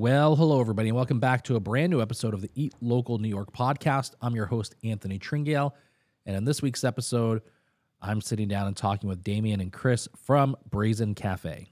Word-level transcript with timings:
Well, 0.00 0.34
hello, 0.34 0.62
everybody, 0.62 0.88
and 0.88 0.96
welcome 0.96 1.20
back 1.20 1.44
to 1.44 1.56
a 1.56 1.60
brand 1.60 1.90
new 1.90 2.00
episode 2.00 2.32
of 2.32 2.40
the 2.40 2.50
Eat 2.54 2.72
Local 2.80 3.18
New 3.18 3.28
York 3.28 3.52
podcast. 3.52 4.14
I'm 4.22 4.34
your 4.34 4.46
host, 4.46 4.74
Anthony 4.82 5.18
Tringale. 5.18 5.72
And 6.24 6.34
in 6.34 6.46
this 6.46 6.62
week's 6.62 6.84
episode, 6.84 7.42
I'm 8.00 8.22
sitting 8.22 8.48
down 8.48 8.66
and 8.66 8.74
talking 8.74 9.10
with 9.10 9.22
Damien 9.22 9.60
and 9.60 9.70
Chris 9.70 10.08
from 10.16 10.56
Brazen 10.70 11.14
Cafe. 11.14 11.70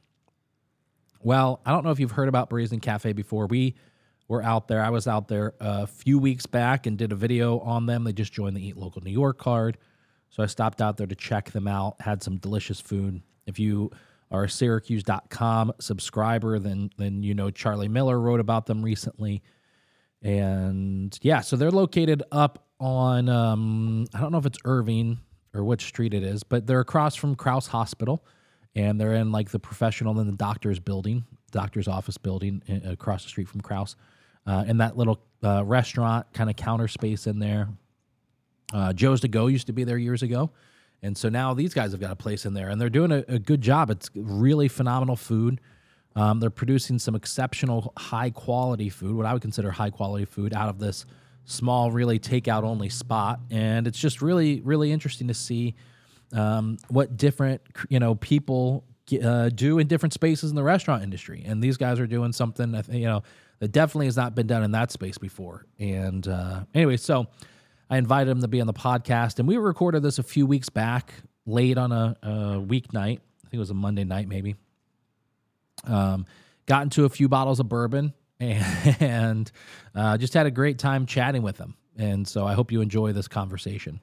Well, 1.23 1.63
I 1.65 1.71
don't 1.71 1.85
know 1.85 1.91
if 1.91 1.99
you've 1.99 2.11
heard 2.11 2.29
about 2.29 2.51
Brazen 2.51 2.81
Cafe 2.81 3.15
before. 3.15 3.47
We 3.47 3.77
were 4.29 4.43
out 4.43 4.69
there. 4.69 4.83
I 4.83 4.91
was 4.91 5.09
out 5.09 5.29
there 5.29 5.55
a 5.59 5.87
few 5.87 6.19
weeks 6.19 6.45
back 6.45 6.85
and 6.85 6.99
did 6.99 7.13
a 7.13 7.17
video 7.17 7.61
on 7.61 7.87
them. 7.87 8.05
They 8.05 8.13
just 8.13 8.35
joined 8.35 8.59
the 8.59 8.69
Eat 8.69 8.77
Local 8.77 9.01
New 9.01 9.11
York 9.11 9.39
card. 9.39 9.79
So 10.29 10.43
I 10.43 10.47
stopped 10.49 10.83
out 10.83 10.99
there 10.99 11.07
to 11.07 11.17
check 11.17 11.53
them 11.53 11.67
out, 11.67 12.03
had 12.03 12.23
some 12.23 12.37
delicious 12.37 12.79
food. 12.79 13.23
If 13.47 13.59
you 13.59 13.91
are 14.31 14.45
a 14.45 14.49
Syracuse.com 14.49 15.73
subscriber, 15.81 16.59
then 16.59 16.91
then 16.99 17.23
you 17.23 17.35
know 17.35 17.51
Charlie 17.51 17.89
Miller 17.89 18.19
wrote 18.19 18.41
about 18.41 18.67
them 18.67 18.83
recently. 18.83 19.43
And 20.23 21.17
yeah, 21.23 21.41
so 21.41 21.57
they're 21.57 21.71
located 21.71 22.23
up 22.33 22.67
on 22.81 23.29
um, 23.29 24.07
I 24.15 24.21
don't 24.21 24.33
know 24.33 24.39
if 24.39 24.47
it's 24.47 24.59
Irving 24.65 25.19
or 25.55 25.65
which 25.65 25.85
street 25.87 26.15
it 26.15 26.23
is, 26.23 26.43
but 26.43 26.67
they're 26.67 26.81
across 26.81 27.15
from 27.15 27.35
Crouse 27.35 27.67
Hospital, 27.67 28.25
and 28.75 29.01
they're 29.01 29.15
in 29.15 29.33
like 29.33 29.51
the 29.51 29.59
professional 29.59 30.19
and 30.19 30.29
the 30.29 30.37
doctor's 30.37 30.79
building, 30.79 31.25
doctor's 31.51 31.89
office 31.89 32.19
building 32.19 32.63
uh, 32.69 32.91
across 32.91 33.23
the 33.23 33.29
street 33.29 33.49
from 33.49 33.61
Crouse, 33.61 33.97
uh, 34.47 34.65
in 34.67 34.79
that 34.79 34.97
little 34.97 35.23
uh, 35.43 35.65
restaurant 35.65 36.27
kind 36.33 36.51
of 36.51 36.57
counter 36.57 36.89
space 36.89 37.27
in 37.27 37.39
there. 37.39 37.69
Uh, 38.73 38.93
Joe's 38.93 39.21
to 39.23 39.29
Go 39.29 39.47
used 39.47 39.69
to 39.69 39.73
be 39.73 39.85
there 39.85 39.97
years 39.97 40.23
ago. 40.23 40.51
And 41.03 41.17
so 41.17 41.29
now 41.29 41.55
these 41.55 41.75
guys 41.75 41.93
have 41.93 42.01
got 42.01 42.11
a 42.11 42.17
place 42.17 42.45
in 42.45 42.55
there 42.55 42.69
and 42.69 42.81
they're 42.81 42.91
doing 42.91 43.13
a, 43.13 43.25
a 43.29 43.39
good 43.39 43.61
job. 43.61 43.91
It's 43.91 44.11
really 44.15 44.69
phenomenal 44.69 45.17
food. 45.17 45.61
Um, 46.17 46.41
they're 46.41 46.51
producing 46.51 46.99
some 46.99 47.15
exceptional 47.15 47.93
high 47.97 48.31
quality 48.31 48.89
food, 48.89 49.17
what 49.17 49.27
I 49.27 49.33
would 49.33 49.43
consider 49.43 49.71
high 49.71 49.91
quality 49.91 50.25
food, 50.25 50.53
out 50.53 50.69
of 50.69 50.79
this 50.79 51.05
small, 51.45 51.93
really 51.93 52.19
takeout 52.19 52.65
only 52.65 52.89
spot. 52.89 53.41
And 53.51 53.87
it's 53.87 53.99
just 53.99 54.21
really, 54.21 54.61
really 54.61 54.91
interesting 54.91 55.29
to 55.29 55.35
see 55.35 55.77
um, 56.33 56.77
what 56.89 57.17
different 57.17 57.63
you 57.89 58.01
know 58.01 58.15
people 58.17 58.85
uh, 59.23 59.49
do 59.49 59.79
in 59.79 59.87
different 59.87 60.13
spaces 60.13 60.51
in 60.51 60.57
the 60.57 60.63
restaurant 60.63 61.03
industry. 61.03 61.43
And 61.47 61.63
these 61.63 61.77
guys 61.77 62.01
are 62.01 62.07
doing 62.07 62.33
something 62.33 62.75
you 62.91 63.07
know 63.07 63.23
that 63.61 63.73
definitely 63.73 64.07
has 64.07 64.17
not 64.17 64.35
been 64.35 64.47
done 64.47 64.63
in 64.63 64.73
that 64.73 64.91
space 64.91 65.19
before. 65.19 65.67
And 65.79 66.27
uh, 66.27 66.65
anyway, 66.75 66.97
so 66.97 67.27
I 67.91 67.97
invited 67.97 68.31
him 68.31 68.41
to 68.43 68.49
be 68.49 68.61
on 68.61 68.67
the 68.67 68.75
podcast, 68.75 69.39
and 69.39 69.49
we 69.49 69.57
recorded 69.57 70.03
this 70.03 70.19
a 70.19 70.23
few 70.23 70.47
weeks 70.47 70.69
back, 70.69 71.13
late 71.47 71.79
on 71.79 71.93
a, 71.93 72.17
a 72.23 72.29
weeknight. 72.61 73.19
I 73.19 73.49
think 73.49 73.55
it 73.55 73.59
was 73.59 73.71
a 73.71 73.75
Monday 73.75 74.05
night, 74.05 74.29
maybe. 74.29 74.57
Um, 75.85 76.27
got 76.67 76.83
into 76.83 77.05
a 77.05 77.09
few 77.09 77.29
bottles 77.29 77.61
of 77.61 77.69
bourbon 77.69 78.13
and 78.41 79.51
uh, 79.95 80.19
just 80.19 80.35
had 80.35 80.47
a 80.47 80.51
great 80.51 80.79
time 80.79 81.07
chatting 81.07 81.43
with 81.43 81.57
him. 81.57 81.77
And 81.97 82.29
so 82.29 82.47
I 82.47 82.55
hope 82.55 82.71
you 82.71 82.81
enjoy 82.81 83.13
this 83.13 83.27
conversation. 83.27 84.01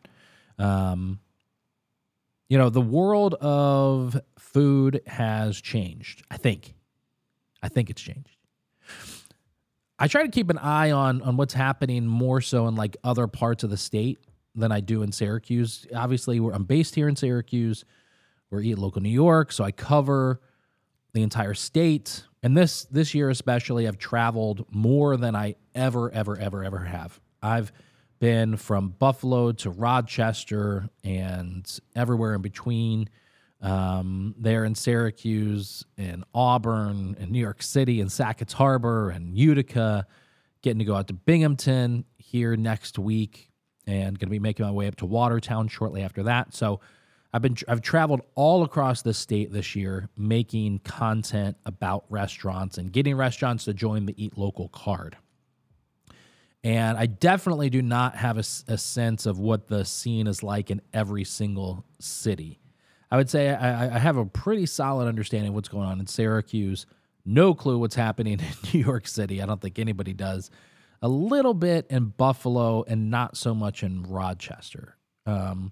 Um, 0.57 1.19
you 2.49 2.57
know, 2.57 2.69
the 2.69 2.81
world 2.81 3.35
of 3.35 4.19
food 4.37 5.01
has 5.07 5.59
changed. 5.59 6.23
I 6.29 6.37
think. 6.37 6.73
I 7.61 7.69
think 7.69 7.89
it's 7.89 8.01
changed. 8.01 8.34
I 9.97 10.07
try 10.07 10.23
to 10.23 10.29
keep 10.29 10.49
an 10.49 10.57
eye 10.57 10.91
on 10.91 11.21
on 11.21 11.37
what's 11.37 11.53
happening 11.53 12.05
more 12.05 12.41
so 12.41 12.67
in 12.67 12.75
like 12.75 12.97
other 13.03 13.27
parts 13.27 13.63
of 13.63 13.69
the 13.69 13.77
state 13.77 14.19
than 14.53 14.71
I 14.71 14.79
do 14.81 15.01
in 15.03 15.11
Syracuse. 15.11 15.85
Obviously, 15.95 16.37
I'm 16.37 16.63
based 16.63 16.95
here 16.95 17.07
in 17.07 17.15
Syracuse. 17.15 17.85
We're 18.49 18.61
Eat 18.61 18.77
Local 18.77 19.01
New 19.01 19.09
York, 19.09 19.51
so 19.51 19.63
I 19.63 19.71
cover 19.71 20.41
the 21.13 21.23
entire 21.23 21.53
state. 21.53 22.23
And 22.43 22.55
this 22.55 22.83
this 22.85 23.13
year 23.13 23.29
especially, 23.29 23.87
I've 23.87 23.97
traveled 23.97 24.65
more 24.69 25.17
than 25.17 25.35
I 25.35 25.55
ever, 25.73 26.11
ever, 26.11 26.37
ever, 26.37 26.63
ever 26.63 26.79
have. 26.79 27.19
I've 27.41 27.71
been 28.19 28.57
from 28.57 28.89
Buffalo 28.89 29.51
to 29.51 29.69
Rochester 29.69 30.89
and 31.03 31.79
everywhere 31.95 32.33
in 32.33 32.41
between. 32.41 33.09
Um, 33.61 34.35
there 34.37 34.65
in 34.65 34.75
Syracuse 34.75 35.85
and 35.97 36.23
Auburn 36.33 37.15
and 37.19 37.31
New 37.31 37.39
York 37.39 37.63
City 37.63 38.01
and 38.01 38.11
Sackets 38.11 38.53
Harbor 38.53 39.09
and 39.09 39.35
Utica, 39.35 40.05
getting 40.61 40.79
to 40.79 40.85
go 40.85 40.95
out 40.95 41.07
to 41.07 41.13
Binghamton 41.13 42.05
here 42.17 42.55
next 42.55 42.99
week 42.99 43.49
and 43.87 44.19
going 44.19 44.27
to 44.27 44.31
be 44.31 44.39
making 44.39 44.65
my 44.65 44.71
way 44.71 44.87
up 44.87 44.95
to 44.97 45.05
Watertown 45.05 45.67
shortly 45.67 46.01
after 46.01 46.23
that. 46.23 46.53
So 46.53 46.79
I've 47.35 47.41
been 47.41 47.57
I've 47.67 47.81
traveled 47.81 48.21
all 48.35 48.63
across 48.63 49.01
the 49.01 49.13
state 49.13 49.51
this 49.51 49.75
year 49.75 50.09
making 50.15 50.79
content 50.79 51.57
about 51.65 52.05
restaurants 52.09 52.77
and 52.77 52.91
getting 52.91 53.15
restaurants 53.15 53.65
to 53.65 53.73
join 53.73 54.05
the 54.05 54.23
Eat 54.23 54.37
Local 54.37 54.69
card. 54.69 55.17
And 56.63 56.97
I 56.97 57.05
definitely 57.05 57.69
do 57.69 57.81
not 57.81 58.15
have 58.15 58.37
a, 58.37 58.45
a 58.67 58.77
sense 58.77 59.25
of 59.25 59.37
what 59.37 59.67
the 59.67 59.85
scene 59.85 60.27
is 60.27 60.43
like 60.43 60.71
in 60.71 60.81
every 60.93 61.23
single 61.23 61.85
city. 61.99 62.59
I 63.11 63.17
would 63.17 63.29
say 63.29 63.49
I, 63.49 63.95
I 63.95 63.99
have 63.99 64.17
a 64.17 64.25
pretty 64.25 64.65
solid 64.65 65.07
understanding 65.07 65.49
of 65.49 65.55
what's 65.55 65.69
going 65.69 65.87
on 65.87 65.99
in 65.99 66.07
Syracuse. 66.07 66.85
No 67.25 67.53
clue 67.53 67.77
what's 67.77 67.95
happening 67.95 68.39
in 68.39 68.73
New 68.73 68.79
York 68.79 69.07
City. 69.07 69.41
I 69.41 69.45
don't 69.45 69.61
think 69.61 69.79
anybody 69.79 70.13
does. 70.13 70.49
A 71.01 71.07
little 71.07 71.53
bit 71.53 71.87
in 71.89 72.05
Buffalo 72.05 72.83
and 72.87 73.09
not 73.11 73.37
so 73.37 73.53
much 73.53 73.83
in 73.83 74.03
Rochester. 74.03 74.95
Um, 75.25 75.71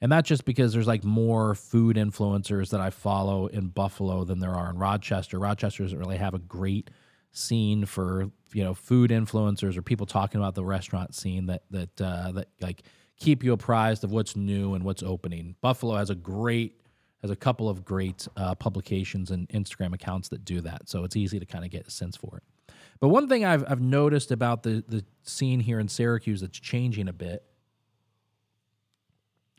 and 0.00 0.12
that's 0.12 0.28
just 0.28 0.44
because 0.44 0.72
there's 0.72 0.86
like 0.86 1.04
more 1.04 1.54
food 1.54 1.96
influencers 1.96 2.70
that 2.70 2.80
I 2.80 2.90
follow 2.90 3.46
in 3.46 3.68
Buffalo 3.68 4.24
than 4.24 4.40
there 4.40 4.54
are 4.54 4.70
in 4.70 4.78
Rochester. 4.78 5.38
Rochester 5.38 5.82
doesn't 5.82 5.98
really 5.98 6.18
have 6.18 6.34
a 6.34 6.38
great 6.38 6.90
scene 7.32 7.84
for 7.84 8.30
you 8.52 8.64
know 8.64 8.72
food 8.74 9.10
influencers 9.10 9.76
or 9.76 9.82
people 9.82 10.06
talking 10.06 10.40
about 10.40 10.54
the 10.54 10.64
restaurant 10.64 11.14
scene 11.14 11.46
that 11.46 11.62
that 11.70 12.00
uh, 12.00 12.32
that 12.32 12.48
like 12.60 12.82
keep 13.18 13.42
you 13.42 13.52
apprised 13.52 14.04
of 14.04 14.12
what's 14.12 14.36
new 14.36 14.74
and 14.74 14.84
what's 14.84 15.02
opening. 15.02 15.56
Buffalo 15.60 15.96
has 15.96 16.10
a 16.10 16.14
great 16.14 16.80
has 17.22 17.30
a 17.30 17.36
couple 17.36 17.68
of 17.68 17.84
great 17.84 18.28
uh, 18.36 18.54
publications 18.54 19.30
and 19.30 19.48
Instagram 19.48 19.94
accounts 19.94 20.28
that 20.28 20.44
do 20.44 20.60
that, 20.60 20.88
so 20.88 21.02
it's 21.02 21.16
easy 21.16 21.40
to 21.40 21.46
kind 21.46 21.64
of 21.64 21.70
get 21.70 21.86
a 21.86 21.90
sense 21.90 22.16
for 22.16 22.36
it. 22.36 22.74
But 23.00 23.08
one 23.08 23.28
thing 23.28 23.44
I've 23.44 23.64
I've 23.68 23.80
noticed 23.80 24.30
about 24.30 24.62
the 24.62 24.84
the 24.86 25.04
scene 25.22 25.60
here 25.60 25.80
in 25.80 25.88
Syracuse 25.88 26.40
that's 26.40 26.58
changing 26.58 27.08
a 27.08 27.12
bit, 27.12 27.42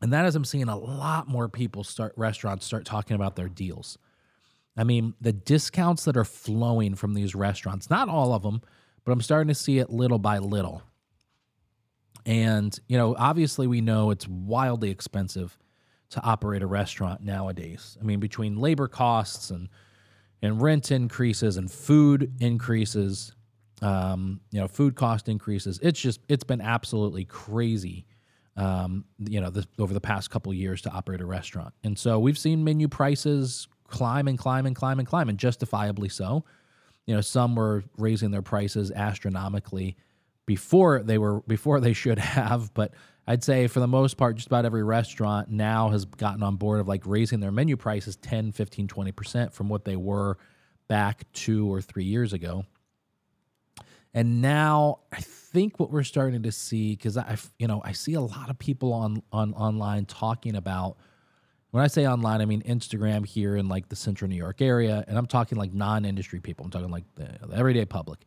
and 0.01 0.13
that 0.13 0.25
is 0.25 0.35
I'm 0.35 0.45
seeing 0.45 0.69
a 0.69 0.77
lot 0.77 1.27
more 1.27 1.49
people 1.49 1.83
start 1.83 2.13
restaurants 2.15 2.65
start 2.65 2.85
talking 2.85 3.15
about 3.15 3.35
their 3.35 3.49
deals. 3.49 3.97
I 4.77 4.83
mean, 4.83 5.15
the 5.19 5.33
discounts 5.33 6.05
that 6.05 6.15
are 6.15 6.23
flowing 6.23 6.93
from 6.93 7.15
these 7.15 7.33
restaurants, 7.33 7.89
not 7.89 8.09
all 8.09 8.31
of 8.31 8.43
them, 8.43 8.61
but 9.03 9.11
I'm 9.11 9.21
starting 9.21 9.47
to 9.47 9.55
see 9.55 9.79
it 9.79 9.89
little 9.89 10.19
by 10.19 10.37
little. 10.37 10.83
And, 12.27 12.77
you 12.87 12.97
know, 12.97 13.15
obviously 13.17 13.67
we 13.67 13.79
know 13.79 14.11
it's 14.11 14.27
wildly 14.27 14.91
expensive 14.91 15.57
to 16.09 16.21
operate 16.21 16.61
a 16.61 16.67
restaurant 16.67 17.21
nowadays. 17.21 17.97
I 17.99 18.03
mean, 18.03 18.19
between 18.19 18.57
labor 18.57 18.87
costs 18.87 19.49
and 19.49 19.69
and 20.43 20.61
rent 20.61 20.91
increases 20.91 21.57
and 21.57 21.71
food 21.71 22.31
increases, 22.39 23.31
um, 23.81 24.39
you 24.51 24.59
know, 24.59 24.67
food 24.67 24.95
cost 24.95 25.29
increases. 25.29 25.79
It's 25.81 25.99
just 25.99 26.19
it's 26.27 26.43
been 26.43 26.61
absolutely 26.61 27.25
crazy, 27.25 28.05
um, 28.55 29.05
you 29.19 29.41
know, 29.41 29.49
this, 29.49 29.65
over 29.79 29.93
the 29.93 30.01
past 30.01 30.29
couple 30.29 30.53
years 30.53 30.81
to 30.81 30.91
operate 30.91 31.21
a 31.21 31.25
restaurant. 31.25 31.73
And 31.83 31.97
so 31.97 32.19
we've 32.19 32.37
seen 32.37 32.63
menu 32.63 32.87
prices 32.87 33.67
climb 33.87 34.27
and 34.27 34.37
climb 34.37 34.65
and 34.65 34.75
climb 34.75 34.99
and 34.99 35.07
climb, 35.07 35.29
and 35.29 35.39
justifiably 35.39 36.09
so. 36.09 36.43
You 37.05 37.15
know, 37.15 37.21
some 37.21 37.55
were 37.55 37.85
raising 37.97 38.31
their 38.31 38.41
prices 38.41 38.91
astronomically 38.91 39.95
before 40.47 41.03
they 41.03 41.19
were 41.19 41.41
before 41.41 41.79
they 41.79 41.93
should 41.93 42.17
have 42.37 42.73
but 42.73 42.93
i'd 43.27 43.43
say 43.43 43.67
for 43.67 43.79
the 43.79 43.87
most 43.87 44.17
part 44.17 44.35
just 44.35 44.47
about 44.47 44.65
every 44.65 44.83
restaurant 44.83 45.49
now 45.51 45.89
has 45.89 46.05
gotten 46.05 46.41
on 46.41 46.55
board 46.55 46.79
of 46.79 46.87
like 46.87 47.05
raising 47.05 47.39
their 47.39 47.51
menu 47.51 47.77
prices 47.77 48.15
10 48.15 48.51
15 48.51 48.87
20% 48.87 49.53
from 49.53 49.69
what 49.69 49.85
they 49.85 49.95
were 49.95 50.37
back 50.87 51.25
two 51.33 51.71
or 51.71 51.81
three 51.81 52.05
years 52.05 52.33
ago. 52.33 52.65
And 54.13 54.41
now 54.41 54.99
i 55.11 55.19
think 55.19 55.79
what 55.79 55.91
we're 55.91 56.03
starting 56.03 56.43
to 56.43 56.51
see 56.51 56.95
because 56.95 57.17
i 57.17 57.37
you 57.59 57.67
know 57.67 57.81
i 57.85 57.91
see 57.91 58.15
a 58.15 58.21
lot 58.21 58.49
of 58.49 58.57
people 58.57 58.93
on 58.93 59.21
on 59.31 59.53
online 59.53 60.05
talking 60.05 60.55
about 60.55 60.97
when 61.71 61.83
i 61.83 61.87
say 61.87 62.07
online 62.07 62.41
i 62.41 62.45
mean 62.45 62.61
instagram 62.63 63.25
here 63.25 63.55
in 63.55 63.67
like 63.69 63.89
the 63.89 63.95
central 63.95 64.29
new 64.29 64.35
york 64.35 64.61
area 64.61 65.05
and 65.07 65.17
i'm 65.17 65.25
talking 65.25 65.57
like 65.57 65.73
non-industry 65.73 66.39
people. 66.39 66.65
I'm 66.65 66.71
talking 66.71 66.89
like 66.89 67.05
the, 67.15 67.47
the 67.47 67.55
everyday 67.55 67.85
public 67.85 68.19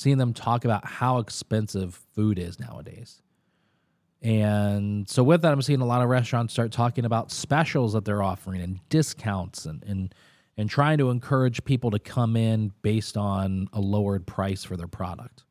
seeing 0.00 0.16
them 0.16 0.32
talk 0.32 0.64
about 0.64 0.86
how 0.86 1.18
expensive 1.18 2.00
food 2.14 2.38
is 2.38 2.58
nowadays. 2.58 3.20
And 4.22 5.06
so 5.06 5.22
with 5.22 5.42
that, 5.42 5.52
I'm 5.52 5.60
seeing 5.60 5.82
a 5.82 5.86
lot 5.86 6.00
of 6.00 6.08
restaurants 6.08 6.54
start 6.54 6.72
talking 6.72 7.04
about 7.04 7.30
specials 7.30 7.92
that 7.92 8.06
they're 8.06 8.22
offering 8.22 8.62
and 8.62 8.80
discounts 8.88 9.66
and 9.66 9.82
and 9.84 10.14
and 10.56 10.68
trying 10.68 10.98
to 10.98 11.10
encourage 11.10 11.64
people 11.64 11.90
to 11.90 11.98
come 11.98 12.36
in 12.36 12.72
based 12.82 13.16
on 13.16 13.68
a 13.72 13.80
lowered 13.80 14.26
price 14.26 14.64
for 14.64 14.76
their 14.76 14.88
product. 14.88 15.44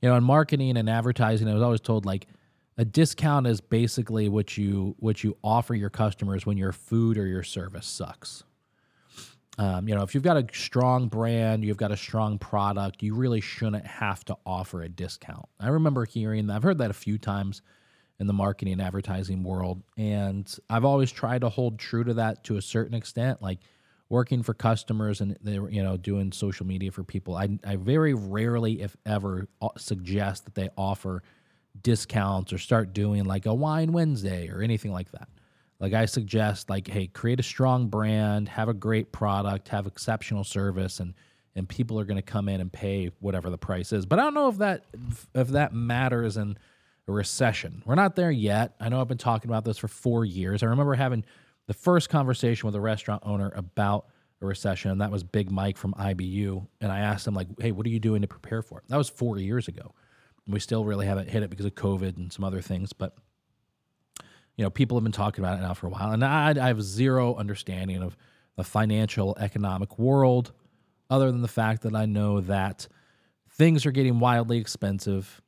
You 0.00 0.08
know, 0.10 0.16
in 0.16 0.24
marketing 0.24 0.76
and 0.76 0.88
advertising, 0.88 1.48
I 1.48 1.54
was 1.54 1.62
always 1.62 1.80
told 1.80 2.04
like 2.04 2.26
a 2.76 2.84
discount 2.84 3.46
is 3.46 3.60
basically 3.62 4.28
what 4.28 4.58
you 4.58 4.94
what 4.98 5.24
you 5.24 5.38
offer 5.42 5.74
your 5.74 5.90
customers 5.90 6.44
when 6.44 6.58
your 6.58 6.72
food 6.72 7.16
or 7.16 7.26
your 7.26 7.42
service 7.42 7.86
sucks. 7.86 8.44
Um, 9.58 9.88
you 9.88 9.94
know, 9.94 10.02
if 10.02 10.14
you've 10.14 10.24
got 10.24 10.36
a 10.36 10.46
strong 10.52 11.08
brand, 11.08 11.64
you've 11.64 11.76
got 11.76 11.92
a 11.92 11.96
strong 11.96 12.38
product, 12.38 13.02
you 13.02 13.14
really 13.14 13.40
shouldn't 13.40 13.86
have 13.86 14.24
to 14.24 14.36
offer 14.44 14.82
a 14.82 14.88
discount. 14.88 15.46
I 15.60 15.68
remember 15.68 16.04
hearing 16.04 16.48
that. 16.48 16.56
I've 16.56 16.62
heard 16.62 16.78
that 16.78 16.90
a 16.90 16.94
few 16.94 17.18
times 17.18 17.62
in 18.18 18.26
the 18.26 18.32
marketing 18.32 18.74
and 18.74 18.82
advertising 18.82 19.42
world. 19.42 19.82
And 19.96 20.52
I've 20.68 20.84
always 20.84 21.12
tried 21.12 21.42
to 21.42 21.48
hold 21.48 21.78
true 21.78 22.04
to 22.04 22.14
that 22.14 22.44
to 22.44 22.56
a 22.56 22.62
certain 22.62 22.94
extent, 22.94 23.42
like 23.42 23.58
working 24.08 24.42
for 24.42 24.54
customers 24.54 25.20
and 25.20 25.36
they 25.40 25.54
you 25.54 25.82
know 25.82 25.96
doing 25.96 26.32
social 26.32 26.66
media 26.66 26.90
for 26.90 27.04
people. 27.04 27.36
I, 27.36 27.48
I 27.64 27.76
very 27.76 28.14
rarely, 28.14 28.82
if 28.82 28.96
ever, 29.06 29.48
suggest 29.76 30.44
that 30.44 30.54
they 30.54 30.68
offer 30.76 31.22
discounts 31.80 32.52
or 32.52 32.58
start 32.58 32.92
doing 32.92 33.24
like 33.24 33.46
a 33.46 33.54
wine 33.54 33.92
Wednesday 33.92 34.48
or 34.48 34.62
anything 34.62 34.92
like 34.92 35.10
that. 35.12 35.28
Like 35.84 35.92
I 35.92 36.06
suggest, 36.06 36.70
like, 36.70 36.88
hey, 36.88 37.08
create 37.08 37.38
a 37.40 37.42
strong 37.42 37.88
brand, 37.88 38.48
have 38.48 38.70
a 38.70 38.72
great 38.72 39.12
product, 39.12 39.68
have 39.68 39.86
exceptional 39.86 40.42
service, 40.42 40.98
and 40.98 41.12
and 41.54 41.68
people 41.68 42.00
are 42.00 42.06
going 42.06 42.16
to 42.16 42.22
come 42.22 42.48
in 42.48 42.62
and 42.62 42.72
pay 42.72 43.10
whatever 43.20 43.50
the 43.50 43.58
price 43.58 43.92
is. 43.92 44.06
But 44.06 44.18
I 44.18 44.22
don't 44.22 44.32
know 44.32 44.48
if 44.48 44.56
that 44.56 44.86
if 45.34 45.48
that 45.48 45.74
matters 45.74 46.38
in 46.38 46.56
a 47.06 47.12
recession. 47.12 47.82
We're 47.84 47.96
not 47.96 48.16
there 48.16 48.30
yet. 48.30 48.74
I 48.80 48.88
know 48.88 48.98
I've 48.98 49.08
been 49.08 49.18
talking 49.18 49.50
about 49.50 49.66
this 49.66 49.76
for 49.76 49.88
four 49.88 50.24
years. 50.24 50.62
I 50.62 50.66
remember 50.68 50.94
having 50.94 51.22
the 51.66 51.74
first 51.74 52.08
conversation 52.08 52.66
with 52.66 52.74
a 52.74 52.80
restaurant 52.80 53.22
owner 53.26 53.52
about 53.54 54.06
a 54.40 54.46
recession, 54.46 54.90
and 54.90 55.02
that 55.02 55.10
was 55.10 55.22
Big 55.22 55.50
Mike 55.50 55.76
from 55.76 55.92
IBU. 55.92 56.66
And 56.80 56.90
I 56.90 57.00
asked 57.00 57.26
him, 57.26 57.34
like, 57.34 57.48
hey, 57.60 57.72
what 57.72 57.84
are 57.84 57.90
you 57.90 58.00
doing 58.00 58.22
to 58.22 58.26
prepare 58.26 58.62
for 58.62 58.78
it? 58.78 58.84
That 58.88 58.96
was 58.96 59.10
four 59.10 59.36
years 59.36 59.68
ago. 59.68 59.92
We 60.46 60.60
still 60.60 60.86
really 60.86 61.04
haven't 61.04 61.28
hit 61.28 61.42
it 61.42 61.50
because 61.50 61.66
of 61.66 61.74
COVID 61.74 62.16
and 62.16 62.32
some 62.32 62.42
other 62.42 62.62
things. 62.62 62.94
But, 62.94 63.14
you 64.56 64.64
know, 64.64 64.70
people 64.70 64.96
have 64.96 65.02
been 65.02 65.12
talking 65.12 65.44
about 65.44 65.58
it 65.58 65.62
now 65.62 65.74
for 65.74 65.86
a 65.86 65.90
while. 65.90 66.12
And 66.12 66.24
I, 66.24 66.50
I 66.50 66.68
have 66.68 66.82
zero 66.82 67.34
understanding 67.34 68.02
of 68.02 68.16
the 68.56 68.64
financial 68.64 69.36
economic 69.38 69.98
world 69.98 70.52
other 71.10 71.30
than 71.30 71.42
the 71.42 71.48
fact 71.48 71.82
that 71.82 71.94
I 71.94 72.06
know 72.06 72.40
that 72.42 72.86
things 73.50 73.84
are 73.84 73.90
getting 73.90 74.20
wildly 74.20 74.58
expensive 74.58 75.40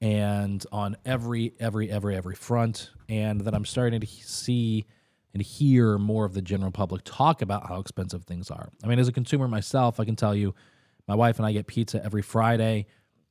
and 0.00 0.64
on 0.72 0.96
every 1.04 1.54
every 1.60 1.90
every 1.90 2.16
every 2.16 2.34
front 2.34 2.90
and 3.08 3.40
that 3.42 3.54
I'm 3.54 3.64
starting 3.64 4.00
to 4.00 4.06
see 4.06 4.84
and 5.32 5.42
hear 5.42 5.98
more 5.98 6.24
of 6.24 6.34
the 6.34 6.42
general 6.42 6.70
public 6.70 7.02
talk 7.04 7.42
about 7.42 7.66
how 7.68 7.80
expensive 7.80 8.24
things 8.24 8.50
are. 8.50 8.70
I 8.82 8.86
mean 8.86 8.98
as 8.98 9.08
a 9.08 9.12
consumer 9.12 9.48
myself, 9.48 10.00
I 10.00 10.04
can 10.04 10.16
tell 10.16 10.34
you 10.34 10.54
my 11.06 11.14
wife 11.14 11.38
and 11.38 11.46
I 11.46 11.52
get 11.52 11.66
pizza 11.66 12.04
every 12.04 12.22
Friday 12.22 12.86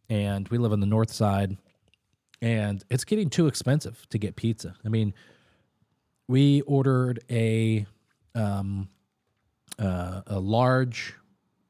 and 0.10 0.48
we 0.50 0.58
live 0.58 0.72
on 0.72 0.80
the 0.80 0.86
north 0.86 1.12
side 1.12 1.58
and 2.44 2.84
it's 2.90 3.06
getting 3.06 3.30
too 3.30 3.48
expensive 3.48 4.06
to 4.10 4.18
get 4.18 4.36
pizza. 4.36 4.76
I 4.86 4.90
mean, 4.90 5.14
we 6.28 6.60
ordered 6.62 7.24
a 7.32 7.86
um, 8.36 8.90
uh, 9.80 10.22
a 10.28 10.40
large 10.40 11.16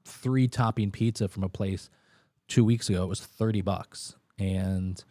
three 0.04 0.48
topping 0.48 0.90
pizza 0.90 1.28
from 1.28 1.44
a 1.44 1.50
place 1.50 1.92
two 2.48 2.66
weeks 2.66 2.90
ago. 2.90 3.04
It 3.04 3.08
was 3.08 3.22
thirty 3.22 3.62
bucks, 3.62 4.16
and 4.40 5.02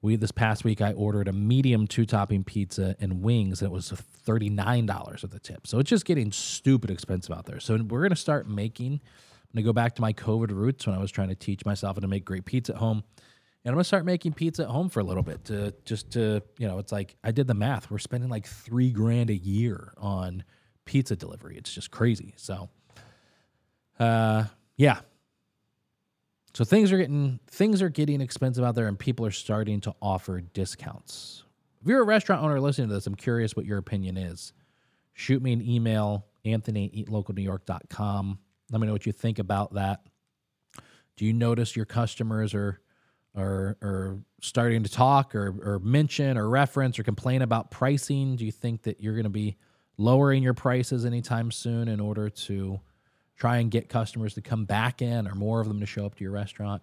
we 0.00 0.16
this 0.16 0.32
past 0.32 0.64
week 0.64 0.80
I 0.80 0.92
ordered 0.94 1.28
a 1.28 1.32
medium 1.32 1.86
two 1.86 2.06
topping 2.06 2.42
pizza 2.42 2.96
and 2.98 3.22
wings, 3.22 3.60
and 3.60 3.70
it 3.70 3.74
was 3.74 3.90
thirty 3.90 4.48
nine 4.48 4.86
dollars 4.86 5.20
with 5.20 5.32
the 5.32 5.40
tip. 5.40 5.66
So 5.66 5.78
it's 5.78 5.90
just 5.90 6.06
getting 6.06 6.32
stupid 6.32 6.90
expensive 6.90 7.36
out 7.36 7.44
there. 7.44 7.60
So 7.60 7.76
we're 7.76 8.02
gonna 8.02 8.16
start 8.16 8.48
making. 8.48 8.92
I'm 8.94 9.62
gonna 9.62 9.64
go 9.64 9.74
back 9.74 9.94
to 9.96 10.00
my 10.00 10.14
COVID 10.14 10.52
roots 10.52 10.86
when 10.86 10.96
I 10.96 10.98
was 10.98 11.10
trying 11.10 11.28
to 11.28 11.34
teach 11.34 11.66
myself 11.66 11.96
how 11.96 12.00
to 12.00 12.08
make 12.08 12.24
great 12.24 12.46
pizza 12.46 12.72
at 12.72 12.78
home. 12.78 13.04
And 13.66 13.72
I'm 13.72 13.74
gonna 13.74 13.84
start 13.84 14.04
making 14.04 14.34
pizza 14.34 14.62
at 14.62 14.68
home 14.68 14.88
for 14.88 15.00
a 15.00 15.02
little 15.04 15.24
bit 15.24 15.44
to 15.46 15.74
just 15.84 16.12
to 16.12 16.40
you 16.56 16.68
know 16.68 16.78
it's 16.78 16.92
like 16.92 17.16
I 17.24 17.32
did 17.32 17.48
the 17.48 17.54
math. 17.54 17.90
We're 17.90 17.98
spending 17.98 18.30
like 18.30 18.46
three 18.46 18.92
grand 18.92 19.28
a 19.28 19.34
year 19.34 19.92
on 19.96 20.44
pizza 20.84 21.16
delivery. 21.16 21.58
It's 21.58 21.74
just 21.74 21.90
crazy. 21.90 22.34
So, 22.36 22.68
uh, 23.98 24.44
yeah, 24.76 25.00
so 26.54 26.64
things 26.64 26.92
are 26.92 26.96
getting 26.96 27.40
things 27.50 27.82
are 27.82 27.88
getting 27.88 28.20
expensive 28.20 28.62
out 28.62 28.76
there, 28.76 28.86
and 28.86 28.96
people 28.96 29.26
are 29.26 29.32
starting 29.32 29.80
to 29.80 29.96
offer 30.00 30.40
discounts. 30.40 31.42
If 31.82 31.88
you're 31.88 32.02
a 32.02 32.06
restaurant 32.06 32.44
owner 32.44 32.60
listening 32.60 32.86
to 32.86 32.94
this, 32.94 33.08
I'm 33.08 33.16
curious 33.16 33.56
what 33.56 33.66
your 33.66 33.78
opinion 33.78 34.16
is. 34.16 34.52
Shoot 35.12 35.42
me 35.42 35.52
an 35.52 35.60
email, 35.60 36.24
Anthony 36.44 36.86
at 36.86 36.92
eatlocalnewyork.com. 36.92 38.38
Let 38.70 38.80
me 38.80 38.86
know 38.86 38.92
what 38.92 39.06
you 39.06 39.12
think 39.12 39.40
about 39.40 39.74
that. 39.74 40.06
Do 41.16 41.26
you 41.26 41.32
notice 41.32 41.74
your 41.74 41.84
customers 41.84 42.54
are 42.54 42.80
are 43.36 43.76
are 43.82 44.18
starting 44.40 44.82
to 44.82 44.90
talk 44.90 45.34
or, 45.34 45.48
or 45.62 45.78
mention 45.80 46.38
or 46.38 46.48
reference 46.48 46.98
or 46.98 47.02
complain 47.02 47.42
about 47.42 47.70
pricing? 47.70 48.36
Do 48.36 48.44
you 48.44 48.52
think 48.52 48.82
that 48.82 49.00
you're 49.00 49.14
going 49.14 49.24
to 49.24 49.30
be 49.30 49.56
lowering 49.98 50.42
your 50.42 50.54
prices 50.54 51.04
anytime 51.04 51.50
soon 51.50 51.88
in 51.88 52.00
order 52.00 52.28
to 52.28 52.80
try 53.36 53.58
and 53.58 53.70
get 53.70 53.88
customers 53.88 54.34
to 54.34 54.40
come 54.40 54.64
back 54.64 55.02
in 55.02 55.28
or 55.28 55.34
more 55.34 55.60
of 55.60 55.68
them 55.68 55.80
to 55.80 55.86
show 55.86 56.06
up 56.06 56.14
to 56.16 56.24
your 56.24 56.32
restaurant. 56.32 56.82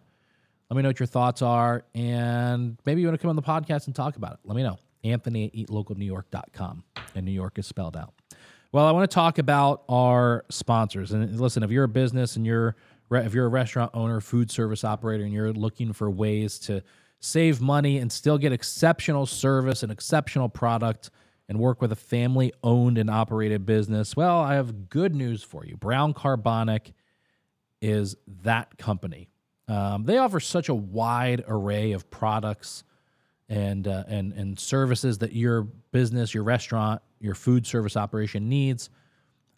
Let 0.70 0.78
me 0.78 0.84
know 0.84 0.90
what 0.90 1.00
your 1.00 1.08
thoughts 1.08 1.42
are. 1.42 1.84
And 1.94 2.78
maybe 2.86 3.02
you 3.02 3.08
want 3.08 3.20
to 3.20 3.22
come 3.22 3.30
on 3.30 3.36
the 3.36 3.42
podcast 3.42 3.88
and 3.88 3.96
talk 3.96 4.16
about 4.16 4.34
it. 4.34 4.40
Let 4.44 4.56
me 4.56 4.64
know. 4.64 4.80
Anthony 5.04 5.46
at 5.46 5.54
eatlocalnewyork.com. 5.54 6.84
And 7.16 7.26
New 7.26 7.32
York 7.32 7.60
is 7.60 7.68
spelled 7.68 7.98
out. 7.98 8.14
Well, 8.72 8.86
I 8.86 8.92
want 8.92 9.10
to 9.10 9.14
talk 9.14 9.38
about 9.38 9.84
our 9.90 10.46
sponsors. 10.50 11.12
And 11.12 11.40
listen, 11.40 11.62
if 11.62 11.70
you're 11.70 11.84
a 11.84 11.90
business 11.90 12.36
and 12.36 12.46
you're 12.46 12.76
if 13.16 13.34
you're 13.34 13.46
a 13.46 13.50
restaurant 13.50 13.92
owner, 13.94 14.22
food 14.22 14.52
service 14.52 14.84
operator, 14.84 15.24
and 15.24 15.34
you're 15.34 15.54
looking 15.54 15.94
for 15.94 16.10
ways 16.10 16.60
to 16.60 16.82
save 17.20 17.62
money 17.62 17.98
and 18.00 18.12
still 18.12 18.38
get 18.38 18.52
exceptional 18.52 19.26
service 19.26 19.84
and 19.84 19.92
exceptional 19.92 20.50
product, 20.50 21.10
and 21.50 21.60
work 21.60 21.82
with 21.82 21.92
a 21.92 21.96
family 21.96 22.54
owned 22.64 22.98
and 22.98 23.10
operated 23.10 23.66
business, 23.66 24.16
well, 24.16 24.40
I 24.40 24.56
have 24.56 24.90
good 24.90 25.14
news 25.14 25.44
for 25.44 25.66
you. 25.66 25.76
Brown 25.78 26.14
Carbonic 26.14 26.94
is 27.82 28.16
that 28.44 28.78
company. 28.78 29.30
Um, 29.68 30.06
they 30.06 30.18
offer 30.18 30.40
such 30.40 30.70
a 30.70 30.74
wide 30.74 31.44
array 31.48 31.92
of 31.92 32.10
products 32.10 32.84
and 33.50 33.88
uh, 33.88 34.04
and 34.08 34.34
and 34.34 34.58
services 34.58 35.18
that 35.20 35.34
your 35.34 35.64
business, 35.92 36.34
your 36.34 36.44
restaurant, 36.44 37.02
your 37.20 37.36
food 37.36 37.68
service 37.68 37.98
operation 37.98 38.50
needs. 38.50 38.90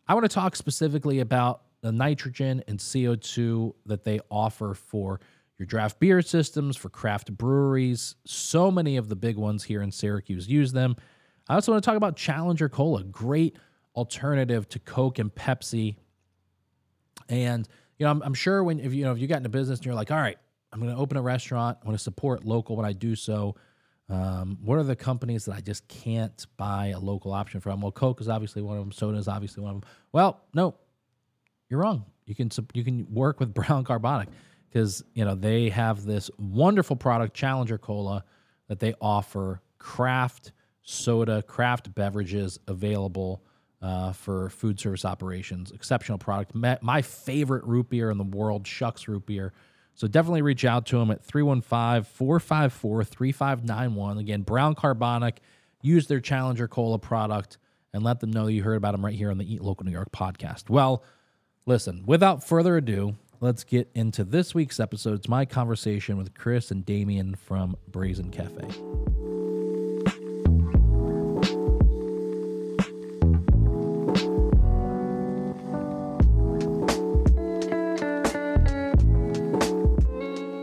I 0.08 0.14
want 0.14 0.24
to 0.24 0.34
talk 0.34 0.56
specifically 0.56 1.20
about 1.20 1.62
the 1.86 1.92
nitrogen 1.92 2.64
and 2.68 2.80
CO2 2.80 3.72
that 3.86 4.04
they 4.04 4.20
offer 4.32 4.74
for 4.74 5.20
your 5.60 5.68
draft 5.68 6.00
beer 6.00 6.20
systems, 6.24 6.76
for 6.76 6.90
craft 6.90 7.32
breweries. 7.38 8.16
So 8.26 8.72
many 8.72 8.98
of 8.98 9.08
the 9.08 9.16
big 9.16 9.38
ones 9.38 9.64
here 9.64 9.84
in 9.84 9.92
Syracuse 9.92 10.48
use 10.48 10.72
them. 10.72 10.96
I 11.48 11.54
also 11.54 11.72
want 11.72 11.84
to 11.84 11.88
talk 11.88 11.96
about 11.96 12.16
Challenger 12.16 12.70
Cola, 12.70 13.04
great 13.04 13.60
alternative 13.96 14.68
to 14.70 14.80
Coke 14.80 15.20
and 15.20 15.34
Pepsi. 15.34 15.98
And 17.30 17.70
you 18.00 18.06
know, 18.06 18.10
I'm, 18.10 18.24
I'm 18.24 18.34
sure 18.34 18.64
when 18.64 18.80
if 18.80 18.92
you 18.92 19.04
know 19.04 19.12
if 19.12 19.20
you 19.20 19.28
got 19.28 19.38
into 19.38 19.50
business 19.50 19.78
and 19.78 19.86
you're 19.86 19.94
like, 19.94 20.10
all 20.10 20.18
right, 20.18 20.40
I'm 20.74 20.82
going 20.82 20.92
to 20.92 21.00
open 21.00 21.18
a 21.18 21.22
restaurant, 21.22 21.78
I 21.84 21.86
want 21.86 22.00
to 22.00 22.04
support 22.04 22.46
local 22.46 22.76
when 22.76 22.86
I 22.88 22.94
do 22.94 23.16
so. 23.16 23.56
Um, 24.10 24.58
what 24.64 24.80
are 24.80 24.84
the 24.84 24.96
companies 24.96 25.46
that 25.46 25.54
I 25.54 25.62
just 25.62 25.88
can't 25.88 26.48
buy 26.58 26.88
a 26.88 27.00
local 27.00 27.32
option 27.32 27.62
from? 27.62 27.82
Well, 27.82 27.92
Coke 27.92 28.22
is 28.22 28.28
obviously 28.28 28.64
one 28.64 28.78
of 28.78 28.84
them. 28.84 28.92
Soda 28.92 29.20
is 29.20 29.28
obviously 29.28 29.62
one 29.62 29.76
of 29.76 29.82
them. 29.82 29.90
Well, 30.14 30.42
no, 30.56 30.76
you're 31.70 31.80
wrong. 31.80 32.06
You 32.26 32.36
can 32.36 32.50
you 32.74 32.84
can 32.84 33.08
work 33.14 33.40
with 33.40 33.54
Brown 33.54 33.84
Carbonic 33.84 34.30
because 34.70 35.04
you 35.14 35.26
know 35.26 35.36
they 35.36 35.70
have 35.70 36.06
this 36.06 36.30
wonderful 36.38 36.96
product, 36.96 37.36
Challenger 37.36 37.78
Cola, 37.78 38.24
that 38.68 38.80
they 38.80 38.94
offer 39.02 39.62
craft 39.78 40.52
soda, 40.82 41.42
craft 41.42 41.94
beverages 41.94 42.60
available 42.68 43.44
uh, 43.82 44.12
for 44.12 44.50
food 44.50 44.80
service 44.80 45.06
operations. 45.06 45.72
Exceptional 45.72 46.18
product. 46.18 46.54
My 46.56 47.02
favorite 47.02 47.64
root 47.66 47.90
beer 47.90 48.10
in 48.10 48.18
the 48.18 48.24
world, 48.24 48.66
Shucks 48.66 49.08
Root 49.08 49.26
Beer. 49.26 49.54
So 49.94 50.08
definitely 50.08 50.42
reach 50.42 50.66
out 50.66 50.86
to 50.88 50.98
them 50.98 51.10
at 51.12 51.24
315 51.24 52.04
454 52.04 53.04
3591. 53.04 54.18
Again, 54.18 54.42
Brown 54.42 54.76
Carbonic. 54.76 55.40
Use 55.82 56.08
their 56.08 56.20
Challenger 56.20 56.68
Cola 56.68 56.98
product 56.98 57.60
and 57.94 58.04
let 58.04 58.20
them 58.20 58.32
know 58.32 58.48
you 58.48 58.64
heard 58.64 58.76
about 58.76 58.94
them 58.94 59.06
right 59.06 59.14
here 59.14 59.30
on 59.30 59.38
the 59.38 59.54
Eat 59.54 59.62
Local 59.62 59.86
New 59.86 59.92
York 59.92 60.12
podcast. 60.12 60.70
Well, 60.70 61.04
listen, 61.66 62.04
without 62.06 62.44
further 62.44 62.78
ado, 62.78 63.16
let's 63.42 63.64
get 63.64 63.90
into 63.96 64.24
this 64.24 64.54
week's 64.54 64.80
episode. 64.80 65.16
It's 65.16 65.28
my 65.28 65.46
conversation 65.46 66.18
with 66.18 66.34
Chris 66.34 66.72
and 66.72 66.86
Damien 66.86 67.36
from 67.36 67.76
Brazen 67.88 68.32
Cafe. 68.32 68.68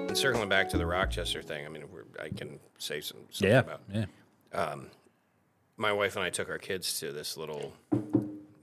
And 0.08 0.16
circling 0.16 0.48
back 0.48 0.68
to 0.70 0.78
the 0.78 0.86
Rochester 0.86 1.42
thing, 1.42 1.66
I 1.66 1.68
mean, 1.68 1.84
I 2.20 2.28
can 2.28 2.60
say 2.78 3.00
some 3.00 3.18
something 3.30 3.50
yeah, 3.50 3.58
about. 3.58 3.80
Yeah. 3.92 4.04
Um, 4.52 4.90
my 5.76 5.92
wife 5.92 6.14
and 6.16 6.24
I 6.24 6.30
took 6.30 6.48
our 6.48 6.58
kids 6.58 7.00
to 7.00 7.12
this 7.12 7.36
little 7.36 7.72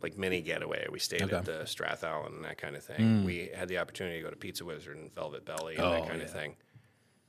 like 0.01 0.17
mini 0.17 0.41
getaway. 0.41 0.87
We 0.91 0.99
stayed 0.99 1.23
okay. 1.23 1.35
at 1.35 1.45
the 1.45 1.63
Strathallan 1.65 2.35
and 2.35 2.45
that 2.45 2.57
kind 2.57 2.75
of 2.75 2.83
thing. 2.83 2.99
Mm. 2.99 3.25
We 3.25 3.49
had 3.55 3.67
the 3.67 3.77
opportunity 3.79 4.17
to 4.17 4.23
go 4.23 4.29
to 4.29 4.35
Pizza 4.35 4.65
Wizard 4.65 4.97
and 4.97 5.13
Velvet 5.13 5.45
Belly 5.45 5.75
and 5.75 5.83
oh, 5.83 5.91
that 5.91 6.07
kind 6.07 6.19
yeah. 6.19 6.25
of 6.25 6.31
thing. 6.31 6.55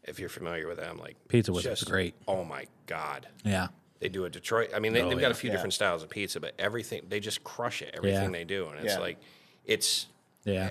If 0.04 0.18
you're 0.18 0.28
familiar 0.28 0.66
with 0.66 0.78
them, 0.78 0.98
like 0.98 1.16
Pizza 1.28 1.52
Wizard's 1.52 1.82
is 1.82 1.88
great. 1.88 2.14
Oh 2.26 2.44
my 2.44 2.66
god. 2.86 3.28
Yeah. 3.44 3.68
They 3.98 4.08
do 4.08 4.24
a 4.24 4.30
Detroit. 4.30 4.70
I 4.74 4.78
mean, 4.78 4.94
they, 4.94 5.00
have 5.00 5.08
oh, 5.08 5.14
yeah. 5.14 5.20
got 5.20 5.30
a 5.30 5.34
few 5.34 5.50
yeah. 5.50 5.56
different 5.56 5.74
styles 5.74 6.02
of 6.02 6.08
pizza, 6.08 6.40
but 6.40 6.54
everything 6.58 7.02
they 7.08 7.20
just 7.20 7.44
crush 7.44 7.82
it. 7.82 7.94
Everything 7.94 8.32
they 8.32 8.44
do, 8.44 8.68
and 8.68 8.84
it's 8.84 8.98
like 8.98 9.18
it's 9.64 10.06
Yeah. 10.44 10.70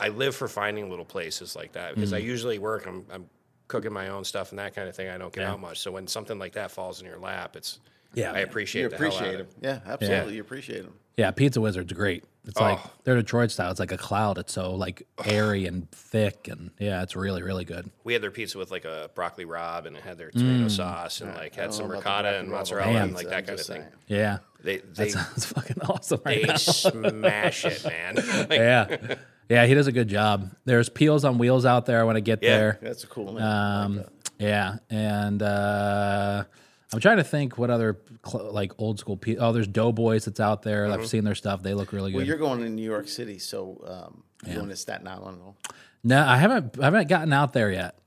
I 0.00 0.08
live 0.08 0.34
for 0.34 0.48
finding 0.48 0.90
little 0.90 1.04
places 1.04 1.56
like 1.56 1.72
that 1.72 1.94
because 1.94 2.10
Mm-hmm. 2.10 2.16
I 2.16 2.20
usually 2.20 2.58
work. 2.58 2.86
I'm, 2.86 3.04
I'm 3.12 3.28
cooking 3.68 3.92
my 3.92 4.08
own 4.08 4.24
stuff 4.24 4.50
and 4.50 4.58
that 4.58 4.74
kind 4.74 4.88
of 4.88 4.96
thing. 4.96 5.08
I 5.08 5.18
don't 5.18 5.32
get 5.32 5.42
Yeah. 5.42 5.52
out 5.52 5.60
much. 5.60 5.78
So 5.80 5.92
when 5.92 6.06
something 6.06 6.38
like 6.38 6.52
that 6.54 6.70
falls 6.70 7.00
in 7.00 7.06
your 7.06 7.18
lap, 7.18 7.54
it's 7.56 7.80
Yeah, 8.14 8.32
I 8.32 8.38
appreciate 8.40 8.82
You 8.82 8.88
the 8.88 8.96
hell 8.96 9.06
out 9.06 9.12
appreciate 9.14 9.40
of 9.40 9.46
them. 9.48 9.56
it. 9.62 9.66
Yeah, 9.86 9.92
absolutely. 9.92 10.34
You 10.36 10.40
appreciate 10.40 10.82
them. 10.82 10.94
Yeah, 11.16 11.30
Pizza 11.32 11.60
Wizard's 11.60 11.92
great. 11.92 12.24
It's 12.46 12.58
like 12.58 12.78
Oh. 12.82 12.90
they're 13.04 13.16
Detroit 13.16 13.50
style. 13.50 13.70
It's 13.70 13.80
like 13.80 13.92
a 13.92 13.98
cloud. 13.98 14.38
It's 14.38 14.52
so 14.52 14.74
like 14.74 15.06
airy 15.26 15.66
and 15.66 15.90
thick, 15.90 16.48
and 16.48 16.70
yeah, 16.78 17.02
it's 17.02 17.14
really 17.16 17.42
really 17.42 17.64
good. 17.64 17.90
We 18.04 18.12
had 18.14 18.22
their 18.22 18.30
pizza 18.30 18.56
with 18.56 18.70
like 18.70 18.84
a 18.86 19.10
broccoli 19.14 19.44
rabe 19.44 19.84
and 19.86 19.96
it 19.96 20.02
had 20.02 20.16
their 20.16 20.30
tomato 20.30 20.66
Mm. 20.66 20.70
sauce 20.70 21.20
and 21.20 21.34
like 21.34 21.54
had 21.56 21.74
some 21.74 21.88
know 21.88 21.92
about 21.98 22.04
the 22.04 22.08
ricotta 22.08 22.38
and 22.38 22.48
mozzarella 22.48 22.92
Damn. 22.92 23.02
and 23.08 23.14
like 23.14 23.26
that 23.28 23.34
I'm 23.38 23.44
kind 23.44 23.50
of 23.50 23.56
just 23.58 23.68
thing. 23.68 23.84
Yeah, 24.06 24.38
They 24.62 24.78
that 24.78 25.10
sounds 25.10 25.44
fucking 25.52 25.82
awesome 25.82 26.20
right 26.24 26.40
they 26.40 26.46
now. 26.48 26.56
smash 26.56 27.64
it, 27.66 27.84
man. 27.84 28.14
Like, 28.48 28.50
Yeah, 28.50 29.14
yeah, 29.50 29.66
he 29.66 29.74
does 29.74 29.88
a 29.88 29.92
good 29.92 30.08
job. 30.08 30.50
There's 30.64 30.88
Peels 30.88 31.24
on 31.24 31.36
Wheels 31.38 31.66
out 31.66 31.84
there. 31.84 32.00
I 32.00 32.04
want 32.04 32.16
to 32.16 32.20
get 32.22 32.42
Yeah. 32.42 32.56
there. 32.56 32.78
That's 32.80 33.04
a 33.04 33.08
cool 33.08 33.32
name. 33.34 33.42
I 33.42 33.76
like 33.80 33.84
Um, 33.86 33.96
that. 33.96 34.08
yeah, 34.38 34.76
and 34.88 35.42
uh, 35.42 36.44
I'm 36.92 37.00
trying 37.00 37.18
to 37.18 37.24
think 37.24 37.58
what 37.58 37.70
other 37.70 37.98
cl- 38.26 38.50
like 38.52 38.72
old 38.78 38.98
school. 38.98 39.16
Pe- 39.16 39.36
oh, 39.36 39.52
there's 39.52 39.68
Doughboys 39.68 40.24
that's 40.24 40.40
out 40.40 40.62
there. 40.62 40.86
I've 40.86 41.06
seen 41.06 41.24
their 41.24 41.34
stuff. 41.34 41.62
They 41.62 41.74
look 41.74 41.92
really 41.92 42.12
good. 42.12 42.18
Well, 42.18 42.26
you're 42.26 42.38
going 42.38 42.60
to 42.60 42.68
New 42.68 42.82
York 42.84 43.08
City, 43.08 43.38
so 43.38 43.82
um, 43.86 44.22
you 44.46 44.54
going 44.56 44.68
to 44.70 44.76
Staten 44.76 45.06
Island? 45.06 45.38
No? 45.38 45.56
no, 46.04 46.26
I 46.26 46.36
haven't. 46.36 46.78
I 46.80 46.84
haven't 46.84 47.08
gotten 47.08 47.32
out 47.32 47.52
there 47.52 47.70
yet. 47.70 47.98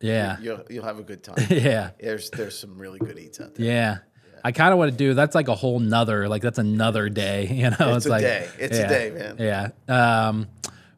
yeah, 0.00 0.36
You'll, 0.40 0.62
you'll 0.70 0.84
have 0.84 0.98
a 0.98 1.02
good 1.02 1.22
time. 1.22 1.36
yeah. 1.50 1.90
There's 2.00 2.30
there's 2.30 2.58
some 2.58 2.78
really 2.78 2.98
good 3.00 3.18
eats 3.18 3.40
out 3.40 3.54
there. 3.56 3.66
Yeah. 3.66 3.98
I 4.44 4.52
kind 4.52 4.72
of 4.72 4.78
want 4.78 4.92
to 4.92 4.96
do 4.96 5.14
that's 5.14 5.34
like 5.34 5.48
a 5.48 5.54
whole 5.54 5.80
nother 5.80 6.28
like 6.28 6.42
that's 6.42 6.58
another 6.58 7.08
day, 7.08 7.46
you 7.50 7.70
know. 7.70 7.96
It's 7.96 7.96
it's 7.96 8.06
a 8.06 8.08
like 8.10 8.22
day. 8.22 8.48
It's 8.58 8.78
a 8.78 8.88
day, 8.88 9.10
man. 9.10 9.36
Yeah. 9.38 10.26
Um 10.28 10.48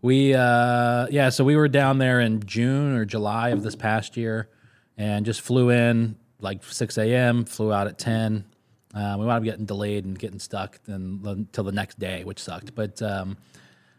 we 0.02 0.34
uh 0.34 1.06
yeah, 1.10 1.30
so 1.30 1.42
we 1.44 1.56
were 1.56 1.68
down 1.68 1.98
there 1.98 2.20
in 2.20 2.42
June 2.44 2.96
or 2.96 3.04
July 3.06 3.48
of 3.50 3.62
this 3.62 3.76
past 3.76 4.16
year 4.16 4.48
and 4.96 5.24
just 5.24 5.40
flew 5.40 5.70
in 5.70 6.16
like 6.42 6.62
6 6.64 6.98
a.m., 6.98 7.44
flew 7.44 7.72
out 7.72 7.86
at 7.86 7.98
10. 7.98 8.44
Uh, 8.94 9.16
we 9.18 9.24
wound 9.26 9.38
up 9.38 9.44
getting 9.44 9.66
delayed 9.66 10.04
and 10.04 10.18
getting 10.18 10.38
stuck 10.40 10.78
then 10.84 11.20
until 11.24 11.64
the 11.64 11.72
next 11.72 11.98
day, 11.98 12.24
which 12.24 12.38
sucked. 12.40 12.74
But 12.74 13.00
um 13.02 13.36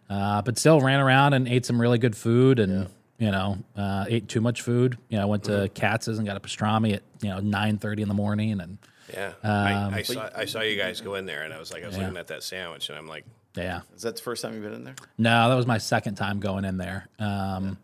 uh, 0.09 0.41
but 0.41 0.57
still 0.57 0.81
ran 0.81 0.99
around 0.99 1.33
and 1.33 1.47
ate 1.47 1.65
some 1.65 1.79
really 1.79 1.97
good 1.97 2.17
food 2.17 2.59
and 2.59 2.89
you 3.17 3.31
know 3.31 3.57
uh, 3.77 4.03
ate 4.09 4.27
too 4.27 4.41
much 4.41 4.61
food. 4.61 4.97
You 5.07 5.17
know, 5.17 5.27
went 5.27 5.45
to 5.45 5.69
Katz's 5.73 6.17
and 6.17 6.27
got 6.27 6.35
a 6.35 6.41
pastrami 6.41 6.95
at 6.95 7.03
you 7.21 7.29
know 7.29 7.39
nine 7.39 7.77
thirty 7.77 8.01
in 8.01 8.09
the 8.09 8.13
morning 8.13 8.59
and 8.59 8.77
Yeah, 9.13 9.31
Um, 9.43 9.93
I, 9.93 9.97
I 9.99 10.01
saw 10.01 10.29
I 10.35 10.43
saw 10.45 10.59
you 10.59 10.75
guys 10.77 10.99
go 10.99 11.15
in 11.15 11.25
there, 11.25 11.43
and 11.43 11.53
I 11.53 11.59
was 11.59 11.71
like, 11.71 11.83
I 11.83 11.87
was 11.87 11.97
looking 11.97 12.17
at 12.17 12.27
that 12.27 12.43
sandwich, 12.43 12.89
and 12.89 12.97
I'm 12.97 13.07
like, 13.07 13.23
yeah. 13.55 13.81
Is 13.95 14.01
that 14.01 14.17
the 14.17 14.21
first 14.21 14.41
time 14.41 14.53
you've 14.53 14.63
been 14.63 14.73
in 14.73 14.83
there? 14.83 14.95
No, 15.17 15.47
that 15.47 15.55
was 15.55 15.65
my 15.67 15.77
second 15.77 16.15
time 16.15 16.41
going 16.41 16.65
in 16.65 16.75
there. 16.77 17.07
Um, 17.19 17.77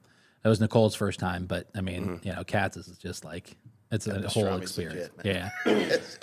That 0.44 0.50
was 0.50 0.60
Nicole's 0.60 0.96
first 0.96 1.20
time, 1.22 1.46
but 1.46 1.68
I 1.76 1.80
mean, 1.82 2.04
Mm-hmm. 2.08 2.28
you 2.28 2.34
know, 2.36 2.44
Katz's 2.44 2.90
is 2.90 2.98
just 2.98 3.24
like 3.24 3.56
it's 3.92 4.06
a 4.08 4.28
whole 4.30 4.56
experience. 4.58 5.10
legit, 5.18 5.26
yeah, 5.26 5.50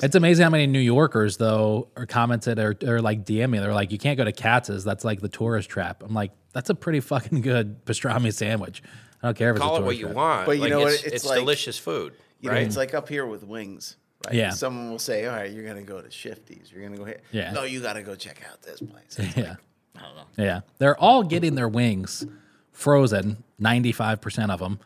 it's 0.03 0.15
amazing 0.15 0.45
how 0.45 0.51
many 0.51 0.67
New 0.67 0.79
Yorkers 0.81 1.37
though 1.39 1.89
are 1.97 2.07
commented 2.07 2.59
or, 2.59 2.77
or 2.87 3.01
like 3.01 3.25
DM 3.25 3.51
me. 3.51 3.59
They're 3.59 3.73
like, 3.73 3.91
"You 3.93 3.99
can't 3.99 4.17
go 4.19 4.25
to 4.25 4.33
Katz's. 4.33 4.85
That's 4.85 5.05
like 5.05 5.21
the 5.21 5.29
tourist 5.29 5.69
trap." 5.71 6.03
I'm 6.03 6.13
like, 6.15 6.33
"That's 6.53 6.69
a 6.71 6.75
pretty 6.75 7.01
fucking 7.01 7.41
good 7.41 7.85
pastrami 7.87 8.33
sandwich." 8.35 8.83
I 9.23 9.29
don't 9.29 9.37
care 9.39 9.51
if 9.51 9.57
it's 9.57 9.65
call 9.65 9.77
a 9.77 9.81
it 9.81 9.85
what 9.85 9.97
tourist 9.97 10.01
you 10.01 10.09
want. 10.15 10.47
But 10.47 10.57
you 10.57 10.63
like, 10.63 10.71
know 10.71 10.81
what? 10.81 10.93
it's, 10.93 11.03
It's 11.05 11.15
it's 11.15 11.25
like- 11.27 11.39
delicious 11.39 11.79
food, 11.79 12.13
You 12.41 12.51
know, 12.51 12.57
right? 12.57 12.67
it's 12.67 12.77
like 12.77 12.93
up 12.93 13.09
here 13.09 13.25
with 13.25 13.43
wings. 13.43 13.97
Right? 14.27 14.35
Yeah. 14.35 14.51
Someone 14.51 14.91
will 14.91 14.99
say, 14.99 15.25
"All 15.27 15.35
right, 15.35 15.51
you're 15.51 15.65
going 15.65 15.77
to 15.77 15.83
go 15.83 16.03
to 16.03 16.11
Shifty's. 16.11 16.71
You're 16.71 16.81
going 16.83 16.93
to 16.93 16.99
go 16.99 17.05
here." 17.07 17.21
Yeah. 17.33 17.53
No, 17.53 17.63
you 17.63 17.81
got 17.81 17.95
to 17.95 18.03
go 18.03 18.15
check 18.15 18.43
out 18.51 18.61
this 18.63 18.81
place. 18.81 19.17
It's 19.19 19.37
Yeah, 19.37 19.57
I 19.97 20.01
don't 20.03 20.17
know. 20.17 20.25
yeah. 20.45 20.61
They're 20.79 20.99
all 20.99 21.23
getting 21.23 21.55
their 21.55 21.69
wings 21.69 22.27
frozen. 22.73 23.43
Ninety 23.59 23.93
five 23.93 24.21
percent 24.21 24.51
of 24.51 24.59
them. 24.61 24.81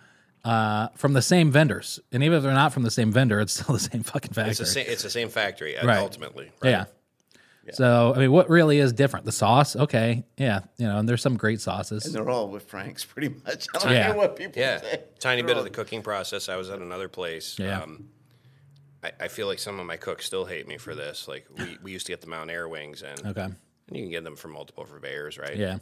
Uh, 0.44 0.88
from 0.94 1.12
the 1.14 1.22
same 1.22 1.50
vendors, 1.50 1.98
and 2.12 2.22
even 2.22 2.38
if 2.38 2.42
they're 2.44 2.52
not 2.52 2.72
from 2.72 2.82
the 2.84 2.90
same 2.90 3.10
vendor, 3.12 3.40
it's 3.40 3.52
still 3.60 3.74
the 3.74 3.80
same 3.80 4.02
fucking 4.02 4.32
factory. 4.32 4.50
it's 4.50 4.58
the 4.60 4.66
same. 4.66 4.86
It's 4.88 5.02
the 5.02 5.10
same 5.10 5.28
factory 5.28 5.76
uh, 5.76 5.86
Right. 5.86 5.98
ultimately. 5.98 6.50
Right? 6.62 6.70
Yeah. 6.70 6.84
So 7.72 8.14
I 8.16 8.18
mean, 8.20 8.32
what 8.32 8.48
really 8.48 8.78
is 8.78 8.94
different? 8.94 9.26
The 9.26 9.32
sauce, 9.32 9.76
okay, 9.76 10.24
yeah, 10.38 10.60
you 10.78 10.86
know, 10.86 10.98
and 10.98 11.06
there's 11.06 11.20
some 11.20 11.36
great 11.36 11.60
sauces. 11.60 12.06
And 12.06 12.14
they're 12.14 12.30
all 12.30 12.48
with 12.48 12.62
Frank's, 12.62 13.04
pretty 13.04 13.28
much. 13.44 13.66
I 13.74 13.78
don't 13.78 13.92
Yeah. 13.92 14.06
care 14.06 14.16
what 14.16 14.36
people 14.36 14.58
Yeah, 14.62 14.80
say. 14.80 15.02
tiny 15.18 15.42
They're 15.42 15.48
bit 15.48 15.52
all- 15.56 15.58
of 15.58 15.64
the 15.64 15.70
cooking 15.70 16.00
process. 16.00 16.48
I 16.48 16.56
was 16.56 16.70
at 16.70 16.78
another 16.78 17.08
place. 17.08 17.58
Yeah. 17.58 17.82
Um, 17.82 18.08
I, 19.04 19.12
I 19.20 19.28
feel 19.28 19.46
like 19.48 19.58
some 19.58 19.78
of 19.78 19.84
my 19.84 19.98
cooks 19.98 20.24
still 20.24 20.46
hate 20.46 20.66
me 20.66 20.78
for 20.78 20.94
this. 20.94 21.28
Like 21.28 21.46
we, 21.58 21.76
we 21.82 21.92
used 21.92 22.06
to 22.06 22.12
get 22.12 22.22
the 22.22 22.26
Mountaire 22.28 22.68
wings, 22.68 23.02
and, 23.02 23.20
Okay, 23.26 23.42
and 23.42 23.56
you 23.92 24.02
can 24.04 24.10
get 24.10 24.24
them 24.24 24.36
from 24.36 24.52
multiple 24.52 24.84
purveyors, 24.84 25.36
right? 25.36 25.56
yeah, 25.56 25.76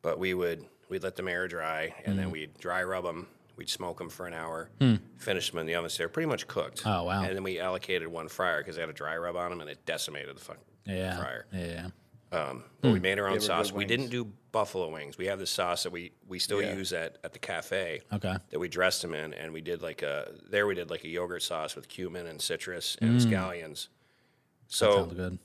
But 0.00 0.18
we 0.18 0.32
would 0.32 0.64
we'd 0.88 1.02
let 1.02 1.16
them 1.16 1.28
air 1.28 1.48
dry, 1.48 1.94
and 2.06 2.18
then 2.18 2.30
we'd 2.30 2.56
dry 2.58 2.82
rub 2.82 3.04
them. 3.04 3.26
We'd 3.56 3.70
smoke 3.70 3.98
them 3.98 4.10
for 4.10 4.26
an 4.26 4.34
hour, 4.34 4.70
finish 5.16 5.50
them 5.50 5.58
in 5.60 5.66
the 5.66 5.74
oven. 5.76 5.88
So 5.90 5.98
they're 5.98 6.08
pretty 6.08 6.28
much 6.28 6.46
cooked. 6.46 6.82
Hmm. 6.82 6.88
Oh, 6.88 7.02
wow. 7.04 7.22
And 7.24 7.34
then 7.34 7.42
we 7.42 7.58
allocated 7.58 8.06
one 8.08 8.28
fryer 8.28 8.58
because 8.58 8.76
they 8.76 8.82
had 8.82 8.90
a 8.90 8.94
dry 8.94 9.16
rub 9.16 9.34
on 9.36 9.50
them, 9.50 9.60
and 9.62 9.70
it 9.70 9.84
decimated 9.86 10.36
the 10.36 10.40
fucking 10.40 10.62
yeah, 10.84 11.16
fryer. 11.16 11.46
yeah, 11.52 11.88
Um, 12.32 12.64
but 12.82 12.92
we 12.92 13.00
made 13.00 13.18
our 13.18 13.28
own 13.28 13.40
sauce. 13.40 13.72
We 13.72 13.86
didn't 13.86 14.08
do 14.10 14.26
buffalo 14.52 14.90
wings. 14.90 15.16
We 15.18 15.26
have 15.26 15.38
this 15.38 15.50
sauce 15.50 15.82
that 15.84 15.90
we, 15.90 16.12
we 16.28 16.38
still 16.38 16.60
Yeah. 16.62 16.74
use 16.76 16.92
at, 16.92 17.16
at 17.24 17.32
the 17.32 17.38
cafe. 17.38 18.02
Okay. 18.12 18.36
That 18.50 18.58
we 18.58 18.68
dressed 18.68 19.00
them 19.02 19.14
in, 19.14 19.32
and 19.34 19.52
we 19.52 19.60
did 19.62 19.80
like 19.82 20.02
a 20.02 20.32
there 20.50 20.66
we 20.66 20.74
did 20.74 20.90
like 20.90 21.04
a 21.04 21.08
yogurt 21.08 21.42
sauce 21.42 21.74
with 21.76 21.88
cumin 21.88 22.26
and 22.26 22.40
citrus 22.40 22.96
and 23.00 23.18
scallions. 23.20 23.88
So 24.68 24.92
sounds 24.96 25.14
good. 25.14 25.38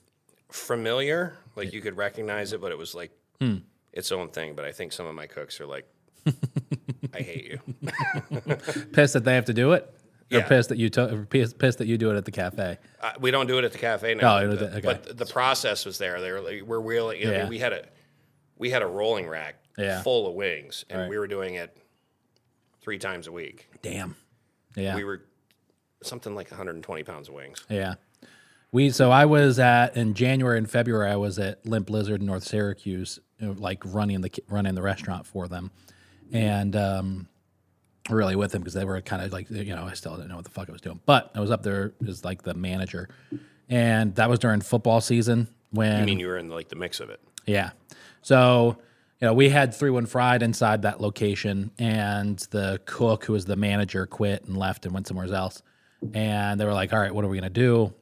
familiar, 0.49 1.37
like 1.55 1.71
you 1.73 1.79
could 1.81 1.95
recognize 1.97 2.51
it, 2.53 2.59
but 2.61 2.71
it 2.71 2.77
was 2.77 2.93
like 2.93 3.11
Hmm. 3.39 3.57
its 3.93 4.11
own 4.11 4.29
thing. 4.29 4.53
But 4.55 4.65
I 4.65 4.71
think 4.71 4.91
some 4.93 5.07
of 5.07 5.15
my 5.15 5.27
cooks 5.27 5.59
are 5.61 5.65
like, 5.65 5.87
I 7.13 7.19
hate 7.21 7.45
you. 7.45 7.59
Pissed 8.93 9.13
that 9.13 9.23
they 9.23 9.35
have 9.35 9.45
to 9.45 9.53
do 9.53 9.73
it. 9.73 9.83
Or 10.33 10.37
Yeah. 10.39 10.47
pissed 10.47 10.69
that 10.69 10.77
you 10.77 10.89
took. 10.89 11.29
Pissed, 11.29 11.57
pissed 11.59 11.79
that 11.79 11.87
you 11.87 11.97
do 11.97 12.09
it 12.11 12.15
at 12.15 12.23
the 12.25 12.31
cafe. 12.31 12.77
Uh, 13.01 13.11
we 13.19 13.31
don't 13.31 13.47
do 13.47 13.57
it 13.57 13.65
at 13.65 13.73
the 13.73 13.77
cafe 13.77 14.13
now. 14.15 14.37
Oh, 14.37 14.47
but, 14.47 14.59
the, 14.59 14.65
okay. 14.77 14.81
but 14.81 15.17
the 15.17 15.25
process 15.25 15.85
was 15.85 15.97
there. 15.97 16.21
They 16.21 16.31
were 16.31 16.39
like, 16.39 16.61
we're 16.61 16.79
really. 16.79 17.21
I 17.21 17.25
mean, 17.25 17.33
Yeah. 17.33 17.49
we 17.49 17.59
had 17.59 17.73
a 17.73 17.85
we 18.57 18.69
had 18.69 18.81
a 18.81 18.87
rolling 18.87 19.27
rack 19.27 19.55
Yeah. 19.77 20.01
full 20.03 20.27
of 20.27 20.35
wings, 20.35 20.85
and 20.89 21.01
Right. 21.01 21.09
we 21.09 21.17
were 21.17 21.27
doing 21.27 21.55
it 21.55 21.75
three 22.81 22.97
times 22.97 23.27
a 23.27 23.31
week. 23.31 23.67
Damn. 23.81 24.15
Yeah. 24.75 24.95
We 24.95 25.03
were 25.03 25.23
something 26.03 26.33
like 26.33 26.49
120 26.49 27.03
pounds 27.03 27.27
of 27.27 27.33
wings. 27.33 27.63
Yeah. 27.69 27.95
We 28.71 28.89
so 28.89 29.11
I 29.11 29.25
was 29.25 29.59
at 29.59 29.97
in 29.97 30.13
January 30.13 30.57
and 30.57 30.69
February 30.69 31.11
I 31.11 31.17
was 31.17 31.37
at 31.39 31.65
Limp 31.65 31.89
Lizard 31.89 32.21
in 32.21 32.27
North 32.27 32.43
Syracuse, 32.43 33.19
you 33.37 33.47
know, 33.47 33.51
like 33.59 33.83
running 33.83 34.21
the 34.21 34.31
running 34.47 34.75
the 34.75 34.81
restaurant 34.81 35.25
for 35.25 35.49
them, 35.49 35.71
and 36.31 36.75
um, 36.75 37.27
really 38.09 38.35
with 38.35 38.51
them 38.51 38.61
because 38.61 38.73
they 38.73 38.85
were 38.85 38.99
kind 39.01 39.23
of 39.23 39.31
like 39.31 39.49
you 39.49 39.75
know 39.75 39.85
I 39.85 39.93
still 39.93 40.15
didn't 40.15 40.29
know 40.29 40.35
what 40.35 40.45
the 40.45 40.51
fuck 40.51 40.69
I 40.69 40.71
was 40.71 40.81
doing, 40.81 40.99
but 41.05 41.31
I 41.35 41.39
was 41.39 41.51
up 41.51 41.63
there 41.63 41.93
as 42.07 42.23
like 42.25 42.43
the 42.43 42.53
manager, 42.53 43.09
and 43.69 44.15
that 44.15 44.29
was 44.29 44.39
during 44.39 44.61
football 44.61 45.01
season 45.01 45.47
when 45.71 46.01
I 46.01 46.05
mean, 46.05 46.19
you 46.19 46.27
were 46.27 46.37
in 46.37 46.49
like 46.49 46.69
the 46.69 46.75
mix 46.75 46.99
of 46.99 47.09
it. 47.09 47.19
yeah. 47.45 47.71
So, 48.23 48.77
you 49.19 49.27
know, 49.27 49.33
we 49.33 49.49
had 49.49 49.73
three 49.73 49.89
one 49.89 50.05
fried 50.05 50.43
inside 50.43 50.83
that 50.83 51.01
location, 51.01 51.71
and 51.79 52.37
the 52.51 52.79
cook, 52.85 53.25
who 53.25 53.33
was 53.33 53.45
the 53.45 53.55
manager, 53.55 54.05
quit 54.05 54.43
and 54.45 54.55
left 54.57 54.85
and 54.85 54.93
went 54.93 55.07
somewhere 55.07 55.31
else. 55.33 55.61
And 56.13 56.59
they 56.59 56.65
were 56.65 56.73
like, 56.73 56.93
"All 56.93 56.99
right, 56.99 57.13
what 57.13 57.23
are 57.25 57.27
we 57.27 57.37
gonna 57.37 57.49
do?" 57.49 57.93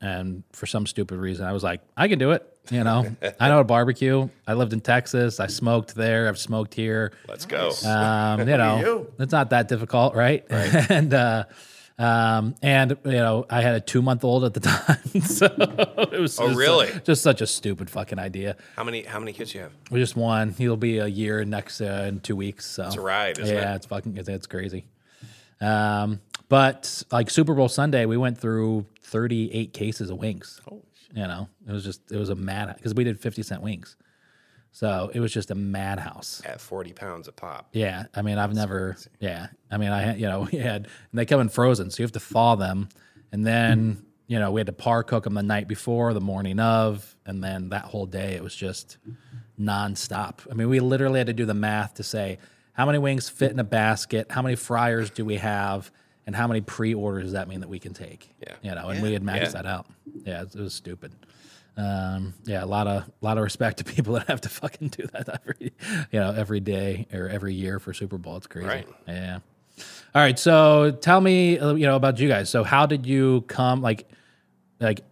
And 0.00 0.44
for 0.52 0.66
some 0.66 0.86
stupid 0.86 1.18
reason, 1.18 1.46
I 1.46 1.52
was 1.52 1.62
like, 1.62 1.80
"I 1.96 2.08
can 2.08 2.18
do 2.18 2.32
it." 2.32 2.46
You 2.70 2.84
know, 2.84 3.16
I 3.40 3.48
know 3.48 3.58
to 3.58 3.64
barbecue. 3.64 4.28
I 4.46 4.54
lived 4.54 4.72
in 4.72 4.80
Texas. 4.80 5.40
I 5.40 5.46
smoked 5.46 5.94
there. 5.94 6.28
I've 6.28 6.38
smoked 6.38 6.74
here. 6.74 7.12
Let's 7.28 7.46
go. 7.46 7.72
Um, 7.84 8.40
you 8.40 8.56
know, 8.56 8.80
you. 8.80 9.12
it's 9.18 9.32
not 9.32 9.50
that 9.50 9.68
difficult, 9.68 10.14
right? 10.14 10.44
and 10.50 11.12
uh, 11.14 11.44
um, 11.98 12.54
and 12.62 12.96
you 13.04 13.12
know, 13.12 13.46
I 13.48 13.62
had 13.62 13.74
a 13.74 13.80
two 13.80 14.02
month 14.02 14.24
old 14.24 14.44
at 14.44 14.54
the 14.54 14.60
time, 14.60 15.20
so 15.22 15.46
it 16.12 16.20
was. 16.20 16.38
Oh, 16.38 16.48
just 16.48 16.58
really? 16.58 16.90
just 17.04 17.22
such 17.22 17.40
a 17.40 17.46
stupid 17.46 17.88
fucking 17.88 18.18
idea. 18.18 18.56
how 18.76 18.84
many 18.84 19.02
how 19.02 19.18
many 19.18 19.32
kids 19.32 19.54
you 19.54 19.60
have? 19.62 19.72
We 19.90 20.00
just 20.00 20.16
one. 20.16 20.50
He'll 20.50 20.76
be 20.76 20.98
a 20.98 21.06
year 21.06 21.44
next 21.44 21.80
uh, 21.80 22.04
in 22.08 22.20
two 22.20 22.36
weeks. 22.36 22.66
So 22.66 22.86
It's 22.86 22.96
a 22.96 23.00
ride, 23.00 23.38
isn't 23.38 23.54
yeah, 23.54 23.72
it? 23.72 23.76
it's 23.76 23.86
fucking 23.86 24.16
it's, 24.16 24.28
it's 24.28 24.46
crazy. 24.46 24.84
Um, 25.60 26.20
but 26.48 27.02
like 27.10 27.30
Super 27.30 27.54
Bowl 27.54 27.68
Sunday, 27.68 28.04
we 28.06 28.16
went 28.16 28.38
through 28.38 28.86
38 29.02 29.72
cases 29.72 30.10
of 30.10 30.18
wings. 30.18 30.60
You 31.16 31.26
know, 31.26 31.48
it 31.66 31.72
was 31.72 31.82
just 31.82 32.12
it 32.12 32.18
was 32.18 32.28
a 32.28 32.34
mad 32.34 32.74
because 32.76 32.94
we 32.94 33.02
did 33.02 33.18
50 33.18 33.42
cent 33.42 33.62
wings, 33.62 33.96
so 34.70 35.10
it 35.14 35.20
was 35.20 35.32
just 35.32 35.50
a 35.50 35.54
madhouse. 35.54 36.42
At 36.44 36.60
40 36.60 36.92
pounds 36.92 37.26
a 37.26 37.32
pop. 37.32 37.70
Yeah, 37.72 38.04
I 38.14 38.20
mean, 38.20 38.36
I've 38.36 38.54
never. 38.54 38.98
Yeah, 39.18 39.46
I 39.70 39.78
mean, 39.78 39.88
I 39.88 40.02
had 40.02 40.20
you 40.20 40.28
know 40.28 40.40
we 40.52 40.58
had 40.58 40.84
and 40.84 41.18
they 41.18 41.24
come 41.24 41.40
in 41.40 41.48
frozen, 41.48 41.90
so 41.90 42.02
you 42.02 42.04
have 42.04 42.12
to 42.12 42.20
thaw 42.20 42.54
them, 42.54 42.90
and 43.32 43.46
then 43.46 44.04
you 44.26 44.38
know 44.38 44.52
we 44.52 44.60
had 44.60 44.66
to 44.66 44.74
par 44.74 45.02
cook 45.02 45.24
them 45.24 45.32
the 45.32 45.42
night 45.42 45.68
before, 45.68 46.12
the 46.12 46.20
morning 46.20 46.60
of, 46.60 47.16
and 47.24 47.42
then 47.42 47.70
that 47.70 47.86
whole 47.86 48.06
day 48.06 48.34
it 48.34 48.42
was 48.42 48.54
just 48.54 48.98
nonstop. 49.58 50.40
I 50.50 50.54
mean, 50.54 50.68
we 50.68 50.80
literally 50.80 51.18
had 51.18 51.28
to 51.28 51.32
do 51.32 51.46
the 51.46 51.54
math 51.54 51.94
to 51.94 52.02
say 52.02 52.38
how 52.74 52.84
many 52.84 52.98
wings 52.98 53.30
fit 53.30 53.50
in 53.50 53.58
a 53.58 53.64
basket, 53.64 54.26
how 54.30 54.42
many 54.42 54.54
fryers 54.54 55.08
do 55.08 55.24
we 55.24 55.36
have, 55.36 55.90
and 56.26 56.34
how 56.36 56.46
many 56.46 56.60
pre-orders 56.60 57.24
does 57.24 57.32
that 57.32 57.48
mean 57.48 57.60
that 57.60 57.68
we 57.68 57.78
can 57.78 57.94
take? 57.94 58.28
Yeah. 58.40 58.54
you 58.62 58.74
know, 58.74 58.88
and 58.88 59.02
we 59.02 59.12
had 59.12 59.22
maxed 59.22 59.40
Yeah. 59.42 59.48
that 59.50 59.66
out. 59.66 59.86
Yeah, 60.24 60.42
it, 60.42 60.54
it 60.54 60.60
was 60.60 60.74
stupid. 60.74 61.12
Um, 61.78 62.32
yeah, 62.44 62.64
a 62.64 62.66
lot 62.66 62.86
of 62.86 63.10
lot 63.20 63.36
of 63.36 63.44
respect 63.44 63.78
to 63.78 63.84
people 63.94 64.14
that 64.14 64.26
have 64.28 64.40
to 64.42 64.48
fucking 64.48 64.88
do 64.88 65.06
that 65.12 65.28
every 65.28 65.72
you 66.10 66.18
know 66.20 66.32
every 66.32 66.60
day 66.60 67.06
or 67.12 67.28
every 67.28 67.54
year 67.54 67.78
for 67.78 67.92
Super 67.92 68.16
Bowl. 68.18 68.36
It's 68.38 68.46
crazy. 68.46 68.66
Right. 68.66 68.88
Yeah. 69.06 69.38
All 70.14 70.22
right. 70.22 70.38
So 70.38 70.90
tell 70.90 71.20
me, 71.20 71.58
uh, 71.58 71.74
you 71.74 71.86
know, 71.86 71.96
about 71.96 72.18
you 72.18 72.28
guys. 72.28 72.48
So 72.48 72.64
how 72.64 72.86
did 72.86 73.04
you 73.04 73.42
come? 73.42 73.82
Like, 73.82 74.08
like, 74.80 75.02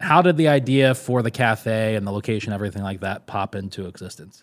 how 0.00 0.22
did 0.22 0.38
the 0.38 0.48
idea 0.48 0.94
for 0.94 1.20
the 1.22 1.30
cafe 1.30 1.94
and 1.94 2.06
the 2.06 2.10
location, 2.10 2.54
everything 2.54 2.82
like 2.82 3.00
that, 3.00 3.26
pop 3.26 3.54
into 3.54 3.86
existence? 3.86 4.42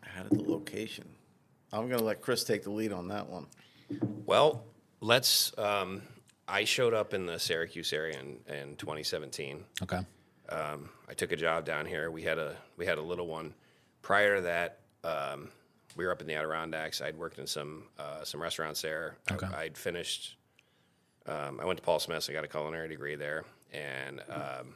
How 0.00 0.22
did 0.22 0.38
the 0.38 0.48
location? 0.48 1.06
I'm 1.72 1.88
gonna 1.90 2.04
let 2.04 2.20
Chris 2.20 2.44
take 2.44 2.62
the 2.62 2.70
lead 2.70 2.92
on 2.92 3.08
that 3.08 3.28
one. 3.28 3.46
Well, 4.26 4.62
let's. 5.04 5.56
Um, 5.58 6.02
I 6.46 6.64
showed 6.64 6.92
up 6.92 7.14
in 7.14 7.26
the 7.26 7.38
Syracuse 7.38 7.92
area 7.92 8.18
in, 8.18 8.54
in 8.54 8.76
2017. 8.76 9.64
Okay. 9.82 10.00
Um, 10.48 10.90
I 11.08 11.14
took 11.14 11.32
a 11.32 11.36
job 11.36 11.64
down 11.64 11.86
here. 11.86 12.10
We 12.10 12.22
had 12.22 12.38
a 12.38 12.56
we 12.76 12.86
had 12.86 12.98
a 12.98 13.02
little 13.02 13.26
one. 13.26 13.54
Prior 14.02 14.36
to 14.36 14.42
that, 14.42 14.80
um, 15.04 15.50
we 15.96 16.04
were 16.04 16.12
up 16.12 16.20
in 16.20 16.26
the 16.26 16.34
Adirondacks. 16.34 17.00
I'd 17.00 17.16
worked 17.16 17.38
in 17.38 17.46
some 17.46 17.84
uh, 17.98 18.24
some 18.24 18.42
restaurants 18.42 18.82
there. 18.82 19.16
Okay. 19.30 19.46
I, 19.46 19.64
would 19.64 19.78
finished. 19.78 20.36
Um, 21.26 21.60
I 21.60 21.64
went 21.64 21.78
to 21.78 21.82
Paul 21.82 21.98
Smith's. 21.98 22.28
I 22.28 22.32
got 22.32 22.44
a 22.44 22.48
culinary 22.48 22.88
degree 22.88 23.16
there, 23.16 23.44
and 23.72 24.20
um, 24.28 24.74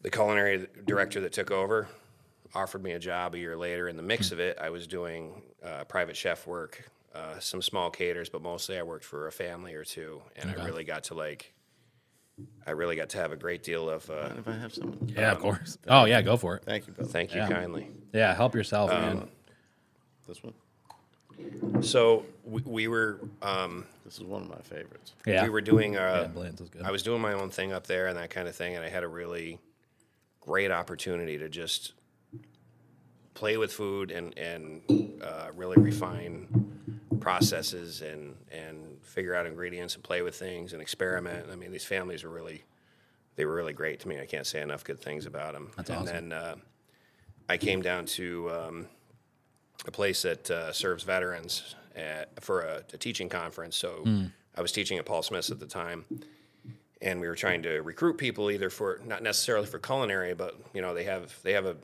the 0.00 0.10
culinary 0.10 0.66
director 0.86 1.20
that 1.20 1.32
took 1.32 1.50
over 1.50 1.88
offered 2.54 2.82
me 2.82 2.92
a 2.92 2.98
job 2.98 3.34
a 3.34 3.38
year 3.38 3.56
later. 3.56 3.88
In 3.88 3.96
the 3.96 4.02
mix 4.02 4.32
of 4.32 4.40
it, 4.40 4.58
I 4.60 4.70
was 4.70 4.88
doing 4.88 5.42
uh, 5.64 5.84
private 5.84 6.16
chef 6.16 6.46
work, 6.46 6.90
uh, 7.14 7.38
some 7.40 7.62
small 7.62 7.90
caters, 7.90 8.28
but 8.28 8.42
mostly 8.42 8.78
I 8.78 8.82
worked 8.82 9.04
for 9.04 9.26
a 9.26 9.32
family 9.32 9.74
or 9.74 9.84
two, 9.84 10.22
and 10.36 10.50
I 10.50 10.64
really 10.64 10.84
got 10.84 11.04
to 11.04 11.14
like. 11.14 11.52
I 12.66 12.70
really 12.70 12.94
got 12.94 13.08
to 13.10 13.18
have 13.18 13.32
a 13.32 13.36
great 13.36 13.64
deal 13.64 13.90
of. 13.90 14.08
Uh, 14.08 14.30
If 14.38 14.46
I 14.46 14.52
have 14.54 14.72
someone, 14.72 15.12
Yeah, 15.16 15.32
of 15.32 15.40
course. 15.40 15.76
Oh 15.88 16.04
yeah, 16.04 16.22
go 16.22 16.36
for 16.36 16.54
it. 16.56 16.62
thank 16.64 16.86
you, 16.86 16.92
brother. 16.92 17.10
thank 17.10 17.32
you 17.34 17.40
Yeah. 17.40 17.48
kindly. 17.48 17.88
Yeah, 18.12 18.32
help 18.34 18.54
yourself, 18.54 18.90
man. 18.90 19.28
This 20.28 20.40
one, 20.42 20.54
So 21.82 22.24
we, 22.44 22.62
we 22.64 22.88
were 22.88 23.18
um, 23.42 23.86
this 24.04 24.18
is 24.18 24.22
one 24.24 24.42
of 24.42 24.48
my 24.48 24.60
favorites. 24.62 25.14
Yeah, 25.26 25.42
we 25.44 25.48
were 25.48 25.60
doing 25.62 25.96
uh, 25.96 26.22
yeah, 26.26 26.32
Blanton's 26.32 26.60
is 26.60 26.68
good. 26.68 26.82
I 26.82 26.90
was 26.90 27.02
doing 27.02 27.20
my 27.20 27.32
own 27.32 27.50
thing 27.50 27.72
up 27.72 27.86
there 27.86 28.06
and 28.06 28.16
that 28.18 28.30
kind 28.30 28.46
of 28.46 28.54
thing, 28.54 28.76
and 28.76 28.84
I 28.84 28.88
had 28.88 29.02
a 29.04 29.08
really 29.08 29.58
great 30.40 30.70
opportunity 30.70 31.38
to 31.38 31.48
just 31.48 31.92
play 33.38 33.56
with 33.56 33.72
food 33.72 34.10
and 34.10 34.36
and 34.36 34.82
uh, 35.22 35.48
really 35.54 35.76
refine 35.80 36.48
processes 37.20 38.02
and 38.02 38.34
and 38.50 38.76
figure 39.02 39.34
out 39.34 39.46
ingredients 39.46 39.94
and 39.94 40.02
play 40.02 40.22
with 40.22 40.34
things 40.34 40.72
and 40.72 40.82
experiment. 40.82 41.46
I 41.52 41.56
mean, 41.56 41.70
these 41.70 41.84
families 41.84 42.24
were 42.24 42.30
really 42.30 42.64
they 43.36 43.44
were 43.44 43.54
really 43.54 43.72
great 43.72 44.00
to 44.00 44.08
me. 44.08 44.20
I 44.20 44.26
can't 44.26 44.46
say 44.46 44.60
enough 44.60 44.82
good 44.82 45.00
things 45.00 45.24
about 45.26 45.52
them. 45.52 45.70
That's 45.76 45.90
and 45.90 45.98
awesome. 46.00 46.14
then 46.28 46.32
uh, 46.32 46.54
I 47.48 47.56
came 47.56 47.80
down 47.82 48.06
to 48.18 48.50
um, 48.50 48.86
a 49.86 49.92
place 49.92 50.22
that 50.22 50.50
uh, 50.50 50.72
serves 50.72 51.04
veterans 51.04 51.76
at, 51.94 52.42
for 52.42 52.62
a, 52.62 52.82
a 52.92 52.98
teaching 52.98 53.28
conference. 53.28 53.76
So 53.76 54.02
Hmm. 54.04 54.26
I 54.56 54.60
was 54.60 54.72
teaching 54.72 54.98
at 54.98 55.06
Paul 55.06 55.22
Smith's 55.22 55.50
at 55.52 55.60
the 55.60 55.66
time, 55.66 56.04
and 57.00 57.20
we 57.20 57.28
were 57.28 57.36
trying 57.36 57.62
to 57.62 57.78
recruit 57.82 58.18
people 58.18 58.50
either 58.50 58.70
for 58.70 59.00
not 59.06 59.22
necessarily 59.22 59.66
for 59.66 59.78
culinary, 59.78 60.34
but 60.34 60.56
you 60.74 60.82
know 60.82 60.92
they 60.94 61.04
have 61.04 61.32
they 61.44 61.52
have 61.52 61.66
a 61.66 61.76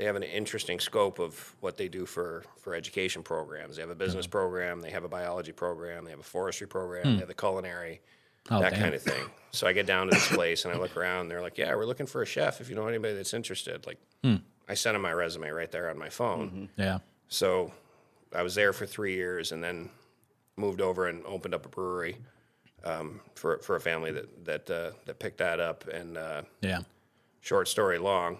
they 0.00 0.06
have 0.06 0.16
an 0.16 0.22
interesting 0.22 0.80
scope 0.80 1.18
of 1.18 1.54
what 1.60 1.76
they 1.76 1.86
do 1.86 2.06
for 2.06 2.42
for 2.62 2.74
education 2.74 3.22
programs. 3.22 3.76
They 3.76 3.82
have 3.82 3.90
a 3.90 3.94
business 3.94 4.26
program, 4.26 4.80
they 4.80 4.90
have 4.90 5.04
a 5.04 5.08
biology 5.08 5.52
program, 5.52 6.04
they 6.06 6.10
have 6.10 6.20
a 6.20 6.22
forestry 6.22 6.66
program, 6.66 7.04
they 7.14 7.18
have 7.18 7.28
the 7.28 7.34
culinary. 7.34 8.00
Hmm. 8.48 8.54
Oh, 8.54 8.60
that 8.62 8.70
damn. 8.72 8.80
kind 8.80 8.94
of 8.94 9.02
thing. 9.02 9.24
So 9.52 9.66
I 9.66 9.74
get 9.74 9.84
down 9.86 10.06
to 10.06 10.12
this 10.14 10.28
place 10.28 10.64
and 10.64 10.72
I 10.72 10.78
look 10.78 10.96
around. 10.96 11.20
And 11.22 11.30
they're 11.30 11.42
like, 11.42 11.58
"Yeah, 11.58 11.74
we're 11.74 11.84
looking 11.84 12.06
for 12.06 12.22
a 12.22 12.26
chef. 12.26 12.62
If 12.62 12.70
you 12.70 12.74
know 12.76 12.86
anybody 12.88 13.14
that's 13.14 13.34
interested." 13.34 13.86
Like, 13.86 13.98
Hmm. 14.24 14.36
I 14.68 14.74
sent 14.74 14.94
them 14.94 15.02
my 15.02 15.12
resume 15.12 15.50
right 15.50 15.70
there 15.70 15.90
on 15.90 15.98
my 15.98 16.08
phone. 16.08 16.70
yeah. 16.76 16.98
So 17.28 17.72
I 18.34 18.42
was 18.42 18.54
there 18.54 18.72
for 18.72 18.86
three 18.86 19.14
years 19.14 19.52
and 19.52 19.62
then 19.62 19.90
moved 20.56 20.80
over 20.80 21.08
and 21.08 21.24
opened 21.26 21.54
up 21.54 21.66
a 21.66 21.68
brewery 21.68 22.16
um, 22.84 23.20
for 23.34 23.58
for 23.58 23.76
a 23.76 23.80
family 23.80 24.12
that 24.12 24.44
that 24.46 24.70
uh, 24.70 24.90
that 25.04 25.18
picked 25.18 25.38
that 25.38 25.60
up. 25.60 25.86
And 25.88 26.16
uh, 26.16 26.42
Yeah. 26.62 26.80
short 27.40 27.68
story 27.68 27.98
long, 27.98 28.34
a 28.36 28.38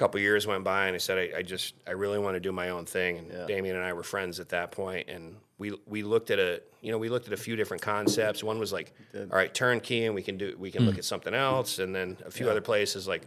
couple 0.00 0.18
years 0.20 0.46
went 0.46 0.64
by 0.64 0.86
and 0.86 0.94
I 0.94 0.98
said 0.98 1.18
I, 1.18 1.38
I 1.38 1.42
just 1.42 1.74
I 1.86 1.92
really 1.92 2.18
want 2.18 2.34
to 2.34 2.40
do 2.40 2.52
my 2.52 2.70
own 2.70 2.86
thing. 2.86 3.18
And 3.18 3.30
Yeah. 3.30 3.46
Damien 3.46 3.76
and 3.76 3.84
I 3.84 3.92
were 3.92 4.02
friends 4.02 4.40
at 4.40 4.48
that 4.48 4.72
point, 4.72 5.08
and 5.08 5.36
we 5.58 5.72
we 5.86 6.02
looked 6.02 6.30
at 6.30 6.38
a 6.38 6.62
you 6.80 6.90
know 6.90 6.98
we 6.98 7.08
looked 7.08 7.26
at 7.26 7.32
a 7.34 7.36
few 7.36 7.54
different 7.54 7.82
concepts. 7.82 8.42
One 8.42 8.58
was 8.58 8.72
like, 8.72 8.92
all 9.14 9.26
right, 9.26 9.52
turnkey, 9.54 10.06
and 10.06 10.14
we 10.14 10.22
can 10.22 10.38
do 10.38 10.56
we 10.58 10.70
can 10.70 10.86
look 10.86 10.98
at 10.98 11.04
something 11.04 11.34
else, 11.34 11.78
and 11.78 11.94
then 11.94 12.16
a 12.26 12.30
few 12.30 12.48
other 12.50 12.62
places 12.62 13.06
like 13.06 13.22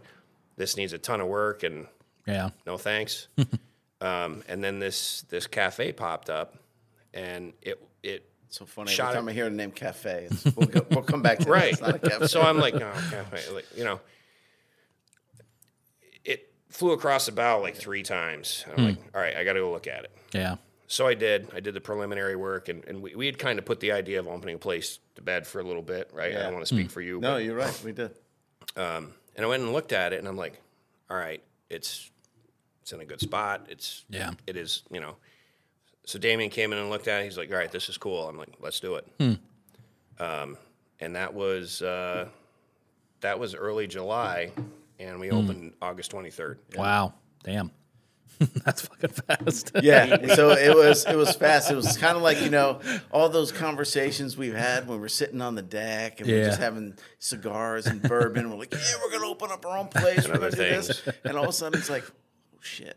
this 0.56 0.76
needs 0.76 0.92
a 0.92 0.98
ton 0.98 1.20
of 1.20 1.28
work 1.28 1.62
and 1.62 1.86
Yeah. 2.26 2.50
no 2.66 2.76
thanks. 2.76 3.28
um, 4.00 4.42
and 4.48 4.62
then 4.62 4.78
this 4.80 5.22
this 5.28 5.46
cafe 5.46 5.92
popped 5.92 6.28
up, 6.28 6.56
and 7.12 7.52
it 7.62 7.80
it 8.02 8.28
So 8.48 8.66
funny. 8.66 8.90
Shot 8.90 9.08
Every 9.08 9.16
time 9.20 9.28
it. 9.28 9.32
I 9.32 9.34
hear 9.34 9.44
the 9.50 9.56
name 9.56 9.70
cafe, 9.72 10.28
it's, 10.30 10.44
we'll, 10.56 10.66
go, 10.68 10.86
we'll 10.90 11.02
come 11.02 11.22
back 11.22 11.38
to 11.40 11.48
right. 11.50 11.72
It's 11.72 11.80
not 11.80 11.94
a 11.94 11.98
cafe. 11.98 12.26
so 12.26 12.40
I'm 12.42 12.58
like, 12.58 12.74
no, 12.74 12.90
cafe, 13.10 13.40
like 13.54 13.66
you 13.76 13.84
know, 13.84 14.00
flew 16.74 16.90
across 16.90 17.26
the 17.26 17.32
bow 17.32 17.60
like 17.60 17.76
three 17.76 18.02
times. 18.02 18.64
I'm 18.76 18.84
like, 18.84 18.96
all 19.14 19.20
right, 19.20 19.36
I 19.36 19.44
got 19.44 19.52
to 19.52 19.60
go 19.60 19.70
look 19.70 19.86
at 19.86 20.02
it. 20.04 20.10
Yeah. 20.32 20.56
So 20.88 21.06
I 21.06 21.14
did. 21.14 21.48
I 21.54 21.60
did 21.60 21.72
the 21.72 21.80
preliminary 21.80 22.34
work, 22.34 22.68
and, 22.68 22.84
and 22.84 23.00
we, 23.00 23.14
we 23.14 23.26
had 23.26 23.38
kind 23.38 23.58
of 23.60 23.64
put 23.64 23.78
the 23.78 23.92
idea 23.92 24.18
of 24.18 24.26
opening 24.26 24.56
a 24.56 24.58
place 24.58 24.98
to 25.14 25.22
bed 25.22 25.46
for 25.46 25.60
a 25.60 25.62
little 25.62 25.82
bit, 25.82 26.10
right? 26.12 26.32
Yeah. 26.32 26.40
I 26.40 26.42
don't 26.42 26.54
want 26.54 26.66
to 26.66 26.74
speak 26.74 26.90
for 26.90 27.00
you, 27.00 27.20
no, 27.20 27.36
you're 27.36 27.54
right. 27.56 27.80
We 27.84 27.92
did. 27.92 28.10
Um, 28.76 29.14
and 29.36 29.46
I 29.46 29.48
went 29.48 29.62
and 29.62 29.72
looked 29.72 29.92
at 29.92 30.12
it, 30.12 30.18
and 30.18 30.26
I'm 30.26 30.36
like, 30.36 30.60
all 31.08 31.16
right, 31.16 31.42
it's 31.70 32.10
it's 32.82 32.92
in 32.92 33.00
a 33.00 33.04
good 33.04 33.20
spot. 33.20 33.66
It's 33.70 34.04
Yeah. 34.10 34.32
it 34.46 34.56
is, 34.56 34.82
you 34.90 35.00
know. 35.00 35.16
So 36.06 36.18
Damien 36.18 36.50
came 36.50 36.72
in 36.72 36.78
and 36.78 36.90
looked 36.90 37.08
at 37.08 37.22
it. 37.22 37.24
He's 37.24 37.38
like, 37.38 37.50
all 37.50 37.56
right, 37.56 37.70
this 37.72 37.88
is 37.88 37.96
cool. 37.96 38.28
I'm 38.28 38.36
like, 38.36 38.50
let's 38.60 38.78
do 38.80 38.96
it. 38.96 39.06
Hmm. 39.18 40.22
Um, 40.22 40.58
and 41.00 41.16
that 41.16 41.32
was 41.34 41.80
uh, 41.82 42.28
that 43.20 43.38
was 43.38 43.54
early 43.54 43.86
July, 43.86 44.50
and 44.98 45.18
we 45.20 45.28
hmm. 45.28 45.36
opened 45.36 45.74
August 45.82 46.12
23rd. 46.12 46.76
Wow. 46.76 47.14
Damn. 47.42 47.70
That's 48.64 48.82
fucking 48.82 49.10
fast. 49.10 49.72
Yeah. 49.82 50.34
so 50.34 50.50
it 50.50 50.74
was 50.74 51.06
it 51.06 51.16
was 51.16 51.36
fast. 51.36 51.70
It 51.70 51.76
was 51.76 51.96
kind 51.96 52.16
of 52.16 52.22
like 52.22 52.40
you 52.42 52.50
know 52.50 52.80
all 53.12 53.28
those 53.28 53.52
conversations 53.52 54.36
we've 54.36 54.54
had 54.54 54.88
when 54.88 55.00
we're 55.00 55.08
sitting 55.08 55.40
on 55.40 55.54
the 55.54 55.62
deck 55.62 56.20
and 56.20 56.28
we're 56.28 56.40
Yeah. 56.40 56.46
just 56.46 56.60
having 56.60 56.96
cigars 57.20 57.86
and 57.86 58.02
bourbon. 58.02 58.50
We're 58.50 58.56
like, 58.56 58.72
yeah, 58.72 58.80
we're 59.02 59.10
gonna 59.10 59.30
open 59.30 59.50
up 59.52 59.64
our 59.64 59.78
own 59.78 59.88
place. 59.88 60.26
We're 60.26 60.38
gonna 60.38 60.50
do 60.50 60.56
this. 60.56 61.06
And 61.24 61.36
all 61.36 61.44
of 61.44 61.50
a 61.50 61.52
sudden 61.52 61.78
it's 61.78 61.90
like, 61.90 62.04
oh 62.08 62.58
shit. 62.60 62.96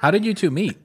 How 0.00 0.10
did 0.10 0.24
you 0.24 0.34
two 0.34 0.50
meet? 0.50 0.78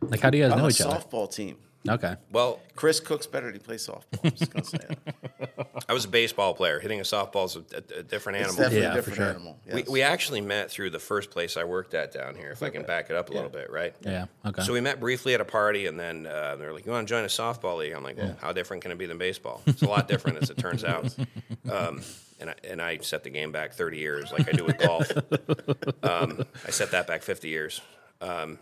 Like, 0.00 0.20
how 0.20 0.30
do 0.30 0.38
you 0.38 0.44
guys 0.44 0.52
I'm 0.52 0.58
know 0.58 0.66
a 0.66 0.68
each 0.68 0.80
other? 0.80 1.00
softball 1.00 1.32
team. 1.32 1.56
Okay. 1.88 2.16
Well, 2.32 2.60
Chris 2.74 2.98
cooks 3.00 3.26
better 3.26 3.46
than 3.46 3.54
he 3.54 3.60
plays 3.60 3.86
softball. 3.86 4.24
I'm 4.24 4.30
just 4.32 4.52
gonna 4.52 4.64
say 4.64 4.78
that. 4.78 5.68
I 5.88 5.92
was 5.92 6.04
a 6.04 6.08
baseball 6.08 6.52
player. 6.54 6.80
Hitting 6.80 7.00
a 7.00 7.04
softball 7.04 7.46
is 7.46 7.56
a, 7.56 7.60
a, 7.96 8.00
a 8.00 8.02
different 8.02 8.38
It's 8.38 8.48
animal. 8.48 8.56
definitely 8.64 8.80
Yeah, 8.82 8.92
a 8.92 8.94
different 8.94 9.16
sure. 9.16 9.28
animal. 9.28 9.58
We, 9.66 9.80
yes. 9.80 9.88
we 9.88 10.02
actually 10.02 10.40
met 10.40 10.70
through 10.70 10.90
the 10.90 10.98
first 10.98 11.30
place 11.30 11.56
I 11.56 11.64
worked 11.64 11.94
at 11.94 12.12
down 12.12 12.34
here, 12.34 12.50
if 12.50 12.62
I 12.62 12.70
can 12.70 12.82
back 12.82 13.10
it 13.10 13.16
up 13.16 13.30
a 13.30 13.32
little 13.32 13.48
bit, 13.48 13.70
right? 13.70 13.94
Yeah. 14.02 14.26
Okay. 14.44 14.62
So 14.62 14.72
we 14.72 14.80
met 14.80 14.98
briefly 15.00 15.34
at 15.34 15.40
a 15.40 15.44
party, 15.44 15.86
and 15.86 15.98
then 15.98 16.26
uh, 16.26 16.56
they're 16.56 16.72
like, 16.72 16.84
"You 16.84 16.92
want 16.92 17.06
to 17.06 17.12
join 17.14 17.24
a 17.24 17.28
softball 17.28 17.78
league?" 17.78 17.92
I'm 17.92 18.02
like, 18.02 18.18
well, 18.18 18.36
"How 18.40 18.52
different 18.52 18.82
can 18.82 18.90
it 18.92 18.98
be 18.98 19.06
than 19.06 19.16
baseball?" 19.18 19.62
It's 19.66 19.82
a 19.82 19.88
lot 19.88 20.08
different, 20.08 20.42
as 20.42 20.50
it 20.50 20.58
turns 20.58 20.84
out. 20.84 21.14
Um, 21.70 22.00
and 22.40 22.48
I, 22.50 22.54
and 22.64 22.80
I 22.80 22.96
set 22.98 23.24
the 23.24 23.30
game 23.30 23.52
back 23.52 23.74
30 23.74 23.98
years, 23.98 24.32
like 24.32 24.48
I 24.48 24.52
do 24.52 24.64
with 24.64 24.78
golf. 24.78 25.10
Um, 26.02 26.44
I 26.66 26.70
set 26.70 26.92
that 26.92 27.06
back 27.06 27.22
50 27.22 27.48
years. 27.48 27.80
Um, 28.22 28.58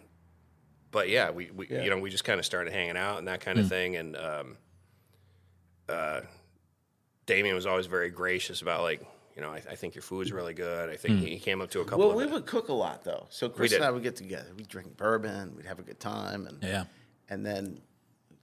but 0.91 1.09
yeah, 1.09 1.31
we, 1.31 1.51
we 1.51 1.69
you 1.69 1.91
know 1.91 1.99
we 1.99 2.11
just 2.11 2.25
kind 2.25 2.39
of 2.39 2.47
started 2.47 2.73
hanging 2.73 2.97
out 2.97 3.19
and 3.19 3.29
that 3.29 3.41
kind 3.41 3.59
of 3.59 3.69
thing, 3.69 3.97
and 3.97 4.17
um, 4.17 4.57
uh, 5.89 6.21
Damien 7.27 7.55
was 7.55 7.67
always 7.67 7.87
very 7.87 8.11
gracious 8.11 8.63
about 8.63 8.83
like. 8.83 9.05
You 9.35 9.43
know, 9.43 9.51
I, 9.51 9.57
I 9.57 9.75
think 9.75 9.95
your 9.95 10.01
food's 10.01 10.33
really 10.33 10.55
good. 10.55 10.89
I 10.89 10.97
think 10.97 11.21
he 11.21 11.39
came 11.39 11.61
up 11.61 11.69
to 11.73 11.81
a 11.81 11.85
couple 11.85 11.99
well, 11.99 12.11
of 12.13 12.17
we 12.17 12.25
the- 12.25 12.33
would 12.33 12.47
cook 12.47 12.71
a 12.71 12.73
lot 12.73 13.05
though. 13.05 13.27
So 13.29 13.51
Chris 13.51 13.75
and 13.75 13.85
I 13.85 13.91
would 13.91 14.03
get 14.03 14.17
together. 14.17 14.47
We'd 14.57 14.67
drink 14.67 14.97
bourbon. 14.97 15.53
We'd 15.55 15.67
have 15.67 15.79
a 15.79 15.83
good 15.83 16.01
time, 16.01 16.47
and 16.47 16.63
yeah. 16.63 16.85
and 17.29 17.45
then 17.45 17.83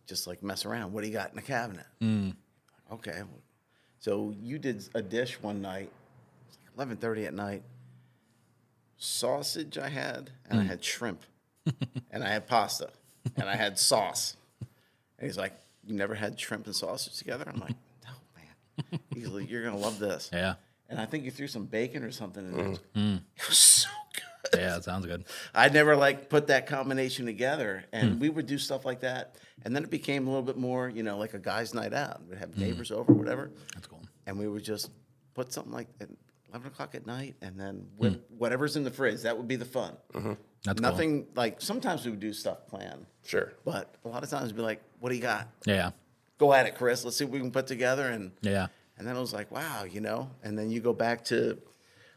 just 0.05 0.27
like 0.27 0.43
mess 0.43 0.65
around. 0.65 0.93
What 0.93 1.01
do 1.01 1.07
you 1.07 1.13
got 1.13 1.31
in 1.31 1.35
the 1.35 1.41
cabinet? 1.41 1.87
Mm. 1.99 2.35
Okay. 2.91 3.23
So 3.97 4.35
you 4.39 4.59
did 4.59 4.87
a 4.93 5.01
dish 5.01 5.41
one 5.41 5.63
night, 5.63 5.89
eleven 6.75 6.95
thirty 6.97 7.25
at 7.25 7.33
night. 7.33 7.63
Sausage 8.97 9.79
I 9.79 9.89
had, 9.89 10.29
and 10.47 10.59
I 10.59 10.63
had 10.63 10.83
shrimp, 10.83 11.23
and 12.11 12.23
I 12.23 12.29
had 12.29 12.47
pasta, 12.47 12.89
and 13.35 13.49
I 13.49 13.55
had 13.55 13.79
sauce. 13.79 14.35
And 14.59 15.27
he's 15.27 15.37
like, 15.37 15.53
"You 15.85 15.95
never 15.95 16.15
had 16.15 16.39
shrimp 16.39 16.65
and 16.65 16.75
sausage 16.75 17.17
together?" 17.17 17.45
I'm 17.47 17.59
like, 17.59 17.75
"No, 18.05 18.11
man." 18.35 18.99
He's 19.13 19.27
like, 19.27 19.49
"You're 19.49 19.63
gonna 19.63 19.77
love 19.77 19.99
this." 19.99 20.29
Yeah. 20.33 20.55
And 20.89 20.99
I 20.99 21.05
think 21.05 21.25
you 21.25 21.31
threw 21.31 21.47
some 21.47 21.65
bacon 21.65 22.03
or 22.03 22.11
something 22.11 22.45
in 22.45 22.53
mm. 22.53 23.15
it. 23.15 23.21
It 23.37 23.49
was 23.49 23.57
so 23.57 23.89
good. 24.13 24.59
Yeah. 24.59 24.77
It 24.77 24.83
sounds 24.83 25.05
good. 25.05 25.25
I 25.55 25.69
never 25.69 25.95
like 25.95 26.29
put 26.29 26.47
that 26.47 26.67
combination 26.67 27.25
together, 27.25 27.85
and 27.91 28.13
hmm. 28.13 28.19
we 28.19 28.29
would 28.29 28.45
do 28.45 28.57
stuff 28.57 28.85
like 28.85 28.99
that, 28.99 29.35
and 29.63 29.75
then 29.75 29.83
it 29.83 29.89
became 29.89 30.27
a 30.27 30.29
little 30.29 30.45
bit 30.45 30.57
more, 30.57 30.89
you 30.89 31.03
know, 31.03 31.17
like 31.17 31.33
a 31.33 31.39
guys' 31.39 31.73
night 31.73 31.93
out. 31.93 32.21
We'd 32.29 32.37
have 32.37 32.53
hmm. 32.53 32.61
neighbors 32.61 32.91
over, 32.91 33.11
whatever, 33.13 33.51
That's 33.73 33.87
cool. 33.87 34.01
and 34.27 34.37
we 34.37 34.47
would 34.47 34.63
just 34.63 34.91
put 35.33 35.51
something 35.51 35.73
like 35.73 35.87
eleven 36.49 36.67
o'clock 36.67 36.93
at 36.93 37.07
night, 37.07 37.35
and 37.41 37.59
then 37.59 37.75
hmm. 37.75 37.97
when, 37.97 38.21
whatever's 38.37 38.75
in 38.75 38.83
the 38.83 38.91
fridge, 38.91 39.21
that 39.21 39.35
would 39.37 39.47
be 39.47 39.55
the 39.55 39.65
fun. 39.65 39.95
Mm-hmm. 40.13 40.33
That's 40.63 40.79
cool. 40.79 40.89
Nothing 40.91 41.27
like 41.35 41.61
sometimes 41.61 42.05
we 42.05 42.11
would 42.11 42.19
do 42.19 42.31
stuff 42.33 42.67
planned, 42.67 43.05
Sure. 43.25 43.51
but 43.65 43.95
a 44.05 44.07
lot 44.07 44.23
of 44.23 44.29
times 44.29 44.47
we'd 44.51 44.57
be 44.57 44.61
like, 44.63 44.81
"What 44.99 45.09
do 45.09 45.15
you 45.15 45.21
got? 45.21 45.47
Yeah. 45.65 45.91
Go 46.37 46.53
at 46.53 46.65
it, 46.65 46.75
Chris. 46.75 47.03
Let's 47.03 47.17
see 47.17 47.25
what 47.25 47.33
we 47.33 47.39
can 47.39 47.51
put 47.51 47.67
together." 47.67 48.07
And 48.09 48.31
Yeah. 48.41 48.67
and 48.97 49.05
then 49.07 49.15
I 49.15 49.19
was 49.19 49.33
like, 49.33 49.51
"Wow," 49.51 49.83
you 49.83 49.99
know. 50.01 50.31
And 50.41 50.57
then 50.57 50.69
you 50.69 50.79
go 50.79 50.93
back 50.93 51.25
to 51.25 51.61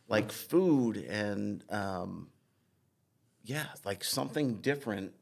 like 0.09 0.31
food 0.31 0.97
and 0.99 1.65
um, 1.71 2.29
yeah, 3.45 3.67
like 3.85 4.05
something 4.05 4.57
different, 4.57 5.13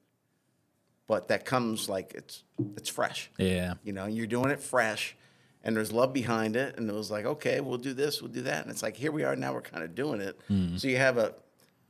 but 1.07 1.29
that 1.29 1.47
comes 1.47 1.89
like 1.89 2.13
it's 2.15 2.43
it's 2.77 2.91
fresh. 2.91 3.31
Yeah. 3.39 3.75
You 3.85 3.93
know, 3.95 4.05
you're 4.07 4.27
doing 4.27 4.51
it 4.51 4.61
fresh 4.61 5.17
and 5.63 5.75
there's 5.75 5.93
love 5.93 6.13
behind 6.13 6.57
it. 6.57 6.77
And 6.77 6.91
it 6.91 6.93
was 6.95 7.11
like, 7.11 7.25
okay, 7.25 7.61
we'll 7.63 7.79
do 7.79 7.95
this, 7.95 8.21
we'll 8.21 8.31
do 8.31 8.43
that. 8.43 8.61
And 8.63 8.71
it's 8.71 8.83
like, 8.83 8.97
here 8.99 9.11
we 9.11 9.25
are 9.25 9.35
now, 9.35 9.55
we're 9.55 9.63
kind 9.63 9.83
of 9.83 9.95
doing 9.95 10.21
it. 10.21 10.39
So 10.77 10.89
you 10.89 10.99
have 10.99 11.17
a 11.17 11.35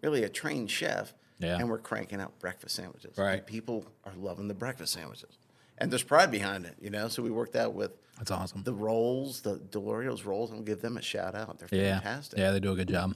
really 0.01 0.23
a 0.23 0.29
trained 0.29 0.71
chef. 0.71 1.13
Yeah. 1.39 1.57
and 1.59 1.69
we're 1.69 1.79
cranking 1.79 2.21
out 2.21 2.39
breakfast 2.39 2.77
sandwiches. 2.77 3.19
Right. 3.19 3.39
And 3.39 3.47
people 3.47 3.85
are 4.05 4.13
loving 4.17 4.49
the 4.49 4.55
breakfast 4.55 4.93
sandwiches. 4.93 5.37
And 5.79 5.91
there's 5.91 6.05
pride 6.05 6.31
behind 6.31 6.65
it, 6.67 6.77
you 6.81 6.91
know. 6.91 7.09
So 7.09 7.23
we 7.23 7.31
worked 7.31 7.57
out 7.57 7.75
with 7.75 7.91
That's 8.19 8.31
awesome. 8.31 8.63
the 8.63 8.73
rolls, 8.73 9.41
the 9.41 9.57
DeIorio's 9.59 10.25
rolls, 10.25 10.53
and 10.53 10.65
give 10.65 10.81
them 10.81 10.97
a 10.97 11.03
shout 11.03 11.35
out. 11.35 11.59
They're 11.59 11.69
Yeah. 11.81 11.99
fantastic. 12.01 12.39
Yeah, 12.39 12.53
they 12.53 12.61
do 12.61 12.73
a 12.73 12.77
good 12.77 12.89
job. 12.89 13.15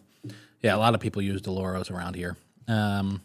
Yeah, 0.63 0.75
a 0.75 0.79
lot 0.79 0.95
of 0.95 1.01
people 1.01 1.23
use 1.23 1.41
DeIorio's 1.41 1.91
around 1.91 2.17
here. 2.17 2.37
Um, 2.67 3.23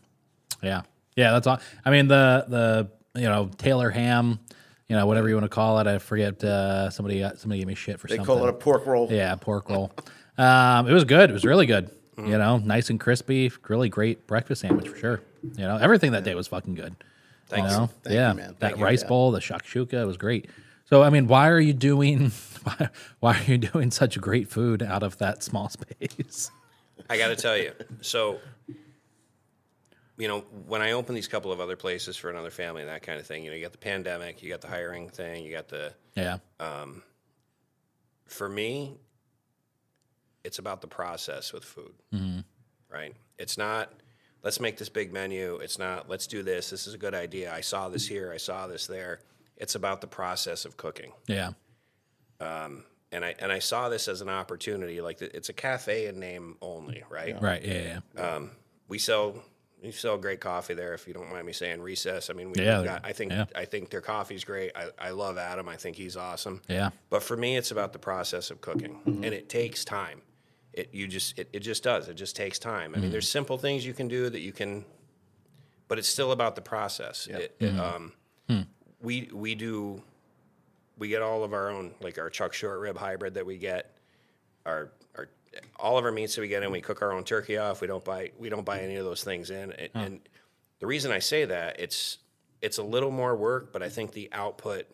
yeah. 0.62 0.84
Yeah, 1.16 1.32
that's 1.32 1.48
all. 1.48 1.60
I 1.84 1.90
mean, 1.90 2.08
the, 2.08 2.46
the, 2.48 3.20
you 3.20 3.28
know, 3.28 3.50
Taylor 3.58 3.90
ham, 3.90 4.40
you 4.88 4.96
know, 4.96 5.08
whatever 5.08 5.28
you 5.30 5.36
want 5.36 5.46
to 5.46 5.50
call 5.50 5.80
it. 5.80 5.88
I 5.88 5.98
forget, 5.98 6.44
uh, 6.44 6.92
somebody, 6.92 7.22
somebody 7.38 7.60
gave 7.60 7.68
me 7.68 7.76
shit 7.76 8.00
for 8.00 8.08
They 8.08 8.18
something. 8.18 8.36
call 8.36 8.46
it 8.46 8.50
a 8.50 8.54
pork 8.54 8.86
roll. 8.86 9.08
Yeah, 9.12 9.34
pork 9.36 9.70
roll. 9.70 9.92
um, 10.38 10.88
it 10.88 10.94
was 10.94 11.04
good. 11.06 11.30
It 11.32 11.34
was 11.34 11.44
really 11.46 11.66
good. 11.66 11.90
Mm-hmm. 12.16 12.30
You 12.32 12.38
know, 12.38 12.58
nice 12.58 12.90
and 12.90 13.00
crispy. 13.00 13.52
Really 13.68 13.90
great 13.90 14.28
breakfast 14.28 14.62
sandwich 14.62 14.88
for 14.88 14.98
sure. 14.98 15.22
You 15.42 15.66
know, 15.66 15.78
everything 15.78 16.12
that 16.12 16.24
day 16.24 16.36
was 16.36 16.48
fucking 16.48 16.76
good. 16.76 16.96
Thanks. 17.48 17.72
You 17.72 17.78
know, 17.78 17.90
Thank 18.04 18.14
you, 18.14 18.20
yeah, 18.20 18.34
man. 18.34 18.48
that 18.48 18.60
Thank 18.60 18.78
you, 18.78 18.84
rice 18.84 19.02
yeah. 19.02 19.08
bowl, 19.10 19.32
the 19.32 19.40
shakshuka 19.40 20.06
was 20.06 20.18
great. 20.18 20.50
So, 20.86 21.02
I 21.02 21.10
mean, 21.10 21.28
why 21.28 21.50
are 21.50 21.60
you 21.60 21.74
doing? 21.74 22.32
Why, 22.64 22.90
why 23.20 23.38
are 23.38 23.44
you 23.52 23.58
doing 23.58 23.92
such 23.92 24.22
great 24.22 24.48
food 24.48 24.82
out 24.82 25.04
of 25.04 25.18
that 25.18 25.44
small 25.44 25.68
space? 26.00 26.50
I 27.10 27.18
got 27.18 27.28
to 27.28 27.36
tell 27.36 27.58
you. 27.58 27.74
So, 28.00 28.40
you 30.18 30.30
know, 30.30 30.46
when 30.68 30.82
I 30.82 30.94
open 30.94 31.14
these 31.14 31.28
couple 31.28 31.52
of 31.52 31.60
other 31.60 31.76
places 31.76 32.16
for 32.16 32.30
another 32.30 32.52
family 32.52 32.82
and 32.82 32.90
that 32.90 33.02
kind 33.02 33.20
of 33.20 33.28
thing, 33.28 33.44
you 33.44 33.50
know, 33.50 33.58
you 33.58 33.62
got 33.64 33.74
the 33.74 33.78
pandemic, 33.80 34.42
you 34.42 34.50
got 34.50 34.62
the 34.62 34.70
hiring 34.70 35.10
thing, 35.10 35.44
you 35.44 35.52
got 35.52 35.68
the. 35.68 35.94
Yeah, 36.16 36.38
For 38.28 38.48
me, 38.48 38.98
it's 40.44 40.60
about 40.60 40.82
the 40.82 40.88
process 40.88 41.54
with 41.54 41.64
food, 41.64 41.94
mm-hmm. 42.14 42.40
right? 42.92 43.16
It's 43.38 43.58
not. 43.58 43.92
Let's 44.44 44.60
make 44.60 44.78
this 44.78 44.90
big 44.90 45.14
menu. 45.14 45.56
It's 45.56 45.80
not. 45.80 46.10
Let's 46.10 46.28
do 46.28 46.44
this. 46.44 46.70
This 46.70 46.86
is 46.86 46.94
a 46.94 46.98
good 46.98 47.16
idea. 47.16 47.54
I 47.54 47.62
saw 47.62 47.88
this 47.88 48.06
here. 48.08 48.32
I 48.34 48.38
saw 48.38 48.68
this 48.68 48.88
there. 48.88 49.22
It's 49.56 49.76
about 49.76 50.02
the 50.02 50.08
process 50.08 50.66
of 50.66 50.76
cooking. 50.76 51.14
yeah, 51.28 51.52
Um, 52.40 52.84
and 53.12 53.24
I 53.24 53.36
and 53.40 53.52
I 53.52 53.60
saw 53.60 53.88
this 53.90 54.08
as 54.08 54.22
an 54.22 54.30
opportunity. 54.30 55.00
Like 55.00 55.20
the, 55.20 55.36
it's 55.36 55.50
a 55.50 55.54
cafe 55.54 56.08
in 56.08 56.20
name 56.20 56.58
only, 56.62 57.04
right? 57.10 57.42
right. 57.42 57.64
Yeah, 57.64 58.00
yeah, 58.16 58.36
um, 58.36 58.52
We 58.90 58.98
sell 58.98 59.36
we 59.84 59.92
sell 59.92 60.18
great 60.18 60.40
coffee 60.40 60.74
there. 60.74 60.94
If 60.94 61.08
you 61.08 61.14
don't 61.14 61.30
mind 61.30 61.46
me 61.46 61.54
saying, 61.54 61.82
Recess. 61.82 62.30
I 62.30 62.34
mean, 62.34 62.52
we, 62.52 62.64
Yeah, 62.64 62.84
got, 62.84 63.02
I 63.06 63.12
think 63.12 63.32
yeah. 63.32 63.46
I 63.56 63.66
think 63.66 63.90
their 63.90 64.02
coffee's 64.02 64.44
great. 64.44 64.72
I, 64.76 64.90
I 64.98 65.10
love 65.12 65.38
Adam. 65.38 65.68
I 65.68 65.76
think 65.76 65.98
he's 65.98 66.16
awesome. 66.16 66.62
yeah, 66.68 66.92
But 67.10 67.22
for 67.22 67.36
me, 67.36 67.58
it's 67.58 67.72
about 67.72 67.94
the 67.94 68.00
process 68.00 68.50
of 68.50 68.62
cooking, 68.62 69.00
mm-hmm. 69.06 69.24
and 69.24 69.34
it 69.34 69.50
takes 69.50 69.84
time. 69.84 70.22
It 70.74 70.90
you 70.92 71.08
just 71.08 71.38
it, 71.38 71.50
it 71.54 71.60
just 71.60 71.84
does. 71.84 72.10
It 72.10 72.16
just 72.16 72.36
takes 72.36 72.58
time. 72.58 72.92
I 72.92 72.96
mean, 72.96 73.04
mm-hmm. 73.04 73.12
there's 73.12 73.30
simple 73.30 73.58
things 73.58 73.86
you 73.86 73.94
can 73.94 74.08
do 74.08 74.30
that 74.30 74.40
you 74.40 74.52
can, 74.52 74.86
but 75.88 76.00
it's 76.00 76.08
still 76.08 76.32
about 76.32 76.56
the 76.56 76.62
process. 76.62 77.28
It, 77.28 77.56
it, 77.60 77.80
um, 77.80 78.14
hmm. 78.50 78.62
We 79.02 79.30
we 79.32 79.54
do 79.56 80.02
we 80.98 81.10
get 81.10 81.22
all 81.22 81.44
of 81.44 81.54
our 81.54 81.70
own 81.70 81.92
like 82.02 82.18
our 82.18 82.30
chuck 82.30 82.54
short 82.54 82.80
rib 82.80 82.98
hybrid 82.98 83.36
that 83.36 83.46
we 83.46 83.58
get, 83.58 83.96
our 84.66 84.92
our 85.16 85.30
all 85.80 85.98
of 85.98 86.06
our 86.06 86.12
meats 86.12 86.36
that 86.36 86.42
we 86.42 86.48
get 86.48 86.64
in. 86.64 86.72
We 86.72 86.82
cook 86.82 87.02
our 87.02 87.12
own 87.12 87.24
turkey 87.24 87.58
off. 87.58 87.82
We 87.82 87.88
don't 87.88 88.04
buy 88.04 88.32
we 88.40 88.50
don't 88.50 88.66
buy 88.66 88.80
any 88.80 88.96
of 88.96 89.06
those 89.06 89.24
things 89.24 89.52
in. 89.52 89.74
And, 89.74 89.90
and 89.94 90.20
the 90.80 90.88
reason 90.88 91.12
I 91.12 91.20
say 91.20 91.46
that 91.46 91.80
it's 91.80 92.18
it's 92.62 92.78
a 92.78 92.84
little 92.84 93.12
more 93.12 93.36
work, 93.36 93.72
but 93.74 93.84
I 93.84 93.90
think 93.90 94.14
the 94.14 94.30
output 94.32 94.88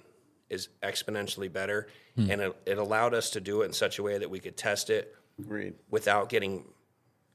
is 0.50 0.70
exponentially 0.82 1.52
better, 1.52 1.88
hmm. 2.15 2.32
and 2.32 2.42
it, 2.42 2.58
it 2.65 2.78
allowed 2.80 3.13
us 3.13 3.30
to 3.32 3.42
do 3.42 3.62
it 3.62 3.65
in 3.65 3.74
such 3.74 4.00
a 4.00 4.04
way 4.04 4.18
that 4.18 4.30
we 4.30 4.39
could 4.39 4.58
test 4.58 4.89
it 4.89 5.15
Agreed. 5.39 5.75
without 5.89 6.30
getting 6.30 6.65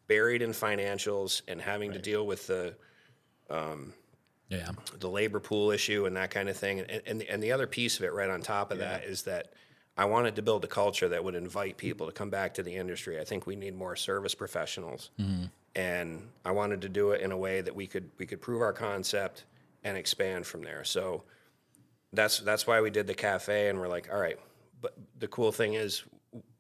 buried 0.06 0.42
in 0.42 0.50
financials 0.50 1.42
and 1.48 1.60
having 1.60 1.92
to 1.92 1.98
deal 1.98 2.26
with 2.26 2.46
the 2.46 2.74
um, 3.50 3.92
yeah, 4.48 4.70
the 5.00 5.08
labor 5.08 5.40
pool 5.40 5.70
issue 5.70 6.06
and 6.06 6.16
that 6.16 6.30
kind 6.30 6.48
of 6.48 6.56
thing. 6.56 6.80
And, 6.80 7.02
and, 7.06 7.22
and 7.22 7.42
the 7.42 7.52
other 7.52 7.66
piece 7.66 7.98
of 7.98 8.04
it 8.04 8.12
right 8.12 8.28
on 8.28 8.40
top 8.42 8.70
of 8.70 8.78
that 8.78 9.04
is 9.04 9.22
that 9.22 9.52
I 9.96 10.04
wanted 10.06 10.36
to 10.36 10.42
build 10.42 10.64
a 10.64 10.68
culture 10.68 11.08
that 11.08 11.22
would 11.22 11.34
invite 11.34 11.76
people 11.76 12.06
to 12.06 12.12
come 12.12 12.30
back 12.30 12.54
to 12.54 12.62
the 12.62 12.74
industry. 12.74 13.20
I 13.20 13.24
think 13.24 13.46
we 13.46 13.56
need 13.56 13.76
more 13.76 13.96
service 13.96 14.34
professionals. 14.34 15.10
Mm-hmm. 15.20 15.44
And 15.76 16.28
I 16.44 16.52
wanted 16.52 16.82
to 16.82 16.88
do 16.88 17.10
it 17.12 17.20
in 17.20 17.32
a 17.32 17.36
way 17.36 17.60
that 17.60 17.74
we 17.74 17.86
could 17.86 18.10
we 18.18 18.26
could 18.26 18.40
prove 18.40 18.62
our 18.62 18.72
concept 18.72 19.44
and 19.82 19.96
expand 19.96 20.46
from 20.46 20.62
there. 20.62 20.84
So 20.84 21.24
that's 22.12 22.38
that's 22.40 22.66
why 22.66 22.80
we 22.80 22.90
did 22.90 23.06
the 23.06 23.14
cafe 23.14 23.68
and 23.68 23.80
we're 23.80 23.88
like, 23.88 24.08
all 24.12 24.20
right, 24.20 24.38
but 24.80 24.94
the 25.18 25.28
cool 25.28 25.50
thing 25.50 25.74
is 25.74 26.04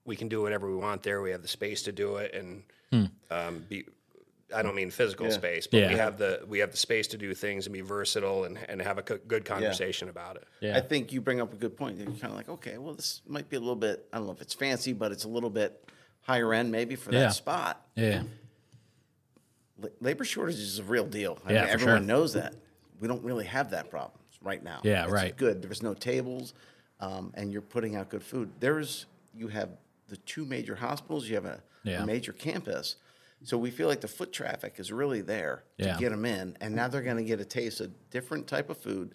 we 0.04 0.16
can 0.16 0.28
do 0.28 0.42
whatever 0.42 0.68
we 0.68 0.76
want 0.76 1.02
there. 1.02 1.22
We 1.22 1.30
have 1.30 1.42
the 1.42 1.48
space 1.48 1.82
to 1.84 1.92
do 1.92 2.16
it 2.16 2.34
and 2.34 2.62
um, 3.30 3.64
be 3.68 3.84
I 4.54 4.62
don't 4.62 4.74
mean 4.76 4.90
physical 4.90 5.30
space, 5.32 5.66
but 5.66 5.88
we 5.88 5.96
have 5.96 6.16
the 6.18 6.44
we 6.46 6.58
have 6.60 6.70
the 6.70 6.76
space 6.76 7.08
to 7.08 7.16
do 7.18 7.34
things 7.34 7.66
and 7.66 7.72
be 7.72 7.80
versatile 7.80 8.44
and, 8.44 8.56
and 8.68 8.80
have 8.80 8.98
a 8.98 9.02
co- 9.02 9.18
good 9.26 9.44
conversation 9.44 10.08
about 10.08 10.36
it. 10.36 10.44
yeah. 10.60 10.76
I 10.76 10.80
think 10.80 11.12
you 11.12 11.20
bring 11.20 11.40
up 11.40 11.52
a 11.52 11.56
good 11.56 11.76
point. 11.76 11.96
You're 11.98 12.06
kind 12.06 12.24
of 12.26 12.34
like, 12.34 12.48
okay, 12.48 12.78
well, 12.78 12.94
this 12.94 13.22
might 13.26 13.48
be 13.48 13.56
a 13.56 13.60
little 13.60 13.74
bit, 13.74 14.06
I 14.12 14.18
don't 14.18 14.26
know 14.26 14.32
if 14.32 14.40
it's 14.42 14.54
fancy, 14.54 14.92
but 14.92 15.10
it's 15.10 15.24
a 15.24 15.28
little 15.28 15.50
bit 15.50 15.88
higher 16.20 16.52
end 16.54 16.70
maybe 16.70 16.94
for 16.94 17.12
Yeah. 17.12 17.20
that 17.20 17.32
spot. 17.34 17.84
yeah, 17.96 18.22
La- 19.82 19.88
Labor 20.00 20.24
shortage 20.24 20.56
is 20.58 20.78
a 20.78 20.84
real 20.84 21.06
deal. 21.06 21.38
I 21.44 21.52
Yeah, 21.52 21.58
mean, 21.60 21.66
for 21.68 21.72
everyone 21.74 21.96
sure. 22.02 22.06
knows 22.06 22.32
that. 22.34 22.54
We 23.00 23.08
don't 23.08 23.24
really 23.24 23.46
have 23.46 23.70
that 23.70 23.90
problem 23.90 24.20
right 24.40 24.62
now. 24.62 24.80
Yeah, 24.84 25.04
It's 25.04 25.12
right. 25.12 25.36
Good. 25.36 25.62
There's 25.62 25.82
no 25.82 25.94
tables, 25.94 26.54
um, 27.00 27.32
and 27.34 27.52
you're 27.52 27.60
putting 27.62 27.96
out 27.96 28.08
good 28.08 28.22
food. 28.22 28.50
There's 28.60 29.06
you 29.36 29.48
have 29.48 29.70
the 30.08 30.16
two 30.18 30.44
major 30.44 30.74
hospitals. 30.76 31.28
You 31.28 31.36
have 31.36 31.44
a, 31.46 31.62
a 31.86 32.06
major 32.06 32.32
campus. 32.32 32.96
So 33.42 33.58
we 33.58 33.70
feel 33.70 33.88
like 33.88 34.00
the 34.00 34.08
foot 34.08 34.32
traffic 34.32 34.76
is 34.78 34.90
really 34.90 35.20
there 35.20 35.64
Yeah. 35.76 35.94
to 35.94 36.00
get 36.00 36.10
them 36.10 36.24
in, 36.24 36.56
and 36.60 36.74
now 36.74 36.88
they're 36.88 37.02
going 37.02 37.18
to 37.18 37.24
get 37.24 37.40
a 37.40 37.44
taste 37.44 37.80
of 37.80 37.90
different 38.10 38.46
type 38.46 38.70
of 38.70 38.78
food. 38.78 39.14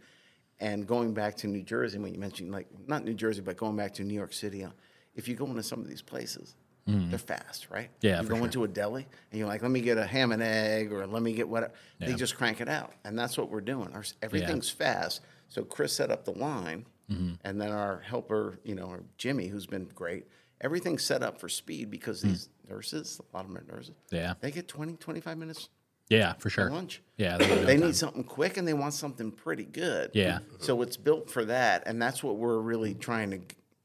And 0.59 0.85
going 0.85 1.13
back 1.13 1.35
to 1.37 1.47
New 1.47 1.63
Jersey, 1.63 1.97
when 1.99 2.13
you 2.13 2.19
mentioned 2.19 2.51
like 2.51 2.67
not 2.87 3.03
New 3.05 3.13
Jersey, 3.13 3.41
but 3.41 3.57
going 3.57 3.75
back 3.77 3.93
to 3.95 4.03
New 4.03 4.13
York 4.13 4.33
City, 4.33 4.63
uh, 4.63 4.69
if 5.15 5.27
you 5.27 5.35
go 5.35 5.45
into 5.47 5.63
some 5.63 5.79
of 5.79 5.87
these 5.87 6.01
places, 6.01 6.55
they're 6.85 7.19
fast, 7.19 7.67
right? 7.69 7.89
Yeah, 8.01 8.19
you 8.21 8.27
go 8.27 8.35
sure. 8.37 8.45
into 8.45 8.63
a 8.63 8.67
deli 8.67 9.05
and 9.31 9.37
you're 9.39 9.47
like, 9.47 9.61
let 9.61 9.69
me 9.69 9.79
get 9.79 9.99
a 9.99 10.05
ham 10.07 10.31
and 10.31 10.41
egg, 10.41 10.91
or 10.91 11.05
let 11.05 11.21
me 11.21 11.33
get 11.33 11.47
what. 11.47 11.75
They 11.99 12.13
just 12.15 12.35
crank 12.35 12.61
it 12.61 12.67
out, 12.69 12.93
and 13.03 13.17
that's 13.17 13.37
what 13.37 13.49
we're 13.51 13.61
doing. 13.61 13.93
Our, 13.93 14.03
everything's 14.23 14.69
fast. 14.71 15.21
So 15.49 15.63
Chris 15.63 15.93
set 15.93 16.11
up 16.11 16.25
the 16.25 16.31
line, 16.37 16.85
Mm-hmm. 17.11 17.33
and 17.43 17.59
then 17.59 17.71
our 17.71 17.99
helper, 18.01 18.59
you 18.63 18.75
know, 18.75 18.99
Jimmy, 19.17 19.47
who's 19.47 19.65
been 19.65 19.85
great. 19.95 20.25
Everything's 20.61 21.03
set 21.03 21.23
up 21.23 21.39
for 21.39 21.47
speed 21.49 21.89
because 21.89 22.21
Hmm. 22.21 22.29
these 22.29 22.49
nurses, 22.67 23.19
a 23.19 23.35
lot 23.37 23.45
of 23.45 23.51
them 23.53 23.57
are 23.57 23.75
nurses. 23.75 23.95
Yeah. 24.11 24.33
they 24.41 24.51
get 24.51 24.67
20, 24.67 24.93
25 24.97 25.37
minutes 25.37 25.69
yeah, 26.09 26.33
for 26.33 26.49
sure. 26.49 26.69
lunch. 26.71 27.01
Yeah, 27.17 27.37
they 27.37 27.47
no 27.47 27.65
They 27.65 27.77
need 27.77 27.95
something 27.95 28.23
quick 28.23 28.57
and 28.57 28.67
they 28.67 28.73
want 28.73 28.93
something 28.93 29.31
pretty 29.31 29.63
good. 29.65 30.11
Yeah. 30.13 30.39
So 30.59 30.81
it's 30.81 30.97
built 30.97 31.29
for 31.29 31.45
that, 31.45 31.83
and 31.85 32.01
that's 32.01 32.23
what 32.23 32.37
we're 32.37 32.59
really 32.59 32.93
trying 32.95 33.29
to, 33.31 33.39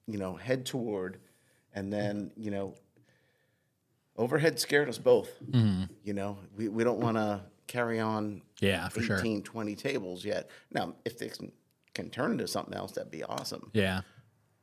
you 0.07 0.19
know, 0.19 0.35
head 0.35 0.65
toward. 0.67 1.19
And 1.75 1.93
then, 1.93 2.31
you 2.37 2.51
know, 2.51 2.75
overhead 4.17 4.59
scared 4.61 4.89
us 4.89 4.99
both. 4.99 5.31
You 5.53 6.13
know, 6.13 6.39
we, 6.57 6.69
we 6.69 6.85
don't 6.85 7.01
want 7.01 7.17
to 7.17 7.41
carry 7.67 8.01
on. 8.01 8.43
Yeah, 8.61 8.89
for 8.89 9.01
18, 9.03 9.39
sure. 9.39 9.41
20 9.43 9.75
tables 9.75 10.25
yet. 10.25 10.49
Now, 10.71 10.95
if 11.05 11.19
they 11.19 11.29
can, 11.29 11.53
turn 12.11 12.33
into 12.33 12.47
something 12.49 12.75
else, 12.75 12.93
that'd 12.93 13.11
be 13.11 13.23
awesome. 13.25 13.71
Yeah, 13.75 14.01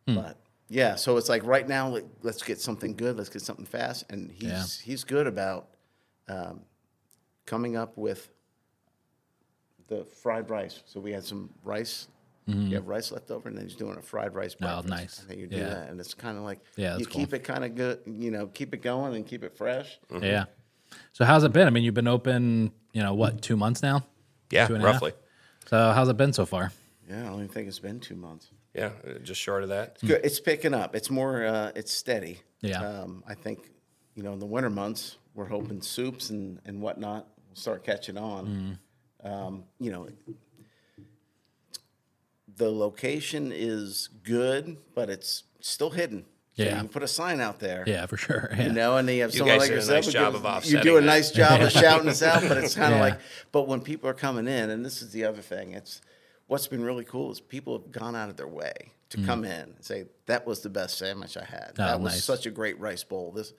But 0.05 0.37
yeah, 0.73 0.95
so 0.95 1.17
it's 1.17 1.27
like 1.27 1.43
right 1.45 1.67
now, 1.67 1.89
like, 1.89 2.05
let's 2.23 2.41
get 2.41 2.61
something 2.61 2.95
good. 2.95 3.17
Let's 3.17 3.27
get 3.29 3.41
something 3.41 3.65
fast. 3.65 4.05
And 4.09 4.31
he's 4.31 4.43
Yeah. 4.43 4.63
he's 4.83 5.03
good 5.03 5.27
about 5.27 5.67
um, 6.29 6.61
coming 7.45 7.75
up 7.75 7.97
with 7.97 8.29
the 9.87 10.05
fried 10.05 10.49
rice. 10.49 10.81
So 10.85 10.99
we 11.01 11.11
had 11.11 11.25
some 11.25 11.49
rice. 11.63 12.07
You 12.47 12.75
have 12.75 12.87
rice 12.87 13.13
left 13.13 13.31
over, 13.31 13.47
and 13.47 13.57
then 13.57 13.65
he's 13.65 13.77
doing 13.77 13.97
a 13.97 14.01
fried 14.01 14.33
rice 14.35 14.55
Mm-hmm. 14.55 14.65
Oh, 14.65 14.81
breakfast. 14.81 14.89
nice. 14.89 15.19
And 15.19 15.29
then 15.29 15.39
you 15.39 15.47
do 15.47 15.55
Yeah. 15.57 15.69
that, 15.69 15.89
and 15.89 15.99
it's 16.01 16.13
kind 16.13 16.37
of 16.37 16.43
like 16.43 16.59
Yeah, 16.75 16.97
you 16.97 17.05
that's 17.05 17.15
keep 17.15 17.33
it 17.33 17.43
kind 17.45 17.63
of 17.63 17.75
good. 17.75 17.99
You 18.05 18.29
know, 18.31 18.47
keep 18.47 18.73
it 18.73 18.81
going 18.81 19.15
and 19.15 19.25
keep 19.25 19.43
it 19.45 19.55
fresh. 19.55 19.99
yeah. 20.21 20.45
So 21.13 21.23
how's 21.23 21.43
it 21.45 21.53
been? 21.53 21.67
I 21.67 21.69
mean, 21.69 21.83
you've 21.83 21.93
been 21.93 22.07
open, 22.09 22.71
you 22.93 23.01
know, 23.03 23.13
what, 23.13 23.41
two 23.41 23.55
months 23.55 23.81
now? 23.81 24.05
Yeah, 24.51 24.67
Two 24.67 24.75
and 24.75 24.83
a 24.83 24.87
half? 24.91 25.01
roughly. 25.01 25.13
So 25.67 25.91
how's 25.93 26.09
it 26.09 26.17
been 26.17 26.33
so 26.33 26.45
far? 26.45 26.73
Yeah, 27.09 27.21
I 27.21 27.25
don't 27.27 27.35
even 27.35 27.47
think 27.49 27.67
it's 27.69 27.79
been 27.79 28.01
two 28.01 28.15
months. 28.15 28.49
Yeah, 28.73 28.91
uh, 29.05 29.19
just 29.19 29.41
short 29.41 29.63
of 29.63 29.69
that. 29.69 29.91
It's 29.95 30.03
good. 30.03 30.21
It's 30.23 30.39
picking 30.39 30.73
up. 30.73 30.95
It's 30.95 31.09
more. 31.09 31.45
Uh, 31.45 31.71
it's 31.75 31.91
steady. 31.91 32.39
Yeah. 32.61 32.81
Um, 32.81 33.23
I 33.27 33.33
think 33.33 33.69
you 34.15 34.23
know, 34.23 34.33
in 34.33 34.39
the 34.39 34.45
winter 34.45 34.69
months, 34.69 35.17
we're 35.33 35.45
hoping 35.45 35.81
soups 35.81 36.29
and, 36.29 36.59
and 36.65 36.81
whatnot 36.81 37.27
will 37.49 37.55
start 37.55 37.83
catching 37.83 38.17
on. 38.17 38.77
Mm-hmm. 39.23 39.27
Um, 39.33 39.63
you 39.79 39.91
know, 39.91 40.07
the 42.57 42.69
location 42.71 43.51
is 43.53 44.09
good, 44.23 44.77
but 44.93 45.09
it's 45.09 45.43
still 45.59 45.89
hidden. 45.91 46.25
So 46.57 46.63
Yeah. 46.63 46.71
you 46.71 46.75
can 46.81 46.89
put 46.89 47.03
a 47.03 47.07
sign 47.07 47.39
out 47.39 47.59
there. 47.59 47.83
Yeah, 47.87 48.05
for 48.07 48.17
sure. 48.17 48.49
Yeah. 48.55 48.63
You 48.63 48.73
know, 48.73 48.97
and 48.97 49.07
then 49.07 49.15
you 49.15 49.21
have 49.21 49.31
You 49.33 49.39
someone 49.39 49.55
guys 49.55 49.61
like 49.61 49.69
did 49.69 49.73
a 49.73 49.75
yourself. 49.81 50.05
nice 50.05 50.13
job 50.13 50.33
gives- 50.33 50.65
of 50.67 50.73
You 50.73 50.81
do 50.81 50.97
a 50.97 51.01
nice 51.01 51.31
job 51.31 51.61
of 51.61 51.71
shouting 51.83 52.09
us 52.09 52.21
out, 52.21 52.43
but 52.47 52.57
it's 52.57 52.75
kind 52.75 52.93
of 52.93 52.99
Yeah. 52.99 53.05
like, 53.05 53.19
but 53.53 53.67
when 53.67 53.79
people 53.81 54.09
are 54.09 54.13
coming 54.13 54.47
in, 54.47 54.69
and 54.69 54.85
this 54.85 55.01
is 55.01 55.11
the 55.11 55.23
other 55.23 55.41
thing, 55.41 55.71
it's 55.71 56.01
what's 56.51 56.67
been 56.67 56.83
really 56.83 57.05
cool 57.05 57.31
is 57.31 57.39
people 57.39 57.79
have 57.79 57.93
gone 57.93 58.13
out 58.13 58.27
of 58.27 58.35
their 58.35 58.45
way 58.45 58.73
to 59.09 59.23
come 59.23 59.45
in 59.45 59.51
and 59.51 59.75
say 59.79 60.03
that 60.25 60.45
was 60.45 60.59
the 60.59 60.69
best 60.69 60.97
sandwich 60.97 61.37
I 61.37 61.45
had. 61.45 61.75
Mm. 61.75 61.79
Oh, 61.79 61.85
that 61.85 62.01
was 62.01 62.11
nice. 62.11 62.25
such 62.25 62.45
a 62.45 62.51
great 62.51 62.77
rice 62.77 63.05
bowl. 63.05 63.31
This, 63.31 63.53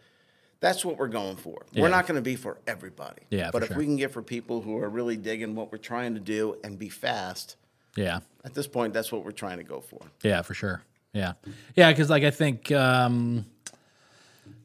that's 0.61 0.85
what 0.85 0.98
we're 0.98 1.09
going 1.09 1.37
for. 1.37 1.64
Yeah. 1.72 1.85
We're 1.85 1.88
not 1.88 2.07
going 2.07 2.16
to 2.16 2.22
be 2.22 2.37
for 2.37 2.59
everybody. 2.66 3.22
Yeah, 3.31 3.48
but 3.50 3.62
if 3.62 3.68
sure. 3.68 3.78
we 3.78 3.87
can 3.87 3.96
get 3.96 4.11
for 4.11 4.20
people 4.20 4.61
who 4.61 4.76
are 4.76 4.90
really 4.90 5.16
digging 5.16 5.55
what 5.55 5.72
we're 5.72 5.78
trying 5.78 6.12
to 6.16 6.20
do 6.20 6.59
and 6.62 6.78
be 6.78 6.90
fast, 6.90 7.57
Yeah. 7.96 8.20
at 8.44 8.52
this 8.52 8.66
point, 8.66 8.92
that's 8.92 9.11
what 9.11 9.24
we're 9.24 9.31
trying 9.31 9.57
to 9.57 9.64
go 9.64 9.81
for. 9.81 10.02
Yeah, 10.22 10.42
for 10.42 10.52
sure. 10.52 10.83
Yeah, 11.14 11.33
yeah, 11.74 11.90
because 11.90 12.11
like 12.11 12.24
I 12.24 12.31
think, 12.31 12.70
um, 12.72 13.46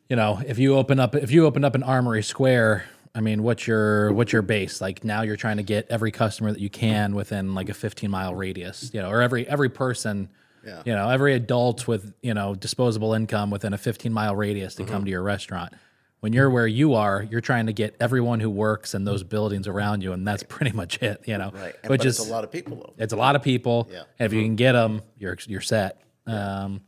you 0.09 0.17
know, 0.17 0.41
if 0.45 0.59
you 0.59 0.75
open 0.75 0.99
up 0.99 1.15
if 1.15 1.31
you 1.31 1.45
open 1.45 1.63
up 1.63 1.75
an 1.75 1.83
Armory 1.83 2.23
Square, 2.23 2.83
I 3.17 3.19
mean, 3.21 3.41
what's 3.41 3.65
your 3.65 4.13
what's 4.13 4.32
your 4.32 4.43
base? 4.43 4.80
Like 4.80 5.03
now 5.03 5.23
you're 5.23 5.36
trying 5.36 5.58
to 5.58 5.63
get 5.63 5.88
every 5.89 6.12
customer 6.12 6.51
that 6.51 6.62
you 6.62 6.69
can 6.69 7.15
within 7.15 7.56
like 7.56 7.67
a 7.67 7.73
15 7.73 8.12
mile 8.12 8.36
radius, 8.36 8.91
you 8.93 9.01
know, 9.01 9.10
or 9.10 9.21
every 9.23 9.47
every 9.47 9.69
person, 9.69 10.30
Yeah. 10.63 10.84
you 10.86 10.93
know, 10.93 11.10
every 11.10 11.34
adult 11.34 11.88
with 11.88 12.13
you 12.21 12.36
know 12.36 12.53
disposable 12.53 13.13
income 13.15 13.49
within 13.49 13.73
a 13.73 13.77
15 13.77 14.13
mile 14.13 14.36
radius 14.36 14.75
to 14.75 14.86
come 14.86 15.03
to 15.06 15.10
your 15.12 15.23
restaurant. 15.23 15.73
When 16.19 16.32
you're 16.34 16.49
where 16.49 16.67
you 16.67 16.93
are, 16.93 17.23
you're 17.30 17.41
trying 17.41 17.67
to 17.67 17.73
get 17.73 17.95
everyone 17.99 18.39
who 18.39 18.49
works 18.51 18.93
in 18.95 19.03
those 19.06 19.23
buildings 19.23 19.67
around 19.67 20.03
you, 20.03 20.13
and 20.13 20.27
that's 20.27 20.43
pretty 20.43 20.75
much 20.75 21.01
it, 21.01 21.21
you 21.25 21.38
know. 21.38 21.51
Right. 21.53 21.75
And, 21.84 21.89
Which 21.89 21.99
but 22.01 22.08
is 22.08 22.19
it's 22.19 22.27
a 22.30 22.32
lot 22.32 22.43
of 22.43 22.51
people 22.51 22.77
though. 22.77 22.93
it's 23.03 23.13
a 23.13 23.17
lot 23.17 23.36
of 23.36 23.41
people. 23.43 23.88
Yeah. 23.91 24.03
And 24.19 24.25
if 24.27 24.34
you 24.34 24.43
can 24.43 24.56
get 24.56 24.73
them, 24.73 25.01
you're 25.17 25.38
you're 25.47 25.62
set. 25.62 26.01
Um, 26.27 26.82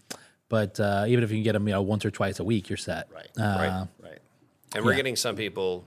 but 0.47 0.79
uh, 0.79 1.05
even 1.07 1.23
if 1.23 1.31
you 1.31 1.37
can 1.37 1.43
get 1.43 1.53
them, 1.53 1.67
you 1.67 1.73
know, 1.73 1.81
once 1.81 2.05
or 2.05 2.11
twice 2.11 2.39
a 2.39 2.43
week, 2.43 2.69
you're 2.69 2.77
set. 2.77 3.07
Right. 3.13 3.27
Uh, 3.37 3.57
Right. 3.57 3.87
Right. 4.09 4.19
And 4.75 4.85
we're 4.85 4.95
getting 4.95 5.15
some 5.15 5.35
people 5.35 5.85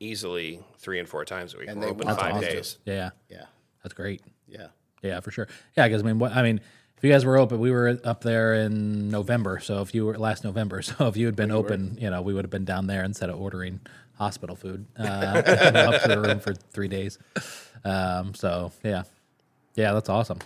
easily 0.00 0.60
three 0.78 0.98
and 0.98 1.08
four 1.08 1.24
times 1.24 1.54
a 1.54 1.58
week. 1.58 1.68
And 1.68 1.80
we're 1.80 1.86
they 1.86 1.92
open 1.92 2.06
five 2.16 2.40
to. 2.40 2.46
days. 2.46 2.78
Yeah. 2.84 3.10
Yeah. 3.28 3.44
That's 3.82 3.94
great. 3.94 4.22
Yeah. 4.48 4.68
Yeah, 5.02 5.20
for 5.20 5.30
sure. 5.30 5.48
Yeah, 5.76 5.86
because 5.86 6.02
I 6.02 6.06
mean, 6.06 6.18
what 6.18 6.34
I 6.34 6.42
mean, 6.42 6.60
if 6.96 7.04
you 7.04 7.10
guys 7.10 7.24
were 7.24 7.36
open, 7.36 7.60
we 7.60 7.70
were 7.70 7.98
up 8.04 8.22
there 8.22 8.54
in 8.54 9.10
November. 9.10 9.60
So 9.60 9.82
if 9.82 9.94
you 9.94 10.06
were 10.06 10.18
last 10.18 10.44
November, 10.44 10.82
so 10.82 11.06
if 11.06 11.16
you 11.16 11.26
had 11.26 11.36
been 11.36 11.50
open, 11.50 11.98
you 12.00 12.10
know, 12.10 12.22
we 12.22 12.34
would 12.34 12.44
have 12.44 12.50
been 12.50 12.64
down 12.64 12.86
there 12.86 13.04
instead 13.04 13.30
of 13.30 13.40
ordering 13.40 13.80
hospital 14.14 14.56
food 14.56 14.86
uh, 14.98 15.02
up 15.02 16.02
to 16.02 16.08
the 16.08 16.20
room 16.20 16.40
for 16.40 16.54
three 16.54 16.88
days. 16.88 17.18
Um, 17.84 18.34
so 18.34 18.72
yeah, 18.82 19.02
yeah, 19.74 19.92
that's 19.92 20.08
awesome. 20.08 20.38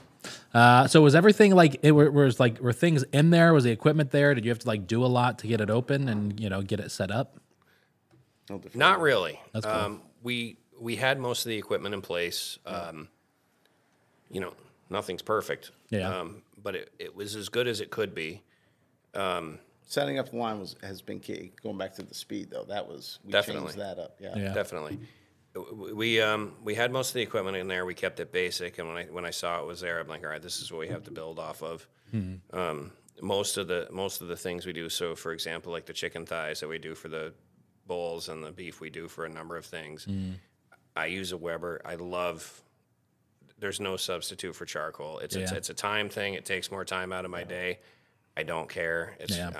Uh, 0.52 0.86
so 0.86 1.00
was 1.00 1.14
everything 1.14 1.54
like 1.54 1.78
it 1.82 1.92
were, 1.92 2.10
was 2.10 2.40
like 2.40 2.60
were 2.60 2.72
things 2.72 3.04
in 3.12 3.30
there? 3.30 3.54
Was 3.54 3.64
the 3.64 3.70
equipment 3.70 4.10
there? 4.10 4.34
Did 4.34 4.44
you 4.44 4.50
have 4.50 4.58
to 4.60 4.66
like 4.66 4.86
do 4.86 5.04
a 5.04 5.06
lot 5.06 5.38
to 5.38 5.46
get 5.46 5.60
it 5.60 5.70
open 5.70 6.08
and 6.08 6.38
you 6.38 6.50
know 6.50 6.62
get 6.62 6.80
it 6.80 6.90
set 6.90 7.10
up? 7.10 7.38
No. 8.50 8.60
Not 8.74 9.00
really. 9.00 9.40
That's 9.52 9.64
cool. 9.64 9.74
um, 9.74 10.02
we 10.22 10.58
we 10.78 10.96
had 10.96 11.18
most 11.18 11.46
of 11.46 11.50
the 11.50 11.56
equipment 11.56 11.94
in 11.94 12.00
place. 12.02 12.58
Um, 12.66 13.08
you 14.30 14.40
know, 14.40 14.52
nothing's 14.90 15.22
perfect. 15.22 15.70
Yeah. 15.90 16.08
Um, 16.20 16.42
but 16.62 16.74
it, 16.74 16.92
it 16.98 17.14
was 17.16 17.36
as 17.36 17.48
good 17.48 17.66
as 17.68 17.80
it 17.80 17.90
could 17.90 18.14
be. 18.14 18.42
Setting 19.86 20.18
up 20.20 20.30
the 20.30 20.36
line 20.36 20.60
was 20.60 20.76
has 20.82 21.02
been 21.02 21.18
key. 21.18 21.52
Going 21.62 21.76
back 21.76 21.94
to 21.96 22.02
the 22.02 22.14
speed 22.14 22.48
though, 22.50 22.64
that 22.64 22.86
was 22.86 23.18
we 23.24 23.32
Definitely. 23.32 23.72
changed 23.72 23.78
that 23.78 23.98
up. 23.98 24.16
Yeah. 24.20 24.36
Yeah. 24.36 24.52
Definitely. 24.54 25.00
W- 25.54 25.96
We 25.96 26.20
um, 26.20 26.52
we 26.62 26.76
had 26.76 26.92
most 26.92 27.08
of 27.08 27.14
the 27.14 27.22
equipment 27.22 27.56
in 27.56 27.66
there. 27.66 27.84
We 27.84 27.94
kept 27.94 28.20
it 28.20 28.30
basic, 28.30 28.78
and 28.78 28.86
when 28.86 28.96
I 28.96 29.04
when 29.06 29.24
I 29.24 29.30
saw 29.30 29.60
it 29.60 29.66
was 29.66 29.80
there, 29.80 29.98
I'm 29.98 30.06
like, 30.06 30.22
all 30.22 30.30
right, 30.30 30.40
this 30.40 30.60
is 30.60 30.70
what 30.70 30.78
we 30.80 30.88
have 30.88 31.02
to 31.04 31.10
build 31.10 31.38
off 31.40 31.62
of. 31.62 31.86
Um, 32.52 32.92
most 33.20 33.56
of 33.58 33.66
the 33.68 33.88
most 33.90 34.22
of 34.22 34.28
the 34.28 34.36
things 34.36 34.64
we 34.64 34.72
do. 34.72 34.88
So, 34.88 35.16
for 35.16 35.32
example, 35.32 35.72
like 35.72 35.86
the 35.86 35.92
chicken 35.92 36.24
thighs 36.24 36.60
that 36.60 36.68
we 36.68 36.78
do 36.78 36.94
for 36.94 37.08
the 37.08 37.32
bowls 37.90 38.28
and 38.28 38.44
the 38.44 38.52
beef 38.52 38.80
we 38.80 38.88
do 38.88 39.08
for 39.08 39.24
a 39.24 39.28
number 39.28 39.56
of 39.56 39.66
things. 39.66 40.06
I 40.94 41.06
use 41.06 41.32
a 41.32 41.36
Weber. 41.36 41.80
I 41.84 41.96
love. 41.96 42.62
There's 43.58 43.80
no 43.80 43.96
substitute 43.96 44.54
for 44.54 44.64
charcoal. 44.64 45.18
It's 45.18 45.34
it's, 45.34 45.50
Yeah. 45.50 45.58
it's 45.58 45.70
a 45.70 45.74
time 45.74 46.08
thing. 46.08 46.34
It 46.34 46.44
takes 46.44 46.70
more 46.70 46.84
time 46.84 47.12
out 47.12 47.24
of 47.24 47.30
my 47.32 47.42
day. 47.44 47.80
I 48.36 48.44
don't 48.44 48.68
care. 48.68 49.16
It's 49.18 49.36
Yeah. 49.36 49.50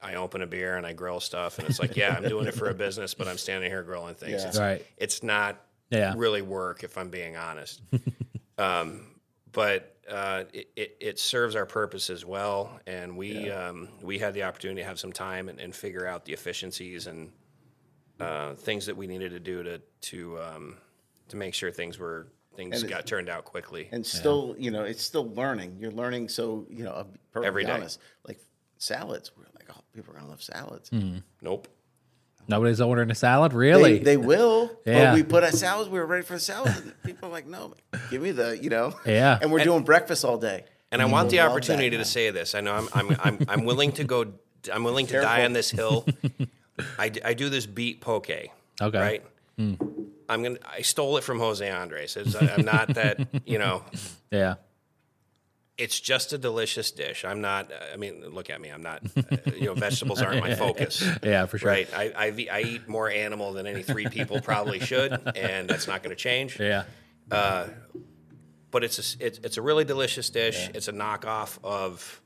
I, 0.00 0.12
I 0.12 0.14
open 0.14 0.40
a 0.42 0.46
beer 0.46 0.76
and 0.76 0.86
I 0.86 0.92
grill 0.92 1.18
stuff, 1.18 1.58
and 1.58 1.68
it's 1.68 1.80
like, 1.80 1.96
yeah, 1.96 2.14
I'm 2.16 2.22
doing 2.28 2.46
it 2.46 2.54
for 2.54 2.68
a 2.70 2.74
business, 2.74 3.14
but 3.14 3.26
I'm 3.26 3.36
standing 3.38 3.68
here 3.68 3.82
grilling 3.82 4.14
things. 4.14 4.42
Yeah. 4.42 4.48
It's, 4.48 4.58
Right. 4.58 4.86
it's 4.96 5.22
not 5.24 5.60
Yeah. 5.90 6.14
really 6.16 6.42
work, 6.42 6.84
if 6.84 6.96
I'm 6.96 7.10
being 7.10 7.36
honest. 7.36 7.82
um, 8.58 9.04
but 9.50 9.96
uh, 10.08 10.44
it, 10.52 10.68
it, 10.76 10.96
it 11.00 11.18
serves 11.18 11.56
our 11.56 11.66
purpose 11.66 12.08
as 12.10 12.24
well, 12.24 12.78
and 12.86 13.16
we 13.16 13.50
um, 13.50 13.88
we 14.00 14.18
had 14.18 14.32
the 14.34 14.44
opportunity 14.44 14.80
to 14.82 14.86
have 14.86 14.98
some 15.00 15.12
time 15.12 15.48
and, 15.50 15.58
and 15.60 15.74
figure 15.74 16.06
out 16.06 16.24
the 16.24 16.32
efficiencies 16.32 17.06
and 17.08 17.30
uh, 18.20 18.54
things 18.54 18.86
that 18.86 18.96
we 18.96 19.06
needed 19.06 19.30
to 19.30 19.40
do 19.40 19.62
to 19.62 19.80
to 20.00 20.38
um, 20.40 20.76
to 21.28 21.36
make 21.36 21.54
sure 21.54 21.70
things 21.70 21.98
were 21.98 22.28
things 22.56 22.82
And 22.82 22.90
got 22.90 23.06
turned 23.06 23.28
out 23.28 23.44
quickly. 23.44 23.88
And 23.92 24.04
still, 24.04 24.56
you 24.58 24.72
know, 24.72 24.82
it's 24.82 25.02
still 25.02 25.32
learning. 25.32 25.76
You're 25.78 25.92
learning. 25.92 26.28
So 26.28 26.66
you 26.68 26.84
know, 26.84 26.92
I'll 26.92 27.04
be 27.04 27.46
Every 27.46 27.64
day. 27.64 27.70
honest. 27.70 28.00
Like 28.26 28.40
salads, 28.78 29.30
we're 29.36 29.44
like, 29.54 29.68
oh, 29.70 29.80
people 29.94 30.12
are 30.12 30.18
gonna 30.18 30.28
love 30.30 30.42
salads. 30.42 30.90
nope. 31.40 31.68
Nobody's 32.50 32.80
ordering 32.80 33.10
a 33.10 33.14
salad, 33.14 33.52
really? 33.52 33.98
They, 33.98 34.04
they 34.04 34.16
will. 34.16 34.70
Yeah. 34.86 35.10
But 35.10 35.14
we 35.16 35.22
put 35.22 35.44
out 35.44 35.52
salads. 35.52 35.90
We 35.90 35.98
were 35.98 36.06
ready 36.06 36.24
for 36.24 36.32
the 36.32 36.40
salad. 36.40 36.74
And 36.78 37.02
people 37.02 37.28
are 37.28 37.32
like, 37.32 37.46
no, 37.46 37.74
give 38.10 38.22
me 38.22 38.30
the, 38.30 38.56
you 38.56 38.70
know. 38.70 38.94
Yeah. 39.04 39.38
And 39.42 39.52
we're 39.52 39.62
doing 39.62 39.84
breakfast 39.84 40.24
all 40.24 40.38
day. 40.38 40.64
And 40.90 41.02
I 41.02 41.04
want 41.04 41.28
the 41.28 41.36
love 41.36 41.44
that 41.44 41.50
opportunity 41.52 41.90
now. 41.90 41.98
to 41.98 42.04
say 42.06 42.30
this. 42.30 42.54
I 42.54 42.62
know 42.62 42.72
I'm 42.74 42.88
I'm 42.94 43.16
I'm, 43.22 43.38
I'm 43.48 43.64
willing 43.64 43.92
to 43.92 44.04
go. 44.04 44.32
I'm 44.72 44.82
willing 44.82 45.06
to 45.08 45.20
die 45.20 45.44
on 45.44 45.52
this 45.52 45.70
hill. 45.70 46.06
I, 46.98 47.08
d- 47.08 47.20
I 47.24 47.34
do 47.34 47.48
this 47.48 47.66
beet 47.66 48.00
poke. 48.00 48.28
Okay. 48.30 48.50
Right. 48.80 49.24
I'm 50.30 50.42
gonna. 50.42 50.56
I 50.70 50.82
stole 50.82 51.16
it 51.16 51.24
from 51.24 51.38
Jose 51.38 51.68
Andres. 51.68 52.16
It's, 52.16 52.34
I'm 52.34 52.64
not 52.64 52.88
that. 52.94 53.26
You 53.46 53.58
know. 53.58 53.82
yeah. 54.30 54.54
It's 55.78 55.98
just 56.00 56.32
a 56.32 56.38
delicious 56.38 56.90
dish. 56.90 57.24
I'm 57.24 57.40
not. 57.40 57.70
I 57.92 57.96
mean, 57.96 58.24
look 58.30 58.50
at 58.50 58.60
me. 58.60 58.68
I'm 58.68 58.82
not. 58.82 59.02
Uh, 59.16 59.36
you 59.56 59.66
know, 59.66 59.74
vegetables 59.74 60.20
aren't 60.20 60.40
my 60.40 60.54
focus. 60.66 61.02
Yeah, 61.22 61.46
for 61.46 61.56
sure. 61.58 61.70
Right. 61.70 61.88
I, 61.94 62.12
I 62.16 62.46
I 62.52 62.60
eat 62.62 62.88
more 62.88 63.08
animal 63.08 63.52
than 63.52 63.66
any 63.66 63.82
three 63.82 64.06
people 64.08 64.40
probably 64.40 64.80
should, 64.80 65.12
and 65.36 65.68
that's 65.70 65.86
not 65.88 66.02
going 66.02 66.14
to 66.14 66.20
change. 66.20 66.58
Yeah. 66.60 66.84
Uh, 67.30 67.68
but 68.70 68.84
it's 68.84 69.14
a, 69.20 69.24
it's, 69.26 69.38
it's 69.38 69.56
a 69.56 69.62
really 69.62 69.84
delicious 69.84 70.28
dish. 70.30 70.68
It's 70.74 70.88
a 70.88 70.92
knockoff 70.92 71.58
of 71.64 72.20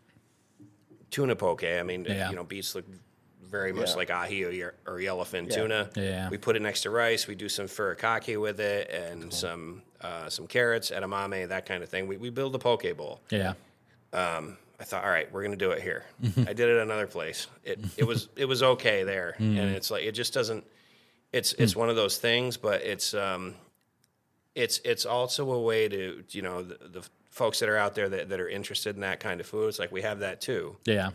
tuna 1.11 1.37
poke. 1.37 1.63
I 1.65 1.83
mean, 1.83 2.05
Yeah. 2.09 2.31
you 2.31 2.37
know, 2.37 2.45
beets 2.45 2.75
look 2.75 2.85
very 3.53 3.73
much 3.73 3.91
Yeah. 3.91 3.97
like 3.97 4.11
ahi 4.11 4.43
or, 4.63 4.75
or 4.87 4.95
yellowfin 4.99 5.49
Yeah. 5.49 5.57
tuna. 5.57 5.91
Yeah. 5.95 6.29
We 6.31 6.39
put 6.39 6.57
it 6.57 6.63
next 6.63 6.81
to 6.83 6.91
rice. 6.91 7.29
We 7.29 7.37
do 7.37 7.49
some 7.49 7.67
furikake 7.67 8.41
with 8.41 8.59
it 8.59 8.91
and 8.91 9.33
some 9.33 9.83
uh, 10.01 10.29
some 10.29 10.49
carrots, 10.49 10.91
edamame, 10.91 11.49
that 11.51 11.65
kind 11.67 11.81
of 11.85 11.89
thing. 11.89 12.09
We, 12.09 12.17
we 12.17 12.31
build 12.31 12.53
a 12.57 12.59
poke 12.59 12.97
bowl. 12.97 13.21
Yeah. 13.31 13.53
Um, 14.13 14.57
I 14.81 14.85
thought, 14.85 15.05
all 15.05 15.11
right, 15.11 15.31
we're 15.33 15.45
gonna 15.45 15.55
do 15.55 15.71
it 15.71 15.81
here. 15.81 16.05
I 16.39 16.53
did 16.55 16.69
it 16.69 16.79
another 16.79 17.07
place. 17.07 17.47
It 17.63 17.79
it 17.97 18.05
was 18.05 18.29
it 18.35 18.47
was 18.47 18.63
okay 18.65 19.05
there, 19.05 19.37
and 19.39 19.59
it's 19.59 19.91
like 19.93 20.03
it 20.05 20.13
just 20.13 20.35
doesn't. 20.35 20.65
It's 21.33 21.53
it's 21.53 21.77
one 21.77 21.89
of 21.89 21.95
those 21.97 22.19
things, 22.19 22.57
but 22.57 22.83
it's 22.83 23.15
um, 23.15 23.55
it's 24.57 24.81
it's 24.85 25.07
also 25.07 25.51
a 25.53 25.61
way 25.63 25.89
to 25.89 26.25
you 26.31 26.43
know 26.43 26.63
the, 26.63 26.79
the 26.89 27.09
folks 27.31 27.61
that 27.61 27.69
are 27.69 27.77
out 27.79 27.95
there 27.95 28.09
that, 28.09 28.29
that 28.29 28.41
are 28.41 28.49
interested 28.49 28.95
in 28.97 29.03
that 29.03 29.21
kind 29.21 29.41
of 29.41 29.47
food. 29.47 29.69
It's 29.69 29.79
like 29.79 29.93
we 29.93 30.03
have 30.03 30.19
that 30.19 30.41
too. 30.41 30.77
Yeah. 30.85 31.11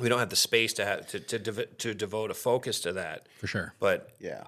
We 0.00 0.08
don't 0.08 0.18
have 0.20 0.30
the 0.30 0.36
space 0.36 0.72
to 0.74 0.84
have 0.84 1.06
to 1.08 1.20
to, 1.20 1.38
dev- 1.38 1.78
to 1.78 1.94
devote 1.94 2.30
a 2.30 2.34
focus 2.34 2.80
to 2.80 2.92
that, 2.94 3.26
For 3.38 3.46
sure. 3.46 3.74
but 3.80 4.10
Yeah. 4.20 4.44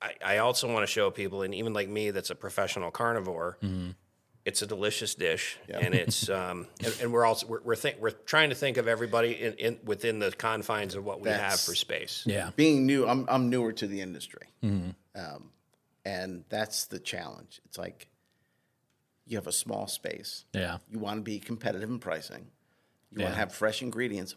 I, 0.00 0.12
I 0.24 0.38
also 0.38 0.72
want 0.72 0.86
to 0.86 0.92
show 0.92 1.10
people, 1.10 1.42
and 1.42 1.52
even 1.54 1.72
like 1.72 1.88
me, 1.88 2.10
that's 2.12 2.30
a 2.30 2.34
professional 2.36 2.90
carnivore. 2.92 3.58
Mm-hmm. 3.62 3.90
It's 4.44 4.62
a 4.62 4.66
delicious 4.66 5.14
dish, 5.16 5.58
and 5.68 5.92
it's 5.94 6.28
um, 6.40 6.66
and, 6.84 6.96
and 7.02 7.12
we're 7.12 7.24
also 7.24 7.46
we're 7.48 7.60
we're, 7.62 7.74
think, 7.76 7.96
we're 7.98 8.10
trying 8.12 8.50
to 8.50 8.54
think 8.54 8.76
of 8.76 8.86
everybody 8.86 9.32
in, 9.32 9.54
in 9.54 9.78
within 9.84 10.20
the 10.20 10.30
confines 10.30 10.94
of 10.94 11.04
what 11.04 11.20
we 11.20 11.28
have 11.30 11.58
for 11.58 11.74
space. 11.74 12.22
Yeah. 12.26 12.50
Being 12.54 12.86
new, 12.86 13.06
I'm, 13.08 13.26
I'm 13.28 13.50
newer 13.50 13.72
to 13.72 13.86
the 13.88 14.00
industry. 14.00 14.46
Mm-hmm. 14.62 14.90
Um, 15.18 15.50
and 16.04 16.44
that's 16.48 16.86
the 16.86 16.98
challenge. 17.00 17.60
It's 17.66 17.76
like 17.76 18.08
you 19.26 19.36
have 19.36 19.46
a 19.48 19.52
small 19.52 19.86
space. 19.88 20.44
Yeah. 20.54 20.78
You 20.90 20.98
want 21.00 21.18
to 21.18 21.22
be 21.22 21.38
competitive 21.40 21.90
in 21.90 21.98
pricing. 21.98 22.46
You 23.10 23.22
want 23.24 23.34
to 23.34 23.38
have 23.40 23.52
fresh 23.52 23.82
ingredients, 23.82 24.36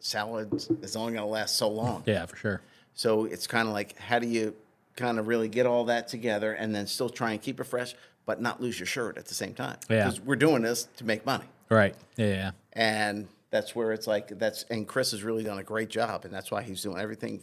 but 0.00 0.06
salads 0.06 0.68
is 0.82 0.96
only 0.96 1.12
going 1.12 1.24
to 1.24 1.30
last 1.30 1.56
so 1.56 1.68
long. 1.68 2.02
Yeah, 2.06 2.26
for 2.26 2.36
sure. 2.36 2.60
So 2.94 3.24
it's 3.24 3.46
kind 3.46 3.68
of 3.68 3.74
like, 3.74 3.98
how 3.98 4.18
do 4.18 4.26
you 4.26 4.54
kind 4.96 5.18
of 5.18 5.26
really 5.28 5.48
get 5.48 5.66
all 5.66 5.84
that 5.86 6.08
together 6.08 6.52
and 6.52 6.74
then 6.74 6.86
still 6.86 7.08
try 7.08 7.32
and 7.32 7.40
keep 7.40 7.60
it 7.60 7.64
fresh, 7.64 7.94
but 8.26 8.40
not 8.40 8.60
lose 8.60 8.78
your 8.78 8.86
shirt 8.86 9.18
at 9.18 9.26
the 9.26 9.34
same 9.34 9.54
time? 9.54 9.76
Yeah. 9.88 10.04
Because 10.04 10.20
we're 10.20 10.36
doing 10.36 10.62
this 10.62 10.88
to 10.96 11.04
make 11.04 11.24
money. 11.26 11.44
Right. 11.68 11.94
Yeah. 12.16 12.52
And 12.72 13.28
that's 13.50 13.74
where 13.74 13.92
it's 13.92 14.06
like 14.06 14.38
that's 14.38 14.64
and 14.70 14.86
Chris 14.86 15.10
has 15.12 15.22
really 15.22 15.42
done 15.44 15.58
a 15.58 15.62
great 15.64 15.88
job, 15.90 16.24
and 16.24 16.32
that's 16.32 16.50
why 16.50 16.62
he's 16.62 16.82
doing 16.82 16.98
everything 16.98 17.40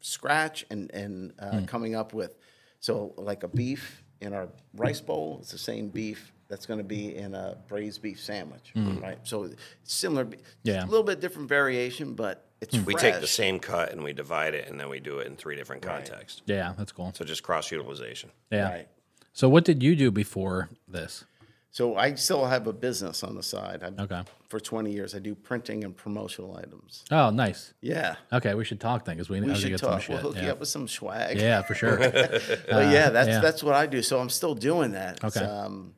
scratch 0.00 0.64
and 0.70 0.90
and 0.92 1.32
uh, 1.38 1.58
Hmm. 1.60 1.64
coming 1.66 1.94
up 1.94 2.12
with 2.14 2.36
so 2.80 3.12
like 3.16 3.42
a 3.42 3.48
beef 3.48 4.02
in 4.20 4.32
our 4.32 4.48
rice 4.74 5.00
bowl. 5.00 5.38
It's 5.40 5.52
the 5.52 5.58
same 5.58 5.88
beef 5.88 6.32
that's 6.50 6.66
going 6.66 6.78
to 6.78 6.84
be 6.84 7.14
in 7.16 7.34
a 7.34 7.56
braised 7.68 8.02
beef 8.02 8.20
sandwich, 8.20 8.72
mm. 8.76 9.00
right? 9.00 9.18
So 9.22 9.44
it's 9.44 9.56
similar. 9.84 10.28
Yeah. 10.64 10.84
a 10.84 10.86
little 10.86 11.04
bit 11.04 11.20
different 11.20 11.48
variation, 11.48 12.14
but 12.14 12.50
it's 12.60 12.76
mm. 12.76 12.84
We 12.84 12.94
take 12.96 13.20
the 13.20 13.26
same 13.26 13.60
cut 13.60 13.92
and 13.92 14.02
we 14.02 14.12
divide 14.12 14.54
it, 14.54 14.68
and 14.68 14.78
then 14.78 14.90
we 14.90 15.00
do 15.00 15.20
it 15.20 15.28
in 15.28 15.36
three 15.36 15.56
different 15.56 15.80
contexts. 15.82 16.42
Yeah, 16.44 16.74
that's 16.76 16.92
cool. 16.92 17.12
So 17.14 17.24
just 17.24 17.42
cross 17.42 17.70
utilization. 17.70 18.30
Yeah. 18.50 18.68
Right. 18.68 18.88
So 19.32 19.48
what 19.48 19.64
did 19.64 19.82
you 19.82 19.94
do 19.94 20.10
before 20.10 20.68
this? 20.88 21.24
So 21.72 21.96
I 21.96 22.14
still 22.14 22.46
have 22.46 22.66
a 22.66 22.72
business 22.72 23.22
on 23.22 23.36
the 23.36 23.44
side. 23.44 23.82
I, 23.84 24.02
Okay. 24.02 24.22
For 24.48 24.58
20 24.58 24.90
years, 24.90 25.14
I 25.14 25.20
do 25.20 25.36
printing 25.36 25.84
and 25.84 25.96
promotional 25.96 26.56
items. 26.56 27.04
Oh, 27.12 27.30
nice. 27.30 27.72
Yeah. 27.80 28.16
Okay, 28.32 28.54
we 28.54 28.64
should 28.64 28.80
talk 28.80 29.04
then 29.04 29.14
because 29.14 29.28
we, 29.28 29.40
We 29.40 29.46
need 29.46 29.54
to 29.54 29.60
should 29.60 29.70
get 29.70 29.78
talk. 29.78 30.02
some 30.02 30.14
We'll 30.14 30.22
hook 30.24 30.34
yeah. 30.34 30.46
you 30.46 30.50
up 30.50 30.58
with 30.58 30.68
some 30.68 30.88
swag. 30.88 31.38
yeah, 31.38 31.62
for 31.62 31.74
sure. 31.74 32.00
Uh, 32.10 32.40
but 32.68 32.92
yeah, 32.92 33.10
that's 33.10 33.28
yeah. 33.28 33.40
that's 33.40 33.62
what 33.62 33.74
I 33.76 33.86
do. 33.86 34.02
So 34.02 34.18
I'm 34.18 34.28
still 34.28 34.56
doing 34.56 34.92
that. 34.92 35.22
It's, 35.22 35.36
Okay. 35.36 35.46
Um, 35.46 35.94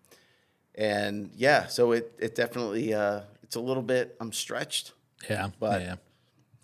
and 0.75 1.31
yeah, 1.37 1.67
so 1.67 1.93
it 1.93 2.13
it 2.19 2.35
definitely 2.35 2.95
uh, 2.95 3.21
it's 3.43 3.57
a 3.57 3.61
little 3.61 3.83
bit. 3.83 4.17
I'm 4.21 4.33
stretched. 4.33 4.93
yeah, 5.29 5.49
But- 5.59 5.83
yeah. 5.83 5.97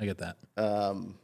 I 0.01 0.05
get 0.07 0.19
that. 0.19 0.37
Um, 0.57 1.19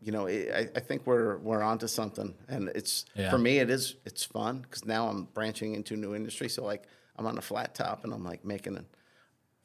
You 0.00 0.12
know, 0.12 0.26
it, 0.26 0.48
I, 0.54 0.78
I 0.78 0.80
think 0.80 1.04
we're 1.06 1.38
we're 1.38 1.62
onto 1.62 1.88
something, 1.88 2.32
and 2.48 2.68
it's 2.74 3.04
Yeah. 3.16 3.30
for 3.30 3.38
me. 3.38 3.58
It 3.58 3.68
is 3.70 3.96
it's 4.04 4.24
fun 4.24 4.60
because 4.60 4.84
now 4.84 5.08
I'm 5.08 5.24
branching 5.34 5.74
into 5.74 5.94
a 5.94 5.96
new 5.96 6.14
industry. 6.14 6.48
So 6.48 6.64
like 6.64 6.84
I'm 7.16 7.26
on 7.26 7.36
a 7.38 7.42
flat 7.42 7.74
top, 7.74 8.04
and 8.04 8.12
I'm 8.14 8.22
like 8.24 8.44
making. 8.44 8.76
A, 8.76 8.84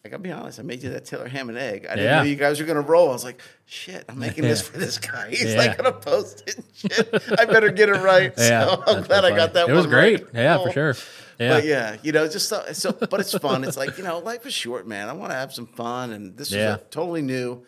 I 0.04 0.10
gotta 0.10 0.24
be 0.24 0.32
honest. 0.32 0.60
I 0.60 0.64
made 0.64 0.82
you 0.82 0.90
that 0.90 1.06
Taylor 1.06 1.28
ham 1.28 1.50
and 1.50 1.58
egg. 1.60 1.86
I 1.86 1.90
didn't 1.94 2.06
Yeah. 2.06 2.18
know 2.18 2.24
you 2.24 2.36
guys 2.36 2.60
were 2.60 2.66
gonna 2.66 2.82
roll. 2.82 3.10
I 3.10 3.14
was 3.14 3.24
like, 3.24 3.40
shit. 3.68 4.04
I'm 4.10 4.18
making 4.18 4.44
this 4.46 4.62
for 4.68 4.80
this 4.80 4.98
guy. 4.98 5.30
He's 5.30 5.54
Yeah. 5.54 5.58
like 5.60 5.78
gonna 5.78 5.92
post 5.92 6.42
it. 6.48 6.56
Shit. 6.74 7.40
I 7.40 7.46
better 7.46 7.70
get 7.70 7.90
it 7.90 8.02
right. 8.02 8.34
Yeah, 8.40 8.66
so 8.66 8.84
I'm 8.88 8.96
that's 8.96 9.08
glad 9.08 9.26
I 9.26 9.36
got 9.36 9.54
that. 9.54 9.66
One. 9.68 9.74
It 9.74 9.76
was 9.78 9.86
one 9.86 9.96
right. 9.96 10.18
great. 10.24 10.34
Yeah, 10.34 10.58
for 10.64 10.72
sure. 10.72 10.96
Yeah, 11.41 11.49
But 11.56 11.65
yeah, 11.65 11.97
you 12.04 12.12
know, 12.12 12.27
just 12.27 12.47
so, 12.49 12.63
so 12.73 12.91
but 12.91 13.19
it's 13.19 13.38
fun. 13.38 13.63
It's 13.63 13.77
like, 13.77 13.97
you 13.97 14.04
know, 14.04 14.19
life 14.19 14.45
is 14.45 14.54
short, 14.54 14.88
man. 14.88 15.10
I 15.10 15.13
want 15.13 15.32
to 15.32 15.36
have 15.38 15.51
some 15.54 15.67
fun 15.67 16.12
and 16.12 16.38
this 16.38 16.51
Yeah. 16.51 16.75
is 16.75 16.82
a 16.82 16.84
totally 16.91 17.21
new. 17.21 17.65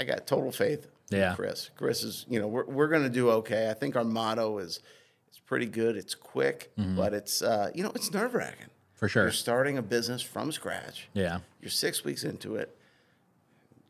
I 0.00 0.04
got 0.04 0.26
total 0.26 0.52
faith 0.52 0.86
Yeah. 1.10 1.34
Chris. 1.34 1.70
Chris 1.76 2.02
is, 2.02 2.26
you 2.28 2.38
know, 2.40 2.46
we're 2.46 2.66
we're 2.66 2.88
going 2.88 3.04
to 3.04 3.08
do 3.10 3.30
okay. 3.40 3.70
I 3.70 3.74
think 3.74 3.96
our 3.96 4.04
motto 4.04 4.58
is 4.58 4.80
it's 5.28 5.38
pretty 5.38 5.66
good. 5.66 5.96
It's 5.96 6.14
quick, 6.14 6.70
but 6.76 7.14
it's 7.14 7.42
uh, 7.42 7.70
you 7.74 7.82
know, 7.82 7.92
it's 7.94 8.12
nerve-wracking. 8.12 8.66
Mm-hmm. 8.66 8.94
for 9.00 9.08
sure. 9.08 9.22
You're 9.24 9.32
starting 9.32 9.78
a 9.78 9.82
business 9.82 10.20
from 10.22 10.52
scratch. 10.52 11.08
Yeah, 11.14 11.38
You're 11.62 11.70
6 11.70 12.04
weeks 12.04 12.24
into 12.24 12.56
it. 12.56 12.76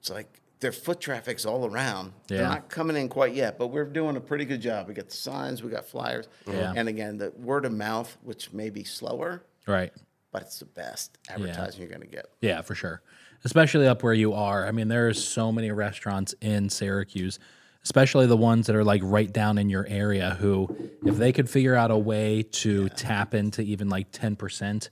It's 0.01 0.11
like 0.11 0.29
their 0.61 0.73
foot 0.73 1.01
traffic's 1.01 1.47
all 1.47 1.67
around. 1.67 2.13
They're 2.27 2.43
not 2.43 2.69
coming 2.69 2.97
in 2.97 3.09
quite 3.09 3.35
yet, 3.35 3.59
but 3.59 3.69
we're 3.69 3.85
doing 3.85 4.17
a 4.17 4.21
pretty 4.21 4.45
good 4.45 4.61
job. 4.61 4.89
We 4.89 4.95
got 4.95 5.09
the 5.09 5.17
signs, 5.17 5.63
we 5.63 5.71
got 5.71 5.85
flyers. 5.85 6.29
Yeah. 6.47 6.73
And 6.75 6.89
again, 6.89 7.19
the 7.19 7.33
word 7.37 7.65
of 7.65 7.73
mouth, 7.73 8.17
which 8.23 8.53
may 8.53 8.71
be 8.71 8.85
slower, 8.85 9.45
right. 9.67 9.93
but 10.33 10.43
it's 10.43 10.59
the 10.59 10.65
best 10.67 11.19
advertising 11.29 11.81
you're 11.81 11.89
going 11.89 12.01
to 12.01 12.07
get. 12.07 12.27
Yeah, 12.41 12.63
for 12.63 12.75
sure. 12.75 13.03
Especially 13.45 13.87
up 13.87 14.03
where 14.03 14.15
you 14.15 14.33
are. 14.33 14.67
I 14.67 14.73
mean, 14.73 14.89
there's 14.89 15.23
so 15.23 15.53
many 15.53 15.71
restaurants 15.71 16.35
in 16.41 16.69
Syracuse, 16.69 17.39
especially 17.85 18.27
the 18.27 18.37
ones 18.37 18.67
that 18.67 18.75
are 18.75 18.85
like 18.85 19.01
right 19.05 19.33
down 19.33 19.59
in 19.59 19.71
your 19.71 19.87
area 19.89 20.37
who 20.41 20.69
if 21.07 21.17
they 21.17 21.33
could 21.33 21.49
figure 21.49 21.77
out 21.77 21.93
a 21.93 21.97
way 21.97 22.43
to 22.43 22.89
tap 22.91 23.35
into 23.35 23.63
even 23.63 23.89
like 23.89 24.11
10% 24.11 24.89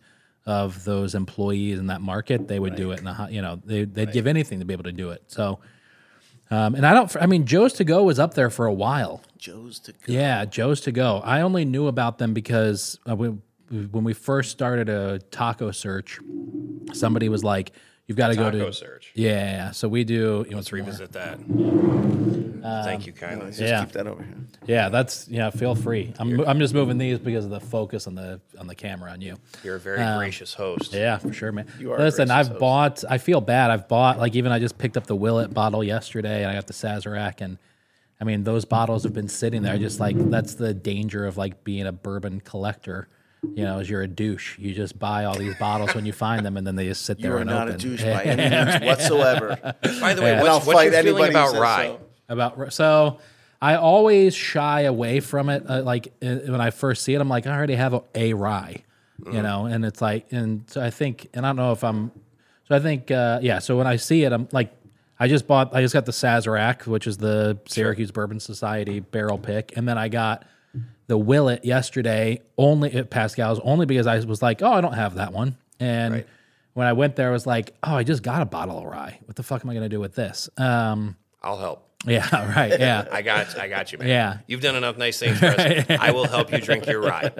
of 0.46 0.84
those 0.84 1.14
employees 1.14 1.78
in 1.78 1.88
that 1.88 2.00
market, 2.00 2.48
they 2.48 2.58
would 2.58 2.76
do 2.76 2.92
it 2.92 3.00
in 3.00 3.06
a 3.06 3.12
hot, 3.12 3.32
you 3.32 3.42
know, 3.42 3.60
they 3.64 3.84
they'd 3.84 4.12
give 4.12 4.26
anything 4.26 4.60
to 4.60 4.64
be 4.64 4.72
able 4.72 4.84
to 4.84 4.92
do 4.92 5.10
it. 5.10 5.22
So 5.26 5.58
um, 6.50 6.76
and 6.76 6.86
I 6.86 6.94
don't 6.94 7.14
I 7.20 7.26
mean 7.26 7.44
Joe's 7.44 7.72
to 7.74 7.84
go 7.84 8.04
was 8.04 8.18
up 8.18 8.34
there 8.34 8.50
for 8.50 8.66
a 8.66 8.72
while. 8.72 9.22
Joe's 9.36 9.78
to 9.80 9.92
go. 9.92 9.98
Yeah, 10.06 10.44
Joe's 10.44 10.80
to 10.82 10.92
go. 10.92 11.20
I 11.24 11.40
only 11.40 11.64
knew 11.64 11.88
about 11.88 12.18
them 12.18 12.34
because 12.34 12.98
uh, 13.08 13.16
we, 13.16 13.28
when 13.68 14.04
we 14.04 14.12
first 14.12 14.52
started 14.52 14.88
a 14.88 15.18
taco 15.18 15.72
search, 15.72 16.20
somebody 16.92 17.28
was 17.28 17.42
like, 17.42 17.72
"You've 18.06 18.16
got 18.18 18.28
to 18.28 18.36
go 18.36 18.50
Taco 18.50 18.66
to." 18.66 18.72
search. 18.72 19.12
Yeah, 19.14 19.70
so 19.72 19.88
we 19.88 20.04
do. 20.04 20.44
You 20.46 20.50
know, 20.52 20.56
Let's 20.58 20.72
revisit 20.72 21.12
that. 21.12 21.38
Um, 21.38 22.62
Thank 22.84 23.06
you 23.06 23.12
kindly. 23.12 23.46
Just 23.48 23.60
Yeah. 23.60 23.84
keep 23.84 23.92
that 23.92 24.06
over 24.08 24.22
here. 24.22 24.34
yeah, 24.66 24.88
that's 24.88 25.28
yeah. 25.28 25.50
Feel 25.50 25.74
free. 25.76 26.12
I'm 26.18 26.40
I'm 26.40 26.58
just 26.58 26.74
moving 26.74 26.98
these 26.98 27.18
because 27.18 27.44
of 27.44 27.50
the 27.52 27.60
focus 27.60 28.06
on 28.08 28.14
the 28.16 28.40
on 28.58 28.66
the 28.66 28.74
camera 28.74 29.12
on 29.12 29.20
you. 29.20 29.36
You're 29.62 29.76
a 29.76 29.80
very 29.80 30.00
um, 30.00 30.18
gracious 30.18 30.52
host. 30.54 30.92
Yeah, 30.92 31.18
for 31.18 31.32
sure, 31.32 31.52
man. 31.52 31.66
You 31.78 31.92
are 31.92 31.98
Listen, 31.98 32.26
gracious 32.28 32.46
I've 32.46 32.48
host. 32.48 32.60
bought. 32.60 33.04
I 33.08 33.18
feel 33.18 33.40
bad. 33.40 33.70
I've 33.70 33.86
bought 33.88 34.18
like 34.18 34.34
even 34.34 34.50
I 34.50 34.58
just 34.58 34.78
picked 34.78 34.96
up 34.96 35.06
the 35.06 35.14
Willett 35.16 35.54
bottle 35.54 35.84
yesterday, 35.84 36.42
and 36.42 36.50
I 36.50 36.54
got 36.54 36.66
the 36.66 36.72
Sazerac, 36.72 37.40
and 37.40 37.58
I 38.20 38.24
mean 38.24 38.42
those 38.42 38.64
bottles 38.64 39.04
have 39.04 39.12
been 39.14 39.28
sitting 39.28 39.62
there. 39.62 39.78
Just 39.78 40.00
like 40.00 40.16
that's 40.30 40.54
the 40.54 40.74
danger 40.74 41.24
of 41.26 41.36
like 41.36 41.62
being 41.62 41.86
a 41.86 41.92
bourbon 41.92 42.40
collector. 42.40 43.06
You 43.54 43.64
know, 43.64 43.78
is 43.78 43.88
you're 43.90 44.02
a 44.02 44.08
douche. 44.08 44.58
You 44.58 44.74
just 44.74 44.98
buy 44.98 45.24
all 45.24 45.36
these 45.36 45.54
bottles 45.56 45.94
when 45.94 46.06
you 46.06 46.12
find 46.12 46.44
them, 46.44 46.56
and 46.56 46.66
then 46.66 46.76
they 46.76 46.86
just 46.86 47.04
sit 47.04 47.20
there. 47.20 47.30
You 47.30 47.30
there 47.30 47.36
are 47.38 47.40
and 47.40 47.50
not 47.50 47.68
open. 47.68 47.74
a 47.74 47.78
douche 47.78 48.02
by 48.04 48.22
any 48.24 48.50
means 48.50 48.84
whatsoever. 48.84 49.58
By 50.00 50.14
the 50.14 50.22
way, 50.22 50.32
And 50.32 50.40
I'll 50.40 50.54
what's, 50.56 50.66
what's 50.66 50.78
fight 50.78 50.92
your 50.92 51.02
feeling 51.02 51.24
anybody 51.24 51.30
about 51.30 51.60
rye? 51.60 51.86
so. 51.86 52.00
about 52.28 52.72
so 52.72 53.18
I 53.60 53.76
always 53.76 54.34
shy 54.34 54.82
away 54.82 55.20
from 55.20 55.48
it. 55.48 55.64
Uh, 55.68 55.82
like 55.82 56.12
uh, 56.22 56.36
when 56.46 56.60
I 56.60 56.70
first 56.70 57.02
see 57.04 57.14
it, 57.14 57.20
I'm 57.20 57.28
like, 57.28 57.46
I 57.46 57.56
already 57.56 57.74
have 57.76 57.94
a, 57.94 58.02
a 58.14 58.34
rye, 58.34 58.82
you 59.24 59.42
know, 59.42 59.66
and 59.66 59.84
it's 59.84 60.00
like, 60.02 60.26
and 60.32 60.64
so 60.70 60.82
I 60.82 60.90
think, 60.90 61.28
and 61.34 61.46
I 61.46 61.50
don't 61.50 61.56
know 61.56 61.72
if 61.72 61.82
I'm, 61.82 62.10
so 62.68 62.74
I 62.76 62.80
think, 62.80 63.10
uh, 63.10 63.38
yeah. 63.42 63.60
So 63.60 63.76
when 63.78 63.86
I 63.86 63.96
see 63.96 64.24
it, 64.24 64.32
I'm 64.32 64.48
like, 64.52 64.72
I 65.18 65.28
just 65.28 65.46
bought, 65.46 65.74
I 65.74 65.80
just 65.80 65.94
got 65.94 66.04
the 66.04 66.12
Sazerac, 66.12 66.86
which 66.86 67.06
is 67.06 67.16
the 67.16 67.58
Syracuse 67.66 68.10
Bourbon 68.10 68.40
Society 68.40 69.00
barrel 69.00 69.38
pick, 69.38 69.74
and 69.76 69.88
then 69.88 69.96
I 69.96 70.08
got 70.08 70.44
the 71.08 71.16
Willett 71.18 71.64
yesterday 71.64 72.40
only 72.58 72.92
at 72.94 73.10
Pascale's 73.10 73.60
only 73.60 73.86
because 73.86 74.06
I 74.06 74.18
was 74.20 74.42
like, 74.42 74.62
oh, 74.62 74.72
I 74.72 74.80
don't 74.80 74.94
have 74.94 75.14
that 75.16 75.32
one, 75.32 75.56
and. 75.80 76.14
Right. 76.14 76.26
When 76.74 76.86
I 76.86 76.92
went 76.92 77.16
there, 77.16 77.28
I 77.28 77.32
was 77.32 77.46
like, 77.46 77.72
"Oh, 77.82 77.94
I 77.96 78.02
just 78.04 78.22
got 78.22 78.42
a 78.42 78.44
bottle 78.44 78.76
of 78.76 78.84
rye. 78.84 79.18
What 79.24 79.34
the 79.34 79.42
fuck 79.42 79.64
am 79.64 79.70
I 79.70 79.72
going 79.72 79.84
to 79.84 79.88
do 79.88 79.98
with 79.98 80.14
this?" 80.14 80.50
Um, 80.58 81.16
I'll 81.42 81.56
help. 81.56 81.88
yeah, 82.04 82.28
right. 82.54 82.70
Yeah. 82.78 83.08
I 83.10 83.22
got, 83.22 83.58
I 83.58 83.66
got 83.66 83.92
you, 83.92 83.96
man. 83.96 84.08
Yeah. 84.08 84.38
You've 84.46 84.60
done 84.60 84.76
enough 84.76 84.98
nice 84.98 85.18
things 85.18 85.38
for 85.38 85.46
us. 85.46 85.86
I 85.98 86.10
will 86.10 86.26
help 86.26 86.52
you 86.52 86.58
drink 86.60 86.84
your 86.86 87.00
rye. 87.00 87.30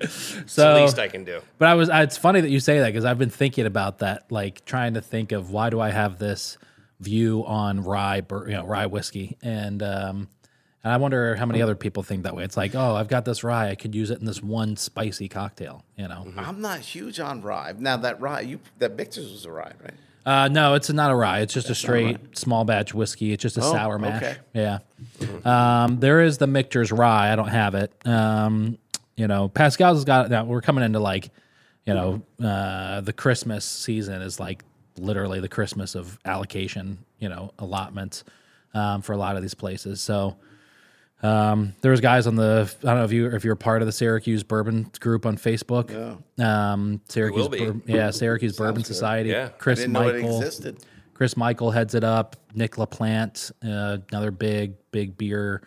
It's 0.00 0.52
So, 0.52 0.74
the 0.74 0.82
least 0.82 1.00
I 1.00 1.08
can 1.08 1.24
do. 1.24 1.40
but 1.58 1.66
I 1.66 1.74
was. 1.74 1.90
It's 1.92 2.16
funny 2.16 2.40
that 2.42 2.48
you 2.50 2.60
say 2.60 2.78
that 2.78 2.86
because 2.86 3.04
I've 3.04 3.18
been 3.18 3.28
thinking 3.28 3.66
about 3.66 3.98
that, 3.98 4.30
like 4.30 4.64
trying 4.66 4.94
to 4.94 5.00
think 5.00 5.32
of 5.32 5.50
why 5.50 5.70
do 5.70 5.80
I 5.80 5.90
have 5.90 6.20
this 6.20 6.56
view 7.00 7.44
on 7.46 7.82
rye, 7.82 8.22
you 8.30 8.52
know, 8.52 8.64
rye 8.64 8.86
whiskey, 8.86 9.36
and 9.42 9.82
um, 9.82 10.28
and 10.82 10.92
I 10.92 10.96
wonder 10.96 11.34
how 11.36 11.46
many 11.46 11.60
other 11.62 11.74
people 11.74 12.02
think 12.02 12.22
that 12.22 12.34
way. 12.34 12.44
It's 12.44 12.56
like, 12.56 12.74
oh, 12.74 12.94
I've 12.94 13.08
got 13.08 13.24
this 13.24 13.44
rye, 13.44 13.68
I 13.70 13.74
could 13.74 13.94
use 13.94 14.10
it 14.10 14.18
in 14.20 14.26
this 14.26 14.42
one 14.42 14.76
spicy 14.76 15.28
cocktail, 15.28 15.84
you 15.96 16.08
know. 16.08 16.26
I'm 16.36 16.60
not 16.60 16.80
huge 16.80 17.20
on 17.20 17.42
rye. 17.42 17.74
Now 17.78 17.96
that 17.98 18.20
rye, 18.20 18.40
you 18.40 18.60
that 18.78 18.92
Victor's 18.92 19.30
was 19.30 19.44
a 19.44 19.52
rye, 19.52 19.72
right? 19.82 19.94
Uh, 20.26 20.48
no, 20.48 20.74
it's 20.74 20.90
not 20.90 21.10
a 21.10 21.14
rye. 21.14 21.40
It's 21.40 21.54
just 21.54 21.70
a 21.70 21.74
straight 21.74 22.36
small 22.36 22.64
batch 22.64 22.92
whiskey. 22.92 23.32
It's 23.32 23.42
just 23.42 23.56
a 23.56 23.62
Oh, 23.62 23.72
sour 23.72 23.98
mash. 23.98 24.22
okay. 24.22 24.36
Yeah. 24.54 24.78
Um, 25.44 25.98
there 25.98 26.20
is 26.20 26.38
the 26.38 26.46
Michter's 26.46 26.92
rye. 26.92 27.32
I 27.32 27.36
don't 27.36 27.48
have 27.48 27.74
it. 27.74 27.92
Um, 28.06 28.76
you 29.16 29.26
know, 29.26 29.48
Pascale's 29.48 29.98
has 29.98 30.04
got. 30.04 30.30
Now 30.30 30.44
we're 30.44 30.60
coming 30.60 30.84
into 30.84 30.98
like, 31.00 31.30
you 31.86 31.94
know, 31.94 32.22
uh, 32.46 33.00
the 33.00 33.12
Christmas 33.14 33.64
season 33.64 34.20
is 34.22 34.38
like 34.38 34.62
literally 34.98 35.40
the 35.40 35.48
Christmas 35.48 35.94
of 35.94 36.18
allocation. 36.24 36.98
You 37.18 37.28
know, 37.30 37.52
allotments 37.58 38.22
um, 38.74 39.00
for 39.02 39.12
a 39.12 39.16
lot 39.16 39.36
of 39.36 39.42
these 39.42 39.54
places. 39.54 40.00
So. 40.00 40.36
Um, 41.22 41.74
there 41.82 41.90
was 41.90 42.00
guys 42.00 42.26
on 42.26 42.34
the 42.36 42.72
I 42.82 42.86
don't 42.86 42.96
know 42.96 43.04
if 43.04 43.12
you 43.12 43.26
if 43.34 43.44
you're 43.44 43.56
part 43.56 43.82
of 43.82 43.86
the 43.86 43.92
Syracuse 43.92 44.42
Bourbon 44.42 44.90
group 45.00 45.26
on 45.26 45.36
Facebook. 45.36 46.18
Um, 46.42 47.00
Syracuse, 47.08 47.48
be. 47.48 47.66
Bur- 47.66 47.80
yeah, 47.86 48.10
Syracuse 48.10 48.56
Bourbon 48.56 48.82
good. 48.82 48.86
Society. 48.86 49.30
Yeah. 49.30 49.46
I 49.46 49.58
Chris 49.58 49.80
Didn't 49.80 49.92
know 49.92 50.08
it 50.08 50.14
Michael. 50.22 50.38
existed. 50.38 50.78
Chris 51.14 51.36
Michael 51.36 51.70
heads 51.70 51.94
it 51.94 52.04
up. 52.04 52.36
Nick 52.54 52.72
LaPlante, 52.76 53.52
uh, 53.62 53.98
another 54.10 54.30
big, 54.30 54.74
big 54.90 55.18
beer 55.18 55.62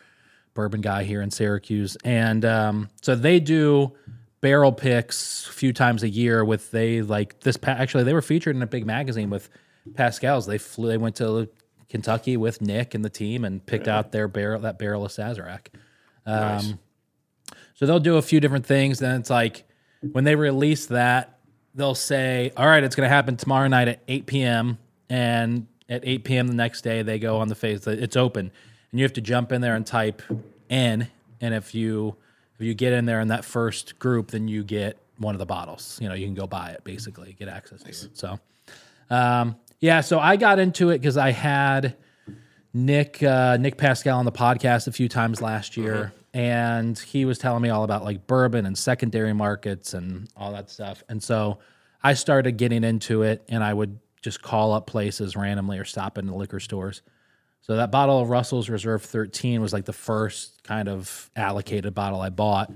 bourbon 0.56 0.82
guy 0.82 1.04
here 1.04 1.22
in 1.22 1.30
Syracuse. 1.30 1.96
And 2.04 2.44
um, 2.44 2.90
so 3.02 3.14
they 3.16 3.40
do 3.40 3.94
barrel 4.42 4.72
picks 4.72 5.48
a 5.48 5.52
few 5.54 5.72
times 5.72 6.04
a 6.04 6.10
year 6.10 6.44
with 6.44 6.72
they 6.72 7.02
like 7.04 7.40
this 7.42 7.56
pa- 7.58 7.72
actually 7.72 8.04
they 8.04 8.14
were 8.14 8.22
featured 8.22 8.56
in 8.56 8.62
a 8.64 8.68
big 8.68 8.86
magazine 8.86 9.30
with 9.30 9.48
Pascale's. 9.94 10.46
They 10.48 10.58
flew 10.58 10.88
they 10.90 10.98
went 10.98 11.16
to 11.18 11.48
Kentucky 11.94 12.38
with 12.38 12.60
Nick 12.60 12.96
and 12.96 13.06
the 13.06 13.10
team 13.10 13.46
and 13.46 13.64
picked 13.64 13.88
out 13.88 14.12
their 14.12 14.28
barrel 14.28 14.60
that 14.62 14.80
barrel 14.80 15.06
of 15.06 15.12
Sazerac. 15.12 15.68
nice. 16.26 16.74
So 17.76 17.86
they'll 17.86 18.00
do 18.00 18.18
a 18.18 18.22
few 18.24 18.40
different 18.40 18.66
things. 18.66 18.98
Then 18.98 19.20
it's 19.20 19.30
like 19.30 19.64
when 20.12 20.24
they 20.24 20.34
release 20.34 20.88
that, 20.88 21.38
they'll 21.76 21.94
say, 21.94 22.52
"All 22.58 22.66
right, 22.66 22.84
it's 22.84 22.96
going 22.96 23.08
to 23.08 23.14
happen 23.14 23.38
tomorrow 23.38 23.68
night 23.68 23.88
at 23.88 24.00
8 24.08 24.26
p.m." 24.26 24.80
And 25.08 25.68
at 25.88 26.02
8 26.04 26.24
p.m. 26.24 26.48
the 26.48 26.56
next 26.56 26.82
day, 26.82 27.04
they 27.04 27.20
go 27.20 27.38
on 27.38 27.48
the 27.48 27.54
face. 27.56 27.86
It's 27.86 28.18
open, 28.18 28.50
and 28.92 29.00
you 29.00 29.06
have 29.06 29.14
to 29.14 29.22
jump 29.22 29.52
in 29.52 29.62
there 29.62 29.76
and 29.76 29.86
type 29.86 30.24
N. 30.72 31.10
And 31.42 31.54
if 31.54 31.76
you 31.76 32.16
if 32.60 32.66
you 32.66 32.74
get 32.74 32.94
in 32.94 33.06
there 33.06 33.22
in 33.22 33.28
that 33.28 33.46
first 33.46 34.00
group, 34.00 34.32
then 34.32 34.48
you 34.48 34.64
get 34.64 34.98
one 35.20 35.36
of 35.36 35.40
the 35.40 35.46
bottles. 35.46 36.00
You 36.02 36.10
know, 36.10 36.16
you 36.16 36.26
can 36.26 36.34
go 36.34 36.48
buy 36.48 36.72
it 36.72 36.84
basically, 36.84 37.36
get 37.38 37.50
access 37.50 37.84
to 37.84 37.90
it. 37.90 38.18
So, 38.18 38.40
um, 39.12 39.58
Yeah, 39.84 40.00
so 40.00 40.18
I 40.18 40.38
got 40.38 40.60
into 40.60 40.92
it 40.92 41.00
because 41.00 41.18
I 41.18 41.32
had 41.32 41.98
Nick 42.74 43.22
uh, 43.22 43.58
Nick 43.58 43.76
Pascale 43.76 44.16
on 44.16 44.24
the 44.24 44.32
podcast 44.32 44.88
a 44.88 44.94
few 44.94 45.10
times 45.10 45.42
last 45.42 45.76
year, 45.76 46.14
and 46.34 46.98
he 46.98 47.26
was 47.26 47.38
telling 47.38 47.62
me 47.62 47.68
all 47.68 47.84
about 47.84 48.06
like 48.06 48.26
bourbon 48.26 48.66
and 48.66 48.78
secondary 48.78 49.34
markets 49.34 49.94
and 49.94 50.30
all 50.38 50.54
that 50.54 50.70
stuff. 50.70 51.04
And 51.10 51.22
so 51.22 51.60
I 52.02 52.14
started 52.14 52.54
getting 52.54 52.86
into 52.86 53.24
it, 53.24 53.44
and 53.50 53.62
I 53.62 53.74
would 53.74 54.00
just 54.22 54.42
call 54.42 54.72
up 54.72 54.88
places 54.88 55.36
randomly 55.36 55.78
or 55.78 55.84
stop 55.84 56.18
into 56.18 56.34
liquor 56.34 56.62
stores. 56.62 57.02
So 57.60 57.76
that 57.76 57.92
bottle 57.92 58.22
of 58.22 58.30
Russell's 58.30 58.70
Reserve 58.70 59.04
13 59.04 59.60
was 59.60 59.74
like 59.74 59.84
the 59.84 59.92
first 59.92 60.64
kind 60.64 60.88
of 60.88 61.30
allocated 61.36 61.94
bottle 61.94 62.22
I 62.22 62.30
bought. 62.30 62.72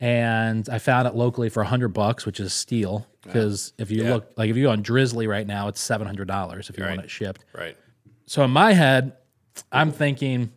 And 0.00 0.68
I 0.68 0.78
found 0.78 1.06
it 1.08 1.14
locally 1.14 1.48
for 1.48 1.62
100 1.62 1.88
bucks, 1.88 2.26
which 2.26 2.40
is 2.40 2.52
steal 2.52 3.06
because 3.22 3.72
if 3.78 3.90
you 3.90 4.02
Yeah. 4.04 4.14
look 4.14 4.32
like 4.36 4.50
if 4.50 4.56
you 4.56 4.64
go 4.64 4.70
on 4.70 4.82
Drizzly 4.82 5.26
right 5.26 5.46
now, 5.46 5.68
it's 5.68 5.80
$700 5.80 6.68
if 6.68 6.76
you 6.76 6.84
want 6.84 6.96
Right. 6.98 7.04
it 7.04 7.10
shipped. 7.10 7.44
Right. 7.56 7.76
So 8.26 8.42
in 8.44 8.50
my 8.50 8.72
head, 8.72 9.12
I'm 9.72 9.92
thinking 9.92 10.50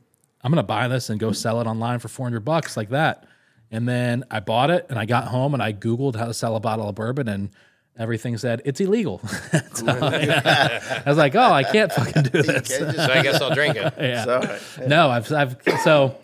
I'm 0.43 0.51
going 0.51 0.63
to 0.63 0.67
buy 0.67 0.87
this 0.87 1.09
and 1.09 1.19
go 1.19 1.31
sell 1.31 1.59
it 1.61 1.67
online 1.67 1.99
for 1.99 2.07
400 2.07 2.41
bucks 2.45 2.75
like 2.77 2.89
that. 2.89 3.25
And 3.71 3.87
then 3.87 4.23
I 4.31 4.39
bought 4.39 4.69
it 4.69 4.85
and 4.89 4.97
I 4.97 5.05
got 5.05 5.25
home 5.25 5.53
and 5.53 5.61
I 5.61 5.73
googled 5.73 6.15
how 6.15 6.25
to 6.25 6.33
sell 6.33 6.55
a 6.55 6.59
bottle 6.59 6.87
of 6.87 6.95
bourbon 6.95 7.27
and 7.27 7.49
everything 7.97 8.37
said 8.37 8.61
it's 8.65 8.79
illegal. 8.79 9.21
So. 9.73 9.85
I 9.87 11.03
was 11.05 11.17
like, 11.17 11.35
"Oh, 11.35 11.51
I 11.53 11.63
can't 11.63 11.91
fucking 11.91 12.23
do 12.23 12.29
this." 12.41 12.49
Okay, 12.49 12.59
just- 12.59 12.95
So 12.95 13.11
I 13.13 13.21
guess 13.21 13.39
I'll 13.41 13.53
drink 13.53 13.75
it. 13.75 13.93
Yeah. 13.99 14.23
so, 14.23 14.85
No, 14.87 15.09
I've, 15.09 15.31
I've 15.31 15.57
so 15.83 16.15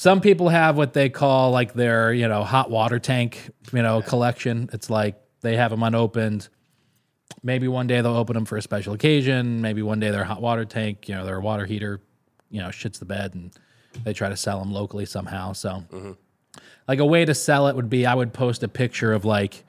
some 0.00 0.22
people 0.22 0.48
have 0.48 0.78
what 0.78 0.94
they 0.94 1.10
call 1.10 1.50
like 1.50 1.74
their 1.74 2.10
you 2.10 2.26
know 2.26 2.42
hot 2.42 2.70
water 2.70 2.98
tank 2.98 3.50
you 3.70 3.82
know 3.82 4.00
collection. 4.00 4.70
It's 4.72 4.88
like 4.88 5.20
they 5.42 5.56
have 5.56 5.70
them 5.70 5.82
unopened. 5.82 6.48
Maybe 7.42 7.68
one 7.68 7.86
day 7.86 8.00
they'll 8.00 8.16
open 8.16 8.32
them 8.32 8.46
for 8.46 8.56
a 8.56 8.62
special 8.62 8.94
occasion. 8.94 9.60
Maybe 9.60 9.82
one 9.82 10.00
day 10.00 10.10
their 10.10 10.24
hot 10.24 10.40
water 10.40 10.64
tank, 10.64 11.06
you 11.06 11.14
know, 11.14 11.26
their 11.26 11.38
water 11.38 11.66
heater, 11.66 12.00
you 12.50 12.62
know, 12.62 12.68
shits 12.68 12.98
the 12.98 13.04
bed, 13.04 13.34
and 13.34 13.52
they 14.02 14.14
try 14.14 14.30
to 14.30 14.38
sell 14.38 14.58
them 14.58 14.72
locally 14.72 15.04
somehow. 15.04 15.52
So, 15.52 15.84
mm-hmm. 15.92 16.12
like 16.88 16.98
a 16.98 17.04
way 17.04 17.26
to 17.26 17.34
sell 17.34 17.66
it 17.68 17.76
would 17.76 17.90
be 17.90 18.06
I 18.06 18.14
would 18.14 18.32
post 18.32 18.62
a 18.62 18.68
picture 18.68 19.12
of 19.12 19.26
like 19.26 19.64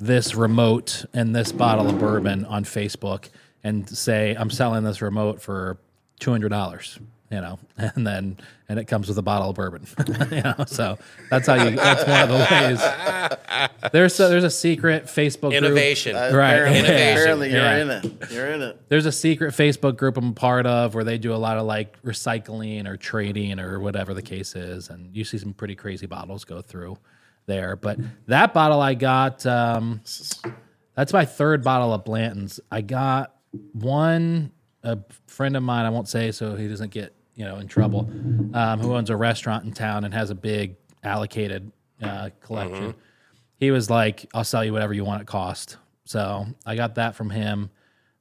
this 0.00 0.34
remote 0.34 1.04
and 1.14 1.36
this 1.36 1.52
bottle 1.52 1.88
of 1.88 2.00
bourbon 2.00 2.44
on 2.46 2.64
Facebook 2.64 3.28
and 3.62 3.88
say 3.88 4.34
I'm 4.36 4.50
selling 4.50 4.82
this 4.82 5.00
remote 5.00 5.40
for 5.40 5.78
two 6.18 6.32
hundred 6.32 6.48
dollars, 6.48 6.98
you 7.30 7.40
know, 7.40 7.58
and 7.78 8.06
then 8.06 8.36
and 8.68 8.78
it 8.78 8.84
comes 8.84 9.08
with 9.08 9.18
a 9.18 9.22
bottle 9.22 9.50
of 9.50 9.56
bourbon, 9.56 9.86
you 10.30 10.42
know. 10.42 10.54
So 10.66 10.98
that's 11.30 11.46
how 11.46 11.54
you. 11.54 11.76
That's 11.76 12.06
one 12.06 12.20
of 12.22 12.28
the 12.28 13.68
ways. 13.80 13.90
There's 13.92 14.18
a, 14.20 14.28
there's 14.28 14.44
a 14.44 14.50
secret 14.50 15.04
Facebook 15.06 15.40
group. 15.50 15.54
Innovation. 15.54 16.16
uh, 16.16 16.30
Right. 16.32 16.54
Apparently, 16.54 16.78
Innovation. 16.78 17.12
apparently 17.18 17.50
you're 17.50 17.62
Yeah. 17.62 17.76
in 17.82 17.90
it. 17.90 18.30
You're 18.30 18.46
in 18.52 18.62
it. 18.62 18.88
There's 18.88 19.06
a 19.06 19.12
secret 19.12 19.54
Facebook 19.54 19.96
group 19.96 20.16
I'm 20.16 20.34
part 20.34 20.66
of 20.66 20.94
where 20.94 21.04
they 21.04 21.18
do 21.18 21.34
a 21.34 21.36
lot 21.36 21.56
of 21.58 21.66
like 21.66 22.00
recycling 22.02 22.86
or 22.86 22.96
trading 22.96 23.58
or 23.60 23.80
whatever 23.80 24.14
the 24.14 24.22
case 24.22 24.54
is, 24.54 24.88
and 24.90 25.14
you 25.16 25.24
see 25.24 25.38
some 25.38 25.52
pretty 25.54 25.74
crazy 25.74 26.06
bottles 26.06 26.44
go 26.44 26.60
through 26.62 26.98
there. 27.46 27.76
But 27.76 27.98
that 28.26 28.52
bottle 28.52 28.80
I 28.80 28.94
got, 28.94 29.44
um, 29.46 30.00
that's 30.94 31.12
my 31.12 31.24
third 31.24 31.62
bottle 31.64 31.92
of 31.94 32.04
Blanton's. 32.04 32.60
I 32.70 32.80
got 32.82 33.34
one 33.72 34.52
a 34.84 34.98
friend 35.26 35.56
of 35.56 35.62
mine, 35.62 35.84
I 35.86 35.90
won't 35.90 36.08
say 36.08 36.30
so 36.30 36.54
he 36.54 36.68
doesn't 36.68 36.90
get 36.92 37.12
you 37.38 37.44
know 37.44 37.56
in 37.58 37.68
trouble, 37.68 38.10
um, 38.52 38.80
who 38.80 38.94
owns 38.94 39.08
a 39.10 39.16
restaurant 39.16 39.64
in 39.64 39.72
town 39.72 40.04
and 40.04 40.12
has 40.12 40.28
a 40.30 40.34
big 40.34 40.74
allocated 41.04 41.70
uh, 42.02 42.30
collection. 42.42 42.94
He 43.56 43.70
was 43.70 43.88
like, 43.88 44.28
"I'll 44.34 44.44
sell 44.44 44.64
you 44.64 44.72
whatever 44.72 44.92
you 44.92 45.04
want 45.04 45.22
it 45.22 45.26
cost." 45.26 45.76
So 46.04 46.46
I 46.66 46.74
got 46.76 46.96
that 46.96 47.14
from 47.14 47.30
him. 47.30 47.70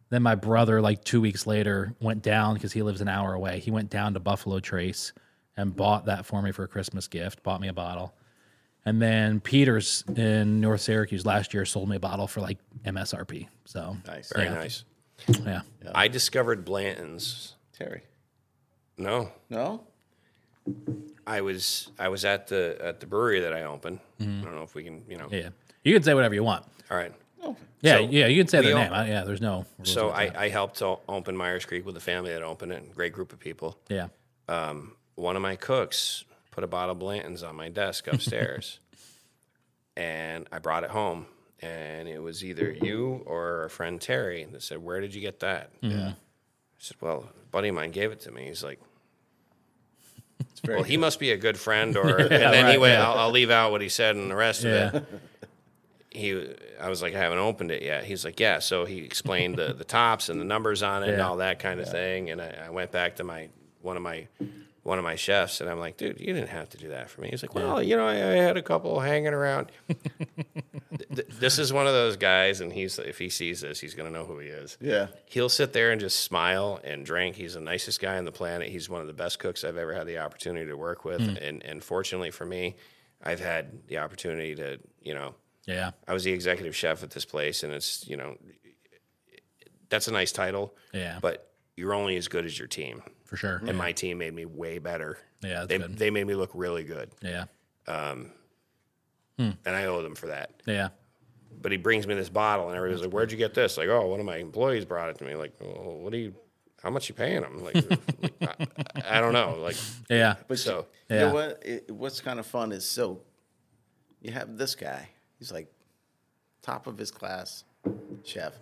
Then 0.09 0.21
my 0.23 0.35
brother, 0.35 0.81
like 0.81 1.03
two 1.03 1.19
weeks 1.19 1.45
later, 1.47 1.93
went 1.99 2.21
down 2.21 2.53
because 2.53 2.71
he 2.71 2.81
lives 2.83 3.01
an 3.01 3.07
hour 3.09 3.33
away. 3.33 3.59
He 3.59 3.71
went 3.71 3.89
down 3.89 4.13
to 4.13 4.19
Buffalo 4.21 4.59
Trace 4.59 5.11
and 5.57 5.75
bought 5.75 6.05
that 6.05 6.25
for 6.25 6.41
me 6.41 6.51
for 6.51 6.63
a 6.63 6.67
Christmas 6.67 7.07
gift. 7.07 7.43
Bought 7.43 7.59
me 7.59 7.67
a 7.67 7.73
bottle. 7.73 8.13
And 8.85 9.01
then 9.01 9.41
Peters 9.41 10.05
in 10.15 10.61
North 10.61 10.79
Syracuse 10.81 11.25
last 11.25 11.53
year 11.53 11.65
sold 11.65 11.89
me 11.89 11.97
a 11.97 11.99
bottle 11.99 12.25
for 12.27 12.39
like 12.39 12.57
MSRP. 12.85 13.47
So 13.65 13.97
Nice. 14.07 14.31
Very 14.33 14.47
Yeah. 14.47 14.53
nice. 14.53 14.83
yeah, 15.45 15.61
I 15.93 16.07
discovered 16.07 16.63
Blanton's. 16.63 17.55
Terry. 17.73 18.03
No, 18.97 19.31
No? 19.49 19.83
I 21.25 21.41
was 21.41 21.89
I 21.99 22.09
was 22.09 22.25
at 22.25 22.47
the 22.47 22.77
at 22.81 22.99
the 22.99 23.05
brewery 23.05 23.39
that 23.41 23.53
I 23.53 23.63
opened. 23.63 23.99
I 24.19 24.23
don't 24.23 24.53
know 24.55 24.63
if 24.63 24.75
we 24.75 24.83
can, 24.83 25.03
you 25.09 25.17
know. 25.17 25.25
Mm-hmm. 25.25 25.35
yeah. 25.35 25.49
You 25.83 25.93
can 25.93 26.03
say 26.03 26.13
whatever 26.13 26.33
you 26.35 26.43
want. 26.43 26.65
All 26.91 26.97
right. 26.97 27.13
Yeah, 27.81 27.97
So, 27.97 27.99
yeah. 28.09 28.25
You 28.27 28.41
can 28.41 28.47
say 28.47 28.59
we 28.59 28.65
their 28.67 28.75
all- 28.77 28.83
name. 28.83 28.93
I, 28.93 29.07
yeah, 29.07 29.23
there's 29.23 29.39
no. 29.39 29.65
rules 29.77 29.91
So 29.93 30.09
I, 30.09 30.27
that. 30.29 30.37
I 30.37 30.49
helped 30.49 30.77
to 30.79 30.97
open 31.07 31.37
Meier's 31.37 31.63
Creek 31.63 31.85
with 31.85 31.93
the 31.95 32.01
family 32.01 32.31
that 32.31 32.41
opened 32.41 32.71
it. 32.73 32.93
Great 32.95 33.13
group 33.13 33.31
of 33.31 33.39
people. 33.39 33.77
yeah. 33.87 34.07
Um, 34.49 34.95
one 35.15 35.35
of 35.35 35.41
my 35.41 35.55
cooks 35.55 36.23
put 36.51 36.63
a 36.63 36.67
bottle 36.67 36.93
of 36.93 36.99
Blanton's 36.99 37.43
on 37.43 37.55
my 37.55 37.69
desk 37.69 38.07
upstairs, 38.11 38.79
and 39.95 40.47
I 40.51 40.59
brought 40.59 40.83
it 40.83 40.89
home. 40.89 41.25
And 41.59 42.07
it 42.07 42.19
was 42.21 42.43
either 42.43 42.71
you 42.71 43.23
or 43.25 43.61
our 43.63 43.69
friend 43.69 43.99
Terry 44.01 44.45
that 44.51 44.61
said, 44.63 44.77
"Where 44.83 45.01
did 45.01 45.13
you 45.15 45.21
get 45.21 45.39
that?" 45.41 45.71
Yeah. 45.81 46.09
I 46.09 46.13
said, 46.79 46.97
"Well, 47.01 47.29
a 47.35 47.45
buddy 47.51 47.69
of 47.69 47.75
mine 47.75 47.91
gave 47.91 48.11
it 48.11 48.19
to 48.21 48.31
me." 48.31 48.45
He's 48.45 48.63
like, 48.63 48.79
"Well, 50.65 50.83
he 50.83 50.97
must 50.97 51.19
be 51.19 51.31
a 51.31 51.37
good 51.37 51.57
friend," 51.57 51.95
or 51.97 52.17
and 52.19 52.29
then 52.31 52.65
he 52.65 52.71
right, 52.71 52.79
went. 52.79 52.93
yeah. 52.93 53.07
I'll, 53.09 53.17
I'll 53.19 53.31
leave 53.31 53.49
out 53.51 53.71
what 53.71 53.81
he 53.81 53.89
said 53.89 54.15
and 54.15 54.29
the 54.31 54.35
rest 54.35 54.63
Yeah. 54.63 54.87
of 54.89 54.95
it. 54.95 55.05
He, 56.09 56.47
I 56.79 56.89
was 56.89 57.01
like, 57.01 57.13
I 57.13 57.19
haven't 57.19 57.37
opened 57.37 57.69
it 57.69 57.83
yet. 57.83 58.03
He's 58.03 58.25
like, 58.25 58.39
Yeah. 58.39 58.59
So 58.59 58.85
he 58.85 58.99
explained 58.99 59.57
the 59.57 59.73
the 59.73 59.83
tops 59.83 60.29
and 60.29 60.39
the 60.41 60.45
numbers 60.45 60.81
on 60.83 61.03
it 61.03 61.09
and 61.09 61.21
all 61.21 61.37
that 61.37 61.59
kind 61.59 61.79
of 61.79 61.89
thing. 61.89 62.29
And 62.31 62.41
I, 62.41 62.55
I 62.67 62.69
went 62.69 62.91
back 62.91 63.17
to 63.17 63.23
my 63.23 63.49
one 63.81 63.97
of 63.97 64.03
my 64.03 64.27
one 64.87 64.97
of 64.97 65.03
my 65.03 65.15
chefs, 65.15 65.59
and 65.59 65.69
I'm 65.69 65.79
like, 65.79 65.97
Dude, 65.97 66.17
you 66.19 66.27
didn't 66.33 66.47
have 66.49 66.69
to 66.69 66.77
do 66.77 66.87
that 66.89 67.09
for 67.09 67.19
me. 67.21 67.27
He's 67.29 67.43
like, 67.43 67.53
Well, 67.53 67.83
you 67.83 67.97
know, 67.97 68.07
I, 68.07 68.13
I 68.13 68.35
had 68.35 68.55
a 68.55 68.61
couple 68.61 68.99
hanging 69.01 69.33
around. 69.33 69.69
Th- 69.89 71.09
th- 71.13 71.27
this 71.39 71.59
is 71.59 71.73
one 71.73 71.85
of 71.87 71.93
those 71.93 72.15
guys, 72.15 72.61
and 72.61 72.71
he's 72.71 72.97
if 72.97 73.17
he 73.17 73.29
sees 73.29 73.59
this, 73.61 73.79
he's 73.81 73.93
gonna 73.93 74.09
know 74.11 74.25
who 74.25 74.39
he 74.39 74.47
is 74.47 74.77
Yeah. 74.79 75.07
he'll 75.25 75.49
sit 75.49 75.73
there 75.73 75.91
and 75.91 75.99
just 75.99 76.21
smile 76.21 76.79
and 76.83 77.05
drink. 77.05 77.35
He's 77.35 77.53
the 77.55 77.59
nicest 77.59 77.99
guy 77.99 78.17
on 78.17 78.23
the 78.25 78.31
planet. 78.31 78.69
He's 78.69 78.89
one 78.89 79.01
of 79.01 79.07
the 79.07 79.13
best 79.13 79.39
cooks 79.39 79.63
I've 79.65 79.77
ever 79.77 79.93
had 79.93 80.07
the 80.07 80.19
opportunity 80.19 80.65
to 80.67 80.77
work 80.77 81.03
with. 81.05 81.21
Hmm. 81.21 81.35
And 81.37 81.63
and 81.63 81.83
fortunately 81.83 82.31
for 82.31 82.45
me, 82.45 82.77
I've 83.21 83.39
had 83.41 83.87
the 83.87 83.97
opportunity 83.97 84.55
to, 84.55 84.79
you 85.01 85.13
know, 85.13 85.35
Yeah. 85.65 85.91
I 86.07 86.13
was 86.13 86.23
the 86.23 86.31
executive 86.31 86.75
chef 86.75 87.03
at 87.03 87.11
this 87.11 87.25
place 87.25 87.63
and 87.63 87.73
it's, 87.73 88.07
you 88.07 88.15
know, 88.15 88.37
that's 89.89 90.07
a 90.07 90.11
nice 90.11 90.31
title. 90.31 90.75
Yeah. 90.93 91.19
But 91.21 91.51
you're 91.75 91.93
only 91.93 92.15
as 92.17 92.27
good 92.27 92.45
as 92.45 92.57
your 92.57 92.67
team. 92.69 93.03
For 93.27 93.37
sure. 93.37 93.61
And 93.67 93.77
my 93.77 93.91
team 93.91 94.17
made 94.17 94.33
me 94.33 94.45
way 94.45 94.79
better. 94.79 95.17
Yeah, 95.43 95.65
that's 95.65 95.67
They, 95.67 95.77
good. 95.77 95.97
they 95.97 96.09
made 96.09 96.25
me 96.25 96.33
look 96.35 96.49
really 96.53 96.83
good. 96.83 97.11
Yeah. 97.21 97.45
Um, 97.87 98.31
hmm. 99.37 99.51
And 99.65 99.75
I 99.75 99.85
owe 99.85 100.01
them 100.01 100.15
for 100.15 100.27
that. 100.27 100.51
Yeah. 100.65 100.89
But 101.61 101.71
he 101.71 101.77
brings 101.77 102.07
me 102.07 102.13
this 102.15 102.29
bottle, 102.29 102.67
and 102.67 102.75
everybody's 102.77 103.03
like, 103.03 103.13
"Where'd 103.13 103.31
you 103.31 103.37
get 103.37 103.53
this?" 103.53 103.77
Like, 103.77 103.89
"Oh, 103.89 104.07
one 104.07 104.19
of 104.19 104.25
my 104.25 104.37
employees 104.37 104.85
brought 104.85 105.09
it 105.09 105.17
to 105.19 105.25
me." 105.25 105.35
Like, 105.35 105.53
well, 105.59 105.97
"What 105.97 106.11
do 106.11 106.17
you? 106.17 106.35
How 106.83 106.89
much 106.91 107.09
you 107.09 107.15
paying 107.15 107.43
him?" 107.43 107.63
Like, 107.63 107.75
I, 108.41 109.17
I 109.17 109.21
don't 109.21 109.33
know. 109.33 109.57
Like, 109.59 109.75
Yeah. 110.09 110.35
But 110.47 110.59
so 110.59 110.85
you 111.09 111.15
Yeah. 111.15 111.27
know 111.27 111.33
what? 111.33 111.61
It, 111.65 111.89
what's 111.91 112.21
kind 112.21 112.39
of 112.39 112.45
fun 112.45 112.71
is 112.71 112.85
so 112.87 113.21
you 114.21 114.31
have 114.31 114.57
this 114.57 114.75
guy. 114.75 115.09
He's 115.39 115.51
like 115.51 115.67
top 116.61 116.85
of 116.87 116.97
his 116.97 117.09
class 117.11 117.63
chef. 118.23 118.53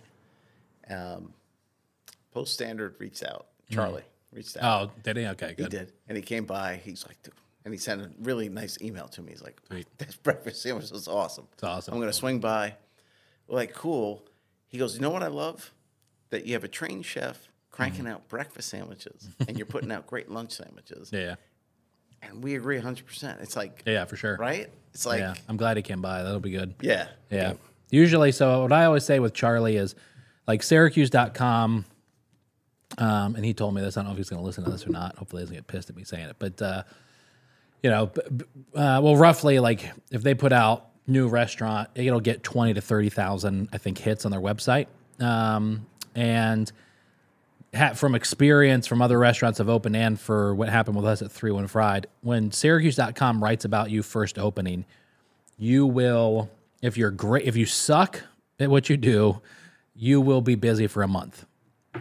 Um, 0.89 1.33
Post 2.33 2.53
Standard 2.53 2.95
reached 2.99 3.23
out. 3.23 3.47
Hmm. 3.69 3.75
Charlie 3.75 4.03
reached 4.35 4.57
out. 4.57 4.89
Oh, 4.89 4.91
did 5.03 5.17
he? 5.17 5.25
Okay, 5.27 5.49
he 5.49 5.55
good. 5.55 5.69
did, 5.71 5.91
and 6.07 6.15
he 6.15 6.21
came 6.21 6.45
by. 6.45 6.79
He's 6.83 7.05
like, 7.07 7.17
and 7.63 7.73
he 7.73 7.79
sent 7.79 8.01
a 8.01 8.11
really 8.21 8.49
nice 8.49 8.77
email 8.81 9.07
to 9.07 9.21
me. 9.21 9.31
He's 9.31 9.41
like, 9.41 9.59
"This 9.97 10.15
breakfast 10.15 10.61
sandwich 10.61 10.91
was 10.91 11.07
awesome. 11.07 11.47
It's 11.53 11.63
awesome. 11.63 11.93
I'm 11.93 11.99
gonna 11.99 12.13
swing 12.13 12.39
by." 12.39 12.75
We're 13.47 13.55
like, 13.55 13.73
cool. 13.73 14.23
He 14.67 14.77
goes, 14.77 14.95
you 14.95 15.01
know 15.01 15.09
what 15.09 15.23
I 15.23 15.27
love? 15.27 15.73
That 16.29 16.45
you 16.45 16.53
have 16.53 16.63
a 16.63 16.67
trained 16.67 17.05
chef 17.05 17.47
cranking 17.71 18.05
mm-hmm. 18.05 18.13
out 18.13 18.27
breakfast 18.27 18.69
sandwiches, 18.69 19.29
and 19.47 19.57
you're 19.57 19.65
putting 19.65 19.91
out 19.91 20.07
great 20.07 20.29
lunch 20.29 20.51
sandwiches. 20.53 21.11
Yeah. 21.11 21.35
And 22.21 22.43
we 22.43 22.55
agree 22.55 22.79
100%. 22.79 23.41
It's 23.41 23.55
like, 23.55 23.83
Yeah, 23.85 24.05
for 24.05 24.15
sure. 24.15 24.35
right? 24.37 24.69
It's 24.93 25.05
like, 25.05 25.19
yeah. 25.19 25.35
I'm 25.47 25.57
glad 25.57 25.77
he 25.77 25.83
came 25.83 26.01
by. 26.01 26.23
That'll 26.23 26.39
be 26.39 26.51
good. 26.51 26.75
yeah. 26.81 27.07
Yeah. 27.29 27.53
Usually, 27.91 28.31
so 28.31 28.63
what 28.63 28.73
I 28.73 28.85
always 28.85 29.05
say 29.05 29.19
with 29.19 29.33
Charlie 29.33 29.75
is 29.77 29.93
like 30.47 30.63
Syracuse.com. 30.63 31.85
Um, 32.97 33.35
and 33.35 33.43
he 33.43 33.53
told 33.53 33.73
me 33.73 33.81
this. 33.81 33.97
I 33.97 34.01
don't 34.01 34.07
know 34.07 34.11
if 34.11 34.17
he's 34.17 34.29
going 34.29 34.41
to 34.41 34.45
listen 34.45 34.63
to 34.63 34.69
this 34.69 34.85
or 34.87 34.91
not. 34.91 35.17
Hopefully, 35.17 35.41
he 35.41 35.45
doesn't 35.45 35.55
get 35.55 35.67
pissed 35.67 35.89
at 35.89 35.95
me 35.95 36.03
saying 36.03 36.29
it. 36.29 36.35
But, 36.39 36.61
uh, 36.61 36.83
you 37.83 37.89
know, 37.89 38.11
uh, 38.73 38.99
well, 39.01 39.15
roughly, 39.15 39.59
like 39.59 39.91
if 40.11 40.23
they 40.23 40.33
put 40.33 40.53
out 40.53 40.87
new 41.07 41.27
restaurant, 41.27 41.89
it'll 41.95 42.19
get 42.19 42.43
20 42.43 42.73
to 42.73 42.81
30,000, 42.81 43.69
I 43.71 43.77
think, 43.77 43.97
hits 43.97 44.25
on 44.25 44.31
their 44.31 44.41
website. 44.41 44.87
Um, 45.19 45.85
and 46.15 46.71
ha- 47.75 47.93
from 47.93 48.15
experience 48.15 48.87
from 48.87 49.01
other 49.01 49.19
restaurants 49.19 49.59
I've 49.59 49.69
opened 49.69 49.95
and 49.95 50.19
for 50.19 50.55
what 50.55 50.69
happened 50.69 50.95
with 50.95 51.05
us 51.05 51.21
at 51.21 51.31
3 51.31 51.51
1 51.51 51.67
Fried, 51.67 52.07
when 52.21 52.51
Syracuse.com 52.51 53.43
writes 53.43 53.65
about 53.65 53.91
you 53.91 54.01
first 54.01 54.39
opening, 54.39 54.85
you 55.57 55.85
will 55.85 56.49
if 56.81 56.97
you're 56.97 57.11
great 57.11 57.45
if 57.45 57.55
you 57.55 57.65
suck 57.65 58.21
at 58.59 58.69
what 58.69 58.89
you 58.89 58.97
do 58.97 59.41
you 59.95 60.19
will 60.19 60.41
be 60.41 60.55
busy 60.55 60.87
for 60.87 61.03
a 61.03 61.07
month 61.07 61.45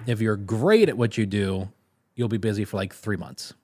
if 0.07 0.21
you're 0.21 0.37
great 0.37 0.89
at 0.89 0.97
what 0.97 1.17
you 1.19 1.27
do, 1.27 1.69
you'll 2.15 2.29
be 2.29 2.39
busy 2.39 2.65
for 2.65 2.77
like 2.77 2.95
three 2.95 3.17
months. 3.17 3.55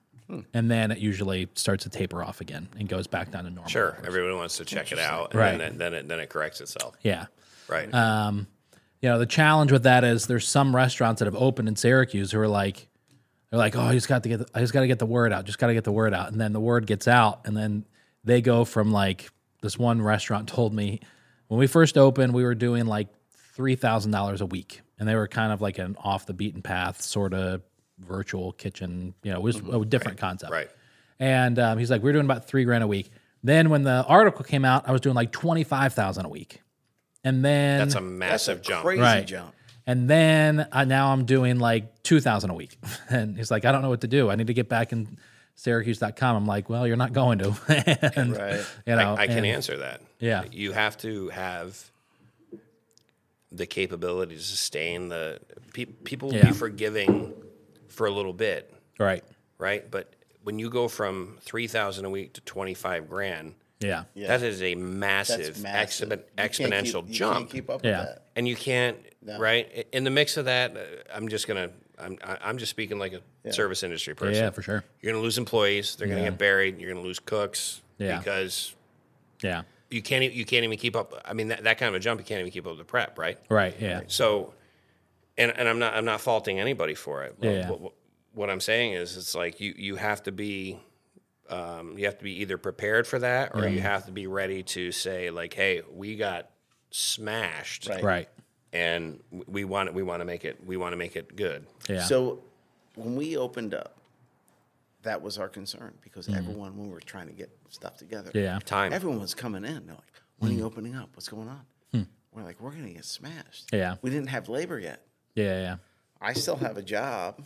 And 0.53 0.71
then 0.71 0.91
it 0.91 0.99
usually 0.99 1.49
starts 1.55 1.83
to 1.83 1.89
taper 1.89 2.23
off 2.23 2.39
again 2.39 2.69
and 2.79 2.87
goes 2.87 3.05
back 3.05 3.31
down 3.31 3.43
to 3.43 3.49
normal. 3.49 3.69
Sure, 3.69 3.97
everyone 4.07 4.37
wants 4.37 4.55
to 4.57 4.65
check 4.65 4.93
it 4.93 4.99
out, 4.99 5.31
and 5.31 5.39
Right. 5.41 5.57
then, 5.57 5.61
it, 5.73 5.77
then 5.77 5.93
it 5.93 6.07
then 6.07 6.19
it 6.21 6.29
corrects 6.29 6.61
itself. 6.61 6.95
Yeah. 7.01 7.25
Right. 7.67 7.93
Um, 7.93 8.47
you 9.01 9.09
know, 9.09 9.19
the 9.19 9.25
challenge 9.25 9.73
with 9.73 9.83
that 9.83 10.05
is 10.05 10.27
there's 10.27 10.47
some 10.47 10.73
restaurants 10.73 11.19
that 11.19 11.25
have 11.25 11.35
opened 11.35 11.67
in 11.67 11.75
Syracuse 11.75 12.31
who 12.31 12.39
are 12.39 12.47
like, 12.47 12.87
they're 13.49 13.57
like, 13.59 13.75
oh, 13.75 13.81
I 13.81 13.91
just 13.91 14.07
got 14.07 14.23
to 14.23 14.29
get, 14.29 14.37
the, 14.39 14.47
I 14.55 14.61
just 14.61 14.71
got 14.71 14.81
to 14.81 14.87
get 14.87 14.99
the 14.99 15.05
word 15.05 15.33
out, 15.33 15.43
just 15.43 15.59
got 15.59 15.67
to 15.67 15.73
get 15.73 15.83
the 15.83 15.91
word 15.91 16.13
out, 16.13 16.31
and 16.31 16.39
then 16.39 16.53
the 16.53 16.61
word 16.61 16.87
gets 16.87 17.09
out, 17.09 17.41
and 17.43 17.57
then 17.57 17.83
they 18.23 18.39
go 18.41 18.63
from 18.63 18.93
like 18.93 19.29
this 19.61 19.77
one 19.77 20.01
restaurant 20.01 20.47
told 20.47 20.73
me 20.73 21.01
when 21.49 21.59
we 21.59 21.67
first 21.67 21.97
opened, 21.97 22.33
we 22.33 22.43
were 22.45 22.55
doing 22.55 22.85
like 22.85 23.09
three 23.53 23.75
thousand 23.75 24.11
dollars 24.11 24.41
a 24.41 24.45
week, 24.45 24.81
and 24.99 25.07
they 25.07 25.15
were 25.15 25.27
kind 25.27 25.51
of 25.51 25.61
like 25.61 25.77
an 25.79 25.95
off 26.03 26.25
the 26.25 26.33
beaten 26.33 26.61
path 26.61 27.01
sort 27.01 27.33
of 27.33 27.61
virtual 27.99 28.51
kitchen. 28.53 29.13
You 29.23 29.31
know, 29.31 29.37
it 29.39 29.43
was 29.43 29.57
a 29.57 29.85
different 29.85 30.17
concept, 30.17 30.51
right. 30.51 30.69
and 31.19 31.57
um, 31.59 31.77
he's 31.77 31.91
like, 31.91 32.01
we're 32.03 32.13
doing 32.13 32.25
about 32.25 32.47
three 32.47 32.63
grand 32.63 32.83
a 32.83 32.87
week. 32.87 33.11
Then 33.43 33.69
when 33.69 33.83
the 33.83 34.03
article 34.07 34.43
came 34.45 34.65
out, 34.65 34.87
I 34.87 34.91
was 34.91 35.01
doing 35.01 35.15
like 35.15 35.31
twenty 35.31 35.63
five 35.63 35.93
thousand 35.93 36.25
a 36.25 36.29
week, 36.29 36.61
and 37.23 37.43
then 37.43 37.79
That's 37.79 37.93
a 37.95 37.97
That's 37.97 38.05
a 38.05 38.07
massive 38.07 38.61
jump. 38.61 38.83
crazy 38.83 39.01
Right. 39.01 39.25
jump. 39.25 39.53
and 39.87 40.07
then 40.09 40.67
uh, 40.71 40.85
now 40.85 41.11
I'm 41.11 41.25
doing 41.25 41.57
like 41.59 42.03
2000 42.03 42.49
a 42.49 42.53
week. 42.53 42.77
And 43.09 43.35
he's 43.35 43.49
like, 43.49 43.65
I 43.65 43.71
don't 43.71 43.81
know 43.81 43.89
what 43.89 44.01
to 44.01 44.07
do. 44.07 44.29
I 44.29 44.35
need 44.35 44.47
to 44.47 44.53
get 44.53 44.69
back 44.69 44.91
in 44.93 45.17
Syracuse.com. 45.55 46.35
I'm 46.35 46.45
like, 46.45 46.69
well, 46.69 46.87
you're 46.87 46.97
not 46.97 47.13
going 47.13 47.39
to. 47.39 47.55
and, 48.15 48.37
Right. 48.37 48.65
You 48.85 48.95
know, 48.95 49.15
I, 49.15 49.23
I 49.23 49.27
can 49.27 49.37
and- 49.39 49.45
answer 49.47 49.77
that. 49.77 50.01
Yeah. 50.19 50.43
You 50.51 50.71
have 50.71 50.97
to 50.99 51.29
have 51.29 51.90
the 53.51 53.65
capability 53.65 54.35
to 54.35 54.41
sustain 54.41 55.09
the 55.09 55.39
pe- 55.73 55.85
people 55.85 56.29
will 56.29 56.35
Yeah. 56.37 56.47
be 56.47 56.53
forgiving 56.53 57.33
for 57.87 58.07
a 58.07 58.11
little 58.11 58.33
bit, 58.33 58.73
Right. 58.97 59.23
right? 59.57 59.89
But 59.89 60.13
when 60.43 60.57
you 60.59 60.69
go 60.69 60.87
from 60.87 61.37
three 61.41 61.67
thousand 61.67 62.05
a 62.05 62.09
week 62.09 62.33
to 62.33 62.41
twenty 62.41 62.73
five 62.73 63.09
grand, 63.09 63.55
Yeah. 63.79 64.05
Yeah. 64.13 64.27
that 64.27 64.41
is 64.43 64.61
a 64.61 64.75
massive, 64.75 65.55
That's 65.55 65.59
massive. 65.61 66.09
exhibi- 66.09 66.11
You 66.11 66.17
can't 66.37 66.53
keep- 66.53 66.67
exponential 66.67 67.09
jump. 67.09 67.49
Keep 67.51 67.69
up 67.69 67.83
Yeah. 67.83 67.99
with 67.99 68.07
that. 68.07 68.21
and 68.35 68.47
you 68.47 68.55
can't 68.55 68.97
No. 69.23 69.37
right 69.37 69.87
in 69.91 70.03
the 70.05 70.09
mix 70.09 70.37
of 70.37 70.45
that 70.45 70.75
uh, 70.77 70.79
i'm 71.13 71.27
just 71.27 71.47
gonna 71.47 71.69
i'm 71.99 72.17
I- 72.23 72.37
i'm 72.43 72.57
just 72.57 72.69
speaking 72.71 72.97
like 72.97 73.13
a 73.13 73.51
service 73.53 73.83
industry 73.83 74.15
person 74.15 74.41
Yeah, 74.45 74.49
for 74.51 74.61
sure. 74.63 74.83
you're 75.01 75.11
gonna 75.13 75.21
lose 75.21 75.37
employees 75.37 75.95
they're 75.97 76.07
gonna 76.07 76.21
Yeah. 76.21 76.29
get 76.29 76.37
buried 76.39 76.79
you're 76.79 76.91
gonna 76.93 77.05
lose 77.05 77.19
cooks 77.19 77.81
Yeah. 77.99 78.17
because 78.17 78.73
Yeah. 79.43 79.63
You 79.91 80.01
can't 80.01 80.23
you 80.33 80.45
can't 80.45 80.63
even 80.63 80.77
keep 80.77 80.95
up 80.95 81.13
i 81.25 81.33
mean 81.33 81.49
that, 81.49 81.63
that 81.63 81.77
kind 81.77 81.89
of 81.89 81.95
a 81.95 81.99
jump 81.99 82.19
you 82.19 82.25
can't 82.25 82.39
even 82.39 82.51
keep 82.51 82.65
up 82.65 82.71
with 82.71 82.79
the 82.79 82.85
prep 82.85 83.17
right 83.19 83.37
Right. 83.49 83.75
Yeah. 83.79 84.01
so 84.07 84.53
and 85.37 85.51
and 85.57 85.67
i'm 85.67 85.79
not 85.79 85.93
i'm 85.95 86.05
not 86.05 86.21
faulting 86.21 86.59
anybody 86.59 86.95
for 86.95 87.23
it 87.23 87.35
Yeah, 87.41 87.51
yeah. 87.51 87.69
What, 87.69 87.93
what 88.33 88.49
i'm 88.49 88.59
saying 88.61 88.93
is 88.93 89.17
it's 89.17 89.35
like 89.35 89.59
you 89.59 89.73
you 89.77 89.95
have 89.97 90.23
to 90.23 90.31
be 90.31 90.79
um, 91.49 91.97
you 91.97 92.05
have 92.05 92.17
to 92.17 92.23
be 92.23 92.39
either 92.41 92.57
prepared 92.57 93.05
for 93.05 93.19
that 93.19 93.53
or 93.53 93.67
you 93.67 93.81
have 93.81 94.05
to 94.05 94.11
be 94.13 94.25
ready 94.25 94.63
to 94.63 94.93
say 94.93 95.29
like 95.31 95.53
hey 95.53 95.81
we 95.93 96.15
got 96.15 96.49
smashed 96.91 97.87
Right. 97.89 98.03
Right. 98.03 98.29
and 98.71 99.19
we 99.47 99.63
want 99.65 99.89
it, 99.89 99.95
we 99.95 100.03
want 100.03 100.21
to 100.21 100.25
make 100.25 100.45
it 100.45 100.59
we 100.65 100.77
want 100.77 100.93
to 100.93 100.97
make 100.97 101.15
it 101.17 101.35
good. 101.35 101.65
Yeah. 101.89 102.03
So 102.03 102.39
when 102.95 103.15
we 103.15 103.35
opened 103.37 103.73
up, 103.73 103.97
that 105.03 105.21
was 105.21 105.37
our 105.37 105.49
concern 105.49 105.93
because 106.01 106.27
Mm-hmm. 106.27 106.37
everyone, 106.37 106.77
when 106.77 106.87
we 106.87 106.93
were 106.93 106.99
trying 106.99 107.27
to 107.27 107.33
get 107.33 107.49
stuff 107.69 107.97
together, 107.97 108.31
yeah. 108.33 108.59
Time. 108.65 108.93
everyone 108.93 109.19
was 109.19 109.33
coming 109.33 109.63
in. 109.65 109.85
They're 109.85 109.95
like, 109.95 110.21
when 110.37 110.51
are 110.51 110.53
you 110.55 110.63
opening 110.63 110.95
up? 110.95 111.09
What's 111.15 111.27
going 111.29 111.47
on? 111.49 111.61
We're 112.33 112.43
like, 112.43 112.61
we're 112.61 112.71
going 112.71 112.85
to 112.87 112.93
get 112.93 113.03
smashed. 113.03 113.71
Hmm. 113.71 113.75
Yeah. 113.75 113.95
We 114.01 114.09
didn't 114.09 114.29
have 114.29 114.47
labor 114.47 114.79
yet. 114.79 115.05
Yeah. 115.35 115.59
Yeah. 115.61 115.75
I 116.21 116.31
still 116.31 116.55
have 116.55 116.77
a 116.77 116.81
job. 116.81 117.43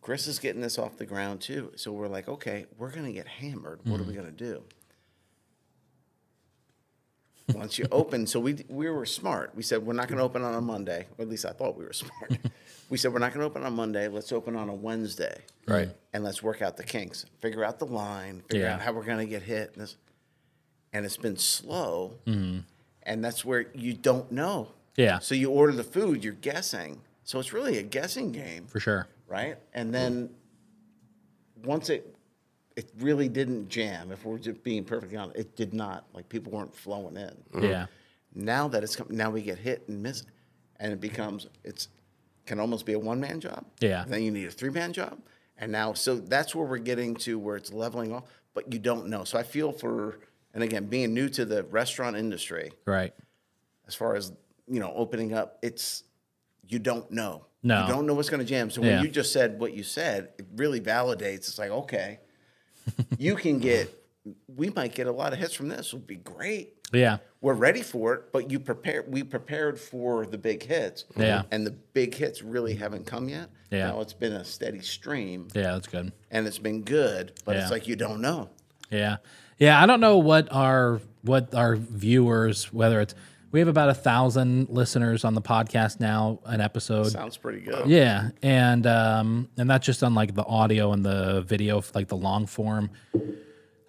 Chris 0.00 0.26
is 0.26 0.38
getting 0.40 0.60
this 0.60 0.76
off 0.78 0.96
the 0.96 1.06
ground 1.06 1.40
too. 1.40 1.70
So 1.76 1.92
we're 1.92 2.08
like, 2.08 2.28
okay, 2.28 2.66
we're 2.78 2.90
going 2.90 3.06
to 3.06 3.12
get 3.12 3.28
hammered. 3.28 3.80
What 3.84 4.00
are 4.00 4.04
we 4.04 4.12
going 4.12 4.26
to 4.26 4.32
do? 4.32 4.64
Once 7.52 7.78
you 7.78 7.86
open, 7.92 8.26
so 8.26 8.40
we 8.40 8.64
we 8.70 8.88
were 8.88 9.04
smart. 9.04 9.52
We 9.54 9.62
said 9.62 9.84
we're 9.84 9.92
not 9.92 10.08
going 10.08 10.16
to 10.18 10.24
open 10.24 10.42
on 10.42 10.54
a 10.54 10.60
Monday. 10.62 11.06
Or 11.18 11.22
at 11.22 11.28
least 11.28 11.44
I 11.44 11.50
thought 11.50 11.76
we 11.76 11.84
were 11.84 11.92
smart. 11.92 12.38
we 12.88 12.96
said 12.96 13.12
we're 13.12 13.18
not 13.18 13.34
going 13.34 13.40
to 13.40 13.46
open 13.46 13.64
on 13.64 13.74
Monday. 13.74 14.08
Let's 14.08 14.32
open 14.32 14.56
on 14.56 14.70
a 14.70 14.74
Wednesday. 14.74 15.42
Right. 15.68 15.90
And 16.14 16.24
let's 16.24 16.42
work 16.42 16.62
out 16.62 16.78
the 16.78 16.84
kinks. 16.84 17.26
Figure 17.40 17.62
out 17.62 17.78
the 17.78 17.84
line. 17.86 18.42
Figure 18.48 18.66
Yeah. 18.66 18.74
out 18.74 18.80
how 18.80 18.92
we're 18.92 19.04
going 19.04 19.18
to 19.18 19.26
get 19.26 19.42
hit. 19.42 19.72
And, 19.74 19.82
this, 19.82 19.96
and 20.94 21.04
it's 21.04 21.18
been 21.18 21.36
slow. 21.36 22.14
Mm-hmm. 22.26 22.60
And 23.02 23.22
that's 23.22 23.44
where 23.44 23.66
you 23.74 23.92
don't 23.92 24.32
know. 24.32 24.68
Yeah. 24.96 25.18
So 25.18 25.34
you 25.34 25.50
order 25.50 25.72
the 25.74 25.84
food, 25.84 26.24
you're 26.24 26.32
guessing. 26.32 27.02
So 27.24 27.38
it's 27.40 27.52
really 27.52 27.76
a 27.76 27.82
guessing 27.82 28.32
game, 28.32 28.66
For 28.68 28.80
sure. 28.80 29.06
right? 29.28 29.56
And 29.74 29.92
then 29.94 30.30
once 31.62 31.90
it 31.90 32.13
it 32.76 32.90
really 32.98 33.28
didn't 33.28 33.68
jam, 33.68 34.10
if 34.10 34.24
we're 34.24 34.38
just 34.38 34.62
being 34.64 34.84
perfectly 34.84 35.16
honest, 35.16 35.38
it 35.38 35.56
did 35.56 35.72
not. 35.74 36.06
Like 36.12 36.28
people 36.28 36.52
weren't 36.52 36.74
flowing 36.74 37.16
in. 37.16 37.28
Mm-hmm. 37.52 37.64
Yeah. 37.64 37.86
Now 38.34 38.66
that 38.68 38.82
it's 38.82 38.96
come, 38.96 39.06
now 39.10 39.30
we 39.30 39.42
get 39.42 39.58
hit 39.58 39.84
and 39.88 40.02
miss, 40.02 40.24
and 40.80 40.92
it 40.92 41.00
becomes 41.00 41.46
it's 41.62 41.88
can 42.46 42.58
almost 42.60 42.84
be 42.84 42.92
a 42.94 42.98
one 42.98 43.20
man 43.20 43.40
job. 43.40 43.64
Yeah. 43.80 44.04
Then 44.06 44.22
you 44.22 44.30
need 44.30 44.46
a 44.46 44.50
three 44.50 44.70
man 44.70 44.92
job, 44.92 45.18
and 45.56 45.70
now 45.70 45.92
so 45.92 46.16
that's 46.16 46.54
where 46.54 46.66
we're 46.66 46.78
getting 46.78 47.14
to 47.16 47.38
where 47.38 47.56
it's 47.56 47.72
leveling 47.72 48.12
off, 48.12 48.24
but 48.54 48.72
you 48.72 48.78
don't 48.80 49.06
know. 49.06 49.22
So 49.24 49.38
I 49.38 49.44
feel 49.44 49.70
for 49.70 50.18
and 50.52 50.62
again 50.64 50.86
being 50.86 51.14
new 51.14 51.28
to 51.30 51.44
the 51.44 51.62
restaurant 51.64 52.16
industry, 52.16 52.72
Right. 52.86 53.14
as 53.86 53.94
far 53.94 54.16
as 54.16 54.32
you 54.66 54.80
know 54.80 54.92
opening 54.96 55.32
up 55.34 55.58
it's 55.62 56.04
you 56.66 56.78
don't 56.78 57.10
know 57.10 57.44
No. 57.62 57.82
you 57.82 57.88
don't 57.92 58.06
know 58.06 58.14
what's 58.14 58.30
going 58.30 58.40
to 58.40 58.46
jam 58.46 58.70
so 58.70 58.82
Yeah. 58.82 58.94
when 58.96 59.04
you 59.04 59.10
just 59.10 59.30
said 59.32 59.60
what 59.60 59.74
you 59.74 59.82
said 59.82 60.30
it 60.38 60.46
really 60.56 60.80
validates 60.80 61.48
it's 61.48 61.58
like 61.58 61.70
okay 61.70 62.18
you 63.18 63.34
can 63.36 63.58
get 63.58 63.92
we 64.56 64.70
might 64.70 64.94
get 64.94 65.06
a 65.06 65.12
lot 65.12 65.32
of 65.32 65.38
hits 65.38 65.52
from 65.54 65.68
this 65.68 65.92
would 65.92 66.06
be 66.06 66.16
great 66.16 66.72
Yeah. 66.92 67.18
we're 67.42 67.52
ready 67.54 67.82
for 67.82 68.14
it 68.14 68.32
but 68.32 68.50
you 68.50 68.58
prepare 68.58 69.04
we 69.06 69.22
prepared 69.22 69.78
for 69.78 70.24
the 70.26 70.38
big 70.38 70.62
hits 70.62 71.04
Yeah. 71.16 71.42
and 71.50 71.66
the 71.66 71.72
big 71.72 72.14
hits 72.14 72.42
really 72.42 72.74
haven't 72.74 73.04
come 73.06 73.28
yet 73.28 73.50
Yeah. 73.70 73.88
now 73.88 74.00
it's 74.00 74.14
been 74.14 74.32
a 74.32 74.44
steady 74.44 74.80
stream 74.80 75.48
Yeah. 75.54 75.72
That's 75.72 75.88
good. 75.88 76.12
and 76.30 76.46
it's 76.46 76.58
been 76.58 76.82
good 76.82 77.32
but 77.44 77.56
Yeah. 77.56 77.62
it's 77.62 77.70
like 77.70 77.86
you 77.86 77.96
don't 77.96 78.20
know 78.22 78.48
Yeah. 78.90 79.16
Yeah. 79.58 79.80
I 79.82 79.86
don't 79.86 80.00
know 80.00 80.18
what 80.18 80.48
our 80.52 81.00
what 81.22 81.54
our 81.54 81.76
viewers, 81.76 82.72
whether 82.72 83.00
it's 83.00 83.14
we 83.54 83.60
have 83.60 83.68
about 83.68 83.88
a 83.88 83.94
thousand 83.94 84.68
listeners 84.68 85.24
on 85.24 85.34
the 85.34 85.40
podcast 85.40 86.00
now, 86.00 86.40
an 86.44 86.60
episode. 86.60 87.06
sounds 87.06 87.36
pretty 87.36 87.60
good 87.60 87.86
Yeah, 87.86 88.30
and 88.42 88.84
um, 88.84 89.48
and 89.56 89.70
that's 89.70 89.86
just 89.86 90.02
on 90.02 90.12
like 90.12 90.34
the 90.34 90.44
audio 90.44 90.90
and 90.90 91.04
the 91.04 91.42
video, 91.42 91.80
like 91.94 92.08
the 92.08 92.16
long 92.16 92.46
form. 92.46 92.90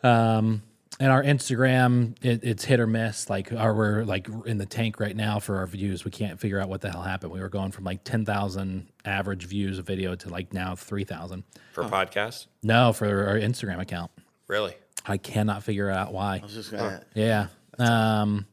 Um, 0.04 0.62
and 1.00 1.12
our 1.12 1.24
Instagram, 1.24 2.16
it, 2.22 2.44
it's 2.44 2.64
hit 2.64 2.80
or 2.80 2.86
miss. 2.86 3.28
Like, 3.28 3.52
our, 3.52 3.74
we're 3.74 4.04
like 4.04 4.30
in 4.46 4.60
the 4.60 4.68
tank 4.68 5.00
right 5.00 5.16
now 5.16 5.40
for 5.40 5.58
our 5.58 5.66
views. 5.66 6.06
We 6.06 6.12
can't 6.12 6.40
figure 6.40 6.60
out 6.60 6.70
what 6.70 6.82
the 6.82 6.92
hell 6.92 7.02
happened. 7.02 7.32
We 7.32 7.40
were 7.40 7.50
going 7.50 7.72
from 7.72 7.86
like 7.86 8.04
ten 8.04 8.24
thousand 8.24 8.88
average 9.04 9.48
views 9.48 9.80
a 9.80 9.82
video 9.82 10.14
to 10.14 10.30
like 10.30 10.54
now 10.54 10.76
three 10.76 11.06
thousand. 11.06 11.44
For 11.72 11.86
podcast. 11.86 12.46
No, 12.62 12.94
for 12.94 13.26
our 13.30 13.36
Instagram 13.40 13.82
account, 13.82 14.12
Really? 14.48 14.76
I 15.08 15.18
cannot 15.18 15.64
figure 15.64 15.90
out 15.90 16.14
why. 16.14 16.38
I 16.38 16.46
was 16.46 16.54
just 16.54 16.70
gonna 16.70 17.02
Yeah. 17.16 17.48
Um, 17.78 18.46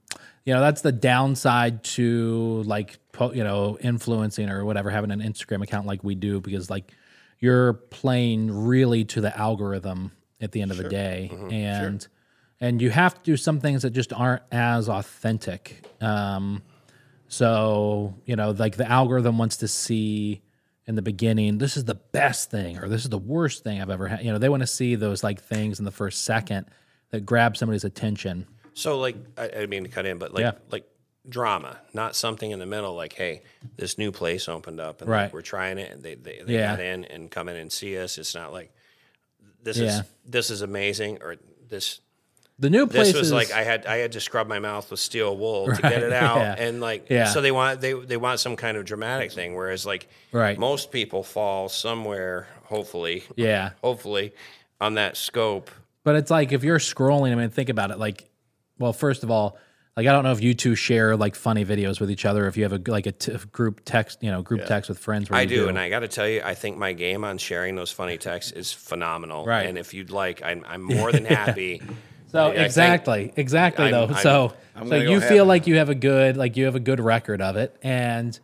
you 0.44 0.52
know, 0.52 0.60
that's 0.60 0.80
the 0.82 0.92
downside 0.92 1.84
to 1.84 2.62
like, 2.66 2.98
po- 3.12 3.32
you 3.32 3.44
know, 3.44 3.78
influencing 3.80 4.48
or 4.48 4.64
whatever, 4.64 4.90
having 4.90 5.10
an 5.10 5.20
Instagram 5.20 5.62
account 5.62 5.86
like 5.86 6.02
we 6.02 6.14
do, 6.14 6.40
because 6.40 6.68
like 6.68 6.92
you're 7.38 7.74
playing 7.74 8.50
really 8.66 9.04
to 9.04 9.20
the 9.20 9.36
algorithm 9.38 10.12
at 10.40 10.52
the 10.52 10.62
end 10.62 10.70
of 10.70 10.76
the 10.76 10.88
day. 10.88 11.30
And, 11.50 12.06
and 12.60 12.82
you 12.82 12.90
have 12.90 13.14
to 13.14 13.20
do 13.22 13.36
some 13.36 13.60
things 13.60 13.82
that 13.82 13.90
just 13.90 14.12
aren't 14.12 14.42
as 14.50 14.88
authentic. 14.88 15.84
Um, 16.00 16.62
so, 17.28 18.14
you 18.26 18.36
know, 18.36 18.50
like 18.50 18.76
the 18.76 18.90
algorithm 18.90 19.38
wants 19.38 19.58
to 19.58 19.68
see 19.68 20.42
in 20.86 20.96
the 20.96 21.02
beginning, 21.02 21.58
this 21.58 21.76
is 21.76 21.84
the 21.84 21.94
best 21.94 22.50
thing 22.50 22.78
or 22.78 22.88
this 22.88 23.04
is 23.04 23.08
the 23.08 23.18
worst 23.18 23.62
thing 23.62 23.80
I've 23.80 23.90
ever 23.90 24.08
had. 24.08 24.24
You 24.24 24.32
know, 24.32 24.38
they 24.38 24.48
want 24.48 24.62
to 24.62 24.66
see 24.66 24.96
those 24.96 25.22
like 25.22 25.40
things 25.40 25.78
in 25.78 25.84
the 25.84 25.92
first 25.92 26.24
second 26.24 26.66
that 27.10 27.24
grab 27.24 27.56
somebody's 27.56 27.84
attention. 27.84 28.46
So 28.74 28.98
like 28.98 29.16
I, 29.36 29.44
I 29.44 29.48
didn't 29.48 29.70
mean 29.70 29.84
to 29.84 29.90
cut 29.90 30.06
in, 30.06 30.18
but 30.18 30.32
like 30.34 30.42
Yeah. 30.42 30.52
like 30.70 30.84
drama, 31.28 31.78
not 31.94 32.16
something 32.16 32.50
in 32.50 32.58
the 32.58 32.66
middle 32.66 32.94
like, 32.94 33.12
hey, 33.12 33.42
this 33.76 33.96
new 33.98 34.10
place 34.10 34.48
opened 34.48 34.80
up 34.80 35.00
and 35.02 35.10
Right. 35.10 35.24
like, 35.24 35.32
we're 35.32 35.42
trying 35.42 35.78
it 35.78 35.90
and 35.92 36.02
they, 36.02 36.14
they, 36.16 36.40
they 36.44 36.54
Yeah. 36.54 36.72
got 36.76 36.80
in 36.80 37.04
and 37.04 37.30
come 37.30 37.48
in 37.48 37.56
and 37.56 37.70
see 37.70 37.96
us. 37.98 38.18
It's 38.18 38.34
not 38.34 38.52
like 38.52 38.72
this 39.62 39.76
Yeah. 39.78 40.00
is 40.00 40.02
this 40.24 40.50
is 40.50 40.62
amazing 40.62 41.18
or 41.22 41.36
this 41.68 42.00
The 42.58 42.70
new 42.70 42.86
place 42.86 43.08
this 43.08 43.16
was 43.16 43.26
is 43.28 43.32
like 43.32 43.52
I 43.52 43.62
had 43.62 43.86
I 43.86 43.98
had 43.98 44.12
to 44.12 44.20
scrub 44.20 44.46
my 44.48 44.58
mouth 44.58 44.90
with 44.90 45.00
steel 45.00 45.36
wool 45.36 45.66
to 45.74 45.82
get 45.82 46.02
it 46.02 46.12
out, 46.24 46.38
yeah. 46.38 46.54
and 46.58 46.80
like 46.80 47.08
Yeah. 47.10 47.26
so 47.26 47.40
they 47.40 47.52
want 47.52 47.80
they 47.80 47.92
they 47.92 48.16
want 48.16 48.40
some 48.40 48.56
kind 48.56 48.76
of 48.76 48.84
dramatic 48.84 49.32
thing. 49.32 49.54
Whereas 49.54 49.84
like 49.86 50.08
Right. 50.32 50.58
most 50.58 50.90
people 50.90 51.22
fall 51.22 51.68
somewhere, 51.68 52.48
hopefully, 52.64 53.24
yeah. 53.36 53.70
hopefully, 53.82 54.32
on 54.80 54.94
that 54.94 55.16
scope. 55.16 55.70
But 56.04 56.16
it's 56.16 56.30
like 56.30 56.50
if 56.52 56.64
you're 56.64 56.78
scrolling, 56.78 57.30
I 57.32 57.36
mean, 57.36 57.50
think 57.50 57.68
about 57.68 57.90
it. 57.92 57.98
Like, 57.98 58.28
well, 58.78 58.92
first 58.92 59.22
of 59.22 59.30
all, 59.30 59.56
like 59.96 60.06
I 60.06 60.12
don't 60.12 60.24
know 60.24 60.32
if 60.32 60.42
you 60.42 60.54
two 60.54 60.74
share 60.74 61.16
like 61.16 61.34
funny 61.34 61.64
videos 61.64 62.00
with 62.00 62.10
each 62.10 62.24
other. 62.24 62.46
If 62.46 62.56
you 62.56 62.62
have 62.62 62.72
a 62.72 62.80
like 62.90 63.06
a 63.06 63.12
t- 63.12 63.36
group 63.52 63.82
text, 63.84 64.22
you 64.22 64.30
know, 64.30 64.40
group 64.42 64.64
text 64.66 64.88
with 64.88 64.98
friends. 64.98 65.28
Where 65.28 65.38
I 65.38 65.42
you 65.42 65.48
do, 65.48 65.68
and 65.68 65.78
I 65.78 65.90
got 65.90 66.00
to 66.00 66.08
tell 66.08 66.26
you, 66.28 66.40
I 66.42 66.54
think 66.54 66.78
my 66.78 66.92
game 66.94 67.24
on 67.24 67.36
sharing 67.38 67.76
those 67.76 67.92
funny 67.92 68.16
texts 68.16 68.52
is 68.52 68.72
phenomenal. 68.72 69.44
Right. 69.44 69.66
And 69.66 69.76
if 69.76 69.92
you'd 69.92 70.10
like, 70.10 70.42
I'm, 70.42 70.64
I'm 70.66 70.82
more 70.96 71.12
than 71.12 71.26
happy. 71.26 71.82
So 72.28 72.46
I 72.46 72.52
think- 72.52 72.64
exactly, 72.64 73.32
exactly 73.36 73.84
I'm- 73.86 73.92
though. 73.92 74.14
I'm- 74.14 74.22
so 74.22 74.54
I'm 74.74 74.84
so 74.88 74.96
gonna 74.98 75.10
you 75.10 75.18
ahead. 75.18 75.28
feel 75.28 75.44
like 75.44 75.66
you 75.66 75.76
have 75.76 75.90
a 75.90 75.94
good 75.94 76.38
like 76.38 76.56
you 76.56 76.64
have 76.64 76.74
a 76.74 76.80
good 76.80 76.98
record 76.98 77.42
of 77.42 77.56
it, 77.58 77.76
and 77.82 78.38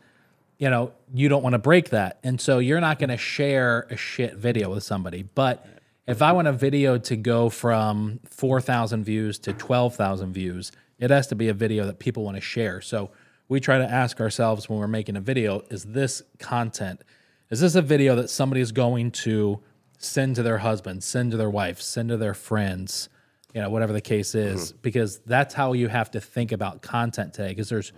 you 0.59 0.69
know 0.69 0.91
you 1.11 1.29
don't 1.29 1.41
want 1.41 1.53
to 1.53 1.59
break 1.59 1.89
that, 1.89 2.19
and 2.23 2.39
so 2.39 2.59
you're 2.59 2.79
not 2.81 2.99
going 2.99 3.09
to 3.09 3.17
share 3.17 3.87
a 3.89 3.97
shit 3.97 4.35
video 4.35 4.69
with 4.69 4.83
somebody. 4.83 5.23
But 5.23 5.65
if 6.09 6.21
I 6.21 6.31
want 6.31 6.47
a 6.47 6.53
video 6.53 6.97
to 6.97 7.15
go 7.15 7.49
from 7.49 8.19
four 8.25 8.61
thousand 8.61 9.03
views 9.03 9.39
to 9.39 9.53
twelve 9.53 9.95
thousand 9.95 10.33
views, 10.33 10.71
it 10.97 11.09
has 11.09 11.27
to 11.27 11.35
be 11.35 11.49
a 11.49 11.53
video 11.53 11.85
that 11.85 11.99
people 11.99 12.23
want 12.23 12.35
to 12.35 12.41
share. 12.41 12.81
So 12.81 13.11
we 13.47 13.59
try 13.59 13.77
to 13.77 13.89
ask 13.89 14.19
ourselves 14.19 14.67
when 14.67 14.79
we're 14.79 14.87
making 14.87 15.15
a 15.15 15.21
video: 15.21 15.63
Is 15.69 15.85
this 15.85 16.21
content? 16.39 17.01
Is 17.49 17.61
this 17.61 17.75
a 17.75 17.81
video 17.81 18.15
that 18.15 18.29
somebody 18.29 18.61
is 18.61 18.71
going 18.71 19.11
to 19.11 19.59
send 19.97 20.35
to 20.35 20.43
their 20.43 20.59
husband, 20.59 21.03
send 21.03 21.31
to 21.31 21.37
their 21.37 21.49
wife, 21.49 21.81
send 21.81 22.09
to 22.09 22.17
their 22.17 22.33
friends? 22.33 23.09
you 23.53 23.61
know, 23.61 23.69
whatever 23.69 23.93
the 23.93 24.01
case 24.01 24.35
is, 24.35 24.71
mm-hmm. 24.71 24.79
because 24.81 25.19
that's 25.25 25.53
how 25.53 25.73
you 25.73 25.87
have 25.87 26.11
to 26.11 26.21
think 26.21 26.51
about 26.51 26.81
content 26.81 27.33
today. 27.33 27.49
Because 27.49 27.69
there's 27.69 27.91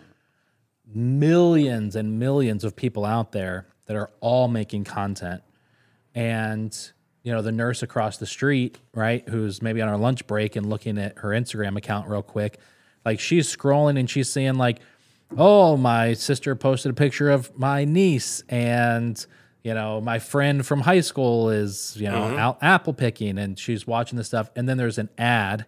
millions 0.93 1.95
and 1.95 2.19
millions 2.19 2.63
of 2.63 2.75
people 2.75 3.05
out 3.05 3.31
there 3.31 3.67
that 3.85 3.97
are 3.97 4.09
all 4.21 4.47
making 4.47 4.85
content. 4.85 5.41
And, 6.15 6.77
you 7.23 7.31
know, 7.31 7.41
the 7.41 7.51
nurse 7.51 7.83
across 7.83 8.17
the 8.17 8.25
street, 8.25 8.79
right, 8.93 9.27
who's 9.29 9.61
maybe 9.61 9.81
on 9.81 9.87
her 9.87 9.97
lunch 9.97 10.25
break 10.27 10.55
and 10.55 10.69
looking 10.69 10.97
at 10.97 11.19
her 11.19 11.29
Instagram 11.29 11.77
account 11.77 12.07
real 12.07 12.23
quick, 12.23 12.59
like 13.05 13.19
she's 13.19 13.55
scrolling 13.55 13.99
and 13.99 14.09
she's 14.09 14.31
seeing, 14.31 14.55
like, 14.55 14.79
oh, 15.37 15.77
my 15.77 16.13
sister 16.13 16.55
posted 16.55 16.91
a 16.91 16.95
picture 16.95 17.29
of 17.29 17.57
my 17.57 17.85
niece 17.85 18.43
and, 18.49 19.25
you 19.63 19.73
know, 19.73 20.01
my 20.01 20.19
friend 20.19 20.65
from 20.65 20.81
high 20.81 20.99
school 21.01 21.49
is, 21.49 21.95
you 21.97 22.09
know, 22.09 22.21
mm-hmm. 22.21 22.37
out 22.37 22.57
apple 22.61 22.93
picking 22.93 23.37
and 23.37 23.57
she's 23.57 23.85
watching 23.85 24.17
this 24.17 24.27
stuff. 24.27 24.49
And 24.55 24.67
then 24.67 24.77
there's 24.77 24.97
an 24.97 25.09
ad 25.17 25.65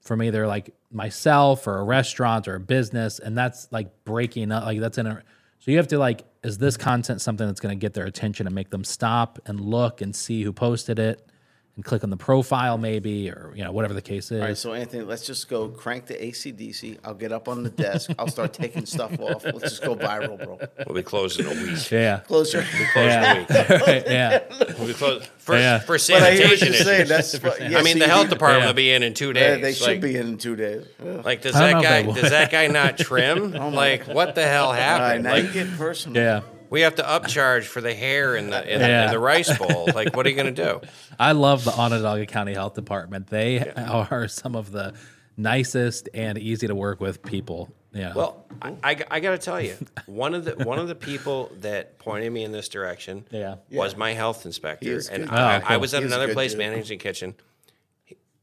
from 0.00 0.22
either 0.22 0.46
like 0.46 0.74
myself 0.90 1.66
or 1.66 1.78
a 1.78 1.84
restaurant 1.84 2.48
or 2.48 2.54
a 2.54 2.60
business. 2.60 3.18
And 3.18 3.36
that's 3.36 3.70
like 3.70 4.04
breaking 4.04 4.50
up, 4.50 4.64
like 4.64 4.80
that's 4.80 4.98
in 4.98 5.06
a, 5.06 5.22
so 5.68 5.72
you 5.72 5.76
have 5.76 5.88
to 5.88 5.98
like, 5.98 6.24
is 6.42 6.56
this 6.56 6.78
content 6.78 7.20
something 7.20 7.46
that's 7.46 7.60
going 7.60 7.78
to 7.78 7.78
get 7.78 7.92
their 7.92 8.06
attention 8.06 8.46
and 8.46 8.54
make 8.54 8.70
them 8.70 8.84
stop 8.84 9.38
and 9.44 9.60
look 9.60 10.00
and 10.00 10.16
see 10.16 10.42
who 10.42 10.50
posted 10.50 10.98
it 10.98 11.30
and 11.78 11.84
click 11.84 12.02
on 12.02 12.10
the 12.10 12.16
profile 12.16 12.76
maybe, 12.76 13.30
or, 13.30 13.52
you 13.54 13.62
know, 13.62 13.70
whatever 13.70 13.94
the 13.94 14.02
case 14.02 14.32
is. 14.32 14.40
All 14.40 14.48
right, 14.48 14.56
so 14.56 14.72
Anthony, 14.74 15.04
let's 15.04 15.24
just 15.24 15.48
go 15.48 15.68
crank 15.68 16.06
the 16.06 16.14
ACDC. 16.14 16.98
I'll 17.04 17.14
get 17.14 17.30
up 17.30 17.46
on 17.46 17.62
the 17.62 17.70
desk. 17.70 18.10
I'll 18.18 18.26
start 18.26 18.52
taking 18.52 18.84
stuff 18.84 19.12
off. 19.20 19.44
Let's 19.44 19.60
just 19.60 19.82
go 19.84 19.94
viral, 19.94 20.42
bro. 20.44 20.58
We'll 20.88 20.96
be 20.96 21.04
closed 21.04 21.38
in 21.38 21.46
a 21.46 21.50
week. 21.50 21.88
Yeah. 21.92 22.18
Closer. 22.26 22.64
Closed 22.92 22.96
in 22.96 23.02
a 23.04 23.06
Yeah. 23.06 23.38
week. 23.38 23.48
Right, 23.86 24.04
yeah. 24.08 24.42
We'll 24.76 24.88
be 24.88 24.94
closed 24.94 25.26
for, 25.38 25.54
Yeah. 25.56 25.78
for 25.78 25.98
But 25.98 26.10
I 26.24 26.32
hear 26.32 26.48
what 26.48 26.58
sanitation 26.58 26.66
you're 26.72 26.82
saying. 26.82 27.06
That's 27.06 27.40
what, 27.40 27.60
yeah, 27.60 27.78
I 27.78 27.82
mean, 27.84 27.94
see, 27.94 28.00
the 28.00 28.08
health 28.08 28.28
department 28.28 28.62
Yeah. 28.62 28.66
will 28.66 28.74
be 28.74 28.90
in 28.90 29.04
in 29.04 29.14
two 29.14 29.28
Yeah, 29.28 29.32
days. 29.34 29.62
they 29.62 29.72
should 29.74 29.86
like, 29.86 30.00
be 30.00 30.16
in 30.16 30.26
in 30.30 30.38
two 30.38 30.56
days. 30.56 30.84
Ugh. 31.00 31.24
Like, 31.24 31.42
does 31.42 31.54
that 31.54 31.80
guy 31.80 32.00
they 32.02 32.06
will. 32.08 32.14
does 32.14 32.30
that 32.30 32.50
guy 32.50 32.66
not 32.66 32.98
trim? 32.98 33.54
Oh 33.56 33.68
like, 33.68 34.08
what 34.08 34.34
the 34.34 34.42
hell 34.44 34.66
All 34.66 34.72
right, 34.72 34.80
happened? 34.80 35.22
now 35.24 35.30
like, 35.34 35.44
you 35.44 35.52
get 35.52 35.70
personal. 35.78 36.20
Yeah. 36.20 36.40
We 36.70 36.82
have 36.82 36.94
to 36.96 37.02
upcharge 37.02 37.64
for 37.64 37.80
the 37.80 37.94
hair 37.94 38.36
in 38.36 38.50
the 38.50 38.72
in, 38.72 38.80
the 38.80 38.86
Yeah. 38.88 39.04
in 39.06 39.10
the 39.10 39.18
rice 39.18 39.56
bowl. 39.56 39.88
Like, 39.94 40.14
what 40.16 40.26
are 40.26 40.28
you 40.28 40.36
going 40.36 40.54
to 40.54 40.64
do? 40.64 40.80
I 41.18 41.32
love 41.32 41.64
the 41.64 41.72
Onondaga 41.72 42.26
County 42.26 42.54
Health 42.54 42.74
Department. 42.74 43.26
They 43.28 43.60
are 43.70 44.28
some 44.28 44.54
of 44.56 44.70
the 44.70 44.94
nicest 45.36 46.08
and 46.14 46.36
easy 46.38 46.66
to 46.66 46.74
work 46.74 47.00
with 47.00 47.22
people. 47.22 47.70
Yeah. 47.92 48.12
Well, 48.14 48.44
I, 48.60 48.74
I, 48.84 49.04
I 49.12 49.20
got 49.20 49.30
to 49.30 49.38
tell 49.38 49.60
you, 49.60 49.74
one 50.06 50.34
of 50.34 50.44
the 50.44 50.52
one 50.64 50.78
of 50.78 50.88
the 50.88 50.94
people 50.94 51.50
that 51.60 51.98
pointed 51.98 52.30
me 52.30 52.44
in 52.44 52.52
this 52.52 52.68
direction 52.68 53.24
Yeah. 53.30 53.56
was 53.70 53.96
my 53.96 54.12
health 54.12 54.44
inspector, 54.44 54.86
is 54.88 55.08
and 55.08 55.24
good. 55.28 55.32
I, 55.38 55.60
Oh, 55.60 55.64
I 55.66 55.76
was 55.78 55.94
at 55.94 56.00
He 56.02 56.06
is 56.06 56.12
a 56.12 56.16
another 56.16 56.32
place 56.34 56.52
dude. 56.52 56.58
managing 56.58 56.98
kitchen. 56.98 57.34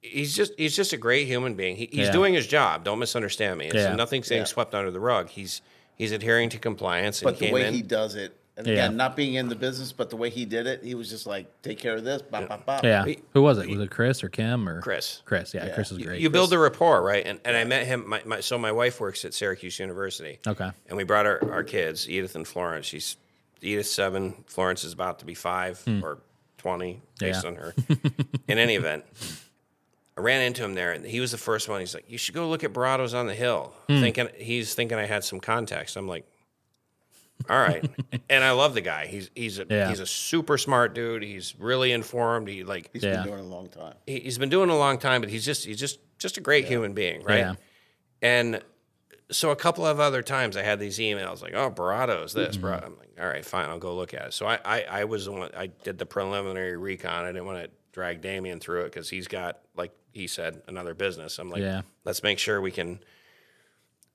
He's 0.01 0.35
just 0.35 0.53
he's 0.57 0.75
just 0.75 0.93
a 0.93 0.97
great 0.97 1.25
human 1.27 1.55
being. 1.55 1.75
He, 1.75 1.87
he's 1.91 2.07
Yeah. 2.07 2.11
doing 2.11 2.33
his 2.33 2.45
job. 2.47 2.83
Don't 2.83 2.99
misunderstand 2.99 3.57
me. 3.59 3.65
It's 3.67 3.75
Yeah. 3.75 3.95
nothing's 3.95 4.29
getting 4.29 4.45
swept 4.45 4.73
under 4.75 4.91
the 4.91 4.99
rug. 4.99 5.29
He's 5.29 5.61
he's 5.95 6.11
adhering 6.11 6.49
to 6.49 6.57
compliance. 6.59 7.21
And 7.21 7.25
But 7.25 7.33
he 7.35 7.39
the 7.39 7.45
came 7.47 7.53
way 7.53 7.67
in. 7.67 7.73
he 7.73 7.81
does 7.81 8.15
it, 8.15 8.35
and 8.57 8.65
Yeah. 8.67 8.73
again, 8.73 8.95
not 8.97 9.15
being 9.15 9.33
in 9.35 9.49
the 9.49 9.55
business, 9.55 9.91
but 9.91 10.09
the 10.09 10.15
way 10.15 10.29
he 10.29 10.45
did 10.45 10.65
it, 10.67 10.83
he 10.83 10.95
was 10.95 11.09
just 11.09 11.25
like, 11.27 11.47
take 11.61 11.77
care 11.77 11.95
of 11.95 12.03
this, 12.03 12.21
bop, 12.21 12.47
bop, 12.47 12.65
bop. 12.65 12.83
yeah. 12.83 13.05
Who 13.33 13.41
was 13.41 13.57
it? 13.57 13.67
Was 13.69 13.79
it 13.79 13.89
Chris 13.91 14.23
or 14.23 14.29
Kim 14.29 14.67
or 14.69 14.81
Chris. 14.81 15.21
Chris. 15.25 15.53
Yeah. 15.53 15.67
Chris 15.75 15.91
is 15.91 15.97
great. 15.97 16.21
you 16.21 16.29
build 16.29 16.53
a 16.53 16.57
rapport, 16.59 17.01
right? 17.03 17.25
And 17.25 17.39
and 17.43 17.57
I 17.57 17.63
met 17.65 17.85
him. 17.87 18.07
My, 18.07 18.21
my, 18.25 18.39
so 18.39 18.57
my 18.57 18.71
wife 18.71 18.99
works 18.99 19.25
at 19.25 19.33
Syracuse 19.33 19.79
University. 19.79 20.39
Okay. 20.47 20.69
And 20.87 20.97
we 20.97 21.03
brought 21.03 21.25
our, 21.25 21.51
our 21.51 21.63
kids, 21.63 22.09
Edith 22.09 22.35
and 22.35 22.47
Florence. 22.47 22.85
She's 22.85 23.17
Edith's 23.61 23.91
seven. 23.91 24.43
Florence 24.47 24.83
is 24.83 24.93
about 24.93 25.19
to 25.19 25.25
be 25.25 25.33
five 25.33 25.81
or 26.03 26.19
twenty, 26.57 27.01
based 27.19 27.41
Hmm. 27.45 27.47
Yeah. 27.47 27.51
on 27.51 27.55
her. 27.57 27.73
In 28.47 28.57
any 28.57 28.75
event, 28.75 29.03
I 30.17 30.21
ran 30.21 30.41
into 30.41 30.63
him 30.63 30.73
there, 30.75 30.93
and 30.93 31.05
he 31.05 31.19
was 31.19 31.31
the 31.31 31.37
first 31.37 31.67
one. 31.67 31.79
He's 31.81 31.93
like, 31.93 32.09
"You 32.09 32.17
should 32.17 32.35
go 32.35 32.47
look 32.49 32.63
at 32.63 32.71
Barados 32.73 33.13
on 33.13 33.27
the 33.27 33.33
Hill." 33.35 33.73
Hmm. 33.87 33.99
Thinking 34.01 34.29
he's 34.37 34.73
thinking 34.73 34.97
I 34.97 35.05
had 35.05 35.23
some 35.23 35.39
contacts. 35.41 35.95
I'm 35.97 36.07
like, 36.07 36.25
"All 37.49 37.57
right." 37.59 37.85
and 38.29 38.43
I 38.43 38.51
love 38.51 38.73
the 38.73 38.81
guy. 38.81 39.07
He's 39.07 39.29
he's 39.35 39.59
a 39.59 39.65
Yeah. 39.69 39.89
he's 39.89 39.99
a 39.99 40.05
super 40.07 40.57
smart 40.57 40.93
dude. 40.95 41.21
He's 41.23 41.53
really 41.59 41.91
informed. 41.91 42.47
He 42.47 42.63
like 42.63 42.89
He's 42.93 43.03
Yeah. 43.03 43.17
been 43.17 43.23
doing 43.25 43.39
it 43.39 43.45
a 43.45 43.45
long 43.45 43.67
time. 43.69 43.95
he- 44.07 44.21
he's 44.21 44.37
been 44.37 44.49
doing 44.49 44.69
it 44.69 44.73
a 44.73 44.77
long 44.77 44.97
time, 44.99 45.21
but 45.21 45.29
he's 45.29 45.45
just 45.45 45.65
he's 45.65 45.79
just 45.79 45.99
just 46.17 46.37
a 46.37 46.41
great 46.41 46.65
human 46.65 46.93
being, 46.93 47.21
right? 47.23 47.39
Yeah. 47.39 47.55
And 48.21 48.61
so 49.31 49.49
a 49.51 49.55
couple 49.55 49.85
of 49.85 49.99
other 49.99 50.21
times 50.21 50.55
I 50.55 50.61
had 50.61 50.79
these 50.79 50.97
emails 50.99 51.41
like, 51.41 51.53
"Oh, 51.55 51.69
Barado's 51.71 52.31
this." 52.33 52.55
Mm-hmm. 52.55 52.65
Barado. 52.65 52.85
I'm 52.85 52.97
like, 52.97 53.09
"All 53.19 53.27
right, 53.27 53.43
fine, 53.45 53.67
I'll 53.67 53.79
go 53.79 53.95
look 53.95 54.13
at 54.13 54.27
it." 54.27 54.33
So 54.33 54.45
I 54.45 54.59
I, 54.63 54.81
I 54.83 55.03
was 55.03 55.25
the 55.25 55.33
one 55.33 55.49
I 55.57 55.67
did 55.67 55.97
the 55.97 56.05
preliminary 56.05 56.77
recon. 56.77 57.25
I 57.25 57.33
didn't 57.33 57.45
want 57.45 57.63
to 57.65 57.69
drag 57.95 58.19
Damien 58.19 58.59
through 58.59 58.81
it 58.81 58.91
because 58.91 59.09
he's 59.09 59.25
got 59.29 59.59
like 59.73 59.93
he 60.11 60.27
said 60.27 60.61
another 60.67 60.93
business. 60.93 61.39
I'm 61.39 61.49
like, 61.49 61.61
Yeah. 61.61 61.83
let's 62.03 62.21
make 62.23 62.39
sure 62.39 62.59
we 62.59 62.69
can. 62.71 62.99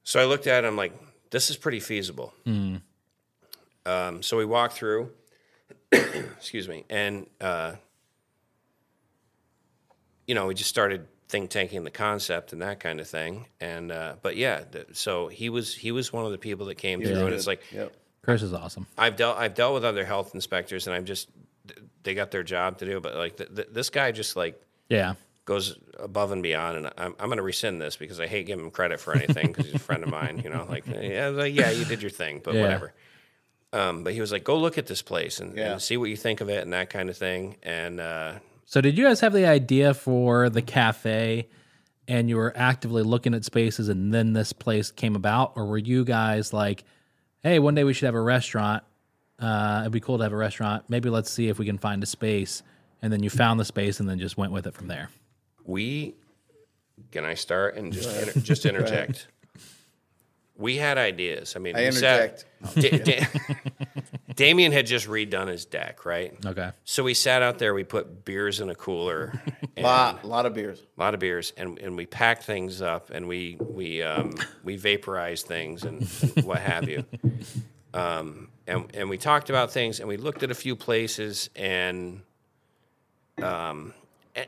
So 0.04 0.20
I 0.20 0.26
looked 0.26 0.46
at 0.46 0.64
it. 0.64 0.66
I'm 0.66 0.76
like, 0.76 0.92
this 1.30 1.48
is 1.48 1.56
pretty 1.56 1.80
feasible. 1.80 2.34
Mm. 2.46 2.82
Um, 3.86 4.22
so 4.22 4.36
we 4.36 4.44
walked 4.44 4.74
through. 4.74 5.12
excuse 5.92 6.68
me, 6.68 6.84
and 6.90 7.26
uh, 7.40 7.72
you 10.26 10.34
know, 10.34 10.46
we 10.46 10.54
just 10.54 10.68
started 10.70 11.06
think 11.28 11.48
tanking 11.48 11.84
the 11.84 11.90
concept 11.90 12.52
and 12.52 12.60
that 12.60 12.80
kind 12.80 13.00
of 13.00 13.08
thing. 13.08 13.46
And 13.60 13.90
uh, 13.90 14.16
but 14.20 14.36
yeah, 14.36 14.60
th- 14.70 14.88
so 14.92 15.28
he 15.28 15.48
was 15.48 15.74
he 15.74 15.90
was 15.90 16.12
one 16.12 16.26
of 16.26 16.32
the 16.32 16.38
people 16.38 16.66
that 16.66 16.74
came 16.76 17.00
through, 17.02 17.24
and 17.24 17.34
it's 17.34 17.46
like 17.46 17.62
Yep. 17.72 17.94
Chris 18.22 18.42
is 18.42 18.52
awesome. 18.52 18.86
I've 18.98 19.16
dealt 19.16 19.38
I've 19.38 19.54
dealt 19.54 19.72
with 19.72 19.84
other 19.86 20.04
health 20.04 20.34
inspectors, 20.34 20.86
and 20.86 20.94
I'm 20.94 21.06
just 21.06 21.30
they 22.02 22.14
got 22.14 22.30
their 22.30 22.42
job 22.42 22.78
to 22.78 22.84
do, 22.86 23.00
but 23.00 23.14
like 23.16 23.36
th- 23.36 23.54
th- 23.54 23.68
this 23.72 23.90
guy 23.90 24.12
just 24.12 24.36
like 24.36 24.60
Yeah. 24.88 25.14
goes 25.44 25.78
above 25.98 26.32
and 26.32 26.42
beyond, 26.42 26.78
and 26.78 26.86
I'm, 26.98 27.14
I'm 27.18 27.26
going 27.26 27.36
to 27.38 27.42
rescind 27.42 27.80
this 27.80 27.96
because 27.96 28.20
I 28.20 28.26
hate 28.26 28.46
giving 28.46 28.64
him 28.64 28.70
credit 28.70 29.00
for 29.00 29.14
anything 29.14 29.48
because 29.48 29.66
he's 29.66 29.74
a 29.74 29.78
friend 29.78 30.02
of 30.02 30.08
mine. 30.10 30.40
You 30.44 30.50
know, 30.50 30.66
like 30.68 30.86
yeah, 31.00 31.28
like, 31.28 31.54
yeah, 31.54 31.70
you 31.70 31.84
did 31.84 32.00
your 32.02 32.10
thing, 32.10 32.40
but 32.44 32.54
Yeah. 32.54 32.62
whatever. 32.62 32.94
Um, 33.72 34.02
but 34.02 34.12
he 34.14 34.20
was 34.20 34.32
like, 34.32 34.42
go 34.42 34.58
look 34.58 34.78
at 34.78 34.86
this 34.86 35.00
place 35.02 35.38
and, 35.40 35.56
Yeah. 35.56 35.72
and 35.72 35.82
see 35.82 35.96
what 35.96 36.10
you 36.10 36.16
think 36.16 36.40
of 36.40 36.48
it 36.48 36.62
and 36.62 36.72
that 36.72 36.90
kind 36.90 37.08
of 37.08 37.16
thing. 37.16 37.56
And 37.62 38.00
uh, 38.00 38.32
So 38.66 38.80
did 38.80 38.98
you 38.98 39.04
guys 39.04 39.20
have 39.20 39.32
the 39.32 39.46
idea 39.46 39.94
for 39.94 40.50
the 40.50 40.62
cafe 40.62 41.48
and 42.08 42.28
you 42.28 42.36
were 42.36 42.52
actively 42.56 43.04
looking 43.04 43.32
at 43.34 43.44
spaces 43.44 43.88
and 43.88 44.12
then 44.12 44.32
this 44.32 44.52
place 44.52 44.90
came 44.90 45.14
about 45.14 45.52
or 45.54 45.66
were 45.66 45.78
you 45.78 46.04
guys 46.04 46.52
like 46.52 46.82
hey 47.44 47.60
one 47.60 47.76
day 47.76 47.84
we 47.84 47.92
should 47.92 48.06
have 48.06 48.14
a 48.16 48.20
restaurant 48.20 48.82
uh, 49.40 49.78
it'd 49.82 49.92
be 49.92 50.00
cool 50.00 50.18
to 50.18 50.22
have 50.24 50.32
a 50.32 50.36
restaurant 50.36 50.84
maybe 50.88 51.08
let's 51.10 51.30
see 51.30 51.48
if 51.48 51.58
we 51.58 51.64
can 51.66 51.78
find 51.78 52.02
a 52.02 52.06
space 52.06 52.62
and 53.02 53.12
then 53.12 53.22
you 53.22 53.30
found 53.30 53.58
the 53.58 53.64
space 53.64 53.98
and 54.00 54.08
then 54.08 54.18
just 54.18 54.36
went 54.36 54.52
with 54.52 54.66
it 54.66 54.74
from 54.74 54.86
there 54.88 55.08
we 55.64 56.14
can 57.12 57.24
I 57.24 57.34
start 57.34 57.76
and 57.76 57.92
just 57.92 58.14
inter- 58.20 58.40
just 58.40 58.66
interject. 58.66 59.26
We 60.56 60.76
had 60.76 60.98
ideas. 60.98 61.56
I 61.56 61.58
mean, 61.58 61.74
I 61.74 61.86
we 61.86 61.92
sat- 61.92 62.44
interject. 62.76 63.04
Da- 63.06 63.20
Da- 63.20 63.64
Damien 64.36 64.72
had 64.72 64.84
just 64.86 65.08
redone 65.08 65.48
his 65.48 65.64
deck, 65.64 66.04
right? 66.04 66.34
okay 66.44 66.72
So 66.84 67.02
we 67.02 67.14
sat 67.14 67.40
out 67.40 67.58
there. 67.58 67.72
We 67.72 67.84
put 67.84 68.26
beers 68.26 68.60
in 68.60 68.68
a 68.68 68.74
cooler, 68.74 69.32
and 69.76 69.84
Lot, 69.84 70.22
lot 70.26 70.44
of 70.44 70.52
beers. 70.52 70.78
a 70.98 71.00
lot 71.00 71.14
of 71.14 71.20
beers, 71.20 71.54
and, 71.56 71.78
and 71.78 71.96
we 71.96 72.04
packed 72.04 72.42
things 72.44 72.82
up, 72.82 73.08
and 73.10 73.26
we 73.26 73.56
we 73.58 74.02
um, 74.02 74.34
we 74.62 74.76
vaporized 74.76 75.46
things 75.46 75.84
and, 75.84 76.02
and 76.36 76.44
what 76.44 76.58
have 76.58 76.86
you. 76.90 77.06
Um, 77.94 78.49
and 78.70 78.96
and 78.96 79.10
we 79.10 79.18
talked 79.18 79.50
about 79.50 79.72
things, 79.72 80.00
and 80.00 80.08
we 80.08 80.16
looked 80.16 80.42
at 80.42 80.50
a 80.50 80.54
few 80.54 80.76
places, 80.76 81.50
and 81.56 82.22
um, 83.42 83.92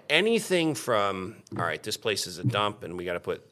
anything 0.09 0.75
from 0.75 1.37
all 1.59 1.65
right, 1.65 1.83
this 1.83 1.97
place 1.97 2.27
is 2.27 2.39
a 2.39 2.45
dump, 2.45 2.83
and 2.83 2.97
we 2.97 3.05
got 3.05 3.15
to 3.15 3.21
put 3.21 3.47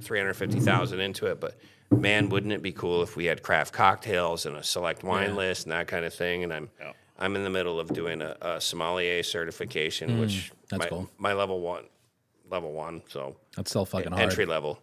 three 0.00 0.18
hundred 0.18 0.34
fifty 0.34 0.60
thousand 0.60 1.00
into 1.00 1.26
it, 1.26 1.40
but 1.40 1.58
man, 1.90 2.28
wouldn't 2.28 2.52
it 2.52 2.62
be 2.62 2.72
cool 2.72 3.02
if 3.02 3.16
we 3.16 3.24
had 3.24 3.42
craft 3.42 3.72
cocktails 3.72 4.46
and 4.46 4.56
a 4.56 4.62
select 4.62 5.02
wine 5.02 5.34
list 5.34 5.64
and 5.64 5.72
that 5.72 5.88
kind 5.88 6.04
of 6.04 6.14
thing? 6.14 6.44
And 6.44 6.52
I'm 6.52 6.70
I'm 7.18 7.34
in 7.36 7.44
the 7.44 7.50
middle 7.50 7.80
of 7.80 7.92
doing 7.92 8.22
a, 8.22 8.36
a 8.40 8.60
sommelier 8.60 9.22
certification, 9.22 10.20
which 10.20 10.52
that's 10.70 10.84
my, 10.84 10.88
cool. 10.88 11.10
my 11.18 11.32
level 11.32 11.60
one, 11.60 11.84
level 12.50 12.72
one, 12.72 13.02
so 13.08 13.36
that's 13.56 13.70
still 13.70 13.84
fucking 13.84 14.12
hard 14.12 14.22
entry 14.22 14.46
level. 14.46 14.80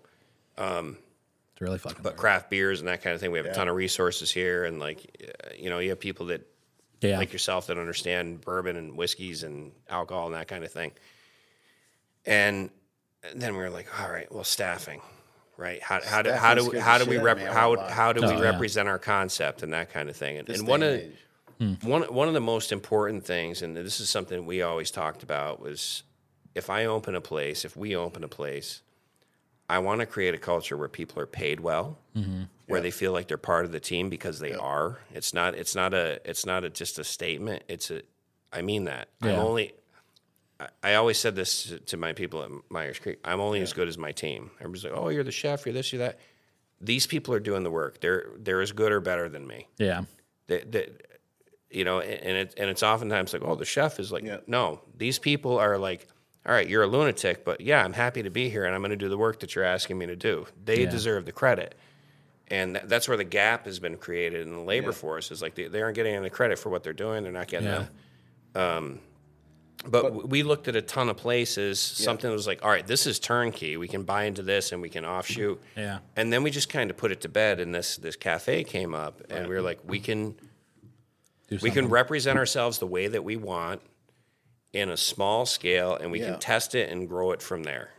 It's 1.56 1.62
really 1.62 1.78
fucking. 1.78 1.99
but 2.03 2.10
hard. 2.10 2.18
craft 2.20 2.49
beers 2.49 2.80
and 2.82 2.88
that 2.89 3.01
kind 3.01 3.14
of 3.14 3.22
thing. 3.22 3.32
We 3.32 3.38
have 3.39 3.47
a 3.47 3.53
ton 3.53 3.68
of 3.70 3.76
resources 3.76 4.30
here, 4.32 4.66
and 4.66 4.80
like, 4.80 5.24
uh, 5.24 5.49
you 5.58 5.70
know, 5.70 5.80
you 5.80 5.89
have 5.89 5.99
people 5.99 6.26
that 6.28 6.45
yeah, 7.01 7.18
like 7.18 7.32
yourself 7.34 7.68
that 7.68 7.78
understand 7.78 8.41
bourbon 8.41 8.76
and 8.76 8.97
whiskeys 8.97 9.43
and 9.43 9.72
alcohol 9.89 10.26
and 10.28 10.36
that 10.36 10.47
kind 10.47 10.64
of 10.66 10.72
thing. 10.72 10.91
And 12.26 12.70
then 13.36 13.53
we 13.53 13.60
were 13.60 13.70
like, 13.70 13.88
all 14.01 14.10
right, 14.12 14.32
well, 14.32 14.43
staffing, 14.43 15.01
right? 15.58 15.82
How, 15.82 16.01
how 16.03 16.22
do 16.22 16.32
how 16.32 16.53
do 16.56 16.62
scares 16.64 16.84
how 16.84 16.97
do 16.97 17.06
we 17.06 17.18
rep, 17.18 17.38
of 17.38 17.43
me. 17.43 17.49
I 17.49 17.53
how 17.53 17.78
how 17.88 18.14
do 18.14 18.22
Oh, 18.24 18.30
we 18.30 18.36
yeah. 18.36 18.51
represent 18.51 18.89
our 18.89 18.99
concept 18.99 19.64
and 19.64 19.74
that 19.74 19.91
kind 19.91 20.10
of 20.10 20.16
thing? 20.16 20.38
And, 20.38 20.49
and 20.49 20.68
one 20.68 20.84
of 20.84 21.01
and 21.60 21.82
one 21.84 22.01
one 22.03 22.28
of 22.28 22.34
the 22.34 22.41
most 22.41 22.72
important 22.72 23.26
things, 23.26 23.62
and 23.62 23.78
this 23.78 23.99
is 23.99 24.10
something 24.10 24.45
we 24.45 24.62
always 24.62 24.91
talked 24.91 25.24
about, 25.24 25.62
was 25.62 26.03
if 26.53 26.70
I 26.70 26.86
open 26.86 27.16
a 27.16 27.22
place, 27.22 27.64
if 27.66 27.78
we 27.78 27.95
open 27.95 28.24
a 28.24 28.28
place, 28.28 28.82
I 29.70 29.80
want 29.80 29.99
to 30.01 30.05
create 30.05 30.34
a 30.36 30.38
culture 30.38 30.78
where 30.78 30.88
people 30.88 31.22
are 31.22 31.26
paid 31.28 31.59
well, 31.59 31.97
mm-hmm. 32.16 32.43
where 32.68 32.82
they 32.82 32.91
feel 32.91 33.11
like 33.11 33.28
they're 33.28 33.38
part 33.38 33.66
of 33.66 33.72
the 33.72 33.80
team 33.80 34.09
because 34.09 34.39
they 34.39 34.53
are. 34.53 34.99
It's 35.13 35.34
not. 35.34 35.55
It's 35.55 35.76
not 35.76 35.93
a. 35.93 36.20
It's 36.30 36.45
not 36.45 36.63
a, 36.63 36.70
just 36.70 36.99
a 36.99 37.03
statement. 37.03 37.63
It's 37.68 37.89
a. 37.91 38.01
I 38.53 38.61
mean 38.61 38.86
that. 38.86 39.09
I'm 39.22 39.39
only. 39.39 39.74
I- 40.59 40.70
I 40.84 40.93
always 40.93 41.18
said 41.18 41.36
this 41.36 41.63
to- 41.63 41.80
to 41.80 41.97
my 41.97 42.13
people 42.13 42.41
at 42.43 42.49
Meier's 42.72 42.97
Creek. 42.99 43.20
I'm 43.26 43.41
only 43.41 43.59
as 43.59 43.74
good 43.74 43.89
as 43.89 43.97
my 43.97 44.13
team. 44.13 44.51
Everybody's 44.59 44.86
like, 44.86 44.93
"Oh, 44.95 45.09
you're 45.09 45.24
the 45.24 45.32
chef. 45.32 45.66
You're 45.66 45.74
this. 45.74 45.91
You're 45.91 45.99
that." 45.99 46.20
These 46.80 47.07
people 47.07 47.34
are 47.34 47.39
doing 47.41 47.63
the 47.63 47.72
work. 47.72 47.99
They're 48.01 48.30
they're 48.38 48.61
as 48.61 48.72
good 48.72 48.91
or 48.91 48.99
better 49.01 49.28
than 49.30 49.47
me 49.47 49.68
yeah, 49.78 50.03
that, 50.47 50.72
that 50.74 51.07
you 51.72 51.84
know, 51.84 51.99
and 51.99 52.22
and 52.22 52.38
it 52.38 52.53
and 52.57 52.70
it's 52.70 52.84
oftentimes 52.84 53.34
like, 53.34 53.41
oh, 53.43 53.55
the 53.55 53.66
chef 53.66 53.99
is 53.99 54.11
like, 54.11 54.24
Yeah. 54.24 54.38
no, 54.47 54.82
these 54.95 55.18
people 55.20 55.57
are 55.57 55.78
like, 55.78 56.07
all 56.46 56.54
right, 56.54 56.68
you're 56.68 56.84
a 56.84 56.88
lunatic, 56.88 57.43
but 57.43 57.60
yeah, 57.62 57.84
I'm 57.84 57.93
happy 57.93 58.22
to 58.24 58.30
be 58.30 58.50
here 58.50 58.66
and 58.66 58.76
I'm 58.76 58.82
going 58.82 58.91
to 58.91 58.96
do 58.96 59.10
the 59.10 59.18
work 59.18 59.39
that 59.39 59.56
you're 59.56 59.64
asking 59.64 59.98
me 59.98 60.06
to 60.08 60.16
do. 60.16 60.46
They 60.64 60.84
Yeah. 60.84 60.89
deserve 60.89 61.26
the 61.26 61.32
credit. 61.32 61.76
And 62.50 62.76
that, 62.76 62.88
that's 62.89 63.08
where 63.08 63.18
the 63.18 63.24
gap 63.24 63.66
has 63.66 63.80
been 63.80 63.98
created 63.98 64.46
in 64.46 64.54
the 64.54 64.60
labor 64.62 64.91
force 64.91 65.32
is 65.32 65.41
like 65.41 65.56
they, 65.56 65.68
they 65.68 65.82
aren't 65.82 65.96
getting 65.96 66.14
any 66.14 66.30
credit 66.30 66.60
for 66.60 66.70
what 66.70 66.84
they're 66.84 66.93
doing. 66.93 67.24
They're 67.24 67.32
not 67.32 67.48
getting 67.48 67.68
Yeah. 67.68 67.86
the, 68.54 68.62
um, 68.62 69.00
but, 69.88 70.04
w 70.04 70.26
we 70.28 70.41
looked 70.43 70.68
at 70.68 70.76
a 70.76 70.82
ton 70.82 71.10
of 71.10 71.18
places. 71.18 71.80
Something 71.80 72.32
was 72.32 72.48
like, 72.48 72.64
all 72.64 72.70
right, 72.70 72.86
this 72.88 73.06
is 73.08 73.20
turnkey. 73.20 73.78
We 73.78 73.88
can 73.88 74.04
buy 74.04 74.24
into 74.24 74.41
this 74.41 74.72
and 74.72 74.82
we 74.82 74.89
can 74.89 75.06
offshoot. 75.06 75.62
Yeah. 75.76 76.00
And 76.16 76.32
then 76.32 76.43
we 76.43 76.50
just 76.52 76.70
kind 76.70 76.89
of 76.89 76.98
put 76.98 77.12
it 77.12 77.22
to 77.22 77.30
bed, 77.30 77.60
and 77.60 77.74
this 77.76 77.98
this 77.98 78.16
cafe 78.16 78.64
came 78.64 78.96
up, 78.96 79.22
and 79.30 79.48
we 79.48 79.54
were 79.56 79.62
like, 79.62 79.80
we 79.84 80.00
can 80.00 80.36
we 81.62 81.70
can 81.72 81.88
represent 81.89 82.39
ourselves 82.39 82.80
the 82.80 82.88
way 82.88 83.08
that 83.08 83.24
we 83.24 83.36
want 83.36 83.82
in 84.76 84.89
a 84.89 84.97
small 84.97 85.45
scale, 85.45 85.95
and 85.95 86.11
we 86.11 86.19
Yeah. 86.19 86.32
can 86.32 86.39
test 86.39 86.76
it 86.76 86.89
and 86.91 87.07
grow 87.07 87.32
it 87.32 87.41
from 87.41 87.63
there, 87.63 87.91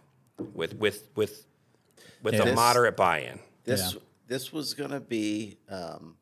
with 0.53 0.75
with 0.75 1.09
with 1.17 1.47
with 2.23 2.35
Yeah. 2.35 2.43
a 2.43 2.45
This- 2.45 2.55
moderate 2.55 2.97
buy-in. 2.97 3.41
This 3.65 3.95
Yeah. 3.95 4.01
this 4.27 4.53
was 4.53 4.75
gonna 4.75 5.01
be 5.01 5.57
um, 5.71 6.19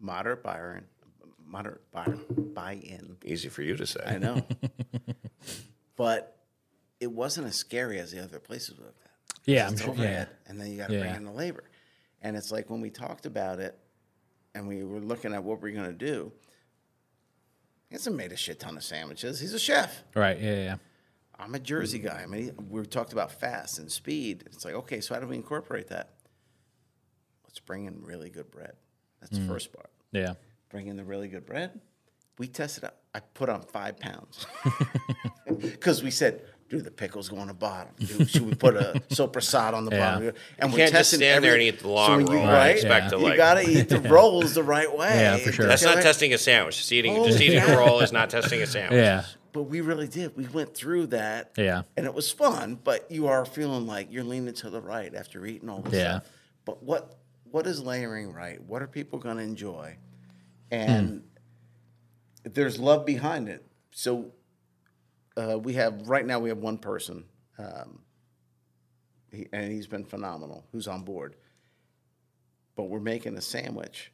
moderate 0.00 0.42
buy-in, 0.42 0.84
moderate 1.46 1.88
buy 1.92 2.06
buy-in. 2.28 3.16
Easy 3.24 3.48
for 3.48 3.62
you 3.62 3.76
to 3.76 3.86
say. 3.86 4.00
I 4.04 4.18
know, 4.18 4.44
but 5.96 6.36
it 6.98 7.12
wasn't 7.12 7.46
as 7.46 7.54
scary 7.54 8.00
as 8.00 8.10
the 8.10 8.22
other 8.22 8.40
places 8.40 8.76
we've 8.76 8.86
had. 8.86 8.94
Yeah, 9.44 9.66
I'm 9.68 9.76
sure. 9.76 9.90
overhead, 9.90 10.28
Yeah, 10.30 10.50
and 10.50 10.60
then 10.60 10.70
you 10.72 10.78
got 10.78 10.88
to 10.88 10.94
Yeah. 10.94 11.00
bring 11.00 11.14
in 11.14 11.24
the 11.24 11.32
labor, 11.32 11.64
and 12.22 12.36
it's 12.36 12.50
like 12.50 12.70
when 12.70 12.80
we 12.80 12.90
talked 12.90 13.24
about 13.26 13.60
it, 13.60 13.78
and 14.52 14.66
we 14.66 14.82
were 14.82 15.00
looking 15.00 15.32
at 15.32 15.44
what 15.44 15.60
we're 15.62 15.74
gonna 15.74 15.92
do. 15.92 16.32
He 17.94 17.96
hasn't 17.96 18.16
made 18.16 18.32
a 18.32 18.36
shit 18.36 18.58
ton 18.58 18.76
of 18.76 18.82
sandwiches. 18.82 19.38
He's 19.38 19.54
a 19.54 19.58
chef. 19.60 20.02
right. 20.16 20.36
Yeah, 20.40 20.54
yeah, 20.56 20.76
I'm 21.38 21.54
a 21.54 21.60
Jersey 21.60 22.00
guy. 22.00 22.22
I 22.24 22.26
mean, 22.26 22.52
we 22.68 22.84
talked 22.86 23.12
about 23.12 23.30
fast 23.30 23.78
and 23.78 23.88
speed. 23.88 24.42
It's 24.46 24.64
like, 24.64 24.74
okay, 24.74 25.00
so 25.00 25.14
how 25.14 25.20
do 25.20 25.28
we 25.28 25.36
incorporate 25.36 25.86
that? 25.90 26.10
Let's 27.44 27.60
bring 27.60 27.84
in 27.84 28.02
really 28.02 28.30
good 28.30 28.50
bread. 28.50 28.72
That's 29.20 29.30
the 29.30 29.38
mm-hmm. 29.38 29.48
first 29.48 29.72
part. 29.72 29.90
yeah. 30.10 30.34
Bring 30.70 30.88
in 30.88 30.96
the 30.96 31.04
really 31.04 31.28
good 31.28 31.46
bread. 31.46 31.80
We 32.36 32.48
tested 32.48 32.82
out. 32.82 32.96
I 33.14 33.20
put 33.20 33.48
on 33.48 33.62
five 33.62 33.96
pounds 34.00 34.44
because 35.60 36.02
we 36.02 36.10
said, 36.10 36.42
dude, 36.76 36.84
the 36.84 36.90
pickle's 36.90 37.28
going 37.28 37.48
to 37.48 37.54
bottom. 37.54 37.92
Dude, 37.98 38.28
should 38.28 38.42
we 38.46 38.54
put 38.54 38.76
a 38.76 39.02
soprasad 39.10 39.74
on 39.74 39.84
the 39.84 39.92
Yeah. 39.92 40.14
bottom? 40.14 40.32
And 40.58 40.70
You 40.72 40.76
can't 40.78 40.92
just 40.92 41.14
stand 41.14 41.44
there 41.44 41.54
and 41.54 41.62
eat 41.62 41.80
the 41.80 41.88
long 41.88 42.24
roll 42.24 42.38
and 42.38 42.48
right? 42.48 42.70
expect 42.70 43.04
Yeah. 43.04 43.10
to 43.10 43.16
you 43.18 43.22
like. 43.22 43.36
got 43.36 43.54
to 43.54 43.60
eat 43.70 43.88
the 43.88 44.00
rolls 44.00 44.54
the 44.54 44.62
right 44.62 44.94
way. 44.96 45.20
Yeah, 45.20 45.36
for 45.38 45.52
sure. 45.52 45.66
That's 45.66 45.82
not 45.82 46.02
testing 46.02 46.32
a 46.32 46.38
sandwich. 46.38 46.76
Just 46.78 46.92
eating 46.92 47.16
Oh, 47.16 47.26
just 47.26 47.40
eating 47.40 47.58
yeah. 47.58 47.72
a 47.72 47.78
roll 47.78 48.00
is 48.00 48.12
not 48.12 48.30
testing 48.30 48.60
a 48.62 48.66
sandwich. 48.66 48.98
Yeah, 48.98 49.24
But 49.52 49.64
we 49.64 49.80
really 49.80 50.08
did. 50.08 50.36
We 50.36 50.46
went 50.46 50.74
through 50.74 51.08
that. 51.08 51.52
Yeah. 51.56 51.82
And 51.96 52.06
it 52.06 52.14
was 52.14 52.30
fun, 52.30 52.78
but 52.82 53.10
you 53.10 53.28
are 53.28 53.44
feeling 53.44 53.86
like 53.86 54.12
you're 54.12 54.24
leaning 54.24 54.54
to 54.54 54.70
the 54.70 54.80
right 54.80 55.14
after 55.14 55.46
eating 55.46 55.68
all 55.68 55.80
this 55.80 55.94
Yeah. 55.94 56.20
stuff. 56.20 56.30
But 56.64 56.82
what 56.82 57.16
what 57.50 57.66
is 57.68 57.80
layering 57.80 58.32
right? 58.32 58.60
What 58.64 58.82
are 58.82 58.88
people 58.88 59.20
going 59.20 59.36
to 59.36 59.42
enjoy? 59.44 59.96
And 60.72 61.22
hmm. 62.44 62.50
there's 62.52 62.80
love 62.80 63.06
behind 63.06 63.48
it. 63.48 63.64
So 63.92 64.32
uh, 65.36 65.58
we 65.58 65.74
have 65.74 66.08
right 66.08 66.24
now 66.24 66.38
we 66.38 66.48
have 66.48 66.58
one 66.58 66.78
person, 66.78 67.24
um, 67.58 68.00
he, 69.32 69.46
and 69.52 69.72
he's 69.72 69.86
been 69.86 70.04
phenomenal. 70.04 70.64
Who's 70.72 70.86
on 70.88 71.02
board? 71.02 71.36
But 72.76 72.84
we're 72.84 73.00
making 73.00 73.36
a 73.36 73.40
sandwich, 73.40 74.12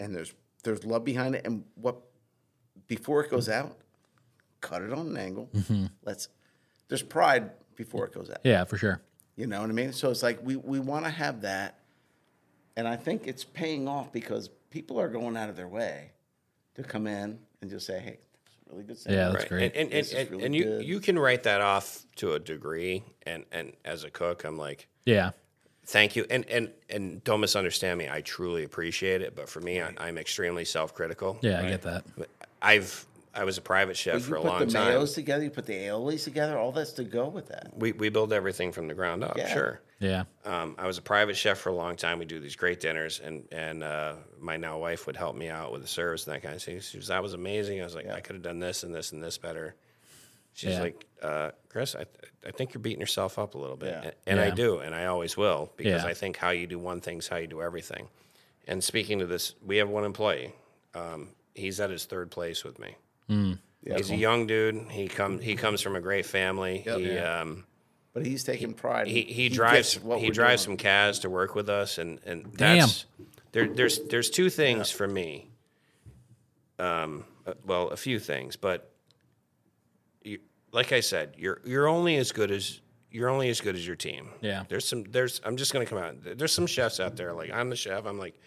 and 0.00 0.14
there's 0.14 0.34
there's 0.64 0.84
love 0.84 1.04
behind 1.04 1.34
it. 1.34 1.46
And 1.46 1.64
what 1.74 1.96
before 2.86 3.24
it 3.24 3.30
goes 3.30 3.48
out, 3.48 3.76
cut 4.60 4.82
it 4.82 4.92
on 4.92 5.06
an 5.08 5.16
angle. 5.16 5.50
Let's 6.04 6.28
there's 6.88 7.02
pride 7.02 7.50
before 7.76 8.06
it 8.06 8.12
goes 8.12 8.30
out. 8.30 8.38
yeah, 8.44 8.64
for 8.64 8.76
sure. 8.76 9.02
You 9.36 9.46
know 9.46 9.60
what 9.60 9.70
I 9.70 9.72
mean? 9.72 9.92
So 9.92 10.10
it's 10.10 10.22
like 10.22 10.40
we, 10.42 10.56
we 10.56 10.80
want 10.80 11.04
to 11.04 11.10
have 11.10 11.42
that. 11.42 11.78
And 12.76 12.88
I 12.88 12.96
think 12.96 13.26
it's 13.26 13.44
paying 13.44 13.86
off 13.86 14.12
because 14.12 14.48
people 14.70 15.00
are 15.00 15.08
going 15.08 15.36
out 15.36 15.48
of 15.48 15.56
their 15.56 15.68
way 15.68 16.10
to 16.74 16.82
come 16.82 17.06
in 17.06 17.38
and 17.60 17.70
just 17.70 17.86
say, 17.86 18.00
hey, 18.00 18.18
really 18.70 18.84
good 18.84 18.98
sandwich. 18.98 19.18
Yeah, 19.18 19.28
that's 19.30 19.42
Right. 19.44 19.48
great. 19.48 19.72
And 19.74 19.76
and, 19.76 19.92
This 19.92 20.12
and, 20.14 20.30
really 20.30 20.44
and 20.44 20.54
you 20.54 20.64
good. 20.64 20.84
you 20.84 21.00
can 21.00 21.18
write 21.18 21.42
that 21.44 21.60
off 21.60 22.04
to 22.16 22.32
a 22.34 22.38
degree. 22.38 23.04
And 23.26 23.44
and 23.52 23.72
as 23.84 24.04
a 24.04 24.10
cook, 24.10 24.44
I'm 24.44 24.56
like, 24.56 24.88
Yeah, 25.04 25.30
thank 25.86 26.16
you. 26.16 26.26
And 26.30 26.48
and 26.48 26.70
and 26.90 27.22
don't 27.24 27.40
misunderstand 27.40 27.98
me. 27.98 28.08
I 28.10 28.20
truly 28.20 28.64
appreciate 28.64 29.22
it. 29.22 29.34
But 29.34 29.48
for 29.48 29.60
me, 29.60 29.80
I, 29.82 29.92
I'm 29.98 30.18
extremely 30.18 30.64
self-critical. 30.64 31.38
yeah, 31.42 31.60
I 31.60 31.68
get 31.68 31.82
that. 31.82 32.04
I've 32.62 33.06
I 33.38 33.44
was 33.44 33.56
a 33.56 33.62
private 33.62 33.96
chef 33.96 34.14
But 34.14 34.22
for 34.22 34.34
a 34.36 34.40
long 34.42 34.50
time. 34.50 34.60
you 34.60 34.66
put 34.66 34.72
the 34.72 34.78
time. 34.78 34.94
mayos 34.94 35.14
together, 35.14 35.44
you 35.44 35.50
put 35.50 35.66
the 35.66 35.74
aiolis 35.74 36.24
together, 36.24 36.58
all 36.58 36.72
that's 36.72 36.92
to 36.92 37.04
go 37.04 37.28
with 37.28 37.48
that. 37.48 37.70
We 37.76 37.92
we 37.92 38.08
build 38.08 38.32
everything 38.32 38.72
from 38.72 38.88
the 38.88 38.94
ground 38.94 39.22
up. 39.24 39.36
Yeah. 39.36 39.52
Sure. 39.52 39.80
Yeah, 40.00 40.24
Um, 40.44 40.76
I 40.78 40.86
was 40.86 40.96
a 40.98 41.02
private 41.02 41.36
chef 41.36 41.58
for 41.58 41.70
a 41.70 41.74
long 41.74 41.96
time. 41.96 42.20
We 42.20 42.24
do 42.24 42.38
these 42.38 42.54
great 42.54 42.78
dinners, 42.80 43.20
and 43.20 43.48
and 43.50 43.82
uh, 43.82 44.14
my 44.38 44.56
now 44.56 44.78
wife 44.78 45.06
would 45.06 45.16
help 45.16 45.34
me 45.34 45.48
out 45.48 45.72
with 45.72 45.82
the 45.82 45.88
service 45.88 46.24
and 46.26 46.34
that 46.36 46.42
kind 46.42 46.54
of 46.54 46.62
thing. 46.62 46.78
She 46.80 46.98
was, 46.98 47.08
that 47.08 47.20
was 47.20 47.34
amazing. 47.34 47.80
I 47.80 47.84
was 47.84 47.96
like, 47.96 48.08
I 48.08 48.20
could 48.20 48.34
have 48.36 48.42
done 48.44 48.60
this 48.60 48.84
and 48.84 48.94
this 48.94 49.10
and 49.12 49.20
this 49.22 49.38
better. 49.38 49.74
She's 50.52 50.70
Yeah. 50.74 50.80
like, 50.82 51.06
uh, 51.22 51.50
Chris, 51.68 51.96
I, 51.96 52.04
I 52.46 52.50
think 52.52 52.74
you're 52.74 52.80
beating 52.80 53.00
yourself 53.00 53.38
up 53.40 53.54
a 53.54 53.58
little 53.58 53.76
bit, 53.76 53.90
Yeah. 53.90 54.02
and, 54.02 54.14
and 54.26 54.40
I 54.40 54.50
do, 54.50 54.78
and 54.78 54.94
I 54.94 55.06
always 55.06 55.36
will 55.36 55.72
because 55.76 56.02
Yeah. 56.04 56.08
I 56.08 56.14
think 56.14 56.36
how 56.36 56.50
you 56.50 56.66
do 56.68 56.78
one 56.78 57.00
thing 57.00 57.18
is 57.18 57.26
how 57.28 57.36
you 57.36 57.46
do 57.48 57.60
everything. 57.62 58.08
And 58.68 58.82
speaking 58.84 59.18
to 59.20 59.26
this, 59.26 59.54
we 59.64 59.78
have 59.78 59.88
one 59.88 60.04
employee. 60.04 60.52
Um, 60.94 61.30
he's 61.56 61.80
at 61.80 61.90
his 61.90 62.04
third 62.06 62.30
place 62.30 62.62
with 62.64 62.78
me. 62.78 62.96
He's 63.28 64.10
a 64.10 64.16
young 64.16 64.46
dude. 64.46 64.86
He 64.90 65.08
come 65.08 65.38
he 65.38 65.54
comes 65.56 65.80
from 65.80 65.96
a 65.96 66.00
great 66.00 66.26
family. 66.26 66.82
Yep. 66.84 66.98
he 66.98 67.14
Yeah. 67.14 67.40
um, 67.40 67.64
But 68.12 68.26
he's 68.26 68.44
taking 68.44 68.74
pride. 68.74 69.06
he, 69.06 69.22
he 69.22 69.44
gets 69.48 69.54
drives 69.56 70.00
what 70.00 70.20
he 70.20 70.30
drives 70.30 70.64
doing. 70.66 70.78
some 70.78 70.86
Caz 70.86 71.20
to 71.22 71.30
work 71.30 71.54
with 71.54 71.68
us, 71.68 71.98
and 71.98 72.20
and 72.26 72.54
Damn. 72.56 72.78
that's 72.80 73.06
there. 73.52 73.66
There's 73.68 74.00
there's 74.08 74.30
two 74.30 74.50
things 74.50 74.90
for 74.90 75.06
me. 75.06 75.50
Um, 76.78 77.24
uh, 77.46 77.54
well, 77.66 77.88
a 77.88 77.96
few 77.96 78.18
things, 78.18 78.56
but 78.56 78.92
you, 80.22 80.38
like 80.72 80.92
I 80.92 81.00
said, 81.00 81.34
you're 81.38 81.60
you're 81.64 81.88
only 81.88 82.16
as 82.16 82.30
good 82.32 82.50
as 82.50 82.80
you're 83.10 83.28
only 83.30 83.48
as 83.48 83.60
good 83.60 83.74
as 83.74 83.86
your 83.86 83.96
team. 83.96 84.28
Yeah. 84.42 84.64
There's 84.68 84.86
some 84.86 85.04
there's 85.04 85.40
I'm 85.44 85.56
just 85.56 85.72
gonna 85.72 85.86
come 85.86 85.98
out. 85.98 86.16
There's 86.22 86.52
some 86.52 86.66
chefs 86.66 87.00
out 87.00 87.16
there 87.16 87.32
like 87.32 87.50
I'm 87.52 87.70
the 87.70 87.76
chef. 87.76 88.04
I'm 88.06 88.18
like. 88.18 88.38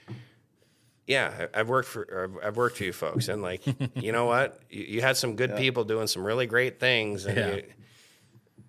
Yeah, 1.12 1.48
I've 1.54 1.68
worked 1.70 1.90
for 1.90 2.24
I've- 2.24 2.48
I've 2.48 2.58
worked 2.58 2.78
for 2.78 2.86
you 2.86 2.94
folks, 2.94 3.28
and 3.28 3.42
like, 3.42 3.62
you 3.96 4.12
know 4.12 4.26
what? 4.26 4.60
You, 4.70 4.84
you 4.96 5.02
had 5.02 5.18
some 5.18 5.36
good 5.36 5.58
people 5.58 5.84
doing 5.84 6.08
some 6.08 6.24
really 6.24 6.46
great 6.48 6.80
things, 6.80 7.26
and 7.26 7.38
Yeah. 7.38 7.56
you, 7.56 7.64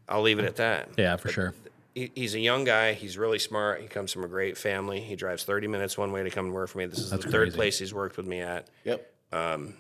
I'll 0.09 0.23
leave 0.23 0.39
it 0.41 0.45
at 0.45 0.57
that 0.57 0.89
yeah, 0.99 1.17
for 1.17 1.29
sure. 1.29 1.55
he, 1.95 2.11
he's 2.15 2.35
a 2.35 2.41
young 2.41 2.65
guy. 2.65 2.93
He's 2.95 3.17
really 3.17 3.39
smart. 3.39 3.81
He 3.81 3.87
comes 3.87 4.13
from 4.13 4.25
a 4.25 4.29
great 4.29 4.59
family. 4.59 5.01
He 5.01 5.15
drives 5.15 5.45
30 5.45 5.69
minutes 5.69 5.97
one 5.97 6.11
way 6.11 6.23
to 6.25 6.31
come 6.31 6.47
and 6.47 6.55
work 6.55 6.69
for 6.71 6.79
me. 6.79 6.87
This 6.87 6.99
is 6.99 7.11
That's 7.11 7.25
the 7.25 7.31
third 7.31 7.55
place 7.55 7.79
he's 7.79 7.95
worked 7.95 8.17
with 8.17 8.27
me 8.27 8.41
at. 8.41 8.67
Yep. 8.85 9.13
Um, 9.33 9.75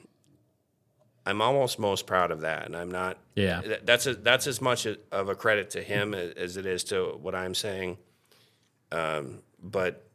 I'm 1.26 1.40
almost 1.42 1.78
most 1.80 2.06
proud 2.06 2.30
of 2.30 2.40
that, 2.42 2.66
and 2.66 2.76
I'm 2.76 2.90
not. 2.90 3.18
Yeah. 3.34 3.60
That's 3.84 4.06
a, 4.06 4.14
that's 4.14 4.46
as 4.46 4.60
much 4.60 4.86
of 4.86 5.28
a 5.28 5.34
credit 5.34 5.70
to 5.70 5.82
him 5.82 6.14
as, 6.14 6.32
as 6.34 6.56
it 6.56 6.66
is 6.66 6.84
to 6.84 7.18
what 7.20 7.34
I'm 7.34 7.54
saying. 7.54 7.98
Um, 8.92 9.40
but 9.62 10.06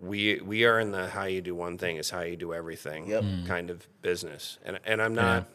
we 0.00 0.40
we 0.40 0.64
are 0.64 0.78
in 0.78 0.92
the 0.92 1.08
how 1.08 1.24
you 1.24 1.40
do 1.40 1.54
one 1.54 1.78
thing 1.78 1.96
is 1.96 2.10
how 2.10 2.20
you 2.20 2.36
do 2.36 2.54
everything 2.54 3.08
Yep. 3.08 3.22
Mm. 3.24 3.46
kind 3.46 3.70
of 3.70 3.86
business, 4.02 4.58
and 4.64 4.78
and 4.84 5.02
I'm 5.02 5.14
not. 5.14 5.48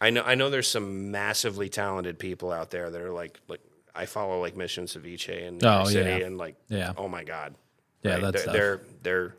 I 0.00 0.10
know 0.10 0.22
I 0.24 0.34
know 0.36 0.48
there's 0.48 0.70
some 0.70 1.10
massively 1.10 1.68
talented 1.68 2.18
people 2.18 2.52
out 2.52 2.70
there 2.70 2.88
that 2.90 3.00
are 3.00 3.12
like 3.12 3.40
like 3.48 3.60
I 3.94 4.06
follow 4.06 4.40
like 4.40 4.56
Mission 4.56 4.84
Ceviche 4.84 5.42
in 5.42 5.58
New 5.58 5.66
Oh, 5.68 5.84
City, 5.84 6.08
yeah. 6.20 6.26
and 6.26 6.38
like, 6.38 6.54
Yeah. 6.68 6.92
oh 6.96 7.08
my 7.08 7.24
god, 7.24 7.56
Yeah, 8.04 8.12
right? 8.12 8.20
that 8.32 8.32
they're, 8.34 8.52
they're 8.52 8.80
they're. 9.02 9.36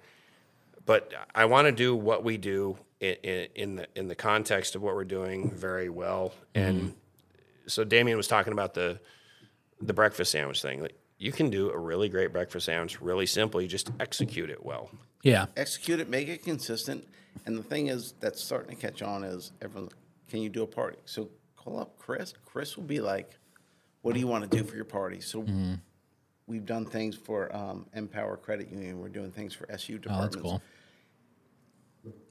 But 0.86 1.14
I 1.34 1.46
want 1.46 1.68
to 1.68 1.72
do 1.72 1.96
what 1.96 2.24
we 2.26 2.36
do 2.38 2.78
in, 3.00 3.16
in, 3.24 3.48
in 3.56 3.76
the 3.78 3.88
in 3.96 4.08
the 4.10 4.16
context 4.16 4.76
of 4.76 4.82
what 4.82 4.96
we're 4.96 5.06
doing 5.06 5.50
very 5.52 5.88
well, 5.88 6.34
and 6.54 6.82
mm. 6.82 6.94
so 7.68 7.86
Damien 7.86 8.18
was 8.18 8.28
talking 8.28 8.52
about 8.52 8.74
the 8.74 9.00
the 9.82 9.94
breakfast 9.94 10.32
sandwich 10.32 10.62
thing. 10.62 10.82
Like, 10.82 10.96
you 11.20 11.32
can 11.32 11.50
do 11.50 11.70
a 11.70 11.78
really 11.78 12.10
great 12.10 12.32
breakfast 12.32 12.66
sandwich, 12.66 13.00
really 13.02 13.26
simple. 13.28 13.62
You 13.62 13.68
just 13.68 13.92
execute 14.00 14.50
it 14.50 14.66
well. 14.66 14.90
Yeah. 15.22 15.46
execute 15.58 16.00
it, 16.00 16.10
make 16.10 16.28
it 16.30 16.44
consistent. 16.44 17.06
And 17.46 17.58
the 17.58 17.64
thing 17.64 17.88
is 17.88 18.14
that's 18.20 18.42
starting 18.42 18.76
to 18.76 18.82
catch 18.82 19.02
on 19.02 19.24
is 19.24 19.52
everyone, 19.62 19.90
can 20.30 20.42
you 20.42 20.50
do 20.50 20.64
a 20.64 20.68
party? 20.68 20.98
So 21.06 21.30
call 21.58 21.78
up 21.80 21.98
Chris. 22.00 22.34
Chris 22.46 22.76
will 22.78 22.86
be 22.86 23.00
like, 23.02 23.38
what 24.02 24.14
do 24.14 24.20
you 24.20 24.28
want 24.28 24.50
to 24.50 24.58
do 24.58 24.64
for 24.64 24.76
your 24.78 24.86
party? 24.86 25.20
So 25.20 25.44
Mm-hmm. 25.44 25.74
we've 26.48 26.66
done 26.66 26.86
things 26.86 27.16
for 27.18 27.54
um, 27.56 27.86
Empower 27.94 28.38
Credit 28.38 28.70
Union. 28.72 29.00
We're 29.00 29.10
doing 29.10 29.32
things 29.32 29.54
for 29.54 29.70
SU 29.72 29.96
Oh, 29.96 29.98
departments. 30.00 30.36
that's 30.36 30.44
cool. 30.44 30.62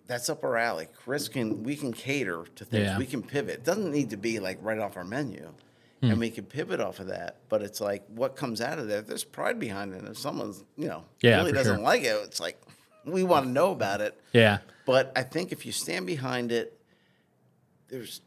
That's 0.07 0.31
up 0.31 0.43
our 0.43 0.57
alley. 0.57 0.89
Chris 0.95 1.29
can, 1.29 1.63
we 1.63 1.77
can 1.77 1.93
cater 1.93 2.47
to 2.57 2.65
things. 2.65 2.85
Yeah. 2.87 2.97
We 2.99 3.05
can 3.05 3.23
pivot. 3.23 3.57
It 3.57 3.65
doesn't 3.65 3.93
need 3.93 4.09
to 4.11 4.17
be 4.17 4.41
like 4.41 4.59
right 4.63 4.79
off 4.79 4.97
our 4.97 5.05
menu. 5.05 5.53
Hmm. 6.01 6.11
And 6.13 6.21
we 6.21 6.31
can 6.31 6.45
pivot 6.45 6.81
off 6.81 7.01
of 7.01 7.09
that. 7.09 7.39
But 7.49 7.63
it's 7.63 7.81
like 7.81 8.05
what 8.09 8.37
comes 8.37 8.61
out 8.61 8.79
of 8.79 8.87
there, 8.87 9.03
there's 9.03 9.25
pride 9.25 9.59
behind 9.59 9.93
it. 9.95 10.05
If 10.05 10.17
someone's, 10.19 10.63
you 10.77 10.87
know, 10.89 11.05
Yeah, 11.23 11.39
really 11.39 11.53
doesn't 11.53 11.77
sure. 11.77 11.85
like 11.85 12.03
it, 12.03 12.17
it's 12.25 12.39
like, 12.41 12.61
we 13.05 13.25
want 13.25 13.47
to 13.47 13.51
know 13.51 13.73
about 13.73 14.01
it. 14.01 14.21
Yeah. 14.33 14.59
But 14.87 15.13
I 15.17 15.23
think 15.23 15.51
if 15.51 15.67
you 15.67 15.73
stand 15.73 16.07
behind 16.07 16.53
it, 16.53 16.79
there's 17.89 18.21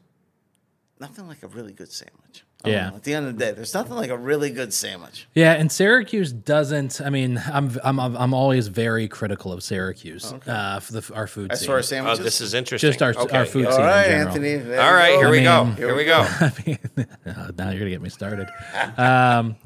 nothing 1.00 1.26
like 1.28 1.42
a 1.42 1.46
really 1.48 1.72
good 1.72 1.90
sandwich. 1.90 2.44
I 2.64 2.68
don't 2.68 2.76
Yeah. 2.76 2.90
know. 2.90 2.96
At 2.96 3.02
the 3.02 3.14
end 3.14 3.26
of 3.26 3.36
the 3.38 3.44
day, 3.44 3.50
there's 3.52 3.74
nothing 3.74 3.94
like 3.96 4.10
a 4.10 4.16
really 4.16 4.50
good 4.50 4.72
sandwich. 4.72 5.26
Yeah, 5.34 5.52
and 5.54 5.70
Syracuse 5.72 6.32
doesn't. 6.32 7.00
I 7.00 7.10
mean, 7.10 7.42
I'm 7.52 7.76
I'm 7.82 7.98
I'm 8.00 8.34
always 8.34 8.68
very 8.68 9.08
critical 9.08 9.52
of 9.52 9.62
Syracuse 9.62 10.32
uh, 10.46 10.78
for 10.80 10.92
the 11.00 11.14
our 11.14 11.26
food. 11.26 11.50
As 11.52 11.60
scene. 11.60 11.66
far 11.68 11.78
as 11.78 11.86
Oh, 11.86 11.88
sandwiches, 11.96 12.24
this 12.24 12.40
is 12.40 12.54
interesting. 12.54 12.88
Just 12.90 13.02
our- 13.02 13.14
Okay, 13.22 13.36
our 13.38 13.46
food 13.46 13.64
yeah. 13.64 13.66
all 13.70 13.72
scene 13.76 13.82
in 13.84 13.86
right, 13.90 14.06
general. 14.06 14.28
Anthony. 14.28 14.56
there 14.56 14.80
All 14.80 14.90
you 14.90 14.96
right, 14.96 15.16
here 15.18 15.30
we 15.30 15.42
go. 15.42 15.64
Here 15.64 15.94
we 15.96 16.04
go. 16.04 16.20
I 16.26 16.52
mean, 16.66 16.78
now 17.56 17.70
you're 17.70 17.78
gonna 17.78 17.90
get 17.90 18.00
me 18.02 18.08
started. 18.10 18.48
Um, 18.96 19.56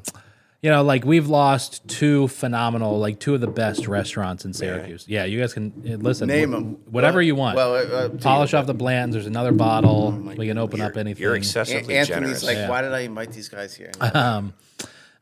you 0.61 0.71
know, 0.71 0.81
like 0.83 1.05
we've 1.05 1.27
lost 1.27 1.87
two 1.87 2.27
phenomenal, 2.29 2.97
like 2.99 3.19
two 3.19 3.35
of 3.35 3.41
the 3.41 3.47
best 3.47 3.87
restaurants 3.87 4.43
in 4.43 4.53
Syracuse. 4.53 5.05
Yeah, 5.07 5.25
you 5.25 5.39
guys 5.39 5.53
can 5.53 5.71
uh, 5.87 5.91
listen. 5.97 6.27
Name 6.27 6.51
wh- 6.51 6.55
'em. 6.55 6.63
Whatever 6.89 7.17
Well- 7.17 7.23
you 7.23 7.35
want. 7.35 7.55
well, 7.55 7.75
uh, 7.75 7.77
uh, 7.79 8.07
to 8.09 8.17
Polish 8.17 8.53
off 8.53 8.65
the 8.65 8.73
Blanton's. 8.73 9.13
There's 9.13 9.27
another 9.27 9.51
bottle. 9.51 10.13
Oh 10.17 10.33
we 10.35 10.47
can 10.47 10.57
open 10.57 10.81
up 10.81 10.97
anything. 10.97 11.21
You're 11.21 11.33
An- 11.35 11.41
excessively 11.41 11.95
Anthony's 11.97 12.07
generous. 12.07 12.43
like, 12.43 12.57
Yeah. 12.57 12.69
why 12.69 12.81
did 12.81 12.93
I 12.93 12.99
invite 13.01 13.31
these 13.31 13.49
guys 13.49 13.75
here? 13.75 13.91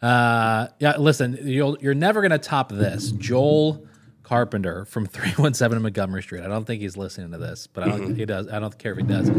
Uh, 0.02 0.68
yeah, 0.80 0.98
listen, 0.98 1.40
you'll, 1.42 1.78
you're 1.80 1.96
never 1.96 2.22
going 2.22 2.32
to 2.32 2.38
top 2.38 2.70
this. 2.72 3.12
Joel 3.14 3.88
Carpenter 4.24 4.86
from 4.86 5.06
317 5.08 5.82
Montgomery 5.82 6.22
Street. 6.22 6.44
I 6.44 6.48
don't 6.48 6.66
think 6.66 6.82
he's 6.82 6.96
listening 6.98 7.32
to 7.32 7.38
this, 7.40 7.66
but 7.68 7.86
I 7.86 7.88
don't 7.90 8.16
he 8.16 8.26
does. 8.26 8.48
I 8.50 8.60
don't 8.60 8.78
care 8.78 8.92
if 8.92 8.98
he 9.00 9.04
does. 9.04 9.30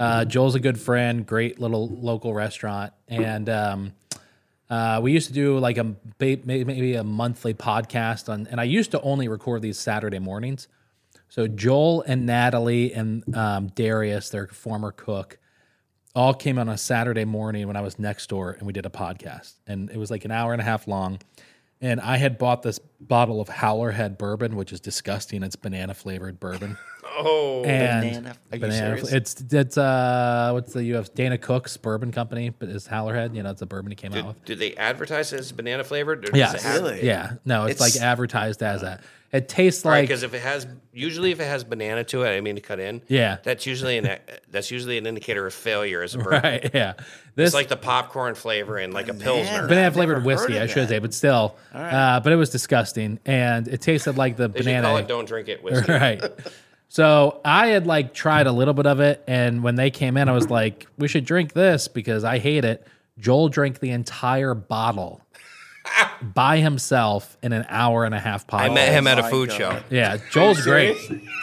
Uh, 0.00 0.24
Joel's 0.24 0.54
a 0.56 0.60
good 0.60 0.80
friend, 0.80 1.24
great 1.24 1.60
little 1.60 1.88
local 1.88 2.34
restaurant, 2.34 2.92
and 3.06 3.48
um, 3.48 3.92
uh, 4.68 5.00
we 5.02 5.12
used 5.12 5.28
to 5.28 5.32
do 5.32 5.58
like 5.58 5.78
a 5.78 5.94
maybe 6.18 6.94
a 6.94 7.04
monthly 7.04 7.54
podcast 7.54 8.28
on, 8.28 8.46
and 8.50 8.60
I 8.60 8.64
used 8.64 8.90
to 8.92 9.00
only 9.00 9.28
record 9.28 9.62
these 9.62 9.78
Saturday 9.78 10.18
mornings. 10.18 10.68
So 11.28 11.46
Joel 11.46 12.02
and 12.02 12.26
Natalie 12.26 12.92
and 12.92 13.36
um, 13.36 13.68
Darius, 13.68 14.30
their 14.30 14.46
former 14.46 14.92
cook, 14.92 15.38
all 16.14 16.32
came 16.32 16.58
on 16.58 16.68
a 16.68 16.78
Saturday 16.78 17.24
morning 17.24 17.66
when 17.66 17.76
I 17.76 17.82
was 17.82 17.98
next 17.98 18.28
door 18.28 18.52
and 18.52 18.66
we 18.66 18.72
did 18.72 18.86
a 18.86 18.90
podcast. 18.90 19.54
And 19.66 19.90
it 19.90 19.98
was 19.98 20.10
like 20.10 20.24
an 20.24 20.30
hour 20.30 20.52
and 20.52 20.62
a 20.62 20.64
half 20.64 20.88
long. 20.88 21.18
And 21.80 22.00
I 22.00 22.16
had 22.16 22.38
bought 22.38 22.62
this 22.62 22.78
bottle 23.00 23.40
of 23.40 23.48
Howler 23.48 23.90
Head 23.90 24.16
bourbon, 24.16 24.56
which 24.56 24.72
is 24.72 24.80
disgusting. 24.80 25.42
It's 25.42 25.56
banana 25.56 25.94
flavored 25.94 26.40
bourbon. 26.40 26.76
Oh, 27.18 27.62
And 27.64 28.24
Banana- 28.24 28.36
are 28.52 28.58
you 28.58 28.72
serious? 28.72 29.10
It's 29.12 29.40
it's 29.50 29.78
uh 29.78 30.50
what's 30.52 30.74
the 30.74 30.84
you 30.84 30.96
have 30.96 31.14
Dana 31.14 31.38
Cook's 31.38 31.74
bourbon 31.78 32.12
company, 32.12 32.50
but 32.50 32.68
it's 32.68 32.86
Howler 32.86 33.14
Head. 33.14 33.34
You 33.34 33.42
know, 33.42 33.50
it's 33.52 33.62
a 33.62 33.66
bourbon 33.66 33.90
he 33.90 33.94
came 33.96 34.12
out 34.12 34.26
with. 34.26 34.44
Do 34.44 34.54
they 34.54 34.74
advertise 34.74 35.32
it 35.32 35.40
as 35.40 35.50
banana 35.50 35.82
flavored? 35.82 36.28
Or 36.28 36.36
Yeah, 36.36 36.52
have- 36.60 36.74
Really? 36.82 37.06
yeah. 37.06 37.34
No, 37.46 37.64
it's, 37.64 37.80
It's- 37.80 37.94
like 37.94 38.02
advertised 38.04 38.62
as 38.62 38.82
that. 38.82 39.02
It 39.36 39.48
tastes 39.48 39.84
Right, 39.84 40.00
like 40.00 40.02
because 40.08 40.22
if 40.22 40.34
it 40.34 40.42
has, 40.42 40.66
usually 40.92 41.30
if 41.30 41.40
it 41.40 41.44
has 41.46 41.64
banana 41.64 42.04
to 42.04 42.22
it, 42.22 42.30
I 42.36 42.40
mean 42.40 42.54
to 42.56 42.60
cut 42.60 42.80
in. 42.80 43.02
Yeah. 43.08 43.38
that's 43.42 43.66
usually 43.66 43.98
an 43.98 44.18
that's 44.50 44.70
usually 44.70 44.98
an 44.98 45.06
indicator 45.06 45.46
of 45.46 45.54
failure 45.54 46.02
as 46.02 46.14
a 46.14 46.18
bourbon. 46.18 46.40
right, 46.42 46.70
yeah. 46.74 46.94
This 47.34 47.48
It's 47.48 47.54
like 47.54 47.68
the 47.68 47.76
popcorn 47.76 48.34
flavor 48.34 48.78
and 48.78 48.92
like 48.94 49.08
a 49.08 49.14
pilsner. 49.14 49.68
banana 49.68 49.90
flavored 49.92 50.24
whiskey, 50.24 50.58
I 50.58 50.66
should 50.66 50.88
say, 50.88 50.98
but 50.98 51.12
still. 51.14 51.56
Uh, 51.72 52.20
but 52.20 52.32
it 52.32 52.36
was 52.36 52.50
disgusting, 52.50 53.18
and 53.26 53.68
it 53.68 53.80
tasted 53.82 54.16
like 54.16 54.36
the 54.36 54.48
They 54.56 54.60
banana. 54.60 54.88
call 54.88 54.96
it 54.98 55.06
"Don't 55.08 55.26
drink 55.28 55.48
it" 55.48 55.62
whiskey. 55.62 55.92
right. 55.92 56.22
So 56.88 57.40
I 57.44 57.68
had 57.68 57.86
like 57.86 58.14
tried 58.14 58.46
a 58.46 58.52
little 58.52 58.72
bit 58.74 58.86
of 58.86 59.00
it, 59.00 59.22
and 59.26 59.62
when 59.62 59.74
they 59.74 59.90
came 59.90 60.16
in, 60.16 60.28
I 60.28 60.32
was 60.32 60.48
like, 60.50 60.86
"We 60.98 61.08
should 61.08 61.24
drink 61.24 61.52
this 61.52 61.88
because 61.88 62.24
I 62.24 62.38
hate 62.38 62.64
it." 62.64 62.86
Joel 63.18 63.48
drank 63.48 63.80
the 63.80 63.90
entire 63.90 64.54
bottle 64.54 65.20
by 66.22 66.58
himself 66.58 67.36
in 67.42 67.52
an 67.52 67.64
hour 67.68 68.04
and 68.04 68.14
a 68.14 68.18
half 68.18 68.44
I 68.52 68.68
met 68.68 68.92
him 68.92 69.06
at 69.06 69.18
a 69.18 69.24
food 69.24 69.52
show. 69.52 69.80
Yeah, 69.90 70.18
Joel's 70.30 70.60
great. 70.62 70.96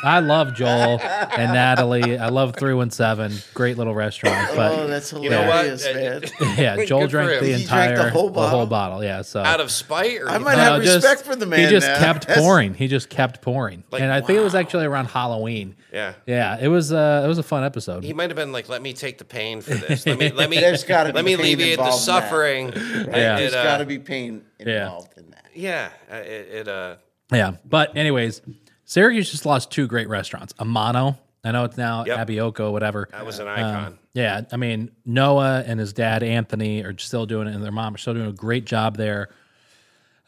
I 0.04 0.20
love 0.20 0.54
Joel 0.56 1.00
and 1.02 1.54
Natalie. 1.54 2.18
I 2.18 2.30
love 2.30 2.56
Three 2.58 2.74
One 2.74 2.90
Seven. 2.92 3.34
Great 3.54 3.78
little 3.78 3.96
restaurant. 3.96 4.50
oh, 4.52 4.56
But 4.56 4.88
that's 4.88 5.14
know 5.14 5.22
hilarious, 5.22 5.86
what? 5.86 5.96
man. 5.96 6.24
yeah, 6.58 6.84
Joel 6.86 7.02
Good 7.02 7.10
drank 7.12 7.40
the 7.42 7.46
He 7.48 7.54
entire 7.64 7.96
drank 7.96 8.08
the 8.08 8.10
whole 8.12 8.30
the 8.30 8.42
whole 8.42 8.66
bottle? 8.66 9.00
bottle. 9.00 9.04
Yeah, 9.04 9.22
so 9.22 9.42
Out 9.42 9.60
of 9.62 9.72
spite, 9.72 10.22
or 10.22 10.30
I 10.30 10.38
might 10.40 10.56
No, 10.56 10.74
have 10.76 10.84
just- 10.84 10.96
respect 11.06 11.22
for 11.22 11.36
the 11.36 11.46
man. 11.46 11.60
He 11.60 11.68
just 11.68 11.88
now. 11.88 12.00
kept 12.00 12.28
That's- 12.28 12.44
pouring. 12.44 12.74
He 12.74 12.88
just 12.88 13.10
kept 13.10 13.42
pouring, 13.42 13.84
Like, 13.92 14.02
and 14.02 14.12
I 14.12 14.22
think 14.22 14.40
it 14.40 14.44
was 14.44 14.56
actually 14.56 14.86
around 14.86 15.06
Halloween. 15.06 15.76
yeah. 15.92 16.14
Yeah, 16.26 16.58
it 16.60 16.68
was. 16.68 16.92
Uh, 16.92 17.22
it 17.24 17.28
was 17.28 17.38
a 17.38 17.44
fun 17.44 17.64
episode. 17.64 18.04
He 18.04 18.14
might 18.14 18.30
have 18.30 18.36
been 18.38 18.52
like, 18.52 18.68
"Let 18.70 18.82
me 18.82 18.94
take 18.94 19.18
the 19.18 19.26
pain 19.26 19.62
for 19.62 19.74
this. 19.76 20.06
Let 20.06 20.18
me 20.18 20.32
let 20.32 20.50
me 20.50 20.60
There's 20.60 20.84
gotta 20.84 21.10
be 21.10 21.16
let 21.16 21.26
me 21.26 21.36
pain 21.36 21.40
alleviate 21.46 21.78
the 21.78 21.84
involved 21.84 21.96
in 21.96 22.00
suffering." 22.04 22.68
Yeah. 22.74 23.36
It, 23.36 23.40
There's 23.40 23.54
uh, 23.54 23.64
got 23.64 23.78
to 23.78 23.86
be 23.86 24.00
pain 24.00 24.33
Yeah. 24.60 24.84
involved 24.86 25.18
in 25.18 25.30
that. 25.32 25.46
yeah. 25.54 25.90
uh, 26.12 26.16
It, 26.16 26.48
it 26.52 26.68
uh, 26.68 26.96
Yeah, 27.32 27.56
but 27.66 27.96
anyways, 27.98 28.42
Syracuse 28.86 29.32
just 29.32 29.46
lost 29.46 29.72
two 29.72 29.88
great 29.88 30.08
restaurants. 30.10 30.54
Amano, 30.54 31.18
I 31.44 31.52
know 31.52 31.64
it's 31.66 31.78
now 31.78 32.06
Yep. 32.06 32.28
Abioko, 32.28 32.72
whatever. 32.72 33.08
that 33.12 33.26
was 33.26 33.40
an 33.40 33.48
Um, 33.48 33.54
icon. 33.54 34.00
yeah, 34.14 34.42
I 34.52 34.58
mean 34.58 34.92
Noah 35.06 35.64
and 35.66 35.80
his 35.80 35.94
dad 35.94 36.24
Anthony 36.24 36.82
are 36.84 36.98
still 36.98 37.26
doing 37.26 37.48
it, 37.48 37.56
and 37.56 37.64
their 37.64 37.72
mom 37.72 37.96
are 37.96 37.98
still 37.98 38.14
doing 38.14 38.28
a 38.30 38.34
great 38.34 38.66
job 38.66 38.98
there. 38.98 39.30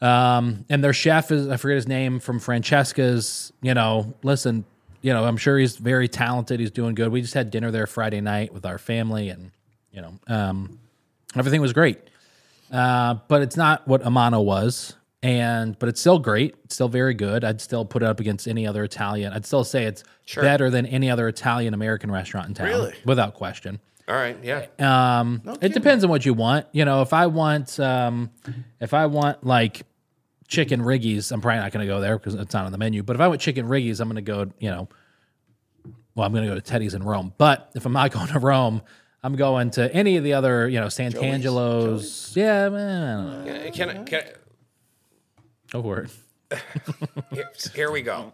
Um, 0.00 0.64
and 0.68 0.84
their 0.84 0.92
chef 0.92 1.30
is 1.30 1.48
I 1.48 1.56
forget 1.56 1.76
his 1.76 1.88
name 1.88 2.20
from 2.20 2.38
Francesca's. 2.38 3.52
You 3.62 3.72
know, 3.74 4.12
listen, 4.22 4.64
you 5.00 5.12
know, 5.12 5.24
I'm 5.24 5.36
sure 5.38 5.58
he's 5.58 5.76
very 5.76 6.06
talented. 6.08 6.60
He's 6.60 6.70
doing 6.70 6.94
good. 6.94 7.10
We 7.10 7.22
just 7.22 7.34
had 7.34 7.50
dinner 7.50 7.70
there 7.70 7.86
Friday 7.86 8.20
night 8.20 8.52
with 8.52 8.66
our 8.66 8.76
family, 8.78 9.30
and 9.30 9.52
you 9.92 10.02
know, 10.02 10.12
um, 10.28 10.78
everything 11.34 11.62
was 11.62 11.72
great. 11.72 11.98
Uh, 12.72 13.14
but 13.28 13.42
it's 13.42 13.56
not 13.56 13.86
what 13.86 14.02
Amano 14.02 14.44
was, 14.44 14.94
and 15.22 15.78
but 15.78 15.88
it's 15.88 16.00
still 16.00 16.18
great. 16.18 16.54
It's 16.64 16.74
still 16.74 16.88
very 16.88 17.14
good. 17.14 17.44
I'd 17.44 17.60
still 17.60 17.84
put 17.84 18.02
it 18.02 18.06
up 18.06 18.20
against 18.20 18.48
any 18.48 18.66
other 18.66 18.82
Italian. 18.84 19.32
I'd 19.32 19.46
still 19.46 19.64
say 19.64 19.84
it's 19.84 20.02
better 20.34 20.68
than 20.70 20.86
any 20.86 21.10
other 21.10 21.28
Italian 21.28 21.74
American 21.74 22.10
restaurant 22.10 22.48
in 22.48 22.54
town, 22.54 22.66
Really? 22.68 22.94
without 23.04 23.34
question. 23.34 23.80
All 24.08 24.14
right, 24.14 24.36
yeah. 24.42 24.66
Um, 24.78 25.42
it 25.60 25.72
depends 25.74 26.04
on 26.04 26.10
what 26.10 26.24
you 26.24 26.32
want. 26.34 26.66
You 26.72 26.84
know, 26.84 27.02
if 27.02 27.12
I 27.12 27.26
want, 27.26 27.78
um, 27.80 28.30
if 28.80 28.94
I 28.94 29.06
want 29.06 29.44
like 29.44 29.82
chicken 30.46 30.80
riggies, 30.80 31.32
I'm 31.32 31.40
probably 31.40 31.60
not 31.60 31.72
going 31.72 31.86
to 31.86 31.92
go 31.92 32.00
there 32.00 32.16
because 32.18 32.34
it's 32.34 32.54
not 32.54 32.66
on 32.66 32.72
the 32.72 32.78
menu. 32.78 33.02
But 33.02 33.16
if 33.16 33.20
I 33.20 33.26
want 33.28 33.40
chicken 33.40 33.66
riggies, 33.66 34.00
I'm 34.00 34.08
going 34.08 34.16
to 34.16 34.22
go. 34.22 34.50
You 34.60 34.70
know, 34.70 34.88
well, 36.14 36.24
I'm 36.26 36.32
going 36.32 36.44
to 36.44 36.50
go 36.50 36.54
to 36.54 36.60
Teddy's 36.60 36.94
in 36.94 37.02
Rome. 37.02 37.32
But 37.36 37.70
if 37.74 37.84
I'm 37.84 37.92
not 37.92 38.10
going 38.12 38.28
to 38.28 38.38
Rome, 38.38 38.82
I'm 39.26 39.34
going 39.34 39.70
to 39.72 39.92
any 39.92 40.16
of 40.18 40.22
the 40.22 40.34
other, 40.34 40.68
you 40.68 40.78
know, 40.78 40.86
Sant'Angelo's. 40.86 42.32
Yeah, 42.36 42.68
man, 42.68 43.26
I 43.26 43.32
don't 43.32 43.64
know. 43.64 43.70
Can 43.72 43.90
I, 43.90 44.04
can 44.04 44.20
I, 44.20 44.32
go 45.72 45.82
for 45.82 46.06
it. 46.50 46.60
here, 47.32 47.50
here 47.74 47.90
we 47.90 48.02
go. 48.02 48.32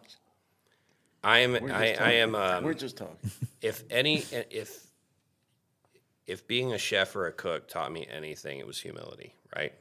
I 1.24 1.38
am 1.38 1.55
I, 1.70 1.95
I 1.95 2.11
am 2.16 2.34
um, 2.34 2.62
We're 2.62 2.74
just 2.74 2.99
talking. 2.99 3.16
if 3.62 3.84
any 3.90 4.18
if 4.51 4.86
if 6.26 6.47
being 6.47 6.74
a 6.74 6.78
chef 6.78 7.16
or 7.16 7.26
a 7.26 7.32
cook 7.32 7.68
taught 7.68 7.90
me 7.90 8.07
anything, 8.14 8.59
it 8.59 8.66
was 8.66 8.78
humility, 8.78 9.34
right? 9.57 9.72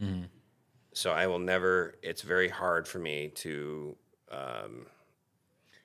So 0.93 1.11
I 1.11 1.27
will 1.27 1.39
never. 1.39 1.95
It's 2.01 2.21
very 2.21 2.47
hard 2.47 2.87
for 2.87 2.99
me 2.99 3.33
to 3.35 3.97
um, 4.31 4.85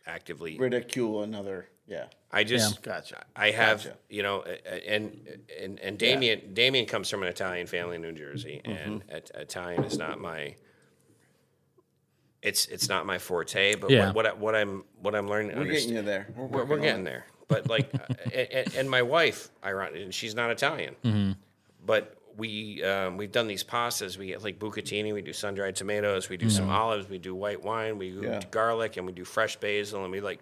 actively. 0.06 0.56
Ridicule 0.56 1.24
another. 1.24 1.66
Yeah. 1.86 2.06
I 2.32 2.42
just 2.44 2.82
Gotcha. 2.82 3.24
I 3.36 3.50
have 3.52 3.84
Gotcha. 3.84 3.96
you 4.10 4.22
know, 4.22 4.42
a- 4.44 4.58
a- 4.74 4.94
and 4.94 5.26
and 5.60 5.78
and 5.80 5.98
Damien 5.98 6.52
Damien 6.52 6.84
comes 6.86 7.08
from 7.08 7.22
an 7.22 7.28
Italian 7.28 7.66
family 7.66 7.96
in 7.96 8.02
New 8.02 8.12
Jersey, 8.12 8.60
Mm-hmm. 8.64 8.92
and 8.92 9.02
it, 9.08 9.30
Italian 9.34 9.84
is 9.84 9.96
not 9.96 10.20
my. 10.20 10.54
It's 12.42 12.66
it's 12.66 12.88
not 12.88 13.06
my 13.06 13.18
forte, 13.18 13.74
but 13.76 13.90
Yeah. 13.90 14.12
what, 14.12 14.14
what 14.14 14.26
I, 14.26 14.30
what 14.38 14.54
I'm 14.54 14.84
what 15.00 15.14
I'm 15.14 15.28
learning. 15.28 15.52
to 15.52 15.58
We're 15.58 15.64
getting 15.72 15.94
you 15.94 16.02
there. 16.02 16.28
We're, 16.36 16.46
we're, 16.46 16.64
we're 16.64 16.78
getting 16.80 17.02
it. 17.02 17.04
there. 17.04 17.26
But 17.48 17.68
like, 17.68 17.92
and, 18.34 18.74
and 18.74 18.90
my 18.90 19.02
wife, 19.02 19.48
ironically, 19.64 20.02
and 20.02 20.14
she's 20.14 20.34
not 20.34 20.50
Italian, 20.50 20.94
Mm-hmm. 21.04 21.32
but 21.84 22.16
we 22.36 22.84
um, 22.84 23.16
we've 23.16 23.32
done 23.32 23.46
these 23.46 23.64
pastas. 23.64 24.18
We 24.18 24.26
get 24.28 24.42
like 24.44 24.58
bucatini. 24.58 25.14
We 25.14 25.22
do 25.22 25.32
sun 25.32 25.54
dried 25.54 25.74
tomatoes. 25.76 26.28
We 26.28 26.36
do 26.36 26.50
some 26.50 26.68
olives. 26.68 27.08
We 27.08 27.18
do 27.18 27.34
white 27.34 27.62
wine. 27.64 27.96
We 27.98 28.10
do 28.10 28.20
Yeah. 28.24 28.40
garlic, 28.50 28.96
and 28.96 29.06
we 29.06 29.12
do 29.12 29.24
fresh 29.24 29.56
basil. 29.56 30.02
And 30.02 30.12
we 30.12 30.20
like 30.20 30.40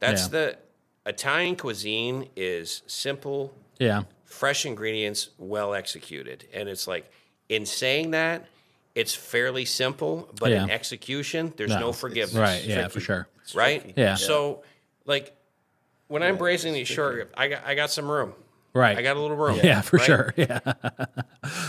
that's 0.00 0.22
Yeah. 0.24 0.28
the 0.28 0.58
Italian 1.06 1.56
cuisine 1.56 2.28
is 2.36 2.82
simple, 2.86 3.54
Yeah. 3.78 4.02
fresh 4.24 4.66
ingredients, 4.66 5.30
well 5.38 5.72
executed. 5.74 6.46
And 6.52 6.68
it's 6.68 6.86
like 6.88 7.10
in 7.48 7.64
saying 7.64 8.10
that, 8.10 8.46
it's 8.94 9.14
fairly 9.14 9.64
simple, 9.66 10.28
but 10.40 10.50
in 10.52 10.70
execution, 10.70 11.52
there's 11.56 11.70
No, 11.70 11.78
no, 11.80 11.92
forgiveness. 11.92 12.34
Right. 12.36 12.64
Yeah, 12.64 12.88
for 12.88 13.00
sure. 13.00 13.28
Right? 13.54 13.92
Yeah. 13.96 14.14
So, 14.14 14.62
like, 15.04 15.36
when 16.08 16.22
I'm 16.22 16.36
braising 16.38 16.72
these 16.72 16.88
short 16.88 17.14
ribs, 17.16 17.32
I 17.36 17.48
got 17.48 17.64
I 17.66 17.74
got 17.74 17.90
some 17.90 18.10
room. 18.10 18.32
Right. 18.72 18.96
I 18.96 19.02
got 19.02 19.16
a 19.16 19.20
little 19.20 19.36
room. 19.36 19.60
yeah, 19.62 19.80
for 19.82 19.98
right? 19.98 20.06
sure. 20.06 20.34
Yeah. 20.38 20.60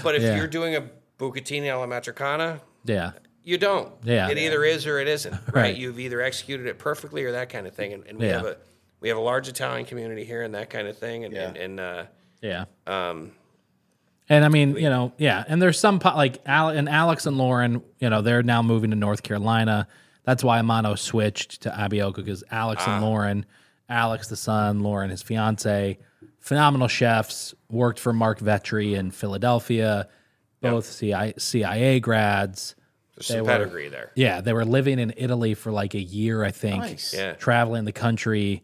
But 0.03 0.15
if 0.15 0.21
Yeah. 0.23 0.35
you're 0.37 0.47
doing 0.47 0.75
a 0.75 0.89
bucatini 1.19 1.71
alla 1.71 1.85
matricana, 1.87 2.59
Yeah. 2.85 3.11
you 3.43 3.57
don't. 3.57 3.91
Yeah. 4.03 4.29
It 4.29 4.37
either 4.37 4.63
is 4.63 4.85
or 4.87 4.99
it 4.99 5.07
isn't. 5.07 5.33
Right. 5.47 5.53
Right. 5.63 5.75
You've 5.77 5.99
either 5.99 6.21
executed 6.21 6.65
it 6.67 6.79
perfectly 6.79 7.23
or 7.25 7.33
that 7.33 7.49
kind 7.49 7.67
of 7.67 7.73
thing. 7.75 7.93
And, 7.93 8.05
and 8.07 8.17
we 8.19 8.27
Yeah. 8.27 8.33
have 8.37 8.45
a 8.45 8.57
we 8.99 9.09
have 9.09 9.17
a 9.17 9.21
large 9.21 9.47
Italian 9.47 9.85
community 9.85 10.23
here 10.23 10.41
and 10.43 10.55
that 10.55 10.69
kind 10.69 10.87
of 10.87 10.97
thing. 10.97 11.25
And 11.25 11.33
Yeah. 11.33 11.47
and, 11.49 11.57
and 11.57 11.79
uh, 11.79 12.03
Yeah. 12.41 12.65
um, 12.85 13.31
And 14.29 14.43
I 14.43 14.49
mean, 14.49 14.75
you 14.75 14.89
know, 14.89 15.13
yeah. 15.17 15.43
And 15.47 15.61
there's 15.61 15.79
some 15.79 15.99
po- 15.99 16.15
like 16.15 16.41
Al- 16.45 16.69
and 16.69 16.89
Alex 16.89 17.25
and 17.25 17.37
Lauren, 17.37 17.81
you 17.99 18.09
know, 18.09 18.21
they're 18.21 18.43
now 18.43 18.61
moving 18.61 18.89
to 18.89 18.95
North 18.97 19.23
Carolina. 19.23 19.87
That's 20.25 20.43
why 20.43 20.59
Amano 20.59 20.97
switched 20.99 21.61
to 21.61 21.69
Abioka 21.69 22.17
because 22.17 22.43
Alex 22.51 22.83
and 22.85 23.01
Lauren, 23.01 23.45
Alex 23.87 24.27
the 24.27 24.35
son, 24.35 24.81
Lauren 24.81 25.09
his 25.11 25.21
fiance, 25.21 25.97
phenomenal 26.39 26.89
chefs. 26.89 27.53
Worked 27.69 27.99
for 27.99 28.11
Mark 28.11 28.39
Vetri 28.39 28.97
in 28.97 29.11
Philadelphia, 29.11 30.07
both 30.61 30.85
CIA, 30.85 31.33
CIA 31.37 31.99
grads. 32.01 32.75
there's 33.15 33.27
They 33.29 33.35
some 33.35 33.45
were- 33.45 33.51
pedigree 33.51 33.87
there. 33.89 34.11
Yeah, 34.15 34.41
they 34.41 34.51
were 34.53 34.65
living 34.65 34.99
in 34.99 35.13
Italy 35.15 35.53
for 35.53 35.71
like 35.71 35.93
a 35.95 36.01
year, 36.01 36.43
I 36.43 36.51
think. 36.51 36.81
Nice. 36.83 37.13
Yeah. 37.13 37.33
Traveling 37.33 37.85
the 37.85 37.91
country, 37.93 38.63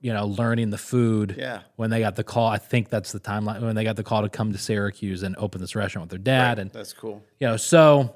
you 0.00 0.12
know, 0.12 0.26
learning 0.26 0.70
the 0.70 0.78
food. 0.78 1.34
Yeah. 1.38 1.60
When 1.76 1.90
they 1.90 2.00
got 2.00 2.16
the 2.16 2.24
call, 2.24 2.46
I 2.48 2.58
think 2.58 2.88
that's 2.88 3.12
the 3.12 3.20
timeline 3.20 3.60
when 3.62 3.74
they 3.74 3.84
got 3.84 3.96
the 3.96 4.02
call 4.02 4.22
to 4.22 4.28
come 4.28 4.52
to 4.52 4.58
Syracuse 4.58 5.22
and 5.22 5.36
open 5.36 5.60
this 5.60 5.74
restaurant 5.76 6.04
with 6.04 6.10
their 6.10 6.18
dad, 6.34 6.58
and 6.58 6.70
That's 6.70 6.92
cool. 6.92 7.22
you 7.38 7.46
know, 7.46 7.56
so 7.56 8.14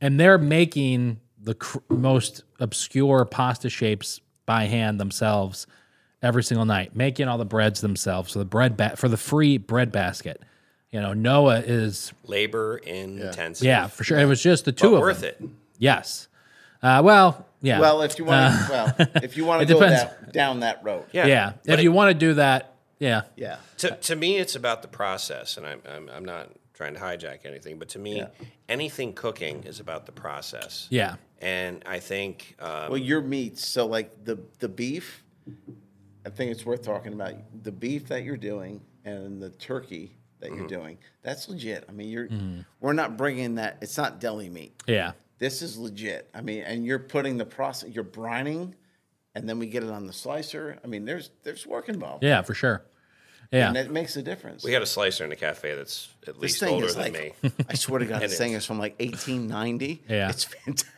and 0.00 0.18
they're 0.20 0.38
making 0.38 1.20
the 1.40 1.54
cr- 1.54 1.78
most 1.88 2.44
obscure 2.60 3.24
pasta 3.24 3.68
shapes 3.70 4.20
by 4.46 4.64
hand 4.64 5.00
themselves 5.00 5.66
every 6.22 6.42
single 6.42 6.64
night, 6.66 6.94
making 6.94 7.28
all 7.28 7.38
the 7.38 7.44
breads 7.44 7.80
themselves. 7.80 8.32
So 8.32 8.38
the 8.38 8.44
bread 8.44 8.76
ba- 8.76 8.96
for 8.96 9.08
the 9.08 9.16
free 9.16 9.58
bread 9.58 9.90
basket. 9.90 10.40
You 10.90 11.00
know, 11.00 11.14
Noah 11.14 11.60
is 11.60 12.12
Labor 12.26 12.76
intensive. 12.76 13.64
yeah 13.66 13.86
for 13.86 14.04
sure. 14.04 14.18
It 14.18 14.26
was 14.26 14.42
just 14.42 14.66
the 14.66 14.72
two 14.72 14.90
But 14.90 14.96
of 14.96 15.00
worth 15.00 15.20
them. 15.22 15.34
it. 15.40 15.48
Yes. 15.78 16.28
Uh, 16.82 17.00
well, 17.02 17.46
yeah. 17.62 17.80
Well, 17.80 18.02
if 18.02 18.18
you 18.18 18.24
want, 18.26 18.54
to, 18.66 18.72
well, 18.72 18.94
if 19.22 19.36
you 19.36 19.44
want 19.46 19.60
to 19.66 19.72
go 19.72 19.80
depends. 19.80 20.02
that, 20.02 20.32
down 20.32 20.60
that 20.60 20.82
road, 20.84 21.04
Yeah. 21.12 21.26
yeah. 21.26 21.52
If 21.64 21.78
it- 21.78 21.82
you 21.82 21.92
want 21.92 22.10
to 22.10 22.14
do 22.14 22.34
that, 22.34 22.74
yeah. 22.98 23.22
yeah, 23.36 23.56
to, 23.78 23.96
to 23.96 24.14
me, 24.16 24.36
it's 24.38 24.54
about 24.54 24.82
the 24.82 24.88
process, 24.88 25.56
and 25.56 25.66
I'm, 25.66 25.80
I'm, 25.88 26.08
I'm 26.10 26.24
not 26.24 26.50
trying 26.74 26.94
to 26.94 27.00
hijack 27.00 27.44
anything, 27.44 27.78
but 27.78 27.88
to 27.90 27.98
me, 27.98 28.18
Yeah. 28.18 28.28
anything 28.68 29.12
cooking 29.14 29.64
is 29.64 29.80
about 29.80 30.06
the 30.06 30.12
process. 30.12 30.86
Yeah. 30.90 31.16
And 31.40 31.82
I 31.86 31.98
think, 31.98 32.54
um, 32.60 32.90
Well, 32.90 32.96
your 32.98 33.20
meats. 33.20 33.66
So, 33.66 33.86
like 33.86 34.24
the 34.24 34.38
the 34.60 34.68
beef, 34.68 35.24
I 36.24 36.30
think 36.30 36.52
it's 36.52 36.64
worth 36.64 36.82
talking 36.82 37.12
about. 37.12 37.34
The 37.64 37.72
beef 37.72 38.06
that 38.08 38.22
you're 38.22 38.36
doing 38.36 38.80
and 39.04 39.42
the 39.42 39.50
turkey 39.50 40.16
that 40.38 40.50
Mm-hmm. 40.50 40.58
you're 40.58 40.68
doing, 40.68 40.98
that's 41.22 41.48
legit. 41.48 41.84
I 41.88 41.92
mean, 41.92 42.08
you're 42.08 42.28
we're 42.80 42.92
not 42.92 43.16
bringing 43.16 43.56
that. 43.56 43.78
It's 43.80 43.96
not 43.98 44.20
deli 44.20 44.48
meat. 44.48 44.74
Yeah. 44.86 45.12
This 45.42 45.60
is 45.60 45.76
legit. 45.76 46.30
I 46.32 46.40
mean, 46.40 46.62
and 46.62 46.86
you're 46.86 47.00
putting 47.00 47.36
the 47.36 47.44
process. 47.44 47.90
You're 47.90 48.04
brining, 48.04 48.74
and 49.34 49.48
then 49.48 49.58
we 49.58 49.66
get 49.66 49.82
it 49.82 49.90
on 49.90 50.06
the 50.06 50.12
slicer. 50.12 50.78
I 50.84 50.86
mean, 50.86 51.04
there's 51.04 51.30
there's 51.42 51.66
work 51.66 51.88
involved, 51.88 52.22
Yeah, 52.22 52.42
for 52.42 52.54
sure. 52.54 52.84
Yeah. 53.50 53.66
and 53.66 53.74
that 53.76 53.90
makes 53.90 54.16
a 54.16 54.22
difference. 54.22 54.62
we 54.62 54.70
got 54.70 54.82
a 54.82 54.86
slicer 54.86 55.24
in 55.24 55.30
the 55.30 55.36
cafe 55.36 55.74
that's 55.74 56.08
at 56.28 56.34
this 56.34 56.42
least 56.42 56.60
thing 56.60 56.74
older 56.74 56.86
is 56.86 56.94
than 56.94 57.12
like, 57.12 57.42
me. 57.42 57.50
I 57.68 57.74
swear 57.74 57.98
to 57.98 58.06
God, 58.06 58.22
It 58.22 58.28
this 58.28 58.38
thing 58.38 58.52
is. 58.52 58.58
is 58.58 58.66
from 58.66 58.78
like 58.78 58.98
1890. 59.00 60.04
Yeah. 60.08 60.30
it's 60.30 60.44
fantastic. 60.44 60.88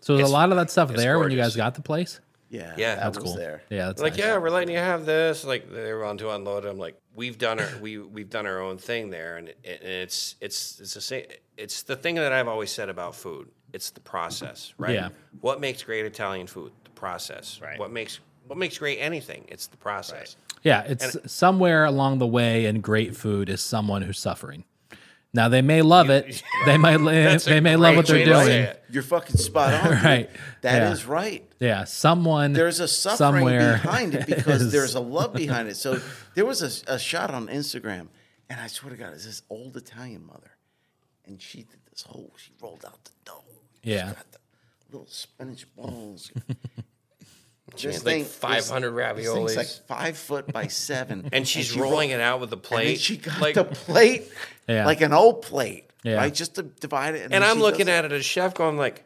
so 0.00 0.14
there's 0.16 0.24
it's- 0.24 0.28
a 0.28 0.32
lot 0.32 0.50
of 0.50 0.56
that 0.56 0.70
stuff 0.70 0.90
it's 0.90 1.00
there 1.00 1.18
when 1.20 1.30
you 1.30 1.36
guys 1.36 1.54
got 1.54 1.74
the 1.76 1.80
place. 1.82 2.20
Yeah, 2.50 2.74
Yeah, 2.76 2.96
that 2.96 3.04
that's 3.04 3.16
was 3.18 3.24
Cool. 3.24 3.36
there. 3.36 3.62
Yeah, 3.70 3.86
that's 3.86 4.02
like, 4.02 4.12
nice. 4.14 4.18
yeah, 4.18 4.36
we're 4.36 4.50
letting 4.50 4.74
you 4.74 4.80
have 4.80 5.06
this. 5.06 5.42
Like 5.44 5.72
they 5.72 5.90
were 5.94 6.04
on 6.04 6.18
to 6.18 6.28
unload. 6.30 6.66
I'm 6.66 6.76
like, 6.76 6.98
we've 7.14 7.38
done 7.38 7.58
our 7.60 7.68
we 7.80 7.96
we've 7.98 8.28
done 8.28 8.46
our 8.46 8.60
own 8.60 8.76
thing 8.76 9.08
there, 9.08 9.38
and, 9.38 9.48
it, 9.48 9.58
and 9.64 9.80
it's 10.04 10.34
it's 10.42 10.78
it's 10.80 10.92
the 10.92 11.00
same. 11.00 11.24
It's 11.56 11.82
the 11.84 11.96
thing 11.96 12.16
that 12.16 12.32
I've 12.32 12.48
always 12.48 12.70
said 12.70 12.90
about 12.90 13.14
food. 13.14 13.48
It's 13.72 13.90
the 13.90 14.00
process, 14.00 14.74
right? 14.78 14.94
Yeah. 14.94 15.08
What 15.40 15.60
makes 15.60 15.82
great 15.82 16.04
Italian 16.04 16.46
food? 16.46 16.72
The 16.84 16.90
process. 16.90 17.60
Right. 17.62 17.78
What 17.78 17.90
makes 17.90 18.20
what 18.46 18.58
makes 18.58 18.78
great 18.78 18.98
anything? 18.98 19.44
It's 19.48 19.66
the 19.68 19.76
process. 19.76 20.36
Yeah, 20.62 20.82
it's 20.86 21.16
somewhere 21.32 21.84
along 21.84 22.18
the 22.18 22.26
way 22.26 22.66
in 22.66 22.80
great 22.80 23.16
food 23.16 23.48
is 23.48 23.60
someone 23.60 24.02
who's 24.02 24.18
suffering. 24.18 24.64
Now 25.34 25.48
they 25.48 25.62
may 25.62 25.80
love 25.82 26.10
it. 26.10 26.42
They 26.66 26.76
might 26.76 26.98
they 26.98 27.58
may 27.60 27.74
love 27.74 27.96
what 27.96 28.06
they're 28.06 28.16
way 28.18 28.24
to 28.26 28.44
say 28.44 28.62
doing. 28.64 28.76
You're 28.90 29.02
fucking 29.02 29.36
spot 29.36 29.74
on. 29.74 29.90
dude. 29.94 30.04
Right. 30.04 30.30
That 30.60 30.92
is 30.92 31.02
Yeah. 31.04 31.12
right. 31.12 31.52
Yeah, 31.58 31.84
someone 31.84 32.52
There's 32.52 32.78
a 32.78 32.86
suffering 32.86 33.16
somewhere 33.46 33.72
behind 33.72 34.14
it 34.14 34.26
because 34.26 34.62
is- 34.62 34.72
there's 34.76 34.94
a 34.94 35.00
love 35.00 35.32
behind 35.32 35.68
it. 35.68 35.76
So 35.76 36.00
there 36.34 36.44
was 36.46 36.62
a, 36.62 36.92
a 36.94 36.98
shot 37.00 37.32
on 37.32 37.48
Instagram, 37.48 38.08
and 38.50 38.60
I 38.60 38.66
swear 38.68 38.90
to 38.90 38.96
God, 38.96 39.12
it's 39.14 39.24
this 39.24 39.42
old 39.50 39.76
Italian 39.76 40.24
mother, 40.26 40.52
and 41.26 41.40
she 41.42 41.58
did 41.58 41.80
this 41.90 42.02
whole. 42.02 42.32
She 42.36 42.52
rolled 42.60 42.84
out 42.84 43.02
the 43.04 43.10
dough. 43.24 43.41
Yeah. 43.82 44.06
Got 44.14 44.32
the 44.32 44.38
little 44.90 45.06
spinach 45.08 45.66
balls. 45.76 46.30
She 47.76 47.86
This 47.86 48.04
like 48.04 48.14
thing- 48.16 48.24
500 48.26 49.16
this 49.16 49.26
thing's 49.32 49.56
like 49.56 49.66
raviolis. 49.66 49.80
five 49.86 50.18
foot 50.18 50.52
by 50.52 50.66
seven, 50.68 51.30
And 51.32 51.48
she's 51.48 51.68
she 51.68 51.80
rolling 51.80 52.10
rolled- 52.10 52.20
it 52.20 52.22
out 52.22 52.40
with 52.40 52.50
the 52.50 52.56
And 52.56 52.62
plate. 52.62 52.84
then 52.86 52.96
she 52.98 53.16
got 53.16 53.40
like, 53.40 53.54
the 53.54 53.64
plate, 53.64 54.30
Yeah. 54.68 54.84
like 54.84 55.00
an 55.00 55.14
old 55.14 55.40
plate, 55.40 55.88
Yeah. 56.02 56.16
right? 56.16 56.34
Just 56.34 56.56
to 56.56 56.64
divide 56.64 57.14
it. 57.14 57.22
and 57.22 57.32
then 57.32 57.42
I'm 57.42 57.60
looking 57.60 57.88
at 57.88 58.04
it 58.04 58.12
as 58.12 58.26
chef, 58.26 58.52
going 58.52 58.76
like, 58.76 59.04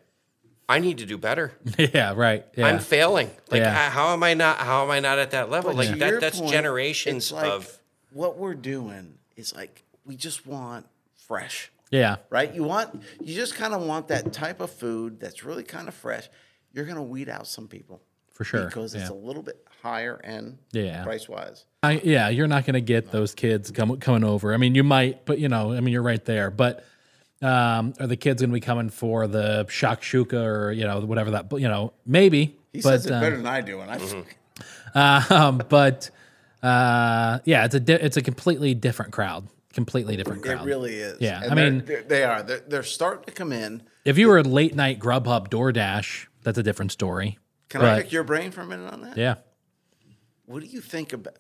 I 0.69 0.81
need 0.81 0.99
to 0.99 1.07
do 1.07 1.17
better. 1.17 1.53
yeah, 1.79 2.13
right. 2.17 2.45
Yeah. 2.57 2.67
I'm 2.67 2.81
failing. 2.81 3.31
Like, 3.53 3.61
Yeah. 3.61 3.73
how- 3.73 3.91
how 4.09 4.13
am 4.15 4.25
I 4.25 4.35
not? 4.35 4.59
How 4.59 4.83
am 4.83 4.91
I 4.91 4.99
not 4.99 5.21
at 5.21 5.31
that 5.31 5.49
level? 5.49 5.71
But 5.71 5.77
like 5.89 5.99
that. 6.01 6.21
That's 6.21 6.41
point, 6.41 6.51
generations 6.51 7.31
like 7.31 7.47
of. 7.47 7.79
what 8.11 8.37
we're 8.37 8.55
doing 8.55 9.19
is 9.37 9.55
like 9.55 9.85
we 10.05 10.17
just 10.17 10.45
want 10.45 10.87
fresh. 11.15 11.71
Yeah. 11.91 12.17
right? 12.31 12.55
You 12.55 12.65
want 12.65 13.03
you 13.21 13.35
just 13.35 13.55
kind 13.55 13.75
of 13.75 13.83
want 13.83 14.09
that 14.09 14.33
type 14.33 14.61
of 14.61 14.71
food 14.71 15.21
that's 15.21 15.45
really 15.45 15.63
kind 15.65 15.89
of 15.89 15.95
fresh. 15.95 16.29
You're 16.73 16.85
gonna 16.85 17.03
weed 17.03 17.29
out 17.29 17.47
some 17.47 17.69
people 17.69 18.03
For 18.33 18.45
sure. 18.45 18.67
because 18.67 18.95
it's 18.95 19.11
yeah. 19.11 19.17
a 19.17 19.19
little 19.19 19.43
bit 19.43 19.67
higher 19.83 20.21
end, 20.23 20.59
Yeah. 20.73 21.05
price 21.05 21.29
wise. 21.29 21.65
I, 21.83 22.01
yeah, 22.03 22.29
you're 22.29 22.49
not 22.49 22.65
going 22.65 22.75
to 22.75 22.81
get 22.81 23.13
those 23.13 23.33
kids 23.35 23.71
come, 23.71 23.99
coming 23.99 24.25
over. 24.25 24.53
I 24.53 24.57
mean, 24.57 24.75
you 24.75 24.83
might, 24.83 25.25
but 25.25 25.39
you 25.39 25.49
know, 25.49 25.73
I 25.73 25.79
mean, 25.81 25.93
you're 25.93 26.03
right 26.03 26.25
there. 26.25 26.51
But 26.51 26.85
um, 27.41 27.95
are 28.01 28.09
the 28.09 28.17
kids 28.17 28.43
going 28.43 28.51
to 28.51 28.55
be 28.55 28.61
coming 28.61 28.91
for 28.91 29.29
the 29.29 29.67
shakshuka 29.69 30.45
or 30.45 30.73
you 30.73 30.85
know 30.85 31.01
whatever 31.01 31.31
that? 31.33 31.53
You 31.53 31.69
know, 31.69 31.93
maybe. 32.05 32.57
He 32.73 32.81
but, 32.81 33.03
says 33.03 33.07
it 33.07 33.13
um, 33.13 33.21
better 33.21 33.37
than 33.37 33.47
I 33.47 33.61
do, 33.61 33.81
and 33.81 33.91
I 33.91 33.99
Mm-hmm. 33.99 35.33
um, 35.33 35.63
but 35.69 36.11
uh, 36.63 37.39
yeah, 37.45 37.65
it's 37.65 37.75
a 37.75 37.81
di- 37.81 37.93
it's 37.95 38.17
a 38.17 38.23
completely 38.23 38.75
different 38.75 39.13
crowd. 39.13 39.47
Completely 39.77 40.17
different 40.17 40.45
it 40.47 40.59
really 40.63 40.95
is. 40.95 41.21
Yeah, 41.21 41.43
And 41.43 41.53
I 41.53 41.55
they're- 41.55 41.71
mean- 41.71 41.85
they're, 41.85 42.03
they 42.03 42.25
are. 42.25 42.43
They're, 42.43 42.63
they're 42.67 42.83
starting 42.83 43.25
to 43.27 43.31
come 43.31 43.53
in. 43.53 43.83
If 44.07 44.17
you 44.17 44.27
were 44.29 44.39
a 44.39 44.43
late 44.43 44.75
night 44.75 44.99
Grubhub 44.99 45.49
DoorDash, 45.49 46.29
that's 46.43 46.57
a 46.57 46.63
different 46.63 46.93
story. 46.93 47.39
Can 47.69 47.83
I 47.83 48.01
pick 48.01 48.11
your 48.11 48.25
brain 48.25 48.53
for 48.53 48.63
a 48.63 48.67
minute 48.67 48.91
on 48.91 49.03
that? 49.03 49.19
Yeah. 49.19 49.35
What 50.47 50.63
do 50.63 50.67
you 50.67 50.81
think 50.81 51.13
about? 51.13 51.37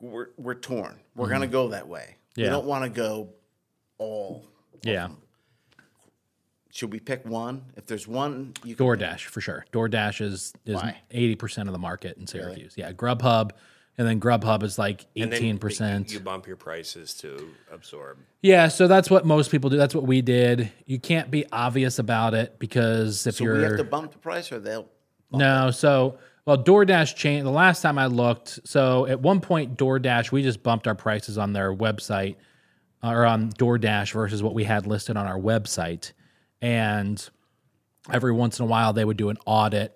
We're 0.00 0.28
we're 0.38 0.54
torn. 0.54 0.98
We're 1.14 1.28
gonna 1.28 1.46
go 1.46 1.68
that 1.68 1.86
way. 1.88 2.16
We 2.38 2.44
Mm-hmm. 2.44 2.52
Don't 2.52 2.64
want 2.66 2.84
to 2.84 2.90
go 2.90 3.34
all. 3.98 4.46
Yeah. 4.82 5.08
Should 6.70 6.92
we 6.92 7.00
pick 7.00 7.26
one? 7.26 7.64
If 7.76 7.84
there's 7.86 8.06
one, 8.08 8.54
you 8.64 8.76
can 8.76 8.86
DoorDash 8.86 9.22
for 9.24 9.40
sure. 9.42 9.66
DoorDash 9.72 10.20
is 10.22 10.54
is 10.64 10.80
eighty 11.10 11.34
percent 11.34 11.68
of 11.68 11.74
the 11.74 11.78
market 11.78 12.16
in 12.16 12.26
Syracuse. 12.26 12.74
Yeah, 12.78 12.92
Grubhub, 12.92 13.50
and 13.98 14.06
then 14.06 14.20
Grubhub 14.20 14.62
is 14.62 14.78
like 14.78 15.04
eighteen 15.16 15.58
percent. 15.58 16.12
you 16.12 16.20
bump 16.20 16.46
your 16.46 16.56
prices 16.56 17.14
to 17.14 17.50
absorb. 17.70 18.18
Yeah, 18.40 18.68
so 18.68 18.86
that's 18.86 19.10
what 19.10 19.26
most 19.26 19.50
people 19.50 19.68
do. 19.68 19.76
That's 19.76 19.94
what 19.94 20.04
we 20.06 20.22
did. 20.22 20.70
You 20.86 21.00
can't 21.00 21.30
be 21.30 21.44
obvious 21.50 21.98
about 21.98 22.32
it 22.34 22.58
because 22.60 23.26
if 23.26 23.34
So 23.36 23.44
you're 23.44 23.56
we 23.56 23.62
have 23.64 23.76
to 23.76 23.84
bump 23.84 24.12
the 24.12 24.18
price, 24.18 24.52
or 24.52 24.60
they'll. 24.60 24.88
no, 25.32 25.72
so 25.72 26.18
well, 26.46 26.56
DoorDash 26.62 27.16
changed. 27.16 27.44
The 27.44 27.50
last 27.50 27.82
time 27.82 27.98
I 27.98 28.06
looked, 28.06 28.60
so 28.64 29.04
at 29.06 29.20
one 29.20 29.40
point, 29.40 29.76
DoorDash 29.76 30.30
we 30.30 30.42
just 30.42 30.62
bumped 30.62 30.86
our 30.86 30.94
prices 30.94 31.36
on 31.36 31.52
their 31.52 31.74
website 31.74 32.36
uh, 33.02 33.08
or 33.10 33.26
on 33.26 33.50
DoorDash 33.52 34.12
versus 34.12 34.42
what 34.42 34.54
we 34.54 34.62
had 34.64 34.86
listed 34.86 35.16
on 35.16 35.26
our 35.26 35.38
website, 35.38 36.12
and 36.62 37.28
every 38.12 38.32
once 38.32 38.60
in 38.60 38.64
a 38.64 38.68
while 38.68 38.92
they 38.92 39.04
would 39.04 39.16
do 39.18 39.28
an 39.28 39.36
audit 39.44 39.94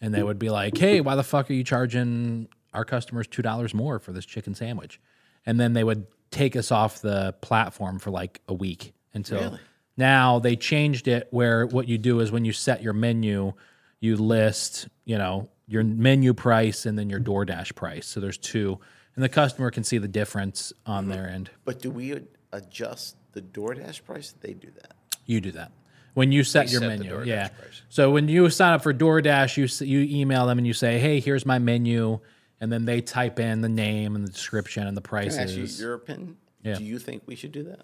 and 0.00 0.12
they 0.12 0.22
would 0.22 0.38
be 0.40 0.50
like, 0.50 0.76
"Hey, 0.76 1.00
why 1.00 1.14
the 1.14 1.22
fuck 1.22 1.48
are 1.48 1.54
you 1.54 1.64
charging 1.64 2.48
our 2.74 2.84
customers 2.84 3.26
two 3.26 3.42
dollars 3.42 3.72
more 3.72 3.98
for 3.98 4.12
this 4.12 4.26
chicken 4.26 4.54
sandwich?" 4.54 5.00
And 5.46 5.60
then 5.60 5.72
they 5.72 5.84
would 5.84 6.06
take 6.30 6.56
us 6.56 6.70
off 6.70 7.00
the 7.00 7.34
platform 7.40 7.98
for 7.98 8.10
like 8.10 8.40
a 8.48 8.54
week 8.54 8.92
until 9.12 9.40
Really? 9.40 9.60
now 9.96 10.38
they 10.38 10.56
changed 10.56 11.06
it 11.06 11.28
where 11.30 11.66
what 11.66 11.88
you 11.88 11.98
do 11.98 12.20
is 12.20 12.32
when 12.32 12.44
you 12.44 12.52
set 12.52 12.82
your 12.82 12.92
menu, 12.92 13.52
you 14.00 14.16
list, 14.16 14.88
you 15.04 15.16
know, 15.16 15.48
your 15.66 15.84
menu 15.84 16.34
price 16.34 16.86
and 16.86 16.98
then 16.98 17.08
your 17.08 17.20
DoorDash 17.20 17.74
price. 17.74 18.06
So 18.06 18.20
there's 18.20 18.38
two, 18.38 18.78
and 19.14 19.24
the 19.24 19.28
customer 19.28 19.70
can 19.70 19.84
see 19.84 19.98
the 19.98 20.08
difference 20.08 20.72
on 20.84 21.04
mm-hmm. 21.04 21.12
their 21.12 21.28
end. 21.28 21.50
But 21.64 21.80
do 21.80 21.90
we 21.90 22.20
adjust 22.52 23.16
the 23.32 23.40
DoorDash 23.40 24.04
price? 24.04 24.34
They 24.40 24.54
do 24.54 24.68
that. 24.82 24.94
You 25.26 25.40
do 25.40 25.52
that 25.52 25.72
when 26.14 26.32
you 26.32 26.44
set 26.44 26.70
your 26.70 26.80
set 26.80 26.88
menu. 26.88 27.12
DoorDash 27.12 27.26
yeah. 27.26 27.48
price. 27.48 27.82
So 27.88 28.10
when 28.10 28.28
you 28.28 28.48
sign 28.50 28.74
up 28.74 28.82
for 28.82 28.94
DoorDash, 28.94 29.56
you 29.56 29.86
you 29.86 30.20
email 30.20 30.46
them 30.46 30.58
and 30.58 30.66
you 30.66 30.72
say, 30.72 30.98
"Hey, 30.98 31.20
here's 31.20 31.46
my 31.46 31.58
menu," 31.58 32.20
and 32.60 32.72
then 32.72 32.84
they 32.84 33.00
type 33.00 33.38
in 33.38 33.60
the 33.60 33.68
name 33.68 34.14
and 34.16 34.24
the 34.26 34.30
description 34.30 34.86
and 34.86 34.96
the 34.96 35.00
Can 35.00 35.18
I 35.18 35.24
ask 35.26 35.36
you 35.38 35.60
prices. 35.60 35.80
your 35.80 35.94
opinion? 35.94 36.36
Yeah. 36.62 36.76
Do 36.76 36.84
you 36.84 36.98
think 36.98 37.22
we 37.26 37.34
should 37.34 37.52
do 37.52 37.62
that? 37.64 37.80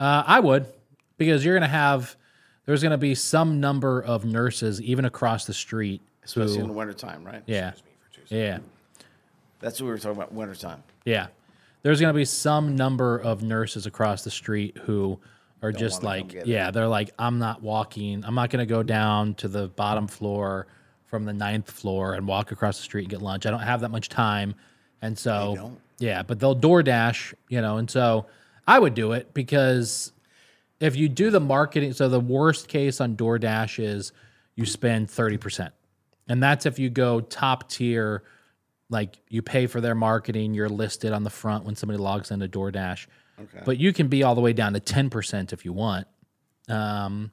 Uh, 0.00 0.22
I 0.26 0.40
would, 0.40 0.66
because 1.16 1.44
you're 1.44 1.54
going 1.54 1.62
to 1.68 1.74
have 1.74 2.16
there's 2.66 2.82
going 2.82 2.92
to 2.92 2.98
be 2.98 3.14
some 3.14 3.60
number 3.60 4.00
of 4.00 4.24
nurses 4.24 4.80
even 4.82 5.04
across 5.04 5.44
the 5.46 5.54
street. 5.54 6.00
Especially 6.24 6.56
who, 6.56 6.62
in 6.62 6.66
the 6.68 6.72
wintertime, 6.72 7.22
right? 7.24 7.42
yeah, 7.46 7.72
yeah, 8.28 8.58
That's 9.60 9.80
what 9.80 9.86
we 9.86 9.90
were 9.92 9.98
talking 9.98 10.16
about, 10.16 10.32
wintertime. 10.32 10.82
yeah. 11.04 11.26
There's 11.82 12.00
going 12.00 12.12
to 12.12 12.16
be 12.16 12.24
some 12.24 12.76
number 12.76 13.18
of 13.18 13.42
nurses 13.42 13.84
across 13.84 14.24
the 14.24 14.30
street 14.30 14.78
who 14.84 15.20
are 15.62 15.70
just 15.70 16.02
wanna 16.02 16.20
come 16.20 16.26
like, 16.28 16.32
get 16.32 16.42
it. 16.42 16.46
yeah, 16.48 16.70
they're 16.70 16.88
like, 16.88 17.10
I'm 17.18 17.38
not 17.38 17.60
walking. 17.62 18.24
I'm 18.24 18.34
not 18.34 18.48
going 18.48 18.66
to 18.66 18.72
go 18.74 18.82
down 18.82 19.34
to 19.34 19.48
the 19.48 19.68
bottom 19.68 20.06
floor 20.06 20.66
from 21.14 21.26
the 21.26 21.32
ninth 21.32 21.70
floor 21.70 22.14
and 22.14 22.26
walk 22.26 22.50
across 22.50 22.76
the 22.76 22.82
street 22.82 23.02
and 23.02 23.10
get 23.10 23.22
lunch. 23.22 23.46
I 23.46 23.52
don't 23.52 23.60
have 23.60 23.82
that 23.82 23.92
much 23.92 24.08
time, 24.08 24.56
and 25.00 25.16
so 25.16 25.76
yeah. 26.00 26.24
But 26.24 26.40
they'll 26.40 26.56
DoorDash, 26.56 27.34
you 27.48 27.60
know, 27.60 27.76
and 27.76 27.88
so 27.88 28.26
I 28.66 28.80
would 28.80 28.94
do 28.94 29.12
it 29.12 29.32
because 29.32 30.10
if 30.80 30.96
you 30.96 31.08
do 31.08 31.30
the 31.30 31.38
marketing, 31.38 31.92
so 31.92 32.08
the 32.08 32.18
worst 32.18 32.66
case 32.66 33.00
on 33.00 33.16
DoorDash 33.16 33.78
is 33.78 34.10
you 34.56 34.66
spend 34.66 35.06
30%. 35.06 35.70
And 36.26 36.42
that's 36.42 36.66
if 36.66 36.80
you 36.80 36.90
go 36.90 37.20
top 37.20 37.68
tier, 37.68 38.24
like 38.90 39.16
you 39.28 39.40
pay 39.40 39.68
for 39.68 39.80
their 39.80 39.94
marketing, 39.94 40.52
you're 40.52 40.68
listed 40.68 41.12
on 41.12 41.22
the 41.22 41.30
front 41.30 41.64
when 41.64 41.76
somebody 41.76 41.98
logs 41.98 42.32
into 42.32 42.48
DoorDash. 42.48 43.06
Okay. 43.40 43.62
But 43.64 43.78
you 43.78 43.92
can 43.92 44.08
be 44.08 44.24
all 44.24 44.34
the 44.34 44.40
way 44.40 44.52
down 44.52 44.72
to 44.72 44.80
10% 44.80 45.52
if 45.52 45.64
you 45.64 45.72
want. 45.72 46.08
Um, 46.68 47.30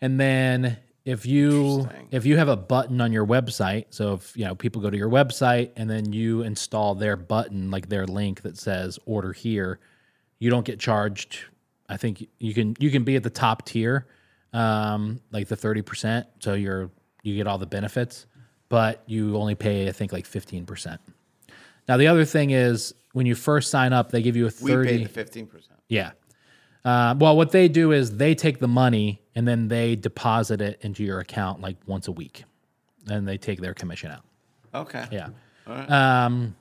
and 0.00 0.20
then 0.20 0.76
if 1.06 1.24
you 1.24 1.88
if 2.10 2.26
you 2.26 2.36
have 2.36 2.48
a 2.48 2.56
button 2.56 3.00
on 3.00 3.12
your 3.12 3.24
website, 3.24 3.86
so 3.90 4.14
if 4.14 4.36
you 4.36 4.44
know 4.44 4.56
people 4.56 4.82
go 4.82 4.90
to 4.90 4.96
your 4.96 5.08
website 5.08 5.70
and 5.76 5.88
then 5.88 6.12
you 6.12 6.42
install 6.42 6.96
their 6.96 7.16
button, 7.16 7.70
like 7.70 7.88
their 7.88 8.06
link 8.06 8.42
that 8.42 8.58
says 8.58 8.98
order 9.06 9.32
here, 9.32 9.78
you 10.40 10.50
don't 10.50 10.66
get 10.66 10.80
charged. 10.80 11.44
I 11.88 11.96
think 11.96 12.28
you 12.40 12.52
can 12.52 12.74
you 12.80 12.90
can 12.90 13.04
be 13.04 13.14
at 13.14 13.22
the 13.22 13.30
top 13.30 13.64
tier, 13.64 14.08
um, 14.52 15.20
like 15.30 15.46
the 15.46 15.54
thirty 15.54 15.80
percent, 15.80 16.26
so 16.40 16.54
you're 16.54 16.90
you 17.22 17.36
get 17.36 17.46
all 17.46 17.58
the 17.58 17.66
benefits, 17.66 18.26
but 18.68 19.04
you 19.06 19.36
only 19.36 19.54
pay 19.54 19.88
I 19.88 19.92
think 19.92 20.12
like 20.12 20.26
fifteen 20.26 20.66
percent. 20.66 21.00
Now 21.88 21.98
the 21.98 22.08
other 22.08 22.24
thing 22.24 22.50
is 22.50 22.94
when 23.12 23.26
you 23.26 23.36
first 23.36 23.70
sign 23.70 23.92
up, 23.92 24.10
they 24.10 24.22
give 24.22 24.34
you 24.34 24.48
a 24.48 24.52
we 24.60 24.72
thirty. 24.72 24.88
pay 24.88 25.02
the 25.04 25.08
fifteen 25.08 25.46
percent. 25.46 25.78
Yeah. 25.88 26.10
Uh, 26.86 27.16
well, 27.18 27.36
what 27.36 27.50
they 27.50 27.66
do 27.66 27.90
is 27.90 28.16
they 28.16 28.32
take 28.32 28.60
the 28.60 28.68
money 28.68 29.20
and 29.34 29.46
then 29.46 29.66
they 29.66 29.96
deposit 29.96 30.60
it 30.60 30.78
into 30.82 31.02
your 31.02 31.18
account 31.18 31.60
like 31.60 31.76
once 31.84 32.06
a 32.06 32.12
week, 32.12 32.44
and 33.08 33.26
they 33.26 33.36
take 33.36 33.60
their 33.60 33.74
commission 33.74 34.12
out. 34.12 34.22
Okay. 34.72 35.04
Yeah. 35.10 35.30
Um, 35.66 36.54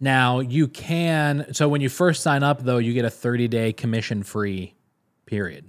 now 0.00 0.40
you 0.40 0.66
can. 0.66 1.52
So 1.52 1.68
when 1.68 1.82
you 1.82 1.90
first 1.90 2.22
sign 2.22 2.42
up, 2.42 2.62
though, 2.62 2.78
you 2.78 2.94
get 2.94 3.04
a 3.04 3.10
30 3.10 3.48
day 3.48 3.72
commission 3.74 4.22
free 4.22 4.74
period. 5.26 5.68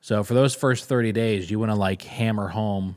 So 0.00 0.24
for 0.24 0.34
those 0.34 0.56
first 0.56 0.88
30 0.88 1.12
days, 1.12 1.48
you 1.48 1.60
want 1.60 1.70
to 1.70 1.76
like 1.76 2.02
hammer 2.02 2.48
home 2.48 2.96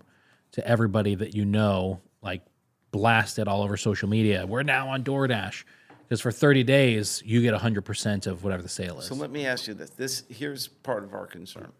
to 0.54 0.68
everybody 0.68 1.14
that 1.14 1.36
you 1.36 1.45
know, 1.45 2.02
like 2.24 2.41
blast 2.89 3.38
it 3.38 3.47
all 3.47 3.62
over 3.62 3.78
social 3.78 4.10
media. 4.10 4.47
We're 4.47 4.64
now 4.64 4.89
on 4.89 5.04
DoorDash. 5.04 5.64
Because 6.12 6.20
for 6.20 6.32
30 6.34 6.64
days, 6.66 7.24
you 7.26 7.41
get 7.41 7.53
100% 7.53 8.28
of 8.28 8.43
whatever 8.43 8.62
the 8.62 8.68
sale 8.68 8.99
is. 8.99 9.05
So 9.05 9.16
let 9.16 9.32
me 9.32 9.45
ask 9.45 9.66
you 9.66 9.74
this. 9.74 9.91
This 9.91 10.24
here's 10.28 10.68
part 10.68 11.05
of 11.05 11.14
our 11.14 11.26
concern. 11.26 11.72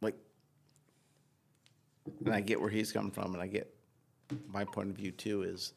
Like, 0.00 0.16
and 2.24 2.34
I 2.34 2.40
get 2.40 2.60
where 2.60 2.68
he's 2.68 2.90
coming 2.90 3.12
from, 3.12 3.32
and 3.32 3.40
I 3.40 3.46
get 3.46 3.72
my 4.52 4.64
point 4.64 4.90
of 4.90 4.96
view 4.96 5.12
too. 5.12 5.44
Is 5.44 5.72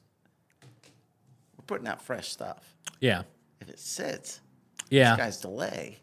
we're 1.56 1.66
putting 1.68 1.88
out 1.88 2.02
fresh 2.02 2.30
stuff. 2.30 2.76
yeah. 3.00 3.22
If 3.60 3.70
it 3.70 3.78
sits, 3.80 4.40
Yeah. 4.90 5.12
this 5.12 5.24
guy's 5.24 5.38
delay 5.38 6.00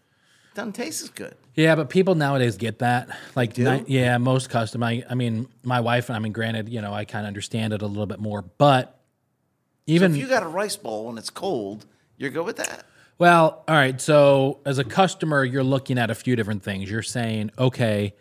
doesn't 0.55 0.75
taste 0.75 1.03
as 1.03 1.11
good. 1.11 1.35
Yeah, 1.57 1.75
but 1.75 1.91
people 1.91 2.15
nowadays 2.15 2.57
get 2.57 2.79
that. 2.79 3.09
Like, 3.35 3.53
do? 3.55 3.65
ni- 3.69 3.85
yeah, 3.89 4.17
most 4.19 4.49
custom. 4.49 4.81
I, 4.85 5.03
I 5.11 5.17
mean, 5.17 5.49
my 5.65 5.81
wife. 5.81 6.09
And 6.09 6.15
I 6.15 6.21
mean, 6.21 6.31
granted, 6.33 6.69
you 6.69 6.81
know, 6.81 6.95
I 6.95 7.05
kind 7.05 7.25
of 7.27 7.29
understand 7.29 7.73
it 7.73 7.83
a 7.83 7.87
little 7.89 8.07
bit 8.07 8.21
more, 8.21 8.43
but 8.43 8.95
even 9.89 10.13
If 10.13 10.19
you 10.19 10.29
got 10.29 10.43
a 10.43 10.49
rice 10.49 10.77
bowl 10.77 11.09
and 11.09 11.19
it's 11.19 11.31
cold, 11.31 11.87
you're 12.17 12.31
good 12.31 12.45
with 12.45 12.57
that. 12.59 12.85
well, 13.19 13.65
all 13.67 13.75
right. 13.75 14.01
So 14.01 14.61
as 14.65 14.79
a 14.79 14.85
customer, 14.85 15.45
you're 15.45 15.65
looking 15.65 15.99
at 15.99 16.11
a 16.11 16.15
few 16.15 16.37
different 16.37 16.63
things. 16.63 16.91
You're 16.91 17.03
saying, 17.03 17.51
okay, 17.59 18.15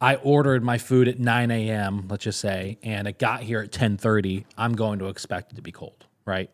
I 0.00 0.16
ordered 0.16 0.64
my 0.64 0.78
food 0.78 1.08
at 1.08 1.18
9 1.18 1.50
a.m. 1.50 2.06
Let's 2.08 2.24
just 2.24 2.40
say, 2.40 2.78
and 2.82 3.06
it 3.06 3.18
got 3.18 3.42
here 3.42 3.60
at 3.60 3.70
10:30. 3.70 4.44
I'm 4.56 4.74
going 4.74 4.98
to 5.00 5.06
expect 5.06 5.52
it 5.52 5.56
to 5.56 5.62
be 5.62 5.72
cold, 5.72 6.06
right? 6.24 6.50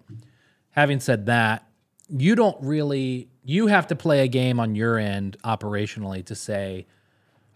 Having 0.71 1.01
said 1.01 1.27
that, 1.27 1.67
you 2.11 2.35
don't 2.35 2.57
really. 2.63 3.29
You 3.45 3.69
have 3.69 3.87
to 3.87 3.97
play 3.97 4.21
a 4.21 4.29
game 4.29 4.61
on 4.61 4.75
your 4.75 4.99
end 4.99 5.39
operationally 5.43 6.25
to 6.27 6.35
say, 6.35 6.87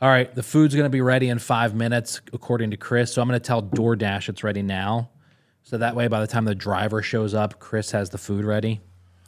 all 0.01 0.09
right, 0.09 0.35
the 0.35 0.43
food's 0.43 0.75
going 0.75 0.87
to 0.87 0.91
be 0.91 1.03
ready 1.03 1.29
in 1.29 1.39
five 1.39 1.75
minutes, 1.75 2.23
according 2.33 2.71
to 2.71 2.79
Chris. 2.79 3.13
So 3.13 3.21
I'm 3.21 3.29
going 3.29 3.39
to 3.39 3.47
tell 3.47 3.63
DoorDash 3.63 4.31
it's 4.31 4.43
ready 4.43 4.63
now. 4.63 5.11
So 5.65 5.79
that 5.79 5.95
way, 5.95 6.09
by 6.09 6.21
the 6.21 6.27
time 6.27 6.45
the 6.45 6.55
driver 6.55 7.03
shows 7.03 7.35
up, 7.35 7.59
Chris 7.59 7.91
has 7.93 8.11
the 8.11 8.19
food 8.19 8.45
ready. 8.45 8.81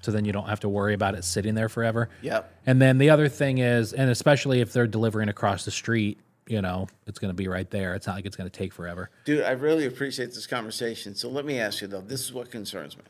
So 0.02 0.12
then 0.12 0.26
you 0.26 0.32
don't 0.32 0.48
have 0.48 0.60
to 0.60 0.68
worry 0.68 0.92
about 0.92 1.14
it 1.14 1.24
sitting 1.24 1.54
there 1.54 1.70
forever. 1.70 2.10
Yep. 2.20 2.52
And 2.66 2.82
then 2.82 2.98
the 2.98 3.08
other 3.08 3.28
thing 3.28 3.58
is, 3.58 3.94
and 3.94 4.10
especially 4.10 4.60
if 4.60 4.72
they're 4.72 4.86
delivering 4.86 5.30
across 5.30 5.64
the 5.64 5.70
street, 5.70 6.18
you 6.46 6.60
know, 6.60 6.88
it's 7.06 7.18
going 7.18 7.30
to 7.30 7.34
be 7.34 7.48
right 7.48 7.70
there. 7.70 7.94
It's 7.94 8.06
not 8.06 8.16
like 8.16 8.26
it's 8.26 8.36
going 8.36 8.50
to 8.50 8.56
take 8.56 8.74
forever. 8.74 9.08
Dude, 9.24 9.42
I 9.42 9.52
really 9.52 9.86
appreciate 9.86 10.34
this 10.34 10.46
conversation. 10.46 11.14
So 11.14 11.30
let 11.30 11.46
me 11.46 11.58
ask 11.58 11.80
you 11.80 11.88
though, 11.88 12.02
this 12.02 12.20
is 12.20 12.34
what 12.34 12.50
concerns 12.50 12.98
me. 12.98 13.04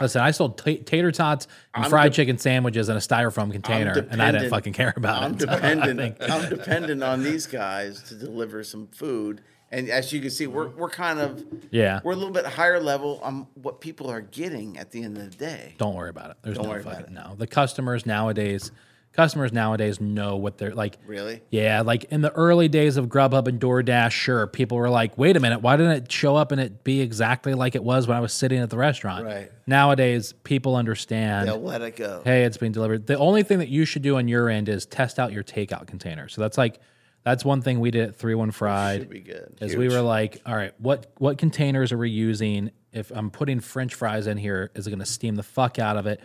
Listen, 0.00 0.22
I 0.22 0.32
sold 0.32 0.58
ta 0.58 0.72
tater 0.84 1.12
tots 1.12 1.46
and 1.72 1.84
I'm 1.84 1.90
fried 1.90 2.10
de- 2.10 2.16
chicken 2.16 2.36
sandwiches 2.36 2.88
in 2.88 2.96
a 2.96 3.00
styrofoam 3.00 3.52
container, 3.52 4.06
and 4.10 4.20
I 4.20 4.32
didn't 4.32 4.50
fucking 4.50 4.72
care 4.72 4.92
about 4.96 5.22
I'm 5.22 5.34
it. 5.34 5.38
Dependent. 5.38 6.16
I'm 6.20 6.48
dependent 6.48 7.02
on 7.04 7.22
these 7.22 7.46
guys 7.46 8.02
to 8.08 8.16
deliver 8.16 8.64
some 8.64 8.88
food. 8.88 9.40
And 9.70 9.88
as 9.90 10.12
you 10.12 10.20
can 10.20 10.30
see, 10.30 10.46
we're 10.46 10.66
mm-hmm. 10.66 10.78
we're 10.78 10.90
kind 10.90 11.18
of 11.18 11.44
Yeah. 11.70 12.00
we're 12.04 12.12
a 12.12 12.16
little 12.16 12.32
bit 12.32 12.46
higher 12.46 12.80
level 12.80 13.18
on 13.22 13.46
what 13.54 13.80
people 13.80 14.08
are 14.10 14.20
getting 14.20 14.78
at 14.78 14.90
the 14.92 15.02
end 15.02 15.16
of 15.16 15.30
the 15.30 15.36
day. 15.36 15.74
Don't 15.78 15.94
worry 15.94 16.10
about 16.10 16.30
it. 16.30 16.36
There's 16.42 16.56
Don't 16.56 16.66
no 16.66 16.70
worry 16.70 16.82
about 16.82 17.00
it. 17.00 17.10
no. 17.10 17.34
The 17.36 17.46
customers 17.48 18.06
nowadays, 18.06 18.70
customers 19.12 19.52
nowadays 19.52 20.00
know 20.00 20.36
what 20.36 20.58
they're 20.58 20.74
like. 20.74 20.98
Really? 21.06 21.40
Yeah, 21.50 21.80
like 21.80 22.04
in 22.04 22.20
the 22.20 22.30
early 22.32 22.68
days 22.68 22.96
of 22.96 23.06
Grubhub 23.06 23.48
and 23.48 23.60
DoorDash, 23.60 24.10
sure, 24.12 24.46
people 24.46 24.76
were 24.76 24.90
like, 24.90 25.16
"Wait 25.18 25.36
a 25.36 25.40
minute, 25.40 25.60
why 25.60 25.76
didn't 25.76 25.92
it 25.92 26.12
show 26.12 26.36
up 26.36 26.52
and 26.52 26.60
it 26.60 26.84
be 26.84 27.00
exactly 27.00 27.54
like 27.54 27.74
it 27.74 27.82
was 27.82 28.06
when 28.06 28.16
I 28.16 28.20
was 28.20 28.32
sitting 28.32 28.60
at 28.60 28.70
the 28.70 28.78
restaurant?" 28.78 29.24
Right. 29.24 29.50
Nowadays, 29.66 30.34
people 30.44 30.76
understand. 30.76 31.48
They'll 31.48 31.60
let 31.60 31.82
it 31.82 31.96
go. 31.96 32.22
Hey, 32.24 32.44
it's 32.44 32.58
being 32.58 32.72
delivered. 32.72 33.06
The 33.06 33.18
only 33.18 33.42
thing 33.42 33.58
that 33.58 33.68
you 33.68 33.84
should 33.84 34.02
do 34.02 34.18
on 34.18 34.28
your 34.28 34.48
end 34.48 34.68
is 34.68 34.86
test 34.86 35.18
out 35.18 35.32
your 35.32 35.42
takeout 35.42 35.86
container. 35.86 36.28
So 36.28 36.40
that's 36.42 36.58
like, 36.58 36.80
that's 37.24 37.44
one 37.44 37.62
thing 37.62 37.80
we 37.80 37.90
did 37.90 38.08
at 38.10 38.16
Three 38.16 38.34
One 38.34 38.50
Fried. 38.50 39.00
Should 39.00 39.10
be 39.10 39.20
good. 39.20 39.56
Is 39.60 39.74
we 39.76 39.88
were 39.88 40.00
like, 40.02 40.40
all 40.46 40.54
right, 40.54 40.72
what 40.78 41.06
what 41.18 41.38
containers 41.38 41.90
are 41.92 41.98
we 41.98 42.10
using? 42.10 42.70
If 42.92 43.10
I'm 43.10 43.30
putting 43.30 43.60
French 43.60 43.94
fries 43.94 44.26
in 44.26 44.36
here, 44.36 44.70
is 44.74 44.86
it 44.86 44.90
going 44.90 45.00
to 45.00 45.06
steam 45.06 45.34
the 45.34 45.42
fuck 45.42 45.78
out 45.78 45.96
of 45.96 46.06
it? 46.06 46.20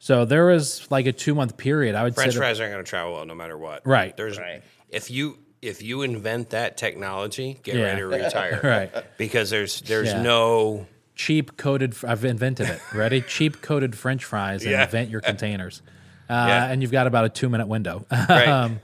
So 0.00 0.24
there 0.24 0.46
was 0.46 0.90
like 0.90 1.06
a 1.06 1.12
two 1.12 1.34
month 1.34 1.56
period. 1.56 1.94
I 1.94 2.02
would 2.04 2.14
French 2.14 2.32
say, 2.32 2.38
fries 2.38 2.58
aren't 2.58 2.72
going 2.72 2.84
to 2.84 2.88
travel 2.88 3.12
well 3.14 3.26
no 3.26 3.34
matter 3.34 3.56
what. 3.56 3.86
Right. 3.86 4.16
There's 4.16 4.38
Right. 4.38 4.62
if 4.88 5.10
you 5.10 5.38
if 5.62 5.82
you 5.82 6.00
invent 6.02 6.50
that 6.50 6.78
technology, 6.78 7.60
get 7.62 7.74
Yeah. 7.74 7.82
ready 7.82 8.00
to 8.00 8.06
retire. 8.06 8.60
Right. 8.64 9.04
Because 9.18 9.50
there's 9.50 9.82
there's 9.82 10.08
Yeah. 10.08 10.22
no 10.22 10.86
cheap 11.14 11.58
coated. 11.58 11.94
I've 12.02 12.24
invented 12.24 12.70
it. 12.70 12.80
Ready? 12.94 13.20
cheap 13.28 13.60
coated 13.60 13.94
French 13.94 14.24
fries 14.24 14.62
and 14.62 14.70
Yeah. 14.72 14.84
invent 14.84 15.10
your 15.10 15.20
containers. 15.32 15.82
Uh, 16.30 16.32
Yeah. 16.48 16.66
And 16.70 16.80
you've 16.80 16.92
got 16.92 17.06
about 17.06 17.26
a 17.26 17.28
two 17.28 17.50
minute 17.50 17.68
window. 17.68 18.06
right. 18.10 18.48
um, 18.48 18.80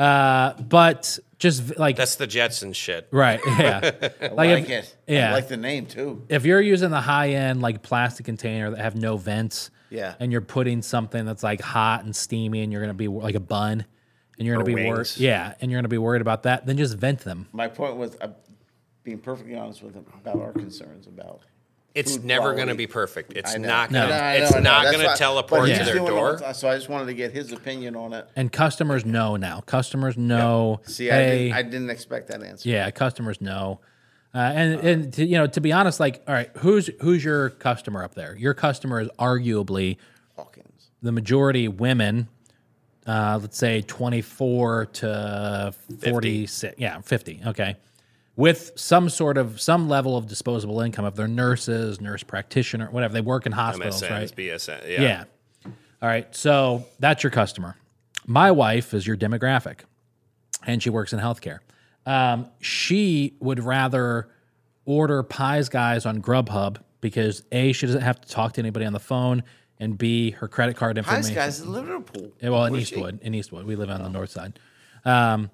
uh, 0.00 0.54
but 0.62 1.18
just 1.38 1.78
like 1.78 1.96
That's 1.96 2.16
the 2.16 2.26
Jetson 2.26 2.72
shit. 2.72 3.08
right, 3.10 3.40
yeah. 3.46 3.80
I 4.22 4.26
like 4.28 4.36
like, 4.36 4.64
if- 4.64 4.70
it. 4.70 4.96
yeah. 5.06 5.30
I 5.30 5.32
like 5.34 5.48
the 5.48 5.56
name 5.56 5.86
too. 5.86 6.24
if 6.28 6.44
you're 6.44 6.60
using 6.60 6.90
the 6.90 7.00
high 7.00 7.30
end 7.30 7.60
like 7.62 7.82
plastic 7.82 8.26
container 8.26 8.70
that 8.70 8.78
have 8.80 8.94
no 8.96 9.16
vents, 9.16 9.70
Yeah. 9.90 10.14
and 10.20 10.32
you're 10.32 10.40
putting 10.40 10.82
something 10.82 11.24
that's 11.24 11.42
like 11.42 11.60
hot 11.60 12.04
and 12.04 12.14
steamy, 12.14 12.62
and 12.62 12.72
you're 12.72 12.80
gonna 12.82 12.94
be 12.94 13.08
like 13.08 13.34
a 13.34 13.40
bun, 13.40 13.84
and 14.38 14.46
you're 14.46 14.56
gonna 14.56 14.64
Or 14.70 14.76
be 14.76 14.88
worried, 14.88 15.08
yeah, 15.16 15.54
and 15.60 15.70
you're 15.70 15.78
gonna 15.80 15.88
be 15.88 15.98
worried 15.98 16.22
about 16.22 16.42
that, 16.44 16.66
then 16.66 16.76
just 16.76 16.96
vent 16.96 17.20
them. 17.20 17.48
My 17.52 17.68
point 17.68 17.96
was, 17.96 18.16
I'm 18.20 18.34
being 19.02 19.18
perfectly 19.18 19.54
honest 19.56 19.82
with 19.82 19.94
him 19.94 20.04
about 20.20 20.40
our 20.40 20.52
concerns 20.52 21.06
about 21.06 21.40
It's 21.94 22.16
food 22.16 22.24
never 22.24 22.54
going 22.54 22.68
to 22.68 22.74
be 22.74 22.86
perfect. 22.86 23.32
It's 23.36 23.54
I 23.54 23.58
know. 23.58 23.68
not 23.68 23.90
No. 23.90 24.06
going 24.06 24.12
I 24.12 24.18
know, 24.18 24.24
I 24.24 24.36
to. 24.38 24.42
It's 24.42 24.50
know, 24.52 24.56
I 24.58 24.60
know. 24.60 24.70
not 24.70 24.82
That's 24.84 24.92
going 24.96 25.02
to 25.04 25.10
why- 25.10 25.16
teleport 25.16 25.60
but 25.62 25.66
to 25.78 25.84
their 25.84 25.94
doing 25.94 25.96
it 25.96 26.06
the 26.06 26.14
door. 26.14 26.38
time, 26.38 26.54
So 26.54 26.68
I 26.68 26.76
just 26.76 26.88
wanted 26.88 27.06
to 27.06 27.14
get 27.14 27.32
his 27.32 27.50
opinion 27.52 27.96
on 27.96 28.12
it. 28.12 28.28
And 28.36 28.52
customers 28.52 29.04
know 29.04 29.36
now. 29.36 29.60
Customers 29.62 30.16
know. 30.16 30.80
See, 30.84 31.10
I, 31.10 31.14
hey, 31.14 31.38
didn't, 31.44 31.52
I 31.56 31.62
didn't 31.62 31.90
expect 31.90 32.28
that 32.28 32.42
answer. 32.42 32.68
yeah, 32.68 32.90
customers 32.92 33.40
know. 33.40 33.80
Uh, 34.32 34.38
and 34.38 34.80
and 34.86 35.12
to, 35.14 35.24
you 35.26 35.36
know, 35.36 35.48
to 35.48 35.60
be 35.60 35.72
honest, 35.72 35.98
like, 35.98 36.22
all 36.28 36.34
right, 36.34 36.50
who's 36.58 36.88
who's 37.00 37.24
your 37.24 37.50
customer 37.50 38.04
up 38.04 38.14
there? 38.14 38.36
Your 38.36 38.54
customer 38.54 39.00
is 39.00 39.08
arguably 39.18 39.96
Hawkins. 40.36 40.90
the 41.02 41.10
majority 41.10 41.66
women. 41.66 42.28
Uh, 43.06 43.40
let's 43.42 43.58
say 43.58 43.80
twenty 43.82 44.20
four 44.22 44.86
to 44.86 45.74
forty 46.04 46.46
six. 46.46 46.76
Yeah, 46.78 47.00
fifty. 47.00 47.40
Okay, 47.44 47.74
with 48.36 48.72
some 48.76 49.08
sort 49.08 49.36
of 49.36 49.60
some 49.60 49.88
level 49.88 50.16
of 50.16 50.26
disposable 50.26 50.80
income. 50.80 51.04
If 51.04 51.14
they're 51.14 51.28
nurses, 51.28 52.00
nurse 52.00 52.22
practitioner, 52.22 52.90
whatever, 52.90 53.14
they 53.14 53.20
work 53.20 53.46
in 53.46 53.52
hospitals, 53.52 54.02
MSNs, 54.02 54.10
right? 54.10 54.36
BSN. 54.36 54.88
Yeah. 54.88 55.00
Yeah. 55.00 55.24
All 56.02 56.08
right. 56.08 56.34
So 56.34 56.86
that's 56.98 57.22
your 57.22 57.30
customer. 57.30 57.76
My 58.26 58.50
wife 58.50 58.94
is 58.94 59.06
your 59.06 59.16
demographic, 59.16 59.80
and 60.66 60.82
she 60.82 60.90
works 60.90 61.12
in 61.12 61.18
healthcare. 61.18 61.58
Um, 62.06 62.46
she 62.60 63.34
would 63.40 63.62
rather 63.62 64.28
order 64.84 65.22
Pies 65.22 65.68
Guys 65.68 66.06
on 66.06 66.22
Grubhub 66.22 66.78
because 67.00 67.42
A, 67.52 67.72
she 67.72 67.86
doesn't 67.86 68.02
have 68.02 68.20
to 68.20 68.28
talk 68.28 68.54
to 68.54 68.60
anybody 68.60 68.86
on 68.86 68.92
the 68.92 69.00
phone, 69.00 69.42
and 69.78 69.96
B, 69.96 70.30
her 70.32 70.48
credit 70.48 70.76
card 70.76 70.98
information. 70.98 71.34
Pies 71.34 71.58
guys 71.58 71.60
in 71.60 71.72
Liverpool. 71.72 72.30
Well, 72.42 72.64
in 72.66 72.72
Where's 72.72 72.88
she? 72.88 72.94
Eastwood, 72.94 73.20
in 73.22 73.34
Eastwood, 73.34 73.64
we 73.66 73.76
live 73.76 73.90
on 73.90 74.02
the 74.02 74.10
north 74.10 74.30
side. 74.30 74.58
Um, 75.04 75.50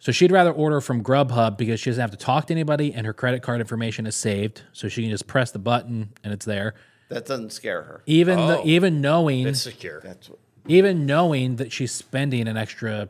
so 0.00 0.10
she'd 0.10 0.32
rather 0.32 0.50
order 0.50 0.80
from 0.80 1.04
Grubhub 1.04 1.56
because 1.56 1.78
she 1.78 1.90
doesn't 1.90 2.00
have 2.00 2.10
to 2.10 2.16
talk 2.16 2.46
to 2.48 2.52
anybody, 2.54 2.92
and 2.92 3.06
her 3.06 3.12
credit 3.12 3.42
card 3.42 3.60
information 3.60 4.04
is 4.06 4.16
saved, 4.16 4.62
so 4.72 4.88
she 4.88 5.02
can 5.02 5.10
just 5.12 5.28
press 5.28 5.52
the 5.52 5.58
button 5.60 6.10
and 6.24 6.32
it's 6.32 6.44
there. 6.46 6.74
That 7.10 7.26
doesn't 7.26 7.50
scare 7.52 7.82
her. 7.82 8.02
Even 8.06 8.36
the, 8.38 8.58
Oh. 8.58 8.62
even 8.64 9.00
knowing 9.00 9.46
It's 9.46 9.62
secure. 9.62 10.00
That's 10.00 10.28
what. 10.28 10.38
even 10.66 11.06
knowing 11.06 11.56
that 11.56 11.70
she's 11.72 11.92
spending 11.92 12.48
an 12.48 12.56
extra 12.56 13.08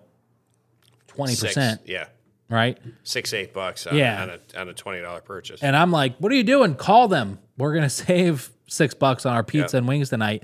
twenty 1.07 1.37
percent. 1.37 1.83
Yeah. 1.85 2.07
right? 2.49 2.79
Six, 3.05 3.33
eight 3.33 3.53
bucks 3.55 3.87
on, 3.87 3.97
Yeah. 3.97 4.23
on, 4.23 4.31
a, 4.31 4.61
on 4.61 4.69
a 4.69 4.75
$20 4.75 5.25
purchase. 5.25 5.62
And 5.62 5.77
I'm 5.77 5.93
like, 5.93 6.17
"What 6.19 6.33
are 6.33 6.35
you 6.35 6.43
doing? 6.43 6.75
Call 6.75 7.07
them. 7.09 7.39
We're 7.57 7.75
gonna 7.75 7.89
save 8.09 8.51
six 8.67 8.95
bucks 8.95 9.25
on 9.27 9.35
our 9.35 9.45
pizza 9.45 9.77
and 9.77 9.87
wings 9.87 10.09
tonight." 10.11 10.43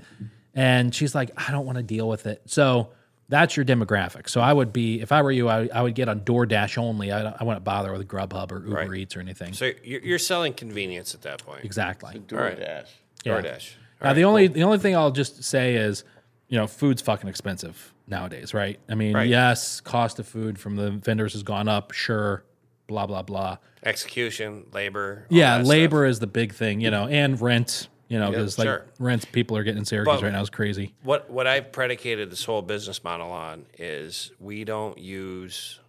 And 0.55 0.93
she's 0.95 1.13
like, 1.13 1.31
"I 1.37 1.51
don't 1.51 1.65
want 1.65 1.77
to 1.77 1.83
deal 1.83 2.07
with 2.07 2.25
it." 2.25 2.41
So 2.45 2.89
that's 3.29 3.57
your 3.57 3.65
demographic. 3.65 4.29
So 4.29 4.39
I 4.41 4.53
would 4.53 4.71
be, 4.71 5.01
if 5.01 5.11
I 5.11 5.21
were 5.21 5.31
you, 5.31 5.49
I, 5.49 5.67
I 5.73 5.81
would 5.81 5.95
get 5.95 6.07
on 6.09 6.21
DoorDash 6.21 6.77
only. 6.77 7.11
I, 7.11 7.29
I 7.31 7.43
wouldn't 7.43 7.63
bother 7.65 7.91
with 7.91 8.07
Grubhub 8.07 8.51
or 8.51 8.59
Uber 8.65 8.69
Right. 8.75 8.93
Eats 8.99 9.17
or 9.17 9.19
anything. 9.19 9.53
so 9.53 9.71
you're, 9.83 10.01
you're 10.01 10.19
selling 10.19 10.53
convenience 10.53 11.13
at 11.13 11.21
that 11.23 11.43
point. 11.45 11.65
exactly. 11.65 12.19
DoorDash. 12.19 12.87
Yeah. 13.25 13.41
DoorDash. 13.41 13.71
Now, 14.01 14.13
the 14.13 14.23
only 14.25 14.47
the 14.47 14.61
only 14.63 14.77
thing 14.77 14.95
I'll 14.95 15.11
just 15.11 15.43
say 15.43 15.75
is, 15.75 16.03
you 16.49 16.57
know, 16.57 16.67
food's 16.67 17.01
fucking 17.01 17.27
expensive 17.27 17.93
nowadays, 18.07 18.53
right? 18.53 18.79
I 18.87 18.93
mean, 18.95 19.13
Right. 19.15 19.27
yes, 19.27 19.81
cost 19.81 20.19
of 20.19 20.27
food 20.27 20.59
from 20.59 20.75
the 20.75 20.91
vendors 20.91 21.33
has 21.33 21.41
gone 21.43 21.67
up, 21.67 21.91
sure, 21.93 22.43
blah 22.85 23.07
blah 23.07 23.23
blah. 23.23 23.57
Execution, 23.83 24.65
labor. 24.71 25.25
Yeah, 25.29 25.57
that 25.57 25.65
labor 25.65 26.05
is 26.05 26.19
the 26.19 26.27
big 26.27 26.53
thing, 26.53 26.79
you 26.79 26.91
know, 26.91 27.07
and 27.07 27.41
rent, 27.41 27.87
you 28.07 28.19
know, 28.19 28.29
because 28.31 28.57
like 28.57 28.65
sure. 28.67 28.85
rents, 28.99 29.25
people 29.25 29.57
are 29.57 29.63
getting 29.63 29.79
in 29.79 29.85
Syracuse 29.85 30.17
But- 30.17 30.23
right 30.23 30.31
now 30.31 30.41
is 30.41 30.49
crazy. 30.49 30.93
What, 31.03 31.29
what 31.29 31.47
I've 31.47 31.71
predicated 31.71 32.31
this 32.31 32.45
whole 32.45 32.61
business 32.61 33.03
model 33.03 33.31
on 33.31 33.65
is 33.77 34.31
we 34.39 34.63
don't 34.63 34.97
use. 34.97 35.79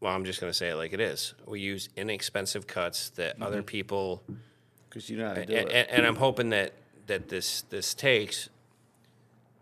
Well, 0.00 0.14
I'm 0.14 0.24
just 0.24 0.40
going 0.40 0.50
to 0.50 0.56
say 0.56 0.68
it 0.68 0.76
like 0.76 0.92
it 0.92 1.00
is. 1.00 1.34
We 1.46 1.60
use 1.60 1.88
inexpensive 1.96 2.66
cuts 2.66 3.10
that 3.10 3.40
other 3.42 3.62
people 3.62 4.22
Because 4.88 5.08
you 5.10 5.16
know 5.16 5.28
how 5.28 5.34
to 5.34 5.40
and, 5.40 5.48
do 5.48 5.56
it. 5.56 5.72
and, 5.72 5.90
and 5.90 6.06
I'm 6.06 6.16
hoping 6.16 6.50
that 6.50 6.74
that 7.06 7.28
this 7.28 7.62
this 7.62 7.94
takes. 7.94 8.48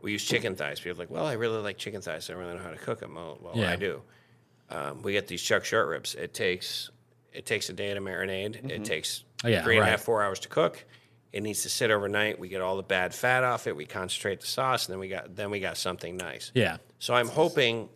We 0.02 0.12
use 0.12 0.24
chicken 0.24 0.54
thighs. 0.54 0.80
People 0.80 0.98
are 0.98 1.04
like, 1.04 1.10
well, 1.10 1.24
I 1.24 1.34
really 1.34 1.62
like 1.62 1.78
chicken 1.78 2.02
thighs. 2.02 2.28
I 2.28 2.34
don't 2.34 2.42
really 2.42 2.54
know 2.56 2.62
how 2.62 2.70
to 2.70 2.76
cook 2.76 3.00
them. 3.00 3.14
Well, 3.14 3.38
well 3.40 3.56
Yeah. 3.56 3.70
I 3.70 3.76
do. 3.76 4.02
Um, 4.70 5.02
we 5.02 5.12
get 5.12 5.28
these 5.28 5.40
chuck 5.40 5.64
short 5.64 5.88
ribs. 5.88 6.14
It 6.14 6.34
takes 6.34 6.90
it 7.32 7.46
takes 7.46 7.68
a 7.68 7.72
day 7.72 7.94
to 7.94 8.00
marinade. 8.00 8.70
It 8.70 8.84
takes 8.84 9.24
Oh, 9.44 9.48
yeah, 9.48 9.62
three 9.62 9.76
and 9.76 9.86
a 9.86 9.90
half 9.90 10.00
four 10.00 10.22
hours 10.22 10.40
to 10.40 10.48
cook. 10.48 10.84
It 11.32 11.42
needs 11.42 11.62
to 11.64 11.68
sit 11.68 11.90
overnight. 11.90 12.38
We 12.38 12.48
get 12.48 12.60
all 12.60 12.76
the 12.76 12.82
bad 12.82 13.14
fat 13.14 13.44
off 13.44 13.66
it. 13.66 13.76
We 13.76 13.86
concentrate 13.86 14.40
the 14.40 14.46
sauce, 14.46 14.86
and 14.86 14.92
then 14.92 15.00
we 15.00 15.08
got 15.08 15.36
then 15.36 15.50
we 15.50 15.60
got 15.60 15.76
something 15.76 16.16
nice. 16.16 16.50
Yeah, 16.54 16.78
So 16.98 17.14
I'm 17.14 17.28
hoping 17.28 17.88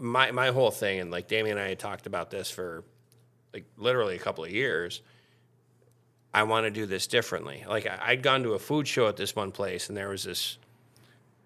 my 0.00 0.30
my 0.32 0.48
whole 0.48 0.70
thing, 0.70 1.00
and 1.00 1.10
like 1.10 1.28
Damien 1.28 1.58
and 1.58 1.64
I 1.64 1.70
had 1.70 1.78
talked 1.78 2.06
about 2.06 2.30
this 2.30 2.50
for 2.50 2.84
like 3.54 3.64
literally 3.76 4.16
a 4.16 4.18
couple 4.18 4.44
of 4.44 4.50
years. 4.50 5.00
I 6.34 6.44
want 6.44 6.64
to 6.64 6.70
do 6.70 6.86
this 6.86 7.06
differently. 7.06 7.64
Like 7.68 7.86
I, 7.86 7.98
I'd 8.02 8.22
gone 8.22 8.42
to 8.44 8.54
a 8.54 8.58
food 8.58 8.88
show 8.88 9.06
at 9.06 9.16
this 9.16 9.36
one 9.36 9.52
place, 9.52 9.88
and 9.88 9.96
there 9.96 10.08
was 10.08 10.24
this. 10.24 10.58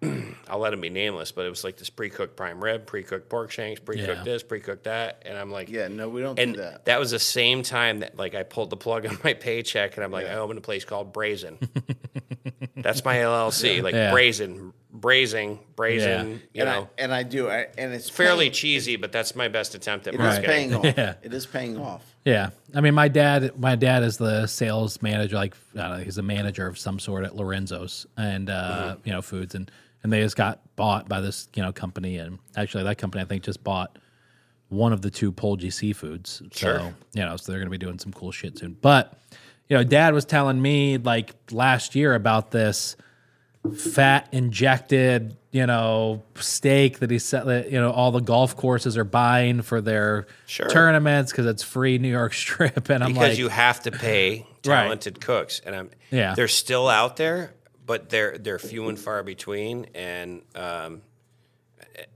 I'll 0.47 0.59
let 0.59 0.73
it 0.73 0.81
be 0.81 0.89
nameless, 0.89 1.31
but 1.31 1.45
it 1.45 1.49
was 1.49 1.63
like 1.63 1.77
this 1.77 1.89
pre-cooked 1.89 2.35
prime 2.35 2.63
rib, 2.63 2.85
pre-cooked 2.85 3.29
pork 3.29 3.51
shanks, 3.51 3.79
pre-cooked 3.79 4.09
Yeah. 4.19 4.23
this, 4.23 4.43
pre-cooked 4.43 4.83
that, 4.83 5.23
and 5.25 5.37
I'm 5.37 5.51
like, 5.51 5.69
yeah, 5.69 5.87
no, 5.87 6.07
we 6.07 6.21
don't 6.21 6.37
and 6.39 6.53
do 6.53 6.61
that. 6.61 6.85
that 6.85 6.99
was 6.99 7.11
the 7.11 7.19
same 7.19 7.63
time 7.63 7.99
that 7.99 8.17
like 8.17 8.35
I 8.35 8.43
pulled 8.43 8.69
the 8.69 8.77
plug 8.77 9.05
on 9.07 9.17
my 9.23 9.33
paycheck, 9.33 9.95
and 9.95 10.03
I'm 10.03 10.11
like, 10.11 10.27
I 10.27 10.35
opened 10.35 10.59
a 10.59 10.61
place 10.61 10.85
called 10.85 11.13
Brazen. 11.13 11.57
That's 12.75 13.03
my 13.03 13.15
LLC, 13.15 13.81
like 13.81 13.95
Yeah. 13.95 14.11
Brazen, 14.11 14.71
Brazing, 14.95 15.59
Brazen. 15.75 16.41
You 16.53 16.61
and 16.63 16.69
know, 16.69 16.89
I 16.97 17.01
and 17.01 17.13
I 17.13 17.23
do, 17.23 17.49
I, 17.49 17.67
and 17.77 17.91
it's 17.93 18.09
fairly 18.09 18.45
paying, 18.45 18.51
cheesy, 18.53 18.95
but 18.97 19.11
that's 19.11 19.35
my 19.35 19.47
best 19.47 19.73
attempt 19.75 20.07
at 20.07 20.13
It 20.13 20.19
is 20.19 20.23
marketing. 20.23 20.45
paying 20.49 20.73
off. 20.75 20.85
Yeah. 20.97 21.13
It 21.23 21.33
is 21.33 21.45
paying 21.45 21.77
off. 21.77 22.03
yeah. 22.23 22.49
I 22.75 22.81
mean, 22.81 22.93
my 22.93 23.07
dad, 23.07 23.59
my 23.59 23.75
dad 23.75 24.03
is 24.03 24.17
the 24.17 24.45
sales 24.47 25.01
manager. 25.01 25.35
Like, 25.35 25.55
I 25.75 25.79
don't 25.87 25.97
know, 25.97 26.03
he's 26.03 26.17
a 26.19 26.23
manager 26.23 26.67
of 26.67 26.77
some 26.77 26.99
sort 26.99 27.25
at 27.25 27.35
Lorenzo's 27.35 28.05
and 28.15 28.49
uh, 28.49 28.93
Mm-hmm. 28.95 29.01
you 29.07 29.13
know 29.13 29.21
foods, 29.21 29.55
and 29.55 29.69
and 30.07 30.13
they 30.13 30.21
just 30.21 30.37
got 30.37 30.61
bought 30.77 31.09
by 31.09 31.19
this 31.19 31.49
you 31.53 31.61
know 31.61 31.73
company, 31.73 32.15
and 32.17 32.39
actually 32.55 32.85
that 32.85 32.97
company 32.97 33.21
I 33.21 33.27
think 33.27 33.43
just 33.43 33.61
bought 33.61 33.97
one 34.69 34.93
of 34.93 35.01
the 35.01 35.09
two 35.09 35.33
Polgy 35.33 35.67
seafoods. 35.67 36.41
Sure. 36.55 36.79
So, 36.79 36.93
you 37.13 37.25
know, 37.25 37.35
so 37.35 37.51
they're 37.51 37.59
going 37.59 37.67
to 37.67 37.71
be 37.71 37.77
doing 37.77 37.99
some 37.99 38.13
cool 38.13 38.31
shit 38.31 38.57
soon. 38.57 38.77
But, 38.81 39.17
you 39.69 39.75
know, 39.77 39.83
dad 39.83 40.13
was 40.13 40.23
telling 40.25 40.61
me 40.61 40.97
like 40.97 41.33
last 41.51 41.93
year 41.95 42.15
about 42.15 42.51
this 42.51 42.95
fat 43.77 44.27
injected, 44.33 45.37
you 45.51 45.65
know, 45.65 46.23
steak 46.35 46.99
that 46.99 47.11
he 47.11 47.19
said 47.19 47.45
that, 47.45 47.71
you 47.71 47.79
know, 47.79 47.91
all 47.91 48.11
the 48.11 48.19
golf 48.21 48.55
courses 48.55 48.97
are 48.97 49.03
buying 49.03 49.61
for 49.61 49.81
their 49.81 50.27
Sure. 50.45 50.67
tournaments 50.67 51.31
because 51.31 51.45
it's 51.45 51.63
free 51.63 51.97
New 51.97 52.09
York 52.11 52.33
strip. 52.33 52.89
And 52.89 53.03
I'm 53.03 53.13
because 53.13 53.29
like, 53.31 53.37
you 53.37 53.47
have 53.49 53.81
to 53.83 53.91
pay 53.91 54.45
Right. 54.65 54.83
talented 54.83 55.21
cooks, 55.21 55.61
and 55.65 55.73
I'm 55.75 55.89
Yeah. 56.11 56.33
they're 56.35 56.47
still 56.49 56.89
out 56.89 57.15
there, 57.15 57.53
but 57.87 58.09
they're 58.09 58.37
they're 58.37 58.59
few 58.59 58.89
and 58.89 58.99
far 58.99 59.23
between, 59.23 59.87
and 59.95 60.43
um, 60.53 61.01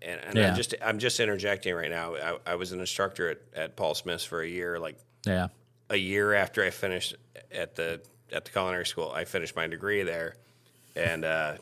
and, 0.01 0.19
and 0.23 0.37
Yeah. 0.37 0.49
I'm 0.49 0.55
just 0.55 0.75
I'm 0.83 0.99
just 0.99 1.19
interjecting 1.19 1.73
right 1.73 1.89
now. 1.89 2.15
I, 2.15 2.37
I 2.45 2.55
was 2.55 2.73
an 2.73 2.79
instructor 2.81 3.29
at, 3.31 3.39
at 3.55 3.75
Paul 3.75 3.95
Smith's 3.95 4.25
for 4.25 4.41
a 4.41 4.47
year, 4.47 4.77
like 4.77 4.97
yeah, 5.25 5.47
a 5.89 5.95
year 5.95 6.33
after 6.33 6.63
I 6.63 6.69
finished 6.69 7.15
at 7.51 7.75
the 7.75 8.01
at 8.31 8.45
the 8.45 8.51
culinary 8.51 8.85
school. 8.85 9.11
I 9.15 9.25
finished 9.25 9.55
my 9.55 9.65
degree 9.65 10.03
there, 10.03 10.35
and 10.95 11.25
uh, 11.25 11.53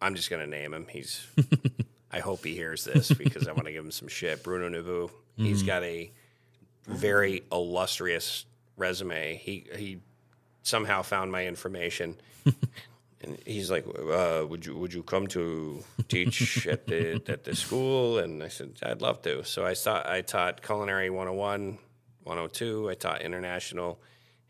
I'm 0.00 0.14
just 0.14 0.30
gonna 0.30 0.46
name 0.46 0.72
him. 0.72 0.86
He's. 0.88 1.26
I 2.14 2.20
hope 2.20 2.44
he 2.44 2.54
hears 2.54 2.84
this 2.84 3.10
because 3.10 3.48
I 3.48 3.52
want 3.52 3.64
to 3.64 3.72
give 3.72 3.82
him 3.82 3.90
some 3.90 4.06
shit. 4.08 4.42
Bruno 4.42 4.68
Nouveau. 4.68 5.10
He's 5.34 5.62
got 5.62 5.82
a 5.82 6.12
very 6.86 7.42
illustrious 7.50 8.44
resume. 8.76 9.36
He 9.36 9.66
he 9.76 10.00
somehow 10.62 11.00
found 11.02 11.32
my 11.32 11.46
information. 11.46 12.16
And 13.22 13.38
he's 13.46 13.70
like, 13.70 13.86
uh, 13.86 14.44
"Would 14.48 14.66
you 14.66 14.76
would 14.76 14.92
you 14.92 15.02
come 15.02 15.26
to 15.28 15.82
teach 16.08 16.66
at 16.74 16.86
the 16.86 17.22
at 17.28 17.44
the 17.44 17.54
school?" 17.54 18.18
And 18.18 18.42
I 18.42 18.48
said, 18.48 18.78
"I'd 18.82 19.00
love 19.02 19.22
to." 19.22 19.44
So 19.44 19.64
I 19.64 19.74
taught 19.74 20.06
I 20.08 20.22
taught 20.22 20.60
culinary 20.62 21.08
101, 21.10 21.78
102. 22.24 22.90
I 22.90 22.94
taught 22.94 23.22
international, 23.22 24.00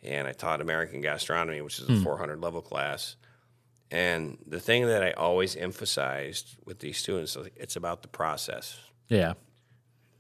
and 0.03 0.27
I 0.27 0.33
taught 0.33 0.61
American 0.61 1.01
gastronomy, 1.03 1.61
which 1.61 1.79
is 1.81 1.89
a 1.89 2.01
400 2.03 2.41
level 2.41 2.63
class. 2.63 3.17
And 3.91 4.39
the 4.47 4.59
thing 4.61 4.87
that 4.87 5.03
I 5.03 5.11
always 5.13 5.55
emphasized 5.55 6.57
with 6.65 6.79
these 6.79 6.97
students, 6.97 7.37
it's 7.57 7.77
about 7.77 8.01
the 8.01 8.09
process. 8.09 8.79
yeah, 9.09 9.35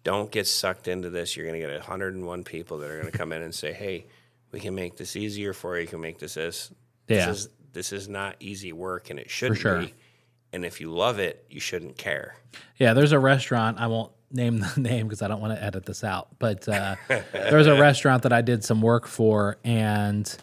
Don't 0.04 0.30
get 0.30 0.46
sucked 0.46 0.88
into 0.88 1.08
this. 1.08 1.36
You're 1.36 1.46
going 1.46 1.58
to 1.58 1.66
get 1.66 1.74
101 1.78 2.44
people 2.44 2.76
that 2.78 2.90
are 2.90 3.00
going 3.00 3.10
to 3.10 3.16
come 3.16 3.32
in 3.32 3.40
and 3.40 3.54
say, 3.54 3.72
"Hey, 3.72 4.08
we 4.50 4.60
can 4.60 4.74
make 4.74 4.98
this 4.98 5.16
easier 5.16 5.54
for 5.54 5.76
you. 5.76 5.82
You 5.84 5.88
can 5.88 6.02
make 6.02 6.18
this 6.18 6.34
this." 6.34 6.70
Yeah. 7.08 7.26
This 7.28 7.38
is 7.44 7.48
this 7.72 7.92
is 7.92 8.08
not 8.08 8.36
easy 8.40 8.72
work, 8.72 9.10
and 9.10 9.18
it 9.18 9.30
shouldn't 9.30 9.60
sure. 9.60 9.80
be. 9.80 9.94
And 10.52 10.64
if 10.64 10.80
you 10.80 10.90
love 10.90 11.18
it, 11.18 11.46
you 11.48 11.60
shouldn't 11.60 11.96
care. 11.96 12.36
Yeah, 12.76 12.92
there's 12.92 13.12
a 13.12 13.18
restaurant. 13.18 13.78
I 13.80 13.86
won't 13.86 14.12
name 14.32 14.58
the 14.74 14.80
name 14.80 15.06
because 15.06 15.22
I 15.22 15.28
don't 15.28 15.40
want 15.40 15.56
to 15.56 15.62
edit 15.62 15.86
this 15.86 16.04
out. 16.04 16.28
But 16.38 16.68
uh, 16.68 16.96
there's 17.32 17.66
a 17.66 17.78
restaurant 17.78 18.22
that 18.24 18.32
I 18.32 18.42
did 18.42 18.64
some 18.64 18.82
work 18.82 19.06
for, 19.06 19.58
and 19.64 20.34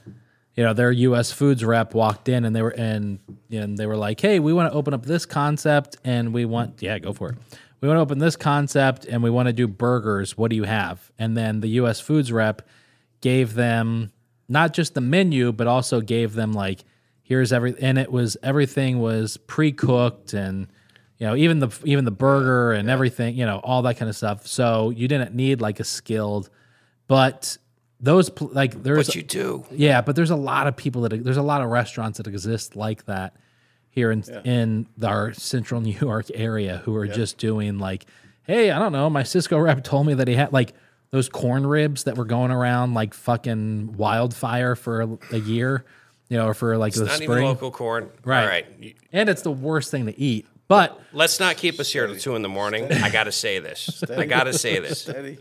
you 0.55 0.63
know 0.63 0.73
their 0.73 0.91
U.S. 0.91 1.31
Foods 1.31 1.63
rep 1.63 1.93
walked 1.93 2.29
in, 2.29 2.45
and 2.45 2.55
they 2.55 2.61
were 2.61 2.71
and 2.71 3.19
and 3.51 3.77
they 3.77 3.85
were 3.85 3.97
like, 3.97 4.19
"Hey, 4.19 4.39
we 4.39 4.53
want 4.53 4.71
to 4.71 4.77
open 4.77 4.93
up 4.93 5.05
this 5.05 5.25
concept, 5.25 5.97
and 6.03 6.33
we 6.33 6.45
want 6.45 6.81
yeah, 6.81 6.97
go 6.99 7.13
for 7.13 7.29
it. 7.29 7.37
We 7.81 7.87
want 7.87 7.97
to 7.97 8.01
open 8.01 8.19
this 8.19 8.35
concept, 8.35 9.05
and 9.05 9.23
we 9.23 9.29
want 9.29 9.47
to 9.47 9.53
do 9.53 9.67
burgers. 9.67 10.37
What 10.37 10.49
do 10.49 10.55
you 10.55 10.63
have?" 10.63 11.11
And 11.17 11.37
then 11.37 11.61
the 11.61 11.69
U.S. 11.69 11.99
Foods 11.99 12.31
rep 12.31 12.67
gave 13.21 13.53
them 13.53 14.11
not 14.47 14.73
just 14.73 14.95
the 14.95 15.01
menu, 15.01 15.51
but 15.51 15.67
also 15.67 16.01
gave 16.01 16.33
them 16.33 16.53
like 16.53 16.83
here's 17.29 17.53
every 17.53 17.75
and 17.79 17.97
it 17.97 18.11
was 18.11 18.35
everything 18.43 18.99
was 18.99 19.37
pre-cooked 19.37 20.33
and 20.33 20.67
you 21.19 21.27
know 21.27 21.35
even 21.35 21.59
the 21.59 21.69
even 21.85 22.03
the 22.03 22.11
burger 22.11 22.73
and 22.73 22.89
everything 22.89 23.35
you 23.37 23.45
know 23.45 23.59
all 23.63 23.83
that 23.83 23.97
kind 23.97 24.09
of 24.09 24.15
stuff. 24.17 24.45
So 24.47 24.89
you 24.89 25.07
didn't 25.07 25.33
need 25.35 25.61
like 25.61 25.79
a 25.79 25.83
skilled, 25.83 26.49
but 27.07 27.57
those 28.01 28.31
like 28.41 28.81
there's 28.83 29.07
But 29.07 29.15
you 29.15 29.23
do. 29.23 29.65
yeah, 29.71 30.01
but 30.01 30.15
there's 30.15 30.31
a 30.31 30.35
lot 30.35 30.67
of 30.67 30.75
people 30.75 31.03
that 31.03 31.23
there's 31.23 31.37
a 31.37 31.43
lot 31.43 31.61
of 31.61 31.69
restaurants 31.69 32.17
that 32.17 32.27
exist 32.27 32.75
like 32.75 33.05
that 33.05 33.35
here 33.91 34.11
in 34.11 34.23
in 34.43 34.87
our 35.03 35.31
central 35.33 35.81
New 35.87 35.97
York 35.99 36.27
area 36.33 36.81
who 36.85 36.95
are 36.95 37.07
just 37.07 37.37
doing 37.37 37.77
like, 37.77 38.05
hey, 38.43 38.71
I 38.71 38.79
don't 38.79 38.91
know, 38.91 39.09
my 39.09 39.23
Sysco 39.23 39.61
rep 39.63 39.83
told 39.83 40.07
me 40.07 40.15
that 40.15 40.27
he 40.27 40.33
had 40.35 40.51
like 40.51 40.73
those 41.11 41.27
corn 41.29 41.65
ribs 41.67 42.05
that 42.05 42.17
were 42.17 42.25
going 42.25 42.51
around 42.51 42.93
like 42.93 43.13
fucking 43.13 43.97
wildfire 43.97 44.75
for 44.75 45.01
a, 45.01 45.17
a 45.33 45.39
year, 45.39 45.83
you 46.29 46.37
know, 46.37 46.47
or 46.47 46.53
for 46.53 46.77
like 46.77 46.93
the 46.93 47.05
Not 47.05 47.21
even 47.21 47.43
local 47.43 47.71
corn. 47.71 48.09
Right. 48.23 48.41
All 48.41 48.47
right. 48.47 48.95
And 49.11 49.27
it's 49.29 49.41
the 49.41 49.51
worst 49.51 49.91
thing 49.91 50.05
to 50.05 50.17
eat. 50.19 50.47
But 50.67 51.01
Let's 51.13 51.39
not 51.39 51.57
keep 51.57 51.79
us 51.79 51.91
here 51.91 52.05
till 52.05 52.15
two 52.15 52.35
in 52.35 52.43
the 52.43 52.49
morning. 52.49 52.91
I 52.91 53.09
got 53.09 53.23
to 53.23 53.31
say 53.31 53.57
this. 53.57 54.03
I 54.07 54.25
got 54.25 54.43
to 54.43 54.53
say 54.53 54.79
this. 54.79 55.01
Steady. 55.01 55.39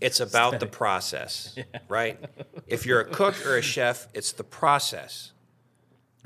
It's 0.00 0.20
about 0.20 0.58
the 0.58 0.66
process, 0.66 1.54
right? 1.88 2.18
If 2.66 2.86
you're 2.86 3.00
a 3.00 3.04
cook 3.04 3.44
or 3.44 3.58
a 3.58 3.62
chef, 3.62 4.08
it's 4.14 4.32
the 4.32 4.42
process. 4.44 5.32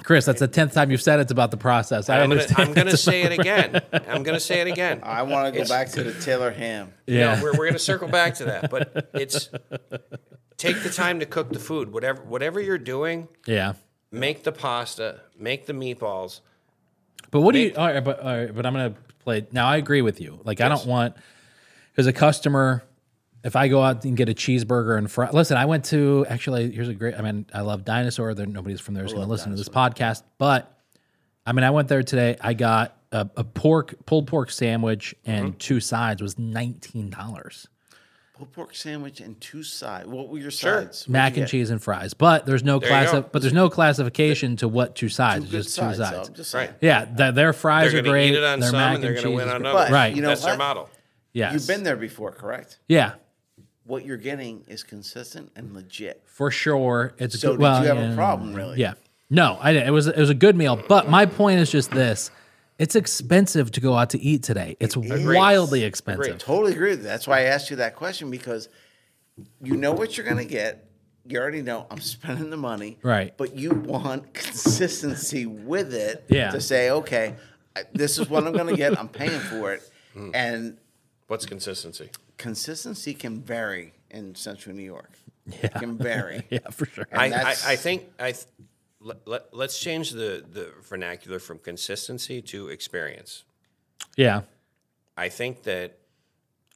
Chris, 0.05 0.24
that's 0.24 0.41
the 0.41 0.47
tenth 0.49 0.73
time 0.73 0.91
you've 0.93 1.03
said 1.03 1.19
it's 1.19 1.32
about 1.32 1.51
the 1.51 1.57
process. 1.57 2.09
I 2.09 2.20
I'm 2.20 2.28
gonna. 2.31 2.47
I'm 2.57 2.73
gonna 2.73 2.97
say 2.97 3.23
it 3.23 3.32
again. 3.32 3.81
I'm 3.93 4.23
gonna 4.23 4.41
say 4.41 4.61
it 4.61 4.66
again. 4.66 5.01
I 5.03 5.23
want 5.23 5.53
to 5.53 5.61
go 5.61 5.66
back 5.69 5.89
to 5.91 6.03
the 6.05 6.12
Taylor 6.20 6.51
ham. 6.51 6.93
yeah. 7.07 7.36
No, 7.36 7.43
we're, 7.43 7.59
we're 7.59 7.66
gonna 7.66 7.78
circle 7.78 8.09
back 8.09 8.35
to 8.35 8.45
that, 8.47 8.70
but 8.70 9.11
it's 9.15 9.51
take 10.57 10.82
the 10.82 10.91
time 10.91 11.20
to 11.20 11.27
cook 11.27 11.53
the 11.53 11.59
food. 11.59 11.93
Whatever 11.93 12.23
whatever 12.23 12.61
you're 12.61 12.78
doing, 12.78 13.28
yeah. 13.47 13.74
Make 14.15 14.43
the 14.45 14.53
pasta, 14.53 15.20
make 15.39 15.66
the 15.66 15.73
meatballs. 15.73 16.41
But 17.31 17.41
what 17.41 17.53
do 17.53 17.59
you? 17.59 17.69
Make- 17.69 17.78
All 17.78 17.86
right, 17.86 18.05
but 18.05 18.20
all 18.20 18.36
right, 18.36 18.55
but 18.55 18.65
I'm 18.66 18.73
gonna 18.73 18.95
play. 19.20 19.47
Now 19.53 19.66
I 19.66 19.77
agree 19.77 20.03
with 20.03 20.20
you. 20.20 20.41
Like 20.45 20.61
I 20.61 20.69
don't 20.69 20.86
want 20.86 21.16
as 21.97 22.07
a 22.07 22.12
customer. 22.12 22.82
If 23.43 23.57
I 23.57 23.69
go 23.69 23.82
out 23.82 24.05
and 24.07 24.16
get 24.16 24.31
a 24.31 24.35
cheeseburger 24.35 24.97
and 24.97 25.11
fry, 25.11 25.28
listen, 25.31 25.59
I 25.59 25.66
went 25.66 25.85
to 25.86 26.24
actually. 26.31 26.70
Here's 26.70 26.89
a 26.89 26.95
great. 26.95 27.15
I 27.15 27.20
mean, 27.20 27.45
I 27.53 27.61
love 27.61 27.85
Dinosaur. 27.85 28.32
There, 28.32 28.47
nobody's 28.47 28.81
from 28.81 28.95
there 28.95 29.05
is 29.05 29.12
going 29.12 29.24
to 29.27 29.31
listen 29.31 29.51
to 29.51 29.57
this 29.57 29.69
podcast, 29.69 30.23
but 30.39 30.74
I 31.45 31.53
mean, 31.53 31.62
I 31.65 31.70
went 31.70 31.89
there 31.89 32.03
today. 32.03 32.36
I 32.41 32.55
got 32.55 32.97
a, 33.12 33.28
a 33.36 33.45
pork 33.45 33.97
pulled 34.07 34.28
pork 34.28 34.51
sandwich 34.51 35.15
and 35.27 35.49
Mm-hmm. 35.51 35.59
two 35.59 35.81
sides 35.81 36.23
was 36.23 36.39
nineteen 36.39 37.11
dollars. 37.11 37.69
Pulled 38.36 38.51
pork 38.52 38.74
sandwich 38.74 39.20
and 39.20 39.40
two 39.40 39.62
sides. 39.62 40.09
What 40.09 40.28
were 40.28 40.39
your 40.39 40.51
Sure. 40.51 40.81
sides? 40.82 41.02
What'd 41.02 41.12
Mac 41.12 41.32
you 41.36 41.43
and 41.43 41.47
get? 41.47 41.51
cheese 41.52 41.70
and 41.70 41.81
fries, 41.81 42.15
but 42.15 42.47
there's 42.47 42.65
no 42.65 42.81
you 42.81 42.89
class. 42.89 43.12
go. 43.12 43.23
But 43.23 43.43
there's 43.43 43.55
no 43.55 43.70
classification 43.70 44.56
to 44.56 44.66
what 44.66 44.97
two 44.97 45.09
sides. 45.09 45.44
Good 45.44 45.62
just 45.62 45.70
sides. 45.74 45.98
two 45.98 46.05
so 46.05 46.11
sides. 46.11 46.28
I'm 46.31 46.35
just 46.35 46.51
saying. 46.51 46.69
Right. 46.70 46.77
Yeah, 46.81 47.05
th- 47.05 47.35
their 47.36 47.52
fries 47.52 47.93
They're 47.93 48.01
are 48.01 48.02
gonna 48.02 48.12
great. 48.12 48.31
eat 48.32 48.39
it 48.39 48.43
on 48.43 48.59
their 48.59 48.70
some, 48.70 48.78
mac 48.81 48.94
and 48.97 49.05
they're 49.05 49.12
gonna 49.15 49.28
cheese 49.28 49.36
win 49.36 49.47
is 49.48 49.55
on 49.55 49.61
great. 49.61 49.70
others. 49.70 49.86
But 49.89 49.93
Right. 49.94 50.16
you 50.16 50.23
know 50.23 50.28
That's 50.28 50.43
their 50.43 50.52
what? 50.55 50.59
model. 50.59 50.90
Yes. 51.32 51.52
You've 51.52 51.66
been 51.69 51.85
there 51.85 51.94
before, 51.97 52.32
correct? 52.32 52.78
Yeah, 52.89 53.12
What 53.85 54.05
you're 54.05 54.16
getting 54.16 54.65
is 54.66 54.82
consistent 54.82 55.52
and 55.55 55.73
legit. 55.73 56.23
for 56.27 56.51
sure. 56.51 57.15
It's 57.19 57.39
So 57.39 57.51
good. 57.51 57.52
did 57.59 57.61
well, 57.61 57.82
you 57.82 57.89
have 57.89 57.98
yeah. 57.98 58.12
a 58.12 58.16
problem, 58.16 58.52
really? 58.55 58.81
Yeah. 58.81 58.94
No, 59.31 59.59
I 59.61 59.73
didn't. 59.73 59.86
It 59.86 59.93
was 59.93 60.09
it 60.09 60.16
was 60.16 60.31
a 60.31 60.35
good 60.35 60.56
meal, 60.56 60.82
but 60.89 61.09
my 61.09 61.24
point 61.27 61.61
is 61.61 61.70
just 61.70 61.93
this: 61.93 62.32
it's 62.79 62.97
expensive 62.97 63.71
to 63.73 63.81
go 63.81 63.95
out 63.95 64.11
to 64.11 64.21
eat 64.21 64.43
today. 64.43 64.77
It's 64.81 64.97
wildly 64.97 65.85
expensive. 65.85 66.25
Agreed. 66.25 66.41
Totally 66.41 66.73
agree. 66.73 66.95
That's 66.97 67.27
why 67.27 67.41
I 67.41 67.43
asked 67.45 67.71
you 67.71 67.77
that 67.77 67.95
question 67.97 68.31
because 68.31 68.69
you 69.63 69.77
know 69.77 69.93
what 69.93 70.17
you're 70.17 70.27
going 70.27 70.39
to 70.39 70.45
get. 70.45 70.89
You 71.27 71.39
already 71.39 71.63
know 71.63 71.87
I'm 71.91 72.01
spending 72.01 72.51
the 72.51 72.57
money. 72.57 72.99
Right. 73.03 73.35
But 73.37 73.57
you 73.57 73.71
want 73.71 74.35
consistency 74.35 75.47
with 75.47 75.95
it 75.95 76.25
Yeah. 76.29 76.51
to 76.51 76.61
say, 76.61 76.91
okay, 76.91 77.37
this 77.93 78.19
is 78.19 78.29
what 78.29 78.47
I'm 78.47 78.53
going 78.53 78.67
to 78.67 78.77
get. 78.77 78.99
I'm 78.99 79.09
paying 79.09 79.41
for 79.41 79.73
it. 79.73 79.83
Hmm. 80.15 80.31
And 80.33 80.79
What's 81.27 81.45
consistency? 81.45 82.09
consistency 82.39 83.15
can 83.15 83.41
vary 83.43 83.95
in 84.13 84.37
central 84.37 84.77
New 84.77 84.85
York. 84.85 85.11
Yeah. 85.45 85.57
It 85.67 85.75
can 85.75 85.99
vary. 85.99 86.45
Yeah, 86.51 86.61
for 86.71 86.87
sure. 86.87 87.05
I, 87.13 87.33
I, 87.33 87.49
I 87.49 87.75
think 87.75 88.05
I 88.21 88.31
th- 88.31 88.45
let, 89.05 89.29
let, 89.29 89.43
let's 89.55 89.79
change 89.79 90.11
the, 90.11 90.45
the 90.51 90.73
vernacular 90.83 91.39
from 91.39 91.59
consistency 91.59 92.43
to 92.43 92.69
experience. 92.69 93.45
Yeah, 94.17 94.43
I 95.17 95.29
think 95.29 95.63
that 95.65 95.99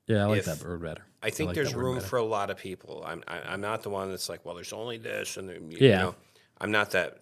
yeah, 0.07 0.23
I 0.25 0.27
like 0.27 0.39
If- 0.41 0.45
that 0.47 0.63
word 0.65 0.83
better. 0.83 1.03
I 1.21 1.31
think 1.31 1.49
like 1.49 1.57
there's 1.57 1.75
room 1.75 1.97
better. 1.97 2.07
for 2.07 2.17
a 2.19 2.23
lot 2.25 2.49
of 2.51 2.59
people. 2.59 3.03
I'm 3.05 3.25
I, 3.27 3.41
I'm 3.41 3.61
not 3.61 3.83
the 3.83 3.91
one 3.91 4.09
that's 4.11 4.29
like, 4.29 4.45
well, 4.45 4.55
there's 4.55 4.73
only 4.73 4.99
this, 4.99 5.37
and 5.37 5.49
you 5.73 5.79
Yeah. 5.89 6.03
know, 6.03 6.15
I'm 6.61 6.71
not 6.71 6.93
that. 6.93 7.19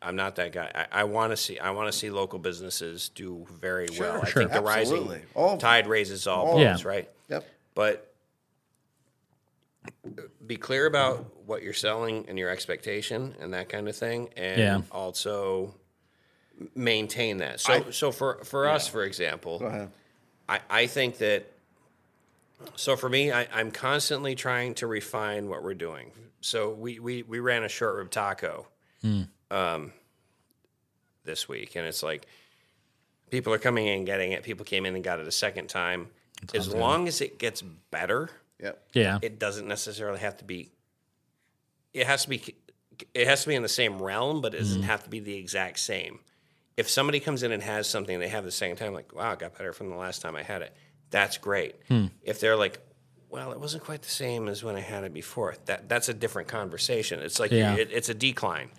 I'm 0.00 0.14
not 0.14 0.36
that 0.36 0.52
guy. 0.52 0.70
I, 0.92 1.00
I 1.00 1.04
want 1.04 1.32
to 1.32 1.36
see. 1.36 1.58
I 1.58 1.70
want 1.70 1.90
to 1.90 1.98
see 1.98 2.10
local 2.10 2.38
businesses 2.38 3.08
do 3.08 3.44
very 3.50 3.88
well. 3.98 4.20
I 4.22 4.26
sure. 4.28 4.42
think 4.42 4.52
the 4.52 4.64
Absolutely. 4.68 5.16
rising 5.16 5.26
All 5.34 5.56
tide 5.58 5.88
raises 5.88 6.26
all 6.28 6.46
All 6.46 6.56
boats, 6.58 6.82
them. 6.82 6.88
right? 6.88 7.10
Yep. 7.28 7.44
But 7.74 8.09
be 10.46 10.56
clear 10.56 10.86
about 10.86 11.26
what 11.46 11.62
you're 11.62 11.72
selling 11.72 12.24
and 12.28 12.38
your 12.38 12.50
expectation 12.50 13.34
and 13.40 13.52
that 13.54 13.68
kind 13.68 13.88
of 13.88 13.96
thing, 13.96 14.28
and 14.36 14.58
Yeah. 14.60 14.80
also 14.90 15.74
maintain 16.74 17.38
that. 17.38 17.60
So, 17.60 17.90
so 17.90 18.12
for 18.12 18.44
for 18.44 18.68
us, 18.68 18.86
for 18.88 19.02
example, 19.04 19.58
Go 19.58 19.66
ahead. 19.66 19.90
I, 20.48 20.60
I 20.68 20.86
think 20.86 21.18
that 21.18 21.50
so 22.76 22.94
for 22.96 23.08
me 23.08 23.32
I, 23.32 23.48
i'm 23.54 23.70
constantly 23.70 24.34
trying 24.34 24.74
to 24.74 24.86
refine 24.86 25.48
what 25.48 25.62
we're 25.62 25.72
doing 25.72 26.10
so 26.42 26.70
we 26.70 26.98
we, 26.98 27.22
we 27.22 27.40
ran 27.40 27.62
a 27.64 27.68
short 27.70 27.96
rib 27.96 28.10
taco 28.10 28.66
um, 29.50 29.92
this 31.24 31.48
week 31.48 31.74
and 31.76 31.86
it's 31.86 32.02
like 32.02 32.26
people 33.30 33.52
are 33.54 33.58
coming 33.58 33.86
in 33.86 33.98
and 33.98 34.06
getting 34.06 34.32
it 34.32 34.42
people 34.42 34.66
came 34.66 34.84
in 34.84 34.94
and 34.94 35.02
got 35.02 35.18
it 35.20 35.26
a 35.26 35.32
second 35.32 35.68
time 35.68 36.08
as 36.54 36.68
long 36.68 37.08
as 37.08 37.22
it 37.22 37.38
gets 37.38 37.62
better 37.62 38.28
Yep. 38.62 38.82
Yeah, 38.94 39.18
it 39.22 39.38
doesn't 39.38 39.66
necessarily 39.66 40.20
have 40.20 40.36
to 40.38 40.44
be 40.44 40.70
it 41.92 42.06
has 42.06 42.24
to 42.24 42.28
be 42.28 42.42
it 43.14 43.26
has 43.26 43.42
to 43.42 43.48
be 43.48 43.54
in 43.54 43.62
the 43.62 43.68
same 43.68 44.00
realm 44.00 44.40
but 44.40 44.54
it 44.54 44.58
doesn't 44.58 44.80
mm-hmm. 44.80 44.90
have 44.90 45.04
to 45.04 45.10
be 45.10 45.20
the 45.20 45.34
exact 45.34 45.78
same. 45.78 46.20
If 46.76 46.88
somebody 46.88 47.20
comes 47.20 47.42
in 47.42 47.52
and 47.52 47.62
has 47.62 47.88
something 47.88 48.18
they 48.18 48.28
have 48.28 48.44
the 48.44 48.50
second 48.50 48.76
time 48.76 48.92
like 48.92 49.14
wow 49.14 49.32
it 49.32 49.38
got 49.38 49.56
better 49.56 49.72
from 49.72 49.90
the 49.90 49.96
last 49.96 50.22
time 50.22 50.36
i 50.36 50.42
had 50.42 50.62
it. 50.62 50.74
That's 51.10 51.38
great. 51.38 51.74
Hmm. 51.88 52.06
If 52.22 52.40
they're 52.40 52.56
like 52.56 52.80
well 53.28 53.52
it 53.52 53.60
wasn't 53.60 53.84
quite 53.84 54.02
the 54.02 54.10
same 54.10 54.48
as 54.48 54.64
when 54.64 54.76
i 54.76 54.80
had 54.80 55.04
it 55.04 55.14
before 55.14 55.54
that 55.66 55.88
that's 55.88 56.08
a 56.08 56.14
different 56.14 56.48
conversation. 56.48 57.20
It's 57.20 57.40
like 57.40 57.50
Yeah. 57.50 57.74
it, 57.74 57.90
it's 57.92 58.08
a 58.08 58.14
decline 58.14 58.70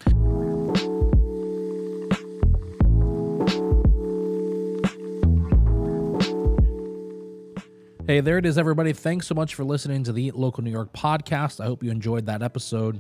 Hey, 8.12 8.20
there 8.20 8.38
it 8.38 8.46
is, 8.46 8.58
everybody. 8.58 8.92
Thanks 8.92 9.26
so 9.26 9.34
much 9.34 9.56
for 9.56 9.64
listening 9.64 10.04
to 10.04 10.12
the 10.12 10.22
Eat 10.22 10.36
Local 10.36 10.66
New 10.66 10.70
York 10.70 10.92
podcast. 10.92 11.62
I 11.62 11.66
hope 11.68 11.82
you 11.82 11.92
enjoyed 11.92 12.26
that 12.26 12.42
episode. 12.42 13.00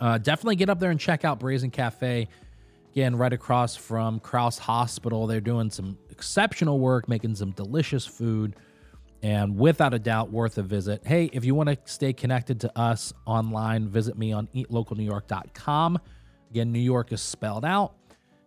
Uh, 0.00 0.18
definitely 0.18 0.56
get 0.56 0.68
up 0.68 0.80
there 0.80 0.90
and 0.90 0.98
check 0.98 1.24
out 1.24 1.38
Brazen 1.38 1.70
Cafe. 1.70 2.26
Again, 2.90 3.14
right 3.14 3.32
across 3.32 3.76
from 3.76 4.18
Crouse 4.18 4.58
Hospital. 4.58 5.28
They're 5.28 5.40
doing 5.40 5.70
some 5.70 5.96
exceptional 6.10 6.80
work, 6.80 7.08
making 7.08 7.36
some 7.36 7.52
delicious 7.52 8.04
food, 8.04 8.56
and 9.22 9.56
without 9.56 9.94
a 9.94 9.98
doubt, 10.00 10.32
worth 10.32 10.58
a 10.58 10.64
visit. 10.64 11.06
Hey, 11.06 11.30
if 11.32 11.44
you 11.44 11.54
want 11.54 11.68
to 11.68 11.78
stay 11.84 12.12
connected 12.12 12.58
to 12.62 12.76
us 12.76 13.12
online, 13.26 13.86
visit 13.86 14.18
me 14.18 14.32
on 14.32 14.48
eatlocalnewyork.com. 14.56 16.00
Again, 16.50 16.72
New 16.72 16.80
York 16.80 17.12
is 17.12 17.22
spelled 17.22 17.64
out. 17.64 17.94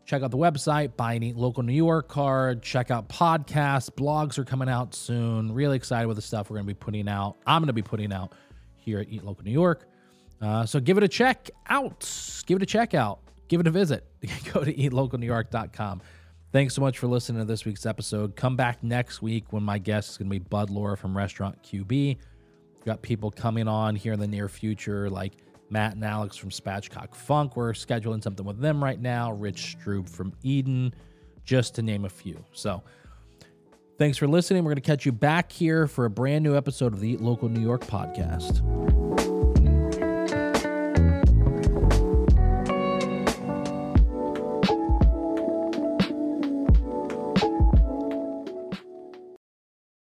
Check 0.06 0.22
out 0.22 0.32
the 0.32 0.38
website, 0.38 0.98
buy 0.98 1.14
an 1.14 1.24
Eat 1.24 1.38
Local 1.38 1.64
New 1.64 1.74
York 1.74 2.10
card, 2.10 2.62
check 2.62 2.92
out 2.92 3.08
podcasts, 3.08 3.90
blogs 3.90 4.38
are 4.38 4.44
coming 4.44 4.68
out 4.68 4.94
soon. 4.94 5.54
Really 5.54 5.78
excited 5.78 6.08
with 6.08 6.18
the 6.18 6.22
stuff 6.22 6.50
we're 6.50 6.58
going 6.58 6.68
to 6.68 6.74
be 6.74 6.78
putting 6.78 7.08
out. 7.08 7.38
I'm 7.48 7.62
going 7.62 7.68
to 7.68 7.74
be 7.74 7.82
putting 7.82 8.12
out 8.12 8.34
here 8.76 9.00
at 9.00 9.08
Eat 9.10 9.24
Local 9.24 9.46
New 9.46 9.52
York. 9.52 9.88
Uh, 10.42 10.66
so 10.66 10.82
give 10.82 10.98
it 10.98 11.04
a 11.04 11.08
check 11.08 11.50
out. 11.68 12.10
Give 12.46 12.58
it 12.58 12.64
a 12.64 12.66
check 12.66 12.94
out. 12.94 13.20
Give 13.48 13.62
it 13.62 13.68
a 13.68 13.72
visit. 13.72 14.06
Go 14.54 14.64
to 14.64 14.74
eatlocalnewyork.com. 14.74 16.02
Thanks 16.52 16.76
so 16.76 16.82
much 16.82 17.00
for 17.00 17.08
listening 17.08 17.40
to 17.40 17.46
this 17.46 17.66
week's 17.66 17.86
episode. 17.86 18.36
Come 18.36 18.56
back 18.56 18.84
next 18.84 19.22
week 19.22 19.52
when 19.52 19.64
my 19.64 19.78
guest 19.78 20.12
is 20.12 20.18
going 20.18 20.30
to 20.30 20.32
be 20.32 20.40
Bud 20.40 20.70
Laura 20.70 20.98
from 20.98 21.16
Restaurant 21.16 21.64
QB. 21.64 21.90
We've 21.90 22.86
got 22.86 23.02
people 23.02 23.32
coming 23.32 23.68
on 23.68 23.96
here 23.96 24.14
in 24.14 24.20
the 24.20 24.28
near 24.28 24.50
future, 24.50 25.10
like 25.10 25.34
Matt 25.74 25.96
and 25.96 26.06
Alex 26.06 26.38
from 26.38 26.52
Spatchcock 26.52 27.14
Funk. 27.16 27.58
We're 27.58 27.74
scheduling 27.74 28.24
something 28.24 28.46
with 28.46 28.60
them 28.60 28.82
right 28.82 29.02
now. 29.02 29.34
Rich 29.34 29.76
Stroob 29.78 30.08
from 30.08 30.32
Eden, 30.44 30.94
just 31.44 31.76
to 31.76 31.82
name 31.82 32.06
a 32.06 32.10
few. 32.10 32.42
So 32.54 32.82
thanks 33.98 34.18
for 34.18 34.28
listening. 34.28 34.64
We're 34.64 34.70
going 34.70 34.76
to 34.76 34.82
catch 34.82 35.06
you 35.06 35.12
back 35.12 35.52
here 35.52 35.88
for 35.88 36.06
a 36.06 36.10
brand 36.10 36.44
new 36.44 36.56
episode 36.56 36.94
of 36.94 37.02
the 37.02 37.10
Eat 37.10 37.22
Local 37.22 37.50
New 37.50 37.62
York 37.62 37.82
podcast. 37.82 38.62